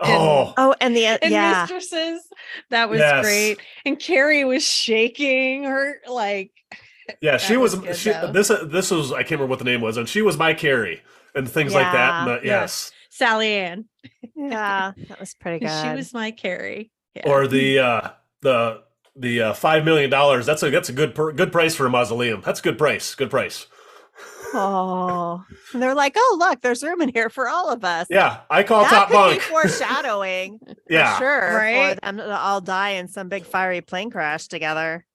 oh. 0.02 0.53
Oh, 0.57 0.76
and 0.82 0.95
the 0.95 1.07
uh, 1.07 1.18
and 1.22 1.32
yeah. 1.32 1.61
mistresses. 1.61 2.22
That 2.69 2.90
was 2.90 2.99
Yes. 2.99 3.23
great. 3.26 3.60
And 3.86 3.99
Kerry 3.99 4.44
was 4.45 4.64
shaking 4.64 5.64
her 5.65 5.95
like 6.10 6.52
Yeah, 7.22 7.38
she 7.38 7.57
was. 7.57 7.76
was 7.76 7.86
good, 7.86 7.95
she, 7.95 8.11
though. 8.11 8.32
this 8.32 8.49
uh, 8.52 8.65
this 8.65 8.91
was 8.91 9.11
I 9.11 9.18
can't 9.23 9.32
remember 9.32 9.48
what 9.52 9.60
the 9.60 9.65
name 9.65 9.82
was, 9.82 9.98
and 9.98 10.07
she 10.07 10.22
was 10.22 10.38
my 10.38 10.53
Kerry 10.53 11.02
and 11.36 11.49
things 11.49 11.73
like 11.73 11.91
that. 11.91 12.28
And 12.28 12.45
Yeah. 12.45 12.52
Yeah. 12.53 12.61
yes, 12.61 12.91
Sally 13.10 13.53
Ann. 13.53 13.86
Yeah, 14.36 14.94
that 15.10 15.19
was 15.19 15.36
pretty 15.36 15.60
good. 15.65 15.84
She 15.84 15.95
was 15.95 16.14
my 16.14 16.32
Kerry. 16.32 16.91
Yeah. 17.15 17.30
or 17.30 17.48
the 17.48 17.80
uh, 17.80 18.10
the 18.41 18.84
the 19.15 19.41
uh, 19.41 19.53
five 19.53 19.84
million 19.86 20.10
dollars. 20.10 20.45
That's 20.45 20.64
a 20.64 20.69
that's 20.72 20.90
a 20.90 20.94
good 20.94 21.14
per, 21.14 21.32
good 21.32 21.52
price 21.52 21.76
for 21.76 21.86
a 21.86 21.90
mausoleum. 21.90 22.41
That's 22.44 22.60
a 22.60 22.64
good 22.64 22.78
price. 22.78 23.14
Good 23.14 23.30
price. 23.30 23.68
Oh, 24.53 25.44
and 25.73 25.82
they're 25.82 25.95
like, 25.95 26.14
oh, 26.18 26.36
look, 26.40 26.61
there's 26.61 26.84
room 26.84 27.02
in 27.02 27.10
here 27.10 27.30
for 27.30 27.48
all 27.48 27.69
of 27.72 27.84
us. 27.84 28.07
Yeah, 28.10 28.41
I 28.49 28.64
call 28.64 28.84
that 28.84 28.90
top 28.90 29.07
could 29.07 29.14
bunk. 29.14 29.34
be 29.36 29.40
foreshadowing, 29.40 30.60
yeah. 30.90 31.18
for 31.18 31.23
sure, 31.23 31.56
Right? 31.57 31.95
for 31.95 32.02
them 32.02 32.18
to 32.18 32.38
all 32.38 32.61
die 32.61 32.91
in 32.91 33.07
some 33.07 33.30
big 33.30 33.45
fiery 33.45 33.82
plane 33.82 34.10
crash 34.10 34.48
together. 34.48 35.06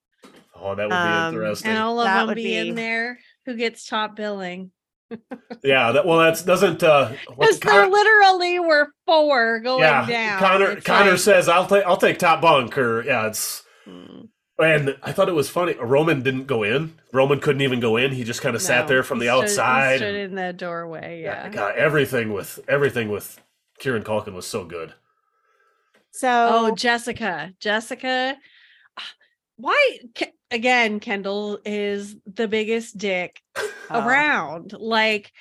Oh, 0.55 0.75
that 0.75 0.85
would 0.85 0.89
be 0.91 0.95
Um, 0.95 1.35
interesting. 1.35 1.71
and 1.73 1.79
all 1.79 2.01
of 2.01 2.07
That 2.07 2.19
them 2.21 2.27
would 2.29 2.37
be, 2.37 2.45
be- 2.45 2.57
in 2.71 2.75
there. 2.75 3.19
Who 3.45 3.57
gets 3.57 3.87
top 3.87 4.17
billing? 4.17 4.71
yeah. 5.63 5.93
That 5.93 6.05
well, 6.07 6.19
that's 6.19 6.43
doesn't. 6.43 6.83
uh 6.83 7.13
what's 7.37 7.59
Because 7.59 7.61
there 7.61 7.83
Con- 7.83 7.93
literally 7.93 8.59
were 8.59 8.89
four 9.07 9.61
going 9.61 9.81
Yeah, 9.83 10.05
down. 10.07 10.41
Connor 10.41 10.71
It's 10.73 10.85
Connor 10.87 11.11
like, 11.13 11.21
says, 11.21 11.49
"I'll 11.49 11.67
take 11.67 11.85
I'll 11.85 11.97
take 11.97 12.19
top 12.19 12.41
bunk." 12.41 12.77
Or 12.77 13.05
yeah, 13.05 13.29
it's 13.29 13.63
hmm, 13.85 14.23
and 14.59 14.97
I 15.03 15.13
thought 15.13 15.29
it 15.29 15.35
was 15.35 15.49
funny. 15.51 15.75
Roman 15.75 16.23
didn't 16.23 16.47
go 16.47 16.63
in. 16.63 16.99
Roman 17.13 17.41
couldn't 17.41 17.63
even 17.63 17.81
go 17.81 17.97
in. 17.97 18.13
He 18.13 18.25
just 18.25 18.41
kind 18.41 18.57
of 18.57 18.63
sat 18.63 18.89
there 18.89 19.03
from 19.03 19.19
the 19.19 19.27
stood- 19.27 19.35
he 19.37 19.43
outside. 19.43 19.97
stood 19.99 20.15
in 20.15 20.35
the 20.35 20.53
doorway. 20.53 21.23
Yeah. 21.23 21.49
God, 21.51 21.75
everything 21.77 22.33
with 22.33 22.61
everything 22.69 23.11
with 23.11 23.41
Kieran 23.79 24.03
Culkin 24.03 24.33
was 24.33 24.47
so 24.47 24.65
good. 24.65 24.95
So, 26.13 26.49
Oh, 26.51 26.75
Jessica. 26.75 27.53
Jessica. 27.61 28.37
ah, 28.99 29.03
Why 29.57 29.99
again, 30.51 31.01
Kendall 31.01 31.59
is 31.65 32.17
the 32.27 32.49
biggest 32.49 32.97
dick 32.97 33.43
oh, 33.57 33.71
around. 33.91 34.73
Like 34.79 35.33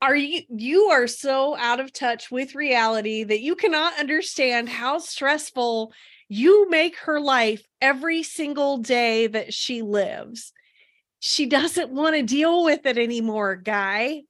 are 0.00 0.16
you 0.16 0.42
you 0.48 0.84
are 0.90 1.06
so 1.06 1.56
out 1.56 1.78
of 1.80 1.92
touch 1.92 2.30
with 2.30 2.54
reality 2.56 3.22
that 3.24 3.40
you 3.40 3.54
cannot 3.54 3.98
understand 3.98 4.68
how 4.68 4.98
stressful 4.98 5.92
you 6.32 6.70
make 6.70 6.96
her 7.00 7.20
life 7.20 7.62
every 7.82 8.22
single 8.22 8.78
day 8.78 9.26
that 9.26 9.52
she 9.52 9.82
lives. 9.82 10.52
She 11.20 11.44
doesn't 11.44 11.90
want 11.90 12.16
to 12.16 12.22
deal 12.22 12.64
with 12.64 12.86
it 12.86 12.96
anymore, 12.96 13.54
guy. 13.56 14.22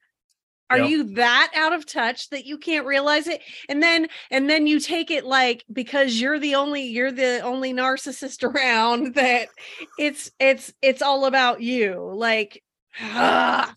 Are 0.68 0.78
Yep. 0.78 0.88
you 0.90 1.14
that 1.14 1.52
out 1.54 1.72
of 1.72 1.86
touch 1.86 2.28
that 2.30 2.44
you 2.44 2.58
can't 2.58 2.86
realize 2.86 3.28
it? 3.28 3.40
And 3.68 3.80
then 3.80 4.08
and 4.32 4.50
then 4.50 4.66
you 4.66 4.80
take 4.80 5.12
it 5.12 5.24
like 5.24 5.64
because 5.72 6.20
you're 6.20 6.40
the 6.40 6.56
only 6.56 6.86
you're 6.86 7.12
the 7.12 7.40
only 7.40 7.72
narcissist 7.72 8.42
around 8.52 9.14
that 9.14 9.48
it's 9.96 10.30
it's 10.40 10.72
it's 10.82 11.02
all 11.02 11.26
about 11.26 11.60
you. 11.60 12.12
Like 12.14 12.64
ah. 13.00 13.74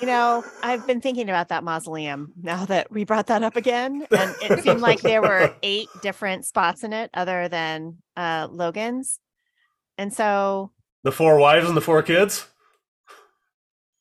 You 0.00 0.06
know, 0.06 0.44
I've 0.62 0.86
been 0.86 1.00
thinking 1.00 1.28
about 1.28 1.48
that 1.48 1.64
mausoleum 1.64 2.32
now 2.40 2.64
that 2.66 2.90
we 2.90 3.04
brought 3.04 3.26
that 3.28 3.42
up 3.42 3.56
again, 3.56 4.06
and 4.10 4.34
it 4.42 4.62
seemed 4.62 4.80
like 4.80 5.00
there 5.00 5.22
were 5.22 5.54
eight 5.62 5.88
different 6.02 6.44
spots 6.44 6.84
in 6.84 6.92
it 6.92 7.10
other 7.14 7.48
than 7.48 7.98
uh, 8.16 8.48
Logan's, 8.50 9.18
and 9.98 10.12
so 10.12 10.72
The 11.02 11.12
four 11.12 11.38
wives 11.38 11.66
and 11.66 11.76
the 11.76 11.80
four 11.80 12.02
kids. 12.02 12.46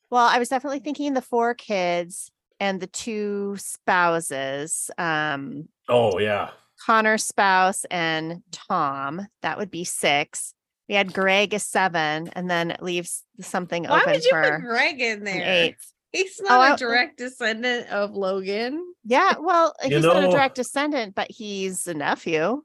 Well, 0.10 0.28
I 0.28 0.40
was 0.40 0.50
definitely 0.50 0.80
thinking 0.80 1.14
the 1.14 1.22
four 1.22 1.56
kids 1.56 2.32
and 2.60 2.80
the 2.80 2.88
two 2.88 3.56
spouses, 3.58 4.92
um, 4.98 5.68
Oh 5.90 6.20
yeah, 6.20 6.52
Connor's 6.86 7.26
spouse 7.26 7.86
and 7.86 8.42
Tom. 8.52 9.28
That 9.42 9.58
would 9.58 9.72
be 9.72 9.84
six. 9.84 10.54
We 10.94 10.98
had 10.98 11.12
Greg 11.12 11.56
as 11.56 11.64
seven, 11.66 12.28
and 12.36 12.48
then 12.52 12.78
leaves 12.80 13.24
something 13.42 13.86
Why 13.86 14.02
open 14.02 14.14
would 14.14 14.24
you 14.24 14.30
for 14.30 14.44
put 14.44 14.62
Greg 14.62 15.02
in 15.02 15.24
there? 15.24 15.42
eight. 15.44 15.76
He's 16.12 16.40
Oh, 16.42 16.48
not 16.48 16.60
I- 16.62 16.74
a 16.76 16.78
direct 16.78 17.18
descendant 17.18 17.90
of 17.90 18.12
Logan. 18.12 18.94
Yeah, 19.04 19.34
well, 19.40 19.74
You 19.84 19.96
he's 19.96 20.06
not 20.06 20.24
a 20.24 20.28
direct 20.30 20.54
descendant, 20.54 21.16
but 21.16 21.32
he's 21.32 21.88
a 21.88 21.96
nephew. 21.96 22.62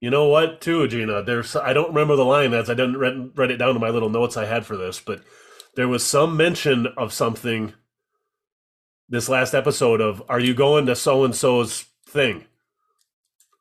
you 0.00 0.08
know 0.08 0.24
what? 0.28 0.62
Too 0.62 0.88
Gina. 0.88 1.22
There's 1.22 1.54
I 1.54 1.74
don't 1.74 1.88
remember 1.88 2.16
the 2.16 2.24
line 2.24 2.54
as 2.54 2.70
I 2.70 2.72
didn't 2.74 2.96
read, 2.96 3.32
read 3.36 3.50
it 3.50 3.58
down 3.58 3.74
to 3.74 3.80
my 3.80 3.90
little 3.90 4.08
notes 4.08 4.38
I 4.38 4.46
had 4.46 4.64
for 4.64 4.78
this, 4.78 4.98
but 4.98 5.20
there 5.74 5.86
was 5.86 6.02
some 6.02 6.34
mention 6.34 6.86
of 6.96 7.12
something. 7.12 7.74
This 9.10 9.28
last 9.28 9.52
episode 9.54 10.00
of 10.00 10.22
Are 10.30 10.40
you 10.40 10.54
going 10.54 10.86
to 10.86 10.96
so 10.96 11.24
and 11.26 11.36
so's 11.36 11.84
thing? 12.08 12.46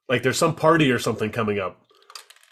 Like 0.08 0.24
there's 0.24 0.38
some 0.38 0.56
party 0.56 0.90
or 0.90 1.00
something 1.00 1.32
coming 1.32 1.60
up, 1.60 1.85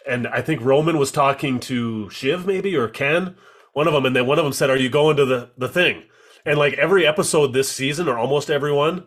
and 0.06 0.26
I 0.26 0.42
think 0.42 0.60
Roman 0.60 0.98
was 0.98 1.12
talking 1.12 1.60
to 1.60 2.10
Shiv 2.10 2.46
maybe 2.46 2.76
or 2.76 2.88
Ken, 2.88 3.36
one 3.72 3.86
of 3.86 3.94
them, 3.94 4.06
and 4.06 4.14
then 4.14 4.26
one 4.26 4.38
of 4.38 4.44
them 4.44 4.52
said, 4.52 4.70
"Are 4.70 4.76
you 4.76 4.88
going 4.88 5.16
to 5.16 5.24
the 5.24 5.50
the 5.56 5.68
thing?" 5.68 6.04
And 6.44 6.58
like 6.58 6.74
every 6.74 7.06
episode 7.06 7.52
this 7.52 7.70
season, 7.70 8.08
or 8.08 8.18
almost 8.18 8.50
everyone, 8.50 9.06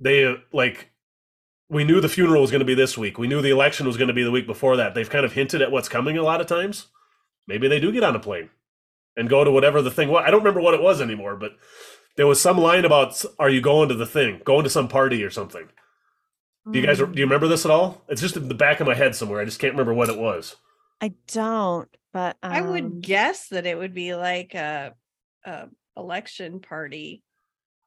they 0.00 0.36
like 0.52 0.90
we 1.68 1.84
knew 1.84 2.00
the 2.00 2.08
funeral 2.08 2.42
was 2.42 2.50
going 2.50 2.60
to 2.60 2.66
be 2.66 2.74
this 2.74 2.98
week. 2.98 3.18
We 3.18 3.26
knew 3.26 3.40
the 3.40 3.50
election 3.50 3.86
was 3.86 3.96
going 3.96 4.08
to 4.08 4.14
be 4.14 4.22
the 4.22 4.30
week 4.30 4.46
before 4.46 4.76
that. 4.76 4.94
They've 4.94 5.08
kind 5.08 5.24
of 5.24 5.32
hinted 5.32 5.62
at 5.62 5.72
what's 5.72 5.88
coming 5.88 6.18
a 6.18 6.22
lot 6.22 6.40
of 6.40 6.46
times. 6.46 6.88
Maybe 7.46 7.66
they 7.66 7.80
do 7.80 7.92
get 7.92 8.04
on 8.04 8.14
a 8.14 8.20
plane 8.20 8.50
and 9.16 9.28
go 9.28 9.42
to 9.42 9.50
whatever 9.50 9.82
the 9.82 9.90
thing 9.90 10.08
was. 10.08 10.22
I 10.26 10.30
don't 10.30 10.40
remember 10.40 10.60
what 10.60 10.74
it 10.74 10.82
was 10.82 11.00
anymore, 11.00 11.36
but 11.36 11.52
there 12.16 12.26
was 12.26 12.40
some 12.40 12.58
line 12.58 12.84
about 12.84 13.24
"Are 13.38 13.50
you 13.50 13.60
going 13.60 13.88
to 13.88 13.94
the 13.94 14.06
thing? 14.06 14.40
Going 14.44 14.64
to 14.64 14.70
some 14.70 14.88
party 14.88 15.24
or 15.24 15.30
something?" 15.30 15.68
Do 16.70 16.78
you 16.78 16.86
guys 16.86 16.98
do 16.98 17.10
you 17.14 17.24
remember 17.24 17.48
this 17.48 17.64
at 17.64 17.70
all? 17.70 18.02
It's 18.08 18.20
just 18.20 18.36
in 18.36 18.48
the 18.48 18.54
back 18.54 18.80
of 18.80 18.86
my 18.86 18.94
head 18.94 19.16
somewhere. 19.16 19.40
I 19.40 19.44
just 19.44 19.58
can't 19.58 19.72
remember 19.72 19.94
what 19.94 20.08
it 20.08 20.18
was. 20.18 20.56
I 21.00 21.12
don't, 21.26 21.88
but 22.12 22.36
um, 22.42 22.52
I 22.52 22.60
would 22.60 23.00
guess 23.00 23.48
that 23.48 23.66
it 23.66 23.76
would 23.76 23.94
be 23.94 24.14
like 24.14 24.54
a, 24.54 24.94
a 25.44 25.66
election 25.96 26.60
party, 26.60 27.24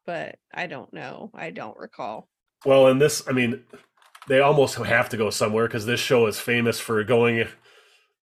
but 0.06 0.36
I 0.54 0.68
don't 0.68 0.94
know. 0.94 1.32
I 1.34 1.52
don't 1.52 1.78
recall. 1.78 2.28
Well, 2.66 2.88
in 2.88 3.00
this, 3.00 3.24
I 3.28 3.32
mean, 3.32 3.64
they 4.28 4.42
almost 4.42 4.76
have 4.76 5.08
to 5.10 5.18
go 5.18 5.30
somewhere 5.30 5.68
because 5.68 5.86
this 5.86 6.02
show 6.02 6.28
is 6.28 6.40
famous 6.40 6.78
for 6.78 7.02
going 7.06 7.48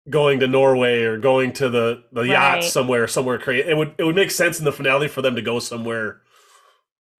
going 0.09 0.39
to 0.39 0.47
Norway 0.47 1.03
or 1.03 1.17
going 1.17 1.51
to 1.53 1.69
the 1.69 2.03
the 2.13 2.21
yacht 2.21 2.63
somewhere 2.63 3.07
somewhere 3.07 3.39
crazy. 3.39 3.67
It 3.67 3.75
would 3.75 3.95
it 3.97 4.05
would 4.05 4.15
make 4.15 4.31
sense 4.31 4.57
in 4.59 4.65
the 4.65 4.71
finale 4.71 5.09
for 5.09 5.21
them 5.21 5.35
to 5.35 5.41
go 5.41 5.59
somewhere. 5.59 6.21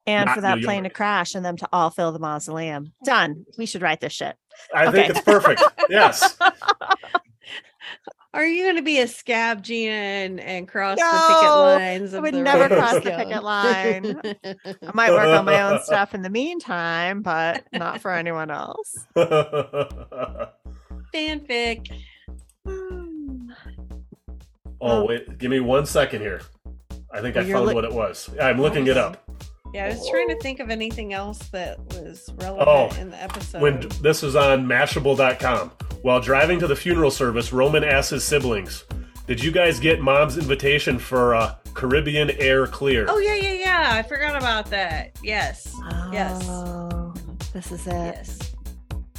And 0.10 0.26
not 0.28 0.36
for 0.36 0.42
that 0.42 0.58
New 0.60 0.64
plane 0.66 0.84
to 0.84 0.90
crash 0.90 1.36
and 1.36 1.46
them 1.46 1.58
to 1.58 1.68
all 1.72 1.90
fill 1.90 2.12
the 2.12 2.20
mausoleum. 2.20 2.92
Done. 3.04 3.46
We 3.58 3.66
should 3.66 3.82
write 3.82 4.00
this 4.02 4.14
shit. 4.14 4.36
I 4.74 4.88
Okay. 4.88 4.98
think 5.04 5.10
it's 5.12 5.22
perfect. 5.22 5.62
Yes. 5.90 6.38
Are 8.32 8.46
you 8.46 8.64
going 8.64 8.76
to 8.76 8.84
be 8.84 9.00
a 9.00 9.08
scab, 9.08 9.64
Gina, 9.64 9.92
and, 9.92 10.40
and 10.40 10.68
cross 10.68 11.00
the 11.00 11.04
picket 11.04 11.50
lines? 11.50 12.14
I 12.14 12.20
would 12.20 12.36
never 12.36 12.68
cross 12.68 12.94
the 13.04 13.10
picket 13.10 13.44
line. 13.44 14.22
I 14.86 14.92
might 14.94 15.10
work 15.12 15.28
on 15.36 15.46
my 15.46 15.62
own 15.62 15.82
stuff 15.84 16.14
in 16.14 16.22
the 16.22 16.30
meantime, 16.30 17.24
but 17.24 17.64
not 17.74 18.02
for 18.02 18.12
anyone 18.12 18.52
else. 18.52 19.08
Fanfic. 21.14 21.88
oh 24.80 25.06
wait, 25.06 25.38
give 25.40 25.50
me 25.50 25.60
one 25.60 25.86
second 25.86 26.22
here. 26.22 26.42
I 27.12 27.22
think 27.22 27.36
Well, 27.36 27.46
I 27.48 27.52
found 27.52 27.66
li- 27.68 27.74
what 27.74 27.84
it 27.86 27.94
was. 27.94 28.30
I'm 28.40 28.62
looking 28.62 28.86
it 28.88 28.98
up. 28.98 29.29
Yeah, 29.74 29.86
I 29.86 29.90
was 29.90 30.10
trying 30.10 30.28
to 30.30 30.36
think 30.40 30.60
of 30.60 30.70
anything 30.70 31.14
else 31.14 31.38
that 31.50 31.80
was 31.94 32.30
relevant 32.38 32.68
Oh, 32.68 33.02
in 33.02 33.12
the 33.12 33.22
episode. 33.22 33.62
When 33.62 33.88
this 34.02 34.24
is 34.24 34.36
on 34.36 34.66
Mashable.com. 34.66 35.72
While 36.02 36.20
driving 36.22 36.60
to 36.60 36.68
the 36.68 36.76
funeral 36.76 37.12
service, 37.12 37.52
Roman 37.54 37.84
asks 37.84 38.10
his 38.12 38.24
siblings, 38.24 38.86
"Did 39.28 39.44
you 39.44 39.52
guys 39.52 39.80
get 39.80 40.00
Mom's 40.02 40.38
invitation 40.38 40.98
for 40.98 41.36
uh, 41.36 41.56
Caribbean 41.74 42.32
Air 42.32 42.66
Clear?" 42.68 43.06
oh 43.10 43.20
yeah, 43.20 43.36
yeah, 43.36 43.54
yeah. 43.54 43.90
I 43.94 44.02
forgot 44.04 44.36
about 44.36 44.68
that. 44.72 45.18
Yes, 45.22 45.72
Yes. 46.12 46.42
Oh, 46.50 47.14
this 47.54 47.72
is 47.72 47.86
it. 47.86 47.92
yes. 47.92 48.40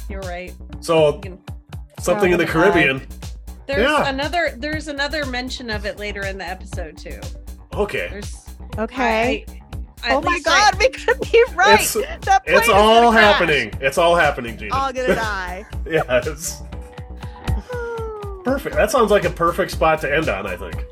You're 0.09 0.21
right. 0.21 0.53
So 0.81 1.21
You 1.23 1.39
something 1.99 2.31
in 2.31 2.37
the 2.39 2.45
Caribbean. 2.45 3.07
There's 3.67 3.83
Yeah. 3.89 4.09
another. 4.09 4.55
There's 4.57 4.87
another 4.89 5.25
mention 5.25 5.69
of 5.69 5.85
it 5.85 5.97
later 5.99 6.25
in 6.25 6.37
the 6.39 6.45
episode 6.47 6.97
too. 6.97 7.19
Okay, 7.73 8.07
There's. 8.09 8.35
Okay. 8.77 9.45
I- 9.47 9.60
I- 10.03 10.15
oh 10.15 10.21
my 10.21 10.31
least 10.33 10.47
I- 10.47 10.71
god, 10.71 10.79
we 10.79 10.89
could 10.89 11.19
be 11.31 11.43
right. 11.55 11.73
It's- 11.81 11.93
that 12.25 12.45
plane 12.45 12.57
it's 12.57 12.67
is 12.67 12.73
all 12.73 13.01
gonna 13.03 13.11
crash. 13.17 13.33
happening. 13.33 13.73
It's 13.81 13.97
all 13.97 14.15
happening, 14.15 14.57
Gina. 14.57 14.75
All 14.75 14.91
gonna 14.93 15.15
die. 15.15 15.65
yes, 15.85 16.61
perfect. 18.43 18.75
That 18.75 18.91
sounds 18.91 19.11
like 19.11 19.25
a 19.25 19.29
perfect 19.29 19.71
spot 19.71 20.01
to 20.01 20.13
end 20.13 20.29
on. 20.29 20.47
I 20.47 20.55
think. 20.57 20.83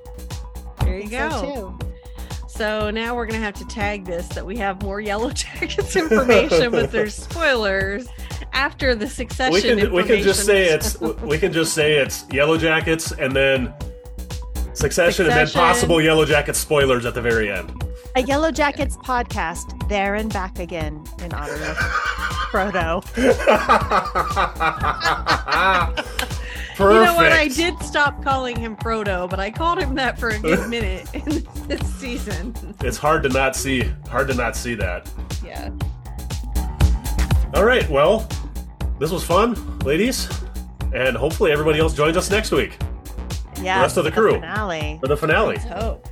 there 0.81 0.99
you 0.99 1.09
So 1.09 1.29
go. 1.29 1.53
too. 1.79 1.79
So 2.47 2.89
now 2.89 3.15
we're 3.15 3.25
gonna 3.25 3.39
have 3.39 3.53
to 3.55 3.65
tag 3.67 4.05
this 4.05 4.27
that 4.29 4.45
we 4.45 4.57
have 4.57 4.81
more 4.83 4.99
Yellow 4.99 5.29
Jackets 5.33 5.95
information, 5.95 6.71
but 6.71 6.91
there's 6.91 7.15
spoilers 7.29 8.07
after 8.53 8.95
the 8.95 9.07
succession. 9.07 9.53
we 9.77 9.81
can 9.83 9.93
we 9.93 10.03
can 10.03 10.21
just 10.21 10.45
say 10.45 10.65
it's 10.67 10.99
we 10.99 11.37
can 11.37 11.53
just 11.53 11.73
say 11.73 11.93
it's 11.97 12.25
Yellow 12.31 12.57
Jackets 12.57 13.11
and 13.13 13.33
then 13.35 13.73
Succession, 14.73 15.25
and 15.25 15.35
then 15.35 15.49
possible 15.49 15.99
Yellow 16.01 16.23
Jacket 16.25 16.55
spoilers 16.55 17.05
at 17.05 17.13
the 17.13 17.21
very 17.21 17.51
end. 17.51 17.83
A 18.19 18.21
Yellow 18.23 18.51
Jackets 18.51 18.97
podcast, 18.97 19.87
there 19.87 20.15
and 20.15 20.31
back 20.33 20.59
again 20.59 21.05
in 21.23 21.31
honor 21.33 21.53
of 21.53 21.77
Frodo. 22.51 23.01
Perfect. 25.85 26.15
You 26.79 26.85
know 27.05 27.15
what? 27.15 27.31
I 27.33 27.47
did 27.49 27.77
stop 27.81 28.21
calling 28.23 28.55
him 28.57 28.75
Frodo, 28.77 29.29
but 29.29 29.39
I 29.39 29.51
called 29.51 29.79
him 29.79 29.95
that 29.95 30.17
for 30.19 30.29
a 30.29 30.39
good 30.39 30.69
minute 30.69 31.07
in 31.13 31.45
this 31.67 31.81
season. 31.95 32.53
It's 32.81 32.97
hard 32.97 33.23
to 33.23 33.29
not 33.29 33.55
see. 33.55 33.83
Hard 34.09 34.27
to 34.29 34.33
not 34.33 34.55
see 34.55 34.75
that. 34.75 35.09
Yeah. 35.43 35.69
All 37.53 37.63
right. 37.65 37.89
Well, 37.89 38.27
this 38.97 39.11
was 39.11 39.23
fun, 39.25 39.79
ladies, 39.79 40.29
and 40.93 41.15
hopefully 41.17 41.51
everybody 41.53 41.79
else 41.79 41.93
joins 41.93 42.15
us 42.17 42.29
next 42.29 42.51
week 42.51 42.77
Yeah. 43.61 43.77
The 43.79 43.81
rest 43.83 43.97
of 43.97 44.03
the 44.05 44.11
crew. 44.11 44.33
Finale. 44.35 44.99
for 45.01 45.07
the 45.07 45.17
finale. 45.17 45.55
Let's 45.55 45.65
hope. 45.65 46.07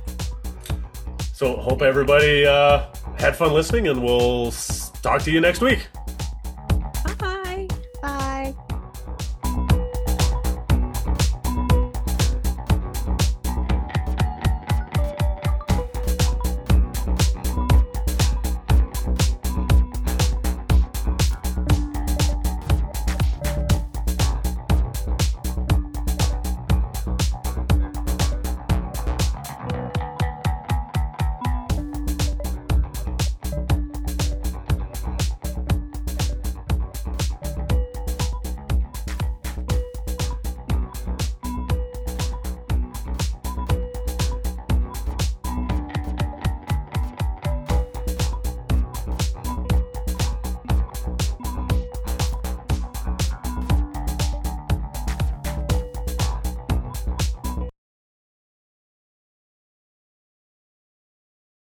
So 1.38 1.54
hope 1.54 1.82
everybody 1.82 2.44
uh, 2.44 2.86
had 3.16 3.36
fun 3.36 3.52
listening, 3.52 3.86
and 3.86 4.02
we'll 4.02 4.50
talk 5.04 5.22
to 5.22 5.30
you 5.30 5.40
next 5.40 5.60
week. 5.60 5.86